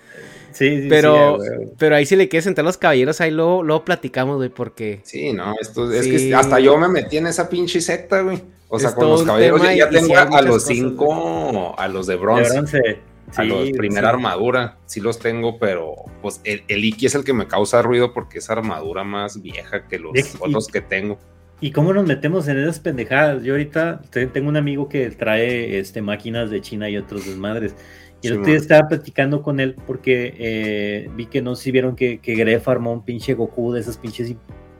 Sí, 0.52 0.82
sí, 0.82 0.86
Pero, 0.88 1.38
sí, 1.40 1.48
güey. 1.56 1.68
pero 1.78 1.96
ahí 1.96 2.06
si 2.06 2.16
le 2.16 2.28
quieres 2.28 2.46
entrar 2.46 2.64
a 2.64 2.68
los 2.68 2.76
caballeros, 2.78 3.20
ahí 3.20 3.30
luego, 3.30 3.62
luego 3.62 3.84
platicamos, 3.84 4.36
güey, 4.36 4.48
porque... 4.48 5.00
Sí, 5.04 5.32
no, 5.32 5.54
esto 5.60 5.90
es 5.92 6.04
Sí. 6.04 6.28
que 6.28 6.34
hasta 6.34 6.60
yo 6.60 6.76
me 6.78 6.88
metí 6.88 7.16
en 7.16 7.26
esa 7.26 7.48
pinche 7.48 7.80
secta, 7.80 8.20
güey. 8.22 8.40
O 8.68 8.78
sea, 8.78 8.90
Es 8.90 8.94
con 8.94 9.08
los 9.08 9.22
caballeros 9.24 9.62
ya 9.62 9.74
y- 9.74 9.78
y 9.78 9.82
sí 9.82 9.88
tengo 10.08 10.16
a 10.16 10.40
los 10.42 10.54
cosas, 10.54 10.68
cinco, 10.68 11.74
a 11.78 11.88
los 11.88 12.06
de 12.06 12.14
De 12.14 12.20
bronce, 12.20 13.00
a 13.36 13.44
los 13.44 13.70
primera 13.72 14.08
sí. 14.08 14.14
armadura, 14.14 14.78
sí 14.86 15.00
los 15.00 15.18
tengo, 15.18 15.58
pero 15.58 15.94
pues 16.22 16.40
el, 16.44 16.62
el 16.68 16.84
Iki 16.84 17.06
es 17.06 17.14
el 17.14 17.24
que 17.24 17.32
me 17.34 17.46
causa 17.46 17.82
ruido 17.82 18.12
porque 18.12 18.38
es 18.38 18.48
armadura 18.50 19.04
más 19.04 19.40
vieja 19.42 19.86
que 19.88 19.98
los 19.98 20.12
otros 20.40 20.68
que 20.68 20.80
tengo. 20.80 21.18
¿Y 21.60 21.70
cómo 21.70 21.92
nos 21.92 22.04
metemos 22.06 22.48
en 22.48 22.58
esas 22.58 22.80
pendejadas? 22.80 23.44
Yo 23.44 23.52
ahorita 23.54 24.02
te- 24.10 24.26
tengo 24.26 24.48
un 24.48 24.56
amigo 24.56 24.88
que 24.88 25.10
trae 25.10 25.78
este, 25.78 26.02
máquinas 26.02 26.50
de 26.50 26.60
China 26.60 26.90
y 26.90 26.96
otros 26.96 27.24
desmadres. 27.26 27.74
Y 28.22 28.28
el 28.28 28.34
Sí, 28.34 28.38
otro 28.38 28.50
día 28.50 28.56
estaba 28.60 28.88
platicando 28.88 29.42
con 29.42 29.60
él 29.60 29.74
porque 29.86 30.34
eh, 30.38 31.10
vi 31.16 31.26
que 31.26 31.42
no 31.42 31.54
sé 31.56 31.64
si 31.64 31.70
vieron 31.72 31.96
que, 31.96 32.18
que 32.18 32.34
Gref 32.34 32.68
armó 32.68 32.92
un 32.92 33.04
pinche 33.04 33.34
Goku 33.34 33.72
de 33.72 33.80
esas 33.80 33.96
pinches 33.98 34.34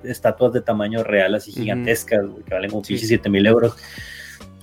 estatuas 0.05 0.53
de 0.53 0.61
tamaño 0.61 1.03
real, 1.05 1.35
así 1.35 1.53
gigantescas, 1.53 2.27
güey, 2.27 2.45
que 2.45 2.55
valen 2.55 2.71
como 2.71 2.85
Sí. 2.85 2.95
pinches 2.95 3.09
7 3.09 3.29
mil 3.29 3.47
euros. 3.47 3.77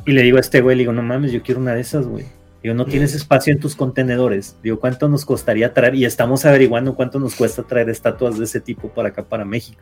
Y 0.05 0.13
le 0.13 0.21
digo 0.23 0.37
a 0.37 0.39
este 0.41 0.61
güey, 0.61 0.75
le 0.77 0.81
digo, 0.83 0.93
no 0.93 1.03
mames, 1.03 1.31
yo 1.31 1.41
quiero 1.43 1.59
una 1.61 1.75
de 1.75 1.81
esas, 1.81 2.07
güey. 2.07 2.25
Digo, 2.63 2.75
no 2.75 2.85
tienes 2.85 3.15
espacio 3.15 3.53
en 3.53 3.59
tus 3.59 3.75
contenedores. 3.75 4.57
Digo, 4.61 4.79
¿cuánto 4.81 5.07
nos 5.07 5.23
costaría 5.23 5.73
traer? 5.73 5.95
Y 5.95 6.03
estamos 6.03 6.45
averiguando 6.45 6.93
cuánto 6.93 7.17
nos 7.19 7.35
cuesta 7.35 7.63
traer 7.63 7.89
estatuas 7.89 8.37
de 8.37 8.43
ese 8.43 8.59
tipo 8.59 8.89
para 8.89 9.09
acá, 9.09 9.23
para 9.23 9.45
México. 9.45 9.79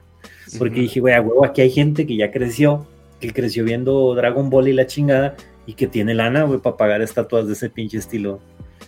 Porque 0.60 0.82
dije, 0.82 1.00
güey, 1.00 1.16
a 1.16 1.22
huevo, 1.22 1.44
aquí 1.44 1.62
hay 1.62 1.72
gente 1.72 2.06
que 2.06 2.16
ya 2.16 2.32
creció, 2.32 2.86
que 3.20 3.34
creció 3.34 3.64
viendo 3.64 4.14
Dragon 4.14 4.52
Ball 4.52 4.68
y 4.68 4.74
la 4.74 4.86
chingada, 4.86 5.36
y 5.66 5.74
que 5.74 5.88
tiene 5.88 6.14
lana, 6.14 6.44
güey, 6.44 6.60
para 6.60 6.78
pagar 6.78 7.02
estatuas 7.02 7.48
de 7.48 7.54
ese 7.54 7.72
pinche 7.72 7.98
estilo. 7.98 8.40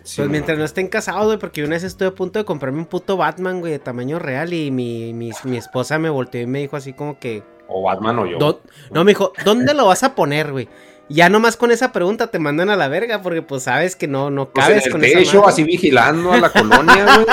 Sí, 0.04 0.18
Pues 0.22 0.30
mientras 0.30 0.58
no 0.58 0.64
estén 0.66 0.88
casados, 0.88 1.26
güey, 1.26 1.38
porque 1.38 1.64
una 1.64 1.76
vez 1.76 1.84
estuve 1.84 2.08
a 2.10 2.16
punto 2.16 2.40
de 2.40 2.46
comprarme 2.46 2.80
un 2.80 2.86
puto 2.86 3.18
Batman, 3.18 3.60
güey, 3.60 3.72
de 3.74 3.80
tamaño 3.80 4.18
real 4.20 4.54
y 4.54 4.72
mi, 4.72 5.14
mi, 5.14 5.32
mi 5.44 5.58
esposa 5.58 6.00
me 6.00 6.10
volteó 6.10 6.42
y 6.42 6.48
me 6.48 6.60
dijo 6.60 6.76
así 6.78 6.94
como 6.94 7.20
que... 7.20 7.44
O 7.68 7.84
Batman 7.84 8.18
o 8.20 8.26
yo. 8.26 8.38
"¿Dó- 8.40 8.62
No, 8.92 9.04
me 9.04 9.12
dijo, 9.12 9.34
¿dónde 9.46 9.74
lo 9.76 9.86
vas 9.86 10.04
a 10.04 10.16
poner, 10.16 10.52
güey? 10.52 10.68
Ya 11.10 11.28
nomás 11.28 11.58
con 11.58 11.72
esa 11.72 11.92
pregunta 11.92 12.28
te 12.28 12.38
mandan 12.38 12.70
a 12.70 12.76
la 12.76 12.88
verga 12.88 13.22
porque 13.22 13.42
pues 13.42 13.64
sabes 13.64 13.96
que 13.96 14.08
no, 14.08 14.30
no 14.30 14.50
Pues 14.50 14.68
cabes 14.68 14.86
en 14.86 14.92
con 14.92 15.04
el 15.04 15.10
esa 15.10 15.20
techo, 15.20 15.48
así 15.48 15.64
vigilando 15.64 16.32
a 16.32 16.38
la 16.38 16.50
colonia, 16.52 17.16
güey. 17.16 17.26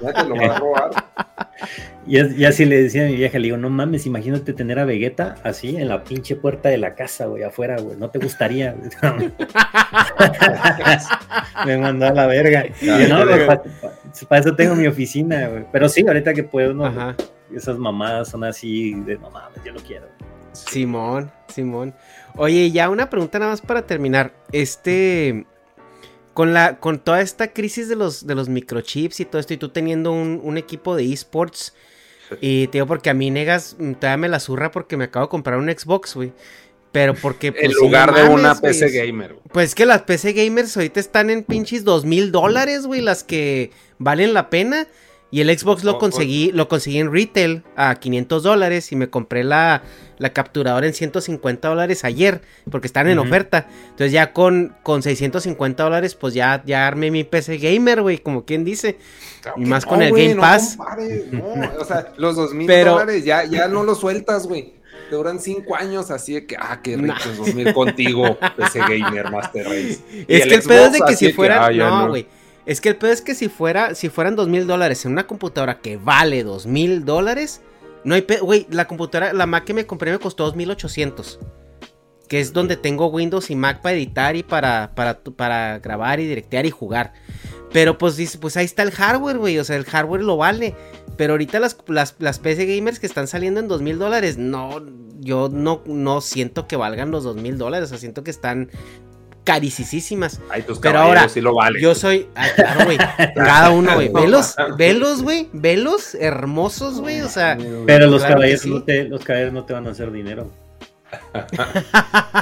Ya 0.00 0.12
te 0.12 0.28
lo 0.28 0.34
va 0.34 0.56
a 0.56 0.58
robar. 0.58 0.90
Y, 2.04 2.44
así 2.44 2.64
le 2.64 2.82
decía 2.82 3.04
a 3.04 3.06
mi 3.06 3.14
vieja, 3.14 3.38
le 3.38 3.44
digo, 3.44 3.56
no 3.56 3.70
mames, 3.70 4.06
imagínate 4.06 4.52
tener 4.52 4.80
a 4.80 4.84
Vegeta 4.84 5.36
así 5.44 5.76
en 5.76 5.88
la 5.88 6.02
pinche 6.02 6.34
puerta 6.34 6.68
de 6.68 6.78
la 6.78 6.96
casa, 6.96 7.26
güey, 7.26 7.44
afuera, 7.44 7.76
güey, 7.80 7.96
no 7.96 8.10
te 8.10 8.18
gustaría. 8.18 8.74
me 11.64 11.78
mandó 11.78 12.06
a 12.06 12.12
la 12.12 12.26
verga. 12.26 12.64
Y 12.80 12.86
yo, 12.86 13.08
no, 13.08 13.24
para 14.28 14.40
eso 14.40 14.56
tengo 14.56 14.74
mi 14.74 14.88
oficina, 14.88 15.46
güey. 15.46 15.64
Pero 15.70 15.88
sí, 15.88 16.04
ahorita 16.04 16.34
que 16.34 16.42
puedo, 16.42 16.74
no, 16.74 16.86
Ajá. 16.86 17.14
esas 17.54 17.78
mamadas 17.78 18.30
son 18.30 18.42
así 18.42 18.94
de, 18.94 19.16
no 19.18 19.30
mames, 19.30 19.62
yo 19.64 19.72
lo 19.72 19.80
quiero. 19.80 20.08
Simón, 20.52 21.32
Simón. 21.48 21.94
Oye, 22.36 22.70
ya 22.70 22.88
una 22.88 23.10
pregunta 23.10 23.38
nada 23.38 23.50
más 23.50 23.60
para 23.60 23.86
terminar. 23.86 24.34
Este, 24.52 25.46
con 26.34 26.54
la, 26.54 26.78
con 26.78 26.98
toda 26.98 27.20
esta 27.20 27.52
crisis 27.52 27.88
de 27.88 27.96
los, 27.96 28.26
de 28.26 28.34
los 28.34 28.48
microchips 28.48 29.20
y 29.20 29.24
todo 29.24 29.40
esto, 29.40 29.54
y 29.54 29.58
tú 29.58 29.68
teniendo 29.70 30.12
un, 30.12 30.40
un 30.42 30.58
equipo 30.58 30.96
de 30.96 31.12
esports, 31.12 31.74
y 32.40 32.66
te 32.68 32.78
digo 32.78 32.86
porque 32.86 33.10
a 33.10 33.14
mí 33.14 33.30
negas, 33.30 33.76
todavía 34.00 34.16
me 34.16 34.28
la 34.28 34.40
zurra 34.40 34.70
porque 34.70 34.96
me 34.96 35.04
acabo 35.04 35.26
de 35.26 35.30
comprar 35.30 35.58
un 35.58 35.68
Xbox, 35.70 36.14
güey. 36.14 36.32
Pero 36.92 37.14
porque 37.14 37.52
pues, 37.52 37.64
En 37.64 37.72
lugar 37.72 38.12
no 38.12 38.18
de 38.18 38.28
una 38.28 38.54
PC 38.54 38.90
gamer. 38.90 39.36
Pues 39.50 39.74
que 39.74 39.86
las 39.86 40.02
PC 40.02 40.34
gamers 40.34 40.76
ahorita 40.76 41.00
están 41.00 41.30
en 41.30 41.42
pinches 41.42 41.84
dos 41.84 42.04
mil 42.04 42.30
dólares, 42.32 42.86
güey, 42.86 43.00
las 43.00 43.24
que 43.24 43.70
valen 43.98 44.34
la 44.34 44.50
pena. 44.50 44.86
Y 45.32 45.40
el 45.40 45.58
Xbox 45.58 45.82
lo 45.82 45.98
conseguí, 45.98 46.52
lo 46.52 46.68
conseguí 46.68 46.98
en 46.98 47.10
retail 47.10 47.62
a 47.74 47.94
500 47.96 48.42
dólares 48.42 48.92
y 48.92 48.96
me 48.96 49.08
compré 49.08 49.42
la, 49.44 49.82
la 50.18 50.32
capturadora 50.34 50.86
en 50.86 50.92
150 50.92 51.68
dólares 51.68 52.04
ayer 52.04 52.42
porque 52.70 52.86
están 52.86 53.08
en 53.08 53.18
oferta. 53.18 53.66
Entonces 53.84 54.12
ya 54.12 54.34
con, 54.34 54.76
con 54.82 55.02
650 55.02 55.82
dólares 55.82 56.14
pues 56.14 56.34
ya, 56.34 56.62
ya 56.66 56.86
armé 56.86 57.10
mi 57.10 57.24
PC 57.24 57.56
gamer, 57.56 58.02
güey, 58.02 58.18
como 58.18 58.44
quien 58.44 58.62
dice. 58.62 58.98
Claro 59.40 59.56
Y 59.58 59.64
que 59.64 59.70
más 59.70 59.84
no, 59.84 59.88
con 59.90 60.02
el 60.02 60.10
Game 60.12 60.34
no 60.34 60.42
Pass. 60.42 60.76
compares, 60.76 61.32
no, 61.32 61.44
o 61.80 61.84
sea, 61.86 62.12
los 62.18 62.36
dos 62.36 62.52
mil 62.52 62.66
Pero- 62.66 62.92
dólares 62.92 63.24
ya, 63.24 63.44
ya 63.44 63.68
no 63.68 63.84
los 63.84 64.00
sueltas, 64.00 64.46
güey. 64.46 64.74
Te 65.08 65.16
duran 65.16 65.40
cinco 65.40 65.76
años 65.76 66.10
así 66.10 66.34
de 66.34 66.46
que, 66.46 66.56
ah, 66.58 66.80
qué 66.82 66.96
rico 66.98 67.06
Nah. 67.24 67.30
es 67.32 67.38
2000 67.38 67.72
contigo, 67.72 68.36
PC 68.56 68.80
Gamer 68.80 69.30
Master 69.30 69.64
Race. 69.64 69.98
Y 70.28 70.34
Es 70.34 70.46
que 70.46 70.54
el 70.56 70.62
pedo 70.62 70.84
es 70.86 70.92
de 70.92 71.00
que 71.06 71.16
si 71.16 71.32
fuera. 71.32 71.64
ah, 71.66 71.72
ya 71.72 71.88
no, 71.88 72.08
güey. 72.10 72.26
Es 72.64 72.80
que 72.80 72.90
el 72.90 72.96
pedo 72.96 73.12
es 73.12 73.22
que 73.22 73.34
si 73.34 73.48
fuera, 73.48 73.94
si 73.94 74.08
fueran 74.08 74.36
dos 74.36 74.48
mil 74.48 74.66
dólares 74.66 75.04
en 75.04 75.12
una 75.12 75.26
computadora 75.26 75.80
que 75.80 75.96
vale 75.96 76.44
dos 76.44 76.66
mil 76.66 77.04
dólares, 77.04 77.60
no 78.04 78.14
hay 78.14 78.22
pedo. 78.22 78.44
Güey, 78.44 78.66
la 78.70 78.86
computadora, 78.86 79.32
la 79.32 79.46
Mac 79.46 79.64
que 79.64 79.74
me 79.74 79.86
compré 79.86 80.12
me 80.12 80.18
costó 80.18 80.44
dos 80.44 80.56
mil 80.56 80.70
ochocientos. 80.70 81.40
Que 82.28 82.40
es 82.40 82.52
donde 82.52 82.76
tengo 82.76 83.08
Windows 83.08 83.50
y 83.50 83.56
Mac 83.56 83.82
para 83.82 83.96
editar 83.96 84.36
y 84.36 84.42
para, 84.42 84.94
para, 84.94 85.20
para 85.20 85.80
grabar 85.80 86.18
y 86.20 86.26
directear 86.26 86.64
y 86.64 86.70
jugar. 86.70 87.12
Pero 87.72 87.98
pues 87.98 88.16
dice, 88.16 88.38
pues 88.38 88.56
ahí 88.56 88.64
está 88.64 88.82
el 88.82 88.90
hardware, 88.90 89.38
güey. 89.38 89.58
O 89.58 89.64
sea, 89.64 89.76
el 89.76 89.84
hardware 89.84 90.22
lo 90.22 90.36
vale. 90.36 90.74
Pero 91.16 91.34
ahorita 91.34 91.60
las, 91.60 91.76
las, 91.88 92.16
las 92.20 92.38
PC 92.38 92.64
gamers 92.64 93.00
que 93.00 93.06
están 93.06 93.26
saliendo 93.26 93.60
en 93.60 93.68
dos 93.68 93.82
mil 93.82 93.98
dólares, 93.98 94.38
no, 94.38 94.82
yo 95.20 95.50
no, 95.50 95.82
no 95.84 96.20
siento 96.20 96.66
que 96.66 96.76
valgan 96.76 97.10
los 97.10 97.24
dos 97.24 97.36
mil 97.36 97.58
dólares. 97.58 97.86
O 97.86 97.90
sea, 97.90 97.98
siento 97.98 98.24
que 98.24 98.30
están 98.30 98.70
caricisísimas. 99.44 100.40
Ay, 100.50 100.62
tus 100.62 100.78
Pero 100.78 100.98
ahora, 101.00 101.28
sí 101.28 101.40
lo 101.40 101.54
vale. 101.54 101.80
Yo 101.80 101.94
soy. 101.94 102.28
ah, 102.34 102.46
claro, 102.54 102.84
güey. 102.84 102.98
Cada 103.34 103.70
uno, 103.70 103.94
güey. 103.94 104.08
Velos, 104.12 104.54
velos, 104.78 105.22
güey. 105.22 105.48
Velos 105.52 106.14
hermosos, 106.14 107.00
güey. 107.00 107.20
O 107.22 107.28
sea. 107.28 107.56
Pero 107.86 108.06
los 108.06 108.20
Claro 108.22 108.34
caballeros 108.36 108.60
sí. 108.62 108.70
no 108.70 108.82
te, 108.82 109.04
los 109.04 109.24
caballeros 109.24 109.52
no 109.52 109.64
te 109.64 109.72
van 109.72 109.86
a 109.86 109.90
hacer 109.90 110.10
dinero. 110.12 110.50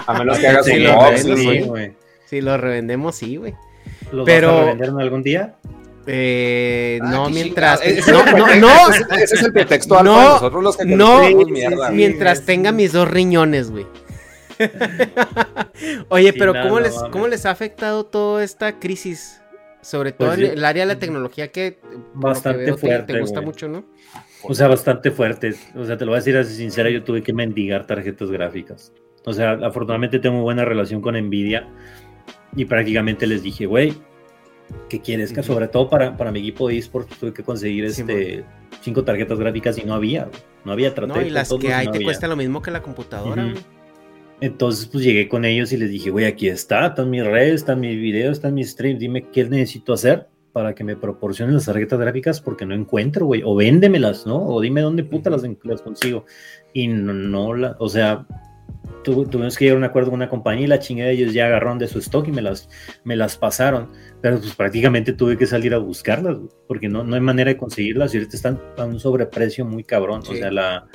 A 0.07 0.15
menos 0.19 0.39
que 0.39 0.47
hagas 0.49 0.67
Sí, 0.67 0.73
un 0.77 0.85
lo 0.85 0.95
box, 0.97 1.23
sí, 1.23 1.33
güey. 1.45 1.63
güey. 1.63 1.93
Si 2.27 2.41
los 2.41 2.61
revendemos, 2.61 3.17
sí, 3.17 3.37
güey. 3.37 3.55
¿Los 4.13 4.25
Pero- 4.27 4.49
vas 4.49 4.57
a 4.57 4.61
revender 4.65 4.89
en 4.91 5.01
algún 5.01 5.23
día? 5.23 5.55
Eh, 6.07 6.99
Ah, 7.03 7.09
no, 7.11 7.31
mientras. 7.31 7.81
No, 7.81 7.85
es 7.87 8.09
el 8.09 8.15
no, 8.15 8.25
pretexto- 8.25 8.61
no. 8.61 8.91
Ese, 8.91 9.25
ese 9.25 9.35
es 9.35 9.43
el 9.43 9.53
pretexto 9.53 9.95
alfa 9.99 10.05
No, 10.05 10.19
de 10.19 10.25
nosotros 10.25 10.63
los 10.63 10.77
que 10.77 10.85
no, 10.87 11.21
mierda. 11.47 11.89
sí, 11.89 11.95
Mientras 11.95 12.39
sí. 12.39 12.45
tenga 12.47 12.73
mis 12.73 12.93
dos 12.93 13.09
riñones, 13.09 13.71
güey. 13.71 13.87
Oye, 16.09 16.32
Sí, 16.32 16.39
pero 16.39 16.53
no, 16.55 16.62
¿cómo, 16.62 16.74
no 16.77 16.81
les. 16.81 16.95
¿cómo 17.11 17.28
les 17.28 17.47
ha 17.47 17.51
afectado 17.51 18.05
toda 18.05 18.43
esta 18.45 18.78
crisis? 18.78 19.41
Sobre 19.82 20.12
todo 20.12 20.28
Pues 20.28 20.41
en 20.41 20.59
el 20.59 20.65
área 20.65 20.87
de 20.87 20.95
la 20.95 20.99
tecnología 20.99 21.49
que 21.49 21.78
Bastante 22.12 22.65
veo, 22.65 22.77
fuerte, 22.77 23.15
te, 23.15 23.20
gusta 23.20 23.41
güey. 23.41 23.47
mucho, 23.47 23.69
¿no? 23.69 23.85
O 24.43 24.55
sea, 24.55 24.69
bastante 24.69 25.11
fuerte. 25.11 25.55
O 25.74 25.85
sea, 25.85 25.97
te 25.97 26.05
lo 26.05 26.11
voy 26.11 26.16
a 26.16 26.20
decir 26.20 26.37
así 26.37 26.55
sincera, 26.55 26.91
yo 26.91 27.03
tuve 27.03 27.23
que 27.23 27.32
mendigar 27.32 27.87
tarjetas 27.87 28.31
gráficas. 28.31 28.93
O 29.24 29.32
sea, 29.32 29.53
afortunadamente 29.53 30.19
tengo 30.19 30.43
buena 30.43 30.65
relación 30.65 31.01
con 31.01 31.15
Nvidia 31.15 31.66
y 32.57 32.65
prácticamente 32.65 33.27
les 33.27 33.43
dije, 33.43 33.66
güey, 33.66 33.95
que 34.89 35.01
quieres, 35.01 35.32
que 35.32 35.43
sobre 35.43 35.69
todo 35.69 35.89
para, 35.89 36.16
para 36.16 36.31
mi 36.31 36.41
equipo 36.41 36.69
de 36.69 36.78
esports 36.78 37.19
tuve 37.19 37.32
que 37.32 37.43
conseguir 37.43 37.85
este 37.85 38.45
cinco 38.81 39.05
tarjetas 39.05 39.39
gráficas 39.39 39.78
y 39.78 39.82
no 39.82 39.95
había, 39.95 40.28
no 40.65 40.73
había 40.73 40.95
traté 40.95 41.12
No, 41.12 41.23
y 41.23 41.31
las 41.31 41.53
que 41.53 41.73
hay 41.73 41.89
te 41.89 42.03
cuesta 42.03 42.28
lo 42.28 42.37
mismo 42.37 42.62
que 42.62 42.70
la 42.70 42.82
computadora, 42.82 43.53
Entonces, 44.41 44.87
pues 44.87 45.05
llegué 45.05 45.29
con 45.29 45.45
ellos 45.45 45.73
y 45.73 45.77
les 45.77 45.91
dije, 45.91 46.11
güey, 46.11 46.25
aquí 46.25 46.49
está, 46.49 46.87
están 46.87 47.11
mis 47.11 47.25
redes, 47.25 47.57
están 47.57 47.81
mis 47.81 47.97
videos, 48.01 48.33
están 48.39 48.55
mis 48.55 48.71
streams, 48.71 48.99
dime 48.99 49.27
qué 49.31 49.45
necesito 49.45 49.93
hacer 49.93 50.29
para 50.53 50.75
que 50.75 50.83
me 50.83 50.97
proporcionen 50.97 51.55
las 51.55 51.67
tarjetas 51.67 51.99
gráficas 52.01 52.41
porque 52.41 52.67
no 52.67 52.75
encuentro, 52.75 53.27
güey, 53.27 53.43
o 53.45 53.55
véndemelas, 53.55 54.27
¿no? 54.27 54.43
O 54.43 54.61
dime 54.61 54.81
dónde 54.81 55.05
puta 55.05 55.31
las, 55.31 55.43
las 55.62 55.83
consigo. 55.83 56.25
Y 56.73 56.89
no, 56.89 57.12
no 57.12 57.55
la, 57.55 57.77
o 57.79 57.89
sea, 57.89 58.27
tuvimos 59.03 59.57
que 59.57 59.65
llegar 59.65 59.77
a 59.77 59.79
un 59.79 59.85
acuerdo 59.85 60.11
con 60.11 60.19
una 60.19 60.29
compañía 60.29 60.65
y 60.65 60.69
la 60.69 60.79
chingada 60.79 61.11
ellos 61.11 61.33
ya 61.33 61.47
agarraron 61.47 61.79
de 61.79 61.89
su 61.89 61.99
stock 61.99 62.27
y 62.29 62.33
me 62.33 62.43
las, 62.43 62.69
me 63.05 63.17
las 63.17 63.37
pasaron. 63.37 63.91
Pero 64.21 64.39
pues 64.39 64.55
prácticamente 64.55 65.13
tuve 65.13 65.37
que 65.37 65.47
salir 65.47 65.75
a 65.75 65.79
buscarlas, 65.79 66.37
porque 66.69 66.89
no, 66.89 67.05
no 67.05 67.15
hay 67.15 67.21
manera 67.21 67.51
de 67.51 67.57
conseguirlas 67.57 68.15
y 68.15 68.19
ahorita 68.19 68.37
están 68.37 68.61
a 68.77 68.85
un 68.85 69.01
sobreprecio 69.01 69.65
muy 69.65 69.85
cabrón. 69.85 70.21
O 70.21 70.35
sea, 70.35 70.51
la, 70.51 70.87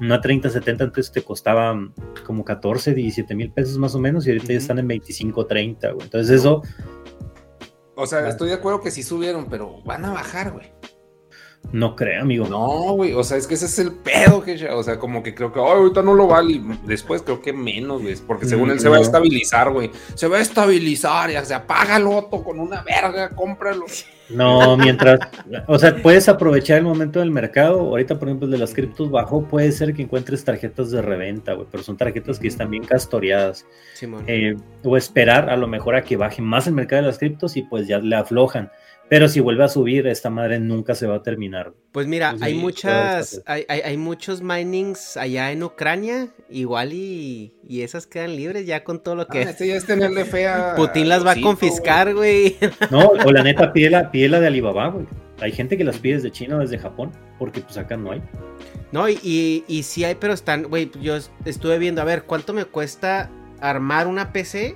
una 0.00 0.20
3070 0.20 0.84
antes 0.84 1.12
te 1.12 1.22
costaba 1.22 1.78
como 2.24 2.44
14, 2.44 2.94
17 2.94 3.34
mil 3.34 3.52
pesos 3.52 3.78
más 3.78 3.94
o 3.94 3.98
menos 3.98 4.26
y 4.26 4.30
ahorita 4.30 4.52
ya 4.52 4.58
están 4.58 4.78
en 4.78 4.88
25, 4.88 5.46
30, 5.46 5.92
güey. 5.92 6.04
Entonces 6.04 6.40
eso... 6.40 6.62
O 7.94 8.06
sea, 8.06 8.26
estoy 8.26 8.48
de 8.48 8.54
acuerdo 8.54 8.80
que 8.80 8.90
sí 8.90 9.02
subieron, 9.02 9.48
pero 9.48 9.82
van 9.84 10.04
a 10.04 10.12
bajar, 10.12 10.52
güey. 10.52 10.72
No 11.70 11.96
creo, 11.96 12.22
amigo. 12.22 12.46
No, 12.48 12.92
güey, 12.94 13.12
o 13.12 13.22
sea, 13.24 13.36
es 13.36 13.46
que 13.46 13.54
ese 13.54 13.66
es 13.66 13.78
el 13.78 13.92
pedo 13.92 14.42
que 14.42 14.68
o 14.68 14.82
sea, 14.82 14.98
como 14.98 15.22
que 15.22 15.34
creo 15.34 15.52
que 15.52 15.60
ahorita 15.60 16.02
no 16.02 16.14
lo 16.14 16.26
vale, 16.26 16.60
después 16.84 17.22
creo 17.22 17.40
que 17.40 17.52
menos, 17.52 18.02
güey, 18.02 18.16
porque 18.26 18.46
según 18.46 18.70
él 18.70 18.80
se 18.80 18.88
va 18.88 18.98
a 18.98 19.00
estabilizar, 19.00 19.70
güey. 19.70 19.90
Se 20.14 20.28
va 20.28 20.38
a 20.38 20.40
estabilizar, 20.40 21.30
ya 21.30 21.44
se 21.44 21.54
apaga 21.54 21.96
el 21.96 22.06
otro 22.06 22.42
con 22.42 22.58
una 22.58 22.82
verga, 22.82 23.30
cómpralo. 23.30 23.86
No, 24.28 24.76
mientras, 24.76 25.20
o 25.66 25.78
sea, 25.78 25.96
puedes 25.96 26.28
aprovechar 26.28 26.78
el 26.78 26.84
momento 26.84 27.20
del 27.20 27.30
mercado. 27.30 27.80
Ahorita, 27.80 28.18
por 28.18 28.28
ejemplo, 28.28 28.46
el 28.46 28.52
de 28.52 28.58
las 28.58 28.72
criptos 28.72 29.10
bajó, 29.10 29.44
puede 29.44 29.72
ser 29.72 29.94
que 29.94 30.02
encuentres 30.02 30.44
tarjetas 30.44 30.90
de 30.90 31.02
reventa, 31.02 31.52
güey, 31.54 31.66
pero 31.70 31.82
son 31.82 31.96
tarjetas 31.96 32.38
que 32.38 32.48
están 32.48 32.70
bien 32.70 32.84
castoreadas. 32.84 33.66
Eh, 34.26 34.56
o 34.84 34.96
esperar 34.96 35.50
a 35.50 35.56
lo 35.56 35.66
mejor 35.68 35.96
a 35.96 36.02
que 36.02 36.16
baje 36.16 36.40
más 36.40 36.66
el 36.66 36.74
mercado 36.74 37.02
de 37.02 37.08
las 37.08 37.18
criptos 37.18 37.56
y 37.56 37.62
pues 37.62 37.86
ya 37.86 37.98
le 37.98 38.16
aflojan. 38.16 38.70
Pero 39.08 39.28
si 39.28 39.40
vuelve 39.40 39.64
a 39.64 39.68
subir, 39.68 40.06
esta 40.06 40.30
madre 40.30 40.58
nunca 40.58 40.94
se 40.94 41.06
va 41.06 41.16
a 41.16 41.22
terminar. 41.22 41.74
Pues 41.92 42.06
mira, 42.06 42.30
pues 42.30 42.42
hay 42.42 42.54
muchas, 42.54 43.42
hay, 43.46 43.64
hay, 43.68 43.96
muchos 43.98 44.40
minings 44.40 45.18
allá 45.18 45.52
en 45.52 45.62
Ucrania, 45.62 46.28
igual 46.48 46.94
y, 46.94 47.52
y, 47.68 47.82
esas 47.82 48.06
quedan 48.06 48.36
libres 48.36 48.66
ya 48.66 48.84
con 48.84 49.02
todo 49.02 49.14
lo 49.14 49.26
que... 49.26 49.40
Ah, 49.40 49.50
este 49.50 49.68
ya 49.68 49.76
es 49.76 49.84
tenerle 49.84 50.24
fea. 50.24 50.74
Putin 50.76 51.10
las 51.10 51.26
va 51.26 51.32
a 51.32 51.40
confiscar, 51.40 52.14
güey. 52.14 52.56
No, 52.90 53.08
o 53.08 53.32
la 53.32 53.42
neta, 53.42 53.72
pide 53.72 53.90
la, 53.90 54.10
pide 54.10 54.30
la 54.30 54.40
de 54.40 54.46
Alibaba, 54.46 54.88
güey. 54.88 55.06
Hay 55.40 55.52
gente 55.52 55.76
que 55.76 55.84
las 55.84 55.98
pide 55.98 56.14
desde 56.14 56.30
China 56.30 56.56
o 56.56 56.60
desde 56.60 56.78
Japón, 56.78 57.10
porque 57.38 57.60
pues 57.60 57.76
acá 57.76 57.96
no 57.96 58.12
hay. 58.12 58.22
No, 58.92 59.08
y, 59.08 59.18
y, 59.22 59.64
y 59.68 59.82
sí 59.82 60.04
hay, 60.04 60.14
pero 60.14 60.32
están, 60.32 60.64
güey, 60.64 60.90
yo 61.00 61.16
estuve 61.44 61.78
viendo, 61.78 62.00
a 62.00 62.04
ver, 62.04 62.24
¿cuánto 62.24 62.52
me 62.52 62.64
cuesta 62.64 63.30
armar 63.60 64.06
una 64.06 64.32
PC 64.32 64.74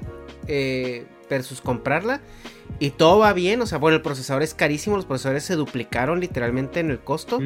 eh, 0.48 1.06
versus 1.28 1.60
comprarla? 1.60 2.20
Y 2.78 2.90
todo 2.90 3.18
va 3.18 3.32
bien, 3.32 3.60
o 3.62 3.66
sea, 3.66 3.78
bueno, 3.78 3.96
el 3.96 4.02
procesador 4.02 4.42
es 4.42 4.54
carísimo, 4.54 4.96
los 4.96 5.06
procesadores 5.06 5.44
se 5.44 5.54
duplicaron 5.54 6.20
literalmente 6.20 6.80
en 6.80 6.90
el 6.90 7.00
costo. 7.00 7.40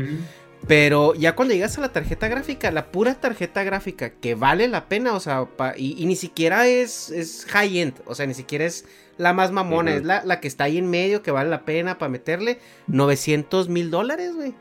Pero 0.66 1.14
ya 1.14 1.34
cuando 1.34 1.54
llegas 1.54 1.78
a 1.78 1.80
la 1.80 1.90
tarjeta 1.90 2.28
gráfica, 2.28 2.70
la 2.70 2.90
pura 2.92 3.14
tarjeta 3.14 3.64
gráfica 3.64 4.10
que 4.10 4.34
vale 4.34 4.68
la 4.68 4.88
pena, 4.88 5.14
o 5.14 5.20
sea, 5.20 5.46
y, 5.76 6.04
ni 6.04 6.16
siquiera 6.16 6.66
es, 6.66 7.10
es 7.10 7.46
high-end, 7.46 7.94
o 8.04 8.14
sea, 8.14 8.26
ni 8.26 8.34
siquiera 8.34 8.66
es 8.66 8.84
la 9.16 9.32
más 9.32 9.52
mamona, 9.52 9.94
es 9.94 10.04
la, 10.04 10.22
la, 10.24 10.40
que 10.40 10.48
está 10.48 10.64
ahí 10.64 10.78
en 10.78 10.90
medio 10.90 11.22
que 11.22 11.30
vale 11.30 11.48
la 11.48 11.64
pena 11.64 11.98
para 11.98 12.10
meterle 12.10 12.58
900 12.88 13.68
mil 13.68 13.90
dólares, 13.90 14.34
güey. 14.34 14.54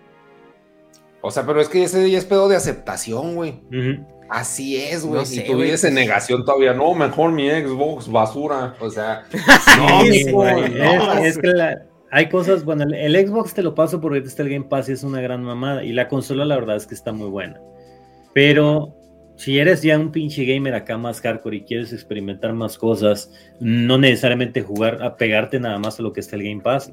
O 1.21 1.31
sea, 1.31 1.45
pero 1.45 1.59
es 1.59 1.67
que 1.67 1.83
ese 1.83 2.09
ya 2.09 2.17
es 2.17 2.25
pedo 2.25 2.47
de 2.47 2.55
aceptación, 2.55 3.35
güey. 3.35 3.61
Así 4.29 4.77
es, 4.77 5.05
güey. 5.05 5.23
y 5.31 5.43
tú 5.45 5.57
vives 5.57 5.83
en 5.83 5.95
negación 5.95 6.45
todavía. 6.45 6.73
No, 6.73 6.93
mejor 6.93 7.31
mi 7.31 7.49
Xbox, 7.49 8.09
basura. 8.09 8.75
O 8.79 8.89
sea, 8.89 9.23
no, 9.77 9.99
güey. 10.31 10.63
Es, 11.23 11.37
que 11.37 11.51
hay 12.11 12.29
cosas, 12.29 12.63
bueno, 12.63 12.85
el, 12.93 13.27
Xbox 13.27 13.53
te 13.53 13.63
lo 13.63 13.75
paso 13.75 13.99
porque 13.99 14.19
está 14.19 14.43
el 14.43 14.49
Game 14.49 14.65
Pass 14.65 14.89
y 14.89 14.93
es 14.93 15.03
una 15.03 15.19
gran 15.19 15.43
mamada. 15.43 15.83
Y 15.83 15.93
la 15.93 16.07
consola, 16.07 16.45
la 16.45 16.55
verdad 16.55 16.77
es 16.77 16.87
que 16.87 16.95
está 16.95 17.11
muy 17.11 17.29
buena. 17.29 17.59
Pero 18.33 18.95
si 19.35 19.57
eres 19.57 19.81
ya 19.81 19.97
un 19.97 20.11
pinche 20.11 20.45
gamer 20.45 20.75
acá 20.75 20.97
más 20.97 21.21
hardcore 21.21 21.57
y 21.57 21.63
quieres 21.63 21.91
experimentar 21.91 22.53
más 22.53 22.77
cosas, 22.77 23.31
no 23.59 23.97
necesariamente 23.97 24.61
jugar 24.61 25.01
a 25.01 25.17
pegarte 25.17 25.59
nada 25.59 25.79
más 25.79 25.99
a 25.99 26.03
lo 26.03 26.13
que 26.13 26.19
está 26.19 26.35
el 26.35 26.43
Game 26.43 26.61
Pass 26.61 26.91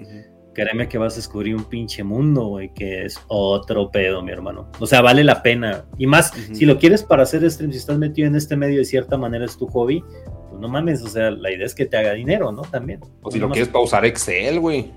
créeme 0.57 0.89
que 0.89 0.97
vas 0.97 1.13
a 1.13 1.17
descubrir 1.17 1.55
un 1.55 1.65
pinche 1.65 2.03
mundo, 2.03 2.47
güey, 2.47 2.73
que 2.73 3.05
es 3.05 3.21
otro 3.29 3.91
pedo, 3.91 4.23
mi 4.23 4.33
hermano. 4.33 4.73
O 4.81 4.87
sea, 4.87 5.03
vale 5.03 5.23
la 5.23 5.43
pena. 5.43 5.85
Y 5.99 6.07
más, 6.07 6.33
si 6.55 6.65
lo 6.65 6.79
quieres 6.79 7.03
para 7.03 7.25
hacer 7.25 7.49
stream, 7.51 7.73
si 7.73 7.79
estás 7.79 7.99
metido 7.99 8.27
en 8.27 8.37
este 8.37 8.57
medio 8.57 8.79
de 8.79 8.87
cierta 8.87 9.19
manera 9.19 9.45
es 9.45 9.59
tu 9.59 9.67
hobby, 9.67 10.03
pues 10.49 10.59
no 10.59 10.69
mames, 10.69 11.03
o 11.03 11.09
sea, 11.09 11.31
la 11.31 11.53
idea 11.53 11.67
es 11.67 11.75
que 11.75 11.85
te 11.85 11.99
haga 11.99 12.15
dinero, 12.15 12.53
¿no? 12.53 12.63
También. 12.63 13.01
O 13.21 13.31
si 13.31 13.39
lo 13.39 13.51
quieres 13.51 13.69
para 13.69 13.85
usar 13.85 14.07
Excel, 14.07 14.59
güey. 14.59 14.91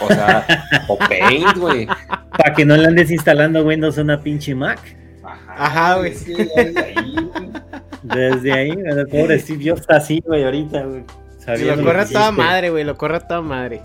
O 0.00 0.08
sea, 0.08 0.46
o 0.88 0.96
Paint, 0.96 1.58
güey. 1.58 1.86
Para 2.30 2.54
que 2.54 2.64
no 2.64 2.74
le 2.74 2.86
andes 2.86 3.10
instalando 3.10 3.62
Windows 3.62 3.98
en 3.98 4.04
una 4.04 4.22
pinche 4.22 4.54
Mac. 4.54 4.80
Ajá, 5.46 5.98
güey. 5.98 6.14
desde 6.14 6.80
ahí. 6.80 7.30
Desde 8.02 8.52
ahí, 8.52 8.70
el 8.70 9.06
pobre 9.08 9.38
Steve 9.38 9.62
Jobs 9.68 9.82
está 9.82 9.96
así, 9.98 10.22
güey, 10.24 10.42
ahorita, 10.42 10.84
güey. 10.84 11.04
lo 11.66 11.84
corre 11.84 12.06
toda 12.06 12.30
madre, 12.30 12.70
güey, 12.70 12.84
lo 12.84 12.96
corre 12.96 13.20
toda 13.20 13.42
madre. 13.42 13.82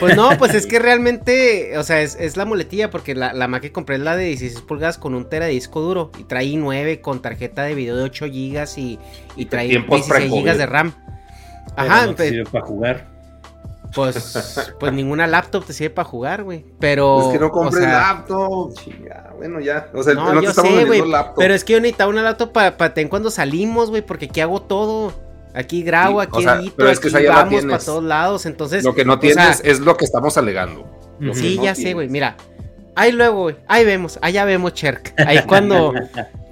Pues 0.00 0.16
no, 0.16 0.30
pues 0.38 0.54
es 0.54 0.66
que 0.66 0.78
realmente, 0.78 1.76
o 1.78 1.82
sea, 1.82 2.00
es, 2.00 2.36
la 2.36 2.44
muletilla 2.44 2.90
porque 2.90 3.14
la, 3.14 3.32
la, 3.32 3.48
Mac 3.48 3.62
que 3.62 3.72
compré 3.72 3.96
es 3.96 4.02
la 4.02 4.16
de 4.16 4.26
16 4.26 4.62
pulgadas 4.62 4.98
con 4.98 5.14
un 5.14 5.28
tera 5.28 5.46
de 5.46 5.52
disco 5.52 5.80
duro 5.80 6.10
y 6.18 6.24
trae 6.24 6.56
9 6.56 7.00
con 7.00 7.22
tarjeta 7.22 7.62
de 7.62 7.74
video 7.74 7.96
de 7.96 8.04
8 8.04 8.26
gigas 8.26 8.78
y, 8.78 8.98
y 9.36 9.46
trae 9.46 9.68
16 9.68 10.30
gigas 10.30 10.58
de 10.58 10.66
RAM. 10.66 10.92
Ajá, 11.76 12.06
no 12.06 12.14
te 12.14 12.28
sirve 12.28 12.50
para 12.50 12.64
jugar. 12.64 13.18
Pues, 13.94 14.74
pues 14.80 14.92
ninguna 14.92 15.26
laptop 15.26 15.64
te 15.64 15.72
sirve 15.72 15.90
para 15.90 16.08
jugar, 16.08 16.44
güey. 16.44 16.64
Pero. 16.78 17.26
Es 17.26 17.32
que 17.32 17.38
no 17.38 17.50
compré 17.50 17.82
laptop. 17.82 18.74
Chinga, 18.74 19.32
bueno, 19.36 19.60
ya. 19.60 19.88
O 19.94 20.02
sea, 20.02 20.14
no, 20.14 20.34
no 20.34 20.42
yo 20.42 20.52
sé, 20.52 20.84
güey. 20.84 21.02
Pero 21.36 21.54
es 21.54 21.64
que 21.64 21.72
yo 21.74 21.80
necesitaba 21.80 22.10
una 22.10 22.22
laptop 22.22 22.52
para 22.52 22.76
pa, 22.76 22.92
cuando 23.08 23.30
salimos, 23.30 23.90
güey, 23.90 24.02
porque 24.02 24.26
aquí 24.26 24.40
hago 24.40 24.62
todo. 24.62 25.12
Aquí 25.54 25.82
grabo, 25.82 26.20
aquí 26.20 26.44
edito, 26.44 26.86
aquí 26.86 27.26
vamos 27.26 27.64
para 27.64 27.78
todos 27.78 28.04
lados. 28.04 28.46
Entonces, 28.46 28.84
lo 28.84 28.94
que 28.94 29.04
no 29.04 29.18
tienes 29.18 29.60
es 29.64 29.80
lo 29.80 29.96
que 29.96 30.04
estamos 30.04 30.36
alegando. 30.36 30.86
Sí, 31.32 31.58
ya 31.62 31.74
sé, 31.74 31.94
güey. 31.94 32.08
Mira, 32.08 32.36
ahí 32.94 33.12
luego, 33.12 33.42
güey. 33.42 33.56
Ahí 33.66 33.84
vemos, 33.84 34.18
allá 34.22 34.44
vemos 34.44 34.74
Cherk. 34.74 35.14
Ahí 35.18 35.40
cuando. 35.46 35.92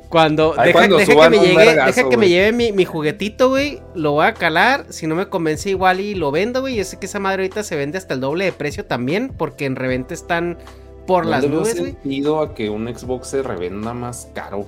Cuando, 0.09 0.55
deja, 0.55 0.83
que 0.83 1.29
me 1.29 1.39
llegue, 1.39 1.75
deja 1.75 2.09
que 2.09 2.17
me 2.17 2.29
lleve 2.29 2.53
mi, 2.53 2.71
mi 2.71 2.85
juguetito, 2.85 3.49
güey. 3.49 3.83
Lo 3.95 4.13
voy 4.13 4.27
a 4.27 4.35
calar. 4.35 4.87
Si 4.91 5.07
no 5.09 5.17
me 5.17 5.27
convence, 5.27 5.69
igual 5.69 5.99
y 5.99 6.15
lo 6.15 6.31
vendo, 6.31 6.61
güey. 6.61 6.77
Yo 6.77 6.85
sé 6.85 6.99
que 6.99 7.07
esa 7.07 7.19
madre 7.19 7.43
ahorita 7.43 7.65
se 7.65 7.75
vende 7.75 7.99
hasta 7.99 8.15
el 8.15 8.21
doble 8.21 8.45
de 8.45 8.53
precio 8.53 8.85
también. 8.85 9.33
Porque 9.37 9.67
en 9.67 9.75
reventa 9.75 10.15
están 10.15 10.59
por 11.07 11.27
las 11.27 11.45
nubes, 11.47 11.79
güey. 11.79 11.93
sentido 11.93 12.41
a 12.41 12.55
que 12.55 12.71
un 12.71 12.87
Xbox 12.87 13.29
se 13.29 13.43
revenda 13.43 13.95
más 13.95 14.31
caro. 14.33 14.67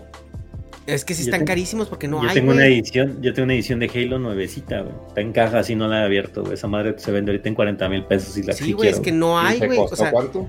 Es 0.89 1.05
que 1.05 1.13
sí 1.13 1.25
están 1.25 1.45
carísimos 1.45 1.87
porque 1.87 2.09
no 2.09 2.23
yo 2.23 2.29
hay. 2.31 2.35
Tengo 2.35 2.53
una 2.53 2.65
edición, 2.65 3.21
yo 3.21 3.35
tengo 3.35 3.45
una 3.45 3.53
edición 3.53 3.79
de 3.79 3.91
Halo 3.95 4.19
nuevecita, 4.19 4.81
güey. 4.81 4.95
Está 5.09 5.21
en 5.21 5.33
caja, 5.33 5.59
así 5.59 5.75
no 5.75 5.87
la 5.87 6.01
he 6.01 6.05
abierto, 6.07 6.41
güey. 6.41 6.55
Esa 6.55 6.67
madre 6.67 6.95
se 6.97 7.13
vende 7.13 7.31
ahorita 7.31 7.51
en 7.51 7.55
40 7.55 7.89
mil 7.91 8.05
pesos 8.05 8.39
y 8.39 8.43
la 8.43 8.55
Sí, 8.55 8.73
güey, 8.73 8.89
es 8.89 8.99
que 8.99 9.13
no 9.13 9.39
hay, 9.39 9.59
güey. 9.59 9.79
O 9.79 9.95
sea, 9.95 10.11
¿Cuánto? 10.11 10.49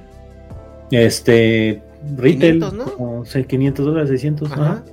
Este. 0.92 1.84
Retail. 2.16 2.62
500, 2.62 2.74
¿no? 2.74 3.24
500 3.48 3.86
dólares, 3.86 4.10
600. 4.10 4.52
Ajá. 4.54 4.84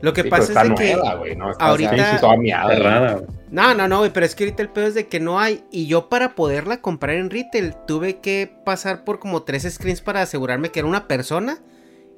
Lo 0.00 0.14
que 0.14 0.24
pasa 0.24 0.62
es 0.62 0.68
de 0.70 0.74
que 0.74 1.36
no 1.36 1.52
ahorita 1.58 2.20
toda 2.20 2.36
miada, 2.36 3.20
No, 3.50 3.74
no, 3.74 3.88
no, 3.88 3.98
güey, 3.98 4.10
pero 4.10 4.24
es 4.24 4.34
que 4.34 4.44
ahorita 4.44 4.62
el 4.62 4.70
pedo 4.70 4.86
es 4.86 4.94
de 4.94 5.06
que 5.06 5.20
no 5.20 5.38
hay 5.38 5.64
y 5.70 5.86
yo 5.86 6.08
para 6.08 6.34
poderla 6.34 6.80
comprar 6.80 7.16
en 7.16 7.28
retail 7.28 7.74
tuve 7.86 8.20
que 8.20 8.50
pasar 8.64 9.04
por 9.04 9.18
como 9.18 9.42
tres 9.42 9.64
screens 9.68 10.00
para 10.00 10.22
asegurarme 10.22 10.70
que 10.70 10.78
era 10.78 10.88
una 10.88 11.08
persona 11.08 11.58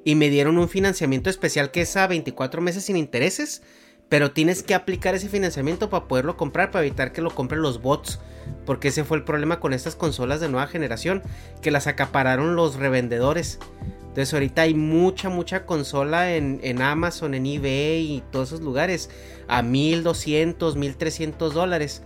y 0.03 0.15
me 0.15 0.29
dieron 0.29 0.57
un 0.57 0.69
financiamiento 0.69 1.29
especial 1.29 1.71
que 1.71 1.81
es 1.81 1.95
a 1.97 2.07
24 2.07 2.61
meses 2.61 2.85
sin 2.85 2.97
intereses. 2.97 3.61
Pero 4.09 4.31
tienes 4.31 4.61
que 4.61 4.75
aplicar 4.75 5.15
ese 5.15 5.29
financiamiento 5.29 5.89
para 5.89 6.09
poderlo 6.09 6.35
comprar, 6.35 6.69
para 6.69 6.85
evitar 6.85 7.13
que 7.13 7.21
lo 7.21 7.33
compren 7.33 7.61
los 7.61 7.81
bots. 7.81 8.19
Porque 8.65 8.89
ese 8.89 9.05
fue 9.05 9.17
el 9.17 9.23
problema 9.23 9.61
con 9.61 9.71
estas 9.71 9.95
consolas 9.95 10.41
de 10.41 10.49
nueva 10.49 10.67
generación, 10.67 11.21
que 11.61 11.71
las 11.71 11.87
acapararon 11.87 12.57
los 12.57 12.75
revendedores. 12.75 13.59
Entonces 14.01 14.33
ahorita 14.33 14.63
hay 14.63 14.73
mucha, 14.73 15.29
mucha 15.29 15.65
consola 15.65 16.35
en, 16.35 16.59
en 16.63 16.81
Amazon, 16.81 17.33
en 17.33 17.45
eBay 17.45 18.15
y 18.15 18.23
todos 18.31 18.49
esos 18.49 18.59
lugares 18.59 19.09
a 19.47 19.61
1200, 19.61 20.75
1300 20.75 21.53
dólares. 21.53 22.01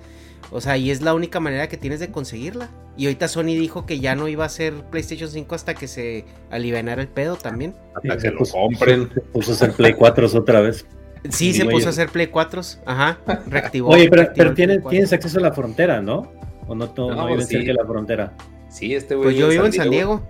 O 0.52 0.62
sea, 0.62 0.78
y 0.78 0.92
es 0.92 1.02
la 1.02 1.14
única 1.14 1.40
manera 1.40 1.68
que 1.68 1.78
tienes 1.78 2.00
de 2.00 2.12
conseguirla. 2.12 2.70
Y 2.98 3.06
ahorita 3.06 3.28
Sony 3.28 3.46
dijo 3.46 3.86
que 3.86 4.00
ya 4.00 4.16
no 4.16 4.28
iba 4.28 4.46
a 4.46 4.50
ser 4.50 4.74
PlayStation 4.92 5.30
5 5.30 5.56
hasta 5.56 5.74
que 5.74 5.88
se 5.88 6.26
alivianara 6.50 7.02
el 7.02 7.08
pedo 7.08 7.36
también. 7.36 7.76
Hasta 7.96 8.18
que 8.18 8.32
lo 8.32 8.46
compren. 8.46 9.10
Se 9.14 9.22
puso 9.22 9.52
a 9.52 9.56
hacer 9.56 9.74
Play 9.74 9.94
4 9.94 10.28
otra 10.38 10.62
vez. 10.62 10.86
Sí, 11.30 11.54
se 11.54 11.66
puso 11.66 11.88
a 11.88 11.90
hacer 11.90 12.10
Play 12.10 12.28
4. 12.28 12.62
Ajá, 12.86 13.20
reactivó. 13.48 13.90
Oye, 13.90 14.10
pero, 14.10 14.54
tienes, 14.54 14.80
tienes 14.88 15.12
acceso 15.12 15.40
a 15.40 15.42
la 15.42 15.52
frontera, 15.52 16.02
¿no? 16.02 16.32
¿O 16.68 16.76
no, 16.76 16.94
No, 16.96 17.16
no, 17.16 17.28
viven 17.28 17.46
sí. 17.46 17.56
cerca 17.56 17.68
de 17.68 17.74
la 17.74 17.86
frontera? 17.86 18.34
Sí, 18.70 18.94
este 18.94 19.16
güey. 19.16 19.28
Pues 19.30 19.38
yo 19.38 19.50
vivo 19.50 19.66
en 19.66 19.74
San 19.74 19.90
Diego. 19.90 20.24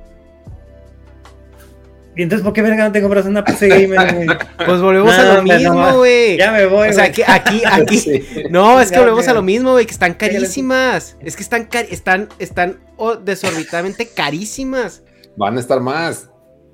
¿Y 2.18 2.24
entonces 2.24 2.44
por 2.46 2.54
qué 2.54 2.62
verga 2.62 2.86
no 2.86 2.92
te 2.94 3.02
compras 3.02 3.26
una 3.26 3.44
PC 3.44 3.68
gamer, 3.68 4.16
güey? 4.16 4.28
Pues 4.66 4.82
volvemos 4.82 5.16
No, 5.16 5.22
a 5.22 5.26
lo 5.34 5.40
hombre, 5.40 5.60
no 5.64 5.74
mismo, 5.74 5.98
güey. 5.98 6.38
Ya 6.38 6.52
me 6.52 6.66
voy, 6.66 6.90
O 6.90 6.94
sea, 6.94 7.12
que 7.12 7.24
aquí, 7.28 7.62
aquí. 7.70 7.98
Sí. 7.98 8.24
No, 8.50 8.80
es 8.80 8.90
que 8.90 8.96
Ya, 8.96 9.02
volvemos 9.02 9.26
ya. 9.26 9.32
a 9.32 9.34
lo 9.34 9.42
mismo, 9.42 9.72
güey, 9.72 9.86
que 9.86 9.92
están 9.92 10.14
carísimas. 10.14 11.18
Es 11.20 11.36
que 11.36 11.44
están 11.44 11.68
cari- 11.70 11.88
están, 11.92 12.30
están 12.40 12.80
oh, 12.98 13.16
desorbitadamente 13.16 14.08
carísimas. 14.08 15.04
Van 15.36 15.58
a 15.58 15.60
estar 15.60 15.82
más. 15.82 16.30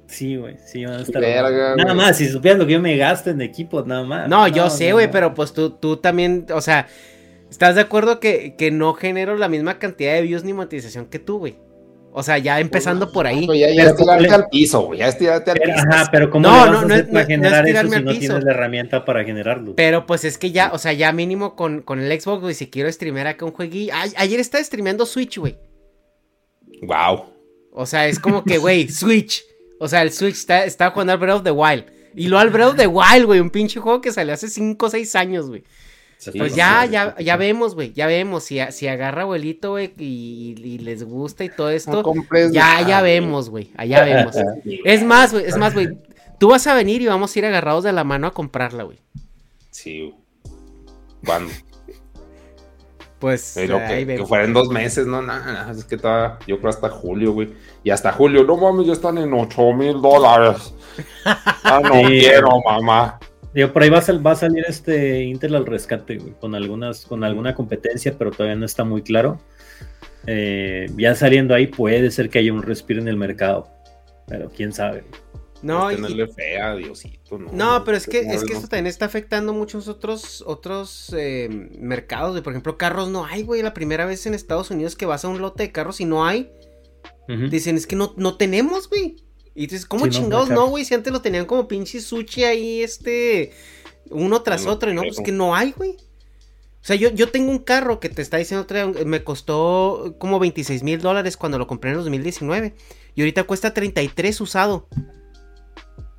Sí, 0.07 0.35
güey, 0.35 0.57
sí, 0.65 0.85
van 0.85 0.95
a 0.99 1.01
estar. 1.01 1.21
Verga, 1.21 1.75
nada 1.75 1.93
más, 1.93 2.17
si 2.17 2.27
supieras 2.27 2.59
lo 2.59 2.67
que 2.67 2.73
yo 2.73 2.81
me 2.81 2.95
gasto 2.97 3.29
en 3.29 3.41
equipos, 3.41 3.87
nada 3.87 4.03
más. 4.03 4.27
No, 4.29 4.47
yo 4.47 4.69
sé, 4.69 4.89
no, 4.89 4.95
güey, 4.95 5.05
no. 5.07 5.11
pero 5.11 5.33
pues 5.33 5.53
tú, 5.53 5.71
tú 5.71 5.97
también, 5.97 6.45
o 6.53 6.59
sea, 6.61 6.87
¿estás 7.49 7.75
de 7.75 7.81
acuerdo 7.81 8.19
que, 8.19 8.55
que 8.57 8.69
no 8.71 8.93
genero 8.93 9.37
la 9.37 9.47
misma 9.47 9.79
cantidad 9.79 10.13
de 10.13 10.21
views 10.21 10.43
ni 10.43 10.51
monetización 10.53 11.05
que 11.05 11.17
tú, 11.17 11.39
güey? 11.39 11.55
O 12.13 12.23
sea, 12.23 12.37
ya 12.39 12.59
empezando 12.59 13.11
por 13.11 13.25
ahí. 13.25 13.47
Ya, 13.47 13.69
ya 13.69 13.75
Pero 13.75 13.89
es 13.89 13.95
tirarte 13.95 14.03
¿cómo 14.05 14.19
le- 14.19 14.29
al 14.29 14.47
piso, 14.49 14.81
güey. 14.81 14.99
Ya 14.99 15.07
es 15.07 15.17
tirarte 15.17 15.51
al 15.51 15.59
piso. 15.59 15.77
ajá, 15.89 16.09
pero 16.11 16.29
¿cómo 16.29 16.47
No, 16.47 16.53
le 16.53 16.59
vas 16.59 16.71
no, 16.71 16.77
a 16.77 16.81
no 16.81 16.87
para 16.87 17.03
no 17.13 17.19
es 17.19 17.27
generar 17.27 17.67
eso 17.67 17.81
si 17.89 18.01
no 18.03 18.11
tienes 18.17 18.43
la 18.43 18.51
herramienta 18.51 19.05
para 19.05 19.23
generarlo? 19.23 19.75
Pero 19.75 20.05
pues 20.05 20.25
es 20.25 20.37
que 20.37 20.51
ya, 20.51 20.71
o 20.73 20.77
sea, 20.77 20.91
ya 20.93 21.11
mínimo 21.13 21.55
con, 21.55 21.81
con 21.81 22.01
el 22.01 22.19
Xbox, 22.21 22.41
güey, 22.41 22.53
si 22.53 22.69
quiero 22.69 22.91
streamear 22.91 23.27
acá 23.27 23.45
un 23.45 23.53
jueguillo. 23.53 23.93
Ay, 23.95 24.11
ayer 24.17 24.39
estaba 24.41 24.61
streameando 24.63 25.05
Switch, 25.05 25.37
güey. 25.37 25.57
Wow. 26.83 27.25
O 27.71 27.85
sea, 27.85 28.07
es 28.07 28.19
como 28.19 28.43
que, 28.43 28.57
güey, 28.57 28.87
Switch. 28.89 29.43
O 29.79 29.87
sea, 29.87 30.01
el 30.01 30.11
Switch 30.11 30.35
está, 30.35 30.65
está 30.65 30.91
jugando 30.91 31.13
al 31.13 31.19
Breath 31.19 31.37
of 31.37 31.43
the 31.43 31.51
Wild. 31.51 31.85
Y 32.15 32.27
lo 32.27 32.37
al 32.39 32.49
Breath 32.49 32.71
of 32.71 32.75
the 32.77 32.87
Wild, 32.87 33.25
güey. 33.25 33.39
Un 33.39 33.49
pinche 33.49 33.79
juego 33.79 34.01
que 34.01 34.11
salió 34.11 34.33
hace 34.33 34.49
5 34.49 34.85
o 34.85 34.89
6 34.89 35.15
años, 35.15 35.47
güey. 35.47 35.63
Pues 36.37 36.53
ya, 36.55 36.85
ya, 36.85 37.15
ya 37.19 37.35
vemos, 37.35 37.73
güey. 37.73 37.93
Ya 37.93 38.05
vemos. 38.05 38.43
Si, 38.43 38.59
si 38.71 38.87
agarra 38.87 39.23
abuelito, 39.23 39.71
güey, 39.71 39.93
y, 39.97 40.55
y 40.63 40.77
les 40.79 41.03
gusta 41.03 41.43
y 41.43 41.49
todo 41.49 41.69
esto. 41.71 42.03
No 42.03 42.13
ya, 42.51 42.85
ya 42.87 43.01
vemos, 43.01 43.49
güey. 43.49 43.71
Allá 43.75 44.03
vemos. 44.03 44.35
Es 44.85 45.03
más, 45.03 45.33
güey. 45.33 45.45
Es 45.45 45.57
más, 45.57 45.73
güey. 45.73 45.89
Tú 46.39 46.49
vas 46.49 46.67
a 46.67 46.73
venir 46.75 47.01
y 47.01 47.07
vamos 47.07 47.35
a 47.35 47.39
ir 47.39 47.45
agarrados 47.45 47.83
de 47.83 47.91
la 47.91 48.03
mano 48.03 48.27
a 48.27 48.33
comprarla, 48.33 48.83
güey. 48.83 48.99
Sí, 49.71 50.01
güey. 50.01 50.15
¿Cuándo? 51.25 51.51
Pues 53.19 53.51
Pero 53.53 53.77
ahí 53.77 53.87
que, 53.87 53.97
que 53.99 54.05
vemos. 54.05 54.29
fuera 54.29 54.45
en 54.45 54.53
dos 54.53 54.69
meses, 54.69 55.05
no, 55.05 55.21
nada, 55.21 55.71
es 55.71 55.85
que 55.85 55.93
estaba, 55.93 56.39
yo 56.47 56.57
creo 56.57 56.71
hasta 56.71 56.89
julio, 56.89 57.33
güey. 57.33 57.53
Y 57.83 57.91
hasta 57.91 58.11
julio, 58.11 58.43
no 58.43 58.57
mames, 58.57 58.87
ya 58.87 58.93
están 58.93 59.19
en 59.19 59.31
8 59.31 59.73
mil 59.73 60.01
dólares. 60.01 60.73
Ah, 61.25 61.79
no 61.83 61.93
Sí. 61.93 62.05
quiero, 62.07 62.49
mamá. 62.65 63.19
Digo, 63.53 63.73
por 63.73 63.83
ahí 63.83 63.89
va 63.89 63.97
a, 63.97 64.01
sal- 64.01 64.25
va 64.25 64.31
a 64.31 64.35
salir 64.35 64.63
este 64.67 65.23
Intel 65.23 65.55
al 65.55 65.65
rescate, 65.65 66.17
güey, 66.17 66.33
con 66.39 66.55
algunas, 66.55 67.05
con 67.05 67.23
alguna 67.23 67.53
competencia, 67.53 68.15
pero 68.17 68.31
todavía 68.31 68.55
no 68.55 68.65
está 68.65 68.83
muy 68.83 69.01
claro. 69.01 69.39
Eh, 70.27 70.87
ya 70.97 71.15
saliendo 71.15 71.53
ahí 71.55 71.67
puede 71.67 72.11
ser 72.11 72.29
que 72.29 72.39
haya 72.39 72.53
un 72.53 72.63
respiro 72.63 73.01
en 73.01 73.07
el 73.07 73.17
mercado, 73.17 73.67
pero 74.27 74.49
quién 74.55 74.71
sabe. 74.71 75.03
No, 75.63 75.91
y- 75.91 75.95
Diosito, 76.77 77.37
¿no? 77.37 77.51
No, 77.51 77.83
pero 77.83 77.97
es 77.97 78.07
que, 78.07 78.21
es 78.21 78.43
que 78.43 78.53
esto 78.53 78.67
también 78.67 78.87
está 78.87 79.05
afectando 79.05 79.53
muchos 79.53 79.87
otros, 79.87 80.43
otros 80.47 81.13
eh, 81.15 81.49
mercados, 81.77 82.31
güey. 82.31 82.41
Por 82.43 82.53
ejemplo, 82.53 82.77
carros 82.77 83.09
no 83.09 83.25
hay, 83.25 83.43
güey. 83.43 83.61
La 83.61 83.73
primera 83.73 84.05
vez 84.05 84.25
en 84.25 84.33
Estados 84.33 84.71
Unidos 84.71 84.95
que 84.95 85.05
vas 85.05 85.23
a 85.23 85.27
un 85.27 85.39
lote 85.39 85.63
de 85.63 85.71
carros 85.71 86.01
y 86.01 86.05
no 86.05 86.25
hay. 86.25 86.51
Dicen, 87.49 87.77
es 87.77 87.85
que 87.87 87.95
no, 87.95 88.13
no 88.17 88.37
tenemos, 88.37 88.89
güey. 88.89 89.17
Y 89.55 89.67
dices, 89.67 89.85
¿cómo 89.85 90.05
Sí, 90.05 90.11
chingados 90.11 90.49
no 90.49 90.67
güey? 90.67 90.85
Si 90.85 90.93
antes 90.93 91.11
lo 91.11 91.21
tenían 91.21 91.45
como 91.45 91.67
pinche 91.67 91.99
sushi 91.99 92.43
ahí, 92.45 92.81
este, 92.81 93.51
uno 94.09 94.41
tras 94.43 94.65
No 94.65 94.71
otro. 94.71 94.91
Y 94.91 94.93
no, 94.93 95.01
pues 95.01 95.19
que 95.19 95.31
no 95.31 95.55
hay, 95.55 95.71
güey. 95.73 95.91
O 95.91 96.83
sea, 96.83 96.95
yo, 96.95 97.09
yo 97.11 97.29
tengo 97.29 97.51
un 97.51 97.59
carro 97.59 97.99
que 97.99 98.09
te 98.09 98.21
está 98.21 98.37
diciendo, 98.37 98.63
otra 98.63 98.85
vez, 98.87 99.05
me 99.05 99.23
costó 99.23 100.15
como 100.17 100.39
26 100.39 100.81
mil 100.83 100.99
dólares 100.99 101.37
cuando 101.37 101.59
lo 101.59 101.67
compré 101.67 101.91
en 101.91 101.97
el 101.97 102.03
2019. 102.03 102.73
Y 103.13 103.21
ahorita 103.21 103.43
cuesta 103.43 103.73
33 103.73 104.41
usado. 104.41 104.87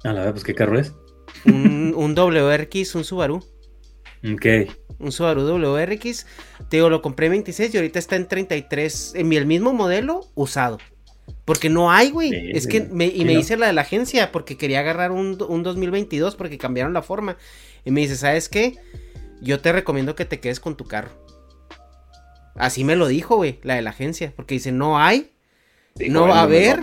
A 0.04 0.12
la 0.12 0.24
vez, 0.24 0.32
pues 0.32 0.44
qué 0.44 0.54
carro 0.54 0.78
es. 0.78 0.92
Un, 1.46 1.94
un 1.96 2.14
WRX, 2.14 2.94
un 2.94 3.04
Subaru. 3.04 3.36
Ok. 4.32 4.46
Un 5.00 5.10
Subaru 5.10 5.42
WRX. 5.42 6.26
Te 6.68 6.76
digo, 6.76 6.90
lo 6.90 7.02
compré 7.02 7.26
en 7.26 7.32
26 7.32 7.74
y 7.74 7.76
ahorita 7.78 7.98
está 7.98 8.16
en 8.16 8.28
33. 8.28 9.14
En 9.16 9.28
mi- 9.28 9.36
el 9.36 9.46
mismo 9.46 9.72
modelo 9.72 10.26
usado. 10.34 10.78
Porque 11.44 11.68
no 11.68 11.90
hay, 11.90 12.10
güey. 12.10 12.30
Sí, 12.30 12.50
es 12.54 12.66
que 12.66 12.80
me, 12.82 13.06
y 13.06 13.24
me 13.24 13.34
no. 13.34 13.40
hice 13.40 13.56
la 13.56 13.66
de 13.66 13.72
la 13.72 13.80
agencia 13.80 14.30
porque 14.30 14.56
quería 14.56 14.80
agarrar 14.80 15.10
un, 15.10 15.36
un 15.48 15.62
2022 15.62 16.36
porque 16.36 16.56
cambiaron 16.58 16.92
la 16.92 17.02
forma. 17.02 17.36
Y 17.84 17.90
me 17.90 18.00
dice, 18.02 18.16
¿sabes 18.16 18.48
qué? 18.48 18.76
Yo 19.40 19.60
te 19.60 19.72
recomiendo 19.72 20.14
que 20.14 20.24
te 20.24 20.38
quedes 20.38 20.60
con 20.60 20.76
tu 20.76 20.84
carro. 20.84 21.10
Así 22.54 22.84
me 22.84 22.96
lo 22.96 23.08
dijo, 23.08 23.36
güey, 23.36 23.58
la 23.62 23.74
de 23.74 23.82
la 23.82 23.90
agencia. 23.90 24.32
Porque 24.36 24.54
dice, 24.54 24.72
no 24.72 24.98
hay. 24.98 25.30
Sí, 25.96 26.08
no 26.08 26.28
va 26.28 26.40
a 26.40 26.42
haber. 26.44 26.80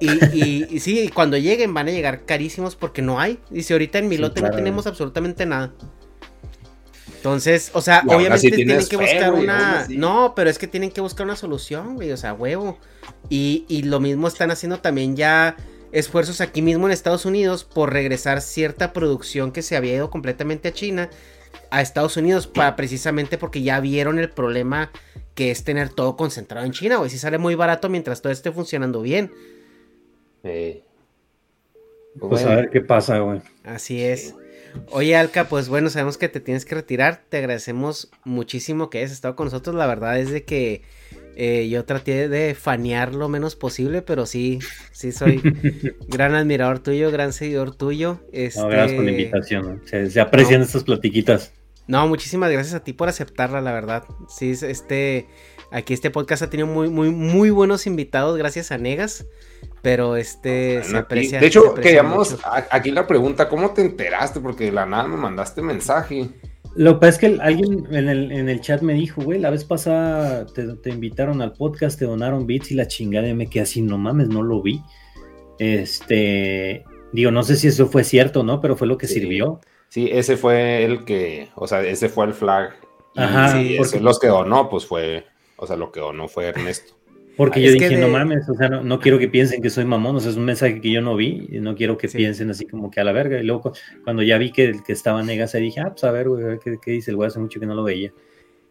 Y, 0.00 0.08
y- 0.32 0.66
y 0.68 0.80
sí, 0.80 1.00
y 1.00 1.08
cuando 1.08 1.36
lleguen 1.36 1.72
van 1.72 1.88
a 1.88 1.92
llegar 1.92 2.24
carísimos 2.26 2.74
porque 2.76 3.02
no 3.02 3.20
hay. 3.20 3.38
Dice, 3.50 3.72
ahorita 3.74 3.98
en 3.98 4.08
mi 4.08 4.16
lote 4.18 4.40
claro, 4.40 4.52
no 4.52 4.58
tenemos 4.58 4.86
absolutamente 4.86 5.46
nada. 5.46 5.72
Entonces, 7.22 7.70
o 7.72 7.80
sea, 7.80 8.02
obviamente 8.04 8.50
tienen 8.50 8.84
que 8.84 8.96
buscar 8.96 9.32
una... 9.32 9.86
No, 9.88 10.32
pero 10.34 10.50
es 10.50 10.58
que 10.58 10.66
tienen 10.66 10.90
que 10.90 11.00
buscar 11.00 11.24
una 11.24 11.36
solución, 11.36 11.94
güey, 11.94 12.10
o 12.10 12.16
sea, 12.16 12.34
huevo. 12.34 12.78
Y, 13.28 13.64
y 13.68 13.84
lo 13.84 14.00
mismo 14.00 14.26
están 14.26 14.50
haciendo 14.50 14.80
también 14.80 15.14
ya 15.14 15.54
esfuerzos 15.92 16.40
aquí 16.40 16.62
mismo 16.62 16.86
en 16.86 16.92
Estados 16.92 17.24
Unidos 17.24 17.62
por 17.62 17.92
regresar 17.92 18.40
cierta 18.40 18.92
producción 18.92 19.52
que 19.52 19.62
se 19.62 19.76
había 19.76 19.94
ido 19.94 20.10
completamente 20.10 20.66
a 20.66 20.72
China 20.72 21.10
a 21.70 21.80
Estados 21.80 22.16
Unidos 22.16 22.48
para 22.48 22.74
precisamente 22.74 23.38
porque 23.38 23.62
ya 23.62 23.78
vieron 23.78 24.18
el 24.18 24.28
problema 24.28 24.90
que 25.36 25.52
es 25.52 25.62
tener 25.62 25.90
todo 25.90 26.16
concentrado 26.16 26.66
en 26.66 26.72
China, 26.72 26.96
güey. 26.96 27.08
Si 27.08 27.18
sale 27.18 27.38
muy 27.38 27.54
barato 27.54 27.88
mientras 27.88 28.20
todo 28.20 28.32
esté 28.32 28.50
funcionando 28.50 29.00
bien. 29.00 29.30
Eh, 30.42 30.82
pues 32.18 32.44
a 32.44 32.56
ver 32.56 32.70
qué 32.70 32.80
pasa, 32.80 33.20
güey. 33.20 33.42
Así 33.62 34.02
es. 34.02 34.34
Oye, 34.90 35.16
Alca, 35.16 35.44
pues 35.48 35.68
bueno, 35.68 35.90
sabemos 35.90 36.18
que 36.18 36.28
te 36.28 36.40
tienes 36.40 36.64
que 36.64 36.74
retirar. 36.74 37.22
Te 37.28 37.38
agradecemos 37.38 38.10
muchísimo 38.24 38.90
que 38.90 38.98
hayas 38.98 39.12
estado 39.12 39.36
con 39.36 39.46
nosotros. 39.46 39.74
La 39.76 39.86
verdad 39.86 40.18
es 40.18 40.30
de 40.30 40.44
que 40.44 40.82
eh, 41.36 41.68
yo 41.70 41.84
traté 41.84 42.28
de 42.28 42.54
fanear 42.54 43.14
lo 43.14 43.28
menos 43.28 43.56
posible, 43.56 44.02
pero 44.02 44.26
sí, 44.26 44.58
sí 44.92 45.12
soy 45.12 45.40
gran 46.08 46.34
admirador 46.34 46.78
tuyo, 46.80 47.10
gran 47.10 47.32
seguidor 47.32 47.74
tuyo. 47.74 48.20
Este... 48.32 48.60
No, 48.60 48.68
gracias 48.68 48.96
por 48.96 49.04
la 49.04 49.10
invitación. 49.10 49.62
¿no? 49.80 49.86
Se, 49.86 50.10
se 50.10 50.20
aprecian 50.20 50.60
No. 50.60 50.66
estas 50.66 50.84
platiquitas. 50.84 51.52
No, 51.86 52.06
muchísimas 52.06 52.50
gracias 52.50 52.74
a 52.74 52.84
ti 52.84 52.92
por 52.92 53.08
aceptarla, 53.08 53.60
la 53.60 53.72
verdad. 53.72 54.04
Sí, 54.28 54.50
es- 54.52 54.62
este, 54.62 55.26
aquí 55.72 55.94
este 55.94 56.10
podcast 56.10 56.42
ha 56.42 56.50
tenido 56.50 56.66
muy, 56.68 56.88
muy, 56.88 57.10
muy 57.10 57.50
buenos 57.50 57.86
invitados, 57.86 58.38
gracias 58.38 58.70
a 58.70 58.78
Negas. 58.78 59.26
Pero 59.82 60.16
este 60.16 60.82
se 60.84 60.90
aquí- 60.90 60.96
aprecia. 60.96 61.40
de 61.40 61.46
hecho, 61.46 61.70
aprecia 61.70 61.82
queríamos, 61.82 62.30
mucho. 62.32 62.42
aquí 62.70 62.90
la 62.92 63.06
pregunta, 63.06 63.48
¿cómo 63.48 63.70
te 63.72 63.82
enteraste? 63.82 64.38
Porque 64.40 64.64
de 64.66 64.72
la 64.72 64.86
nada 64.86 65.08
me 65.08 65.16
mandaste 65.16 65.60
mensaje. 65.60 66.28
Lo 66.74 66.94
que 66.94 67.00
pasa 67.00 67.08
es 67.10 67.18
que 67.18 67.42
alguien 67.42 67.86
en 67.90 68.08
el, 68.08 68.32
en 68.32 68.48
el 68.48 68.60
chat 68.62 68.80
me 68.80 68.94
dijo, 68.94 69.20
güey, 69.22 69.38
la 69.40 69.50
vez 69.50 69.64
pasada 69.64 70.46
te, 70.46 70.74
te 70.76 70.88
invitaron 70.90 71.42
al 71.42 71.52
podcast, 71.52 71.98
te 71.98 72.06
donaron 72.06 72.46
bits 72.46 72.70
y 72.70 72.74
la 72.76 72.86
chingada 72.88 73.28
y 73.28 73.34
me 73.34 73.48
quedé 73.48 73.64
así, 73.64 73.82
no 73.82 73.98
mames, 73.98 74.28
no 74.28 74.42
lo 74.42 74.62
vi. 74.62 74.80
Este, 75.58 76.84
digo, 77.12 77.30
no 77.30 77.42
sé 77.42 77.56
si 77.56 77.68
eso 77.68 77.86
fue 77.88 78.04
cierto 78.04 78.40
o 78.40 78.42
no, 78.42 78.60
pero 78.60 78.76
fue 78.76 78.86
lo 78.86 78.98
que 78.98 79.06
Sí. 79.06 79.14
sirvió. 79.14 79.60
Sí, 79.88 80.08
ese 80.10 80.36
fue 80.36 80.84
el 80.84 81.04
que, 81.04 81.48
o 81.56 81.66
sea, 81.66 81.82
ese 81.82 82.08
fue 82.08 82.24
el 82.26 82.32
flag. 82.34 82.72
Y 83.14 83.20
Ajá, 83.20 83.48
sí, 83.52 83.74
porque- 83.76 83.96
ese 83.96 84.00
los 84.00 84.18
que 84.18 84.28
donó, 84.28 84.70
pues 84.70 84.86
fue, 84.86 85.26
o 85.56 85.66
sea, 85.66 85.76
lo 85.76 85.92
que 85.92 86.00
donó 86.00 86.28
fue 86.28 86.46
Ernesto. 86.46 86.94
Porque 87.36 87.60
Ah, 87.60 87.62
yo 87.64 87.72
dije, 87.72 87.96
no 87.96 88.08
mames, 88.08 88.46
o 88.48 88.54
sea, 88.54 88.68
no, 88.68 88.82
no 88.82 89.00
quiero 89.00 89.18
que 89.18 89.26
piensen 89.28 89.62
que 89.62 89.70
soy 89.70 89.84
mamón, 89.86 90.16
o 90.16 90.20
sea, 90.20 90.30
es 90.30 90.36
un 90.36 90.44
mensaje 90.44 90.80
que 90.80 90.90
yo 90.90 91.00
no 91.00 91.16
vi, 91.16 91.48
y 91.50 91.60
no 91.60 91.74
quiero 91.74 91.96
que 91.96 92.08
Sí. 92.08 92.18
piensen 92.18 92.50
así 92.50 92.66
como 92.66 92.90
que 92.90 93.00
a 93.00 93.04
la 93.04 93.12
verga. 93.12 93.38
Y 93.40 93.44
luego 93.44 93.62
cu- 93.62 93.72
cuando 94.04 94.22
ya 94.22 94.36
vi 94.38 94.52
que, 94.52 94.72
que 94.86 94.92
estaba 94.92 95.22
Negas, 95.22 95.54
ahí 95.54 95.62
dije, 95.62 95.80
ah, 95.80 95.90
pues 95.90 96.04
a 96.04 96.10
ver, 96.12 96.28
güey, 96.28 96.44
a 96.44 96.48
ver 96.48 96.58
qué, 96.62 96.76
qué 96.84 96.90
dice 96.90 97.10
el 97.10 97.16
güey, 97.16 97.28
hace 97.28 97.38
mucho 97.38 97.58
que 97.58 97.66
no 97.66 97.74
lo 97.74 97.84
veía. 97.84 98.12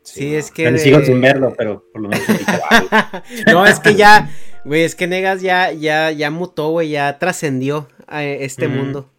Sí, 0.03 0.35
es 0.35 0.51
que. 0.51 0.71
de- 0.71 0.77
sigo 0.79 1.01
sin 1.03 1.21
verlo, 1.21 1.53
pero 1.57 1.85
por 1.91 2.01
lo 2.01 2.09
menos 2.09 2.25
no, 3.47 3.65
es 3.65 3.79
que 3.79 3.95
ya, 3.95 4.29
güey, 4.65 4.81
es 4.83 4.95
que 4.95 5.07
Negas 5.07 5.41
ya, 5.41 5.71
ya, 5.71 6.11
ya 6.11 6.29
mutó, 6.31 6.69
güey, 6.69 6.89
ya 6.89 7.17
trascendió 7.19 7.87
a 8.07 8.23
este 8.23 8.67
Ujú. 8.67 8.75
mundo. 8.75 9.11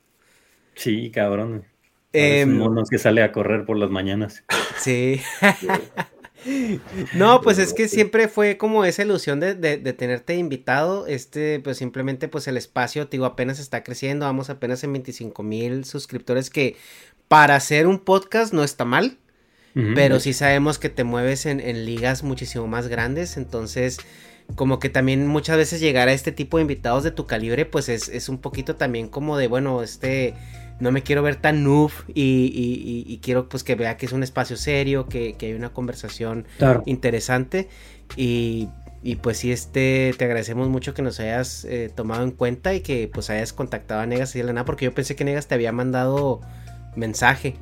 Sí, 0.75 1.11
cabrón. 1.11 1.65
Em, 2.13 2.41
Es 2.41 2.47
un 2.47 2.59
mono 2.59 2.83
que 2.89 2.99
sale 2.99 3.23
a 3.23 3.33
correr 3.33 3.65
por 3.65 3.77
las 3.77 3.91
mañanas. 3.91 4.45
Sí. 4.79 5.21
No, 7.15 7.41
pues 7.43 7.59
es 7.59 7.73
que 7.73 7.89
siempre 7.89 8.29
fue 8.29 8.57
como 8.57 8.85
esa 8.85 9.03
ilusión 9.03 9.41
de, 9.41 9.55
de- 9.55 9.77
de 9.79 9.93
tenerte 9.93 10.37
invitado. 10.37 11.07
Este, 11.07 11.61
pues 11.61 11.77
simplemente, 11.79 12.29
pues 12.29 12.49
el 12.49 12.57
espacio, 12.57 13.07
digo, 13.07 13.25
apenas 13.25 13.59
está 13.59 13.83
creciendo. 13.85 14.27
Vamos 14.27 14.51
apenas 14.51 14.83
en 14.85 14.93
25 14.93 15.43
mil 15.43 15.85
suscriptores, 15.85 16.51
que 16.51 16.77
para 17.29 17.57
hacer 17.57 17.87
un 17.87 17.99
podcast 17.99 18.53
no 18.53 18.65
está 18.65 18.85
mal. 18.85 19.19
Pero 19.95 20.21
sí 20.21 20.35
sabemos 20.35 20.79
que 20.79 20.91
te 20.91 21.03
mueves 21.03 21.47
en, 21.47 21.59
en 21.59 21.87
ligas 21.87 22.23
muchísimo 22.25 22.67
más 22.67 22.89
grandes. 22.89 23.39
Entonces, 23.39 23.97
como 24.55 24.79
que 24.79 24.91
también 24.91 25.27
muchas 25.27 25.57
veces 25.57 25.81
llegar 25.81 26.09
a 26.09 26.13
este 26.13 26.31
tipo 26.31 26.59
de 26.59 26.63
invitados 26.63 27.05
de 27.05 27.11
tu 27.11 27.27
calibre, 27.27 27.65
pues 27.65 27.89
es, 27.89 28.11
es 28.11 28.29
un 28.29 28.37
poquito 28.37 28.77
también 28.77 29.09
como 29.09 29.39
de, 29.39 29.47
bueno, 29.49 29.83
este. 29.83 30.35
No 30.83 30.91
me 30.93 31.03
quiero 31.03 31.23
ver 31.23 31.37
tan 31.37 31.63
noob 31.65 31.91
y, 32.09 32.23
y- 32.23 33.07
y- 33.09 33.13
y 33.15 33.19
quiero 33.19 33.49
pues 33.49 33.65
que 33.65 33.75
vea 33.75 33.97
que 33.97 34.07
es 34.07 34.13
un 34.13 34.23
espacio 34.23 34.57
serio, 34.57 35.07
que, 35.09 35.35
que 35.35 35.47
hay 35.47 35.53
una 35.55 35.71
conversación 35.73 36.45
Claro. 36.59 36.83
interesante 36.87 37.69
y, 38.17 38.69
y, 39.03 39.17
pues 39.17 39.39
sí, 39.39 39.53
este, 39.53 40.13
te 40.19 40.25
agradecemos 40.25 40.69
mucho 40.69 40.93
que 40.95 41.03
nos 41.03 41.19
hayas 41.21 41.65
eh, 41.65 41.91
tomado 41.95 42.25
en 42.25 42.31
cuenta 42.33 42.75
y 42.75 42.81
que 42.81 43.09
pues 43.13 43.31
hayas 43.31 43.53
contactado 43.53 44.01
a 44.01 44.07
Negas 44.07 44.35
y 44.37 44.39
de 44.41 44.45
la 44.45 44.53
nada 44.53 44.65
porque 44.65 44.85
yo 44.85 44.93
pensé 44.95 45.17
que 45.17 45.25
Negas 45.25 45.49
te 45.49 45.55
había 45.55 45.73
mandado 45.73 46.41
mensaje. 46.97 47.57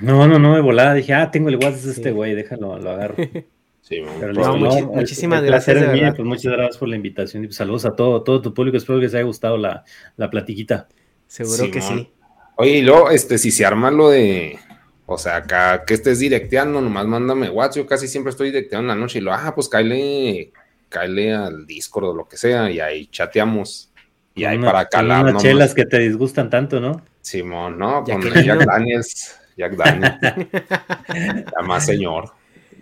No, 0.00 0.26
no, 0.26 0.38
no, 0.38 0.54
de 0.54 0.60
volada 0.62 0.94
dije, 0.94 1.14
ah, 1.14 1.30
tengo 1.30 1.48
el 1.48 1.56
WhatsApp 1.56 1.82
de 1.84 1.90
este 1.92 2.08
Sí. 2.08 2.10
güey, 2.10 2.34
déjalo, 2.34 2.78
lo 2.78 2.90
agarro. 2.90 3.16
Sí. 3.82 3.96
Pero 4.20 4.32
No, 4.32 4.76
el- 4.78 4.86
muchísimas 4.86 5.40
el 5.40 5.46
gracias, 5.46 5.80
de. 5.80 6.12
Pues 6.14 6.26
muchas 6.26 6.52
gracias 6.52 6.78
por 6.78 6.88
la 6.88 6.94
invitación 6.94 7.42
y 7.42 7.48
pues 7.48 7.56
saludos 7.56 7.84
a 7.84 7.96
todo, 7.96 8.22
todo 8.22 8.40
tu 8.40 8.54
público. 8.54 8.76
Espero 8.76 9.00
que 9.00 9.06
les 9.06 9.14
haya 9.14 9.24
gustado 9.24 9.58
la, 9.58 9.84
la 10.16 10.30
platiquita. 10.30 10.86
Seguro 11.26 11.68
que 11.70 11.80
sí. 11.82 12.08
Oye, 12.56 12.78
y 12.78 12.82
luego, 12.82 13.10
este, 13.10 13.38
si 13.38 13.50
se 13.50 13.64
arma 13.64 13.90
lo 13.90 14.10
de, 14.10 14.58
o 15.06 15.16
sea, 15.18 15.36
acá 15.36 15.84
que 15.84 15.94
estés 15.94 16.18
directeando, 16.18 16.80
nomás 16.80 17.06
mándame 17.06 17.48
WhatsApp, 17.50 17.76
yo 17.84 17.86
casi 17.86 18.08
siempre 18.08 18.30
estoy 18.30 18.48
directeando 18.50 18.92
en 18.92 18.98
la 18.98 19.02
noche 19.02 19.18
y 19.18 19.22
lo, 19.22 19.32
ah, 19.32 19.52
pues 19.54 19.68
cáele, 19.68 20.52
cáele 20.88 21.32
al 21.34 21.66
Discord 21.66 22.04
o 22.10 22.14
lo 22.14 22.28
que 22.28 22.36
sea, 22.36 22.70
y 22.70 22.78
ahí 22.80 23.06
chateamos. 23.06 23.90
Y 24.34 24.44
ahí 24.44 24.56
Una- 24.58 24.66
para 24.72 24.88
calar, 24.88 25.24
Unas 25.26 25.42
chelas 25.42 25.74
que 25.74 25.84
te 25.84 25.98
disgustan 25.98 26.48
tanto, 26.50 26.80
¿no? 26.80 27.02
Simón, 27.20 27.78
no, 27.78 28.04
Ya 28.06 28.14
con 28.14 28.24
vino. 28.24 28.40
Jack 28.42 28.64
Daniels, 28.66 29.36
Jack 29.56 29.72
Daniels. 29.76 30.14
ya 31.56 31.62
más 31.62 31.84
señor. 31.86 32.30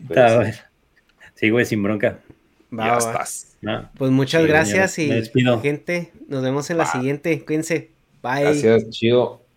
Está 0.09 0.37
Pues. 0.37 0.63
Sí, 1.35 1.51
güey, 1.51 1.65
sin 1.65 1.83
bronca. 1.83 2.19
Va, 2.73 2.87
ya 2.87 2.93
va. 2.93 2.99
estás. 2.99 3.57
Pues 3.99 4.11
muchas 4.11 4.43
Sí, 4.43 4.49
gracias 4.49 4.99
y 4.99 5.09
despido. 5.09 5.61
gente, 5.61 6.13
nos 6.29 6.43
vemos 6.43 6.71
en 6.71 6.79
la 6.79 6.87
siguiente. 6.87 7.45
Cuídense. 7.45 7.91
Bye. 8.23 8.43
Gracias, 8.43 8.89
chido. 8.91 9.39
Bye. 9.39 9.50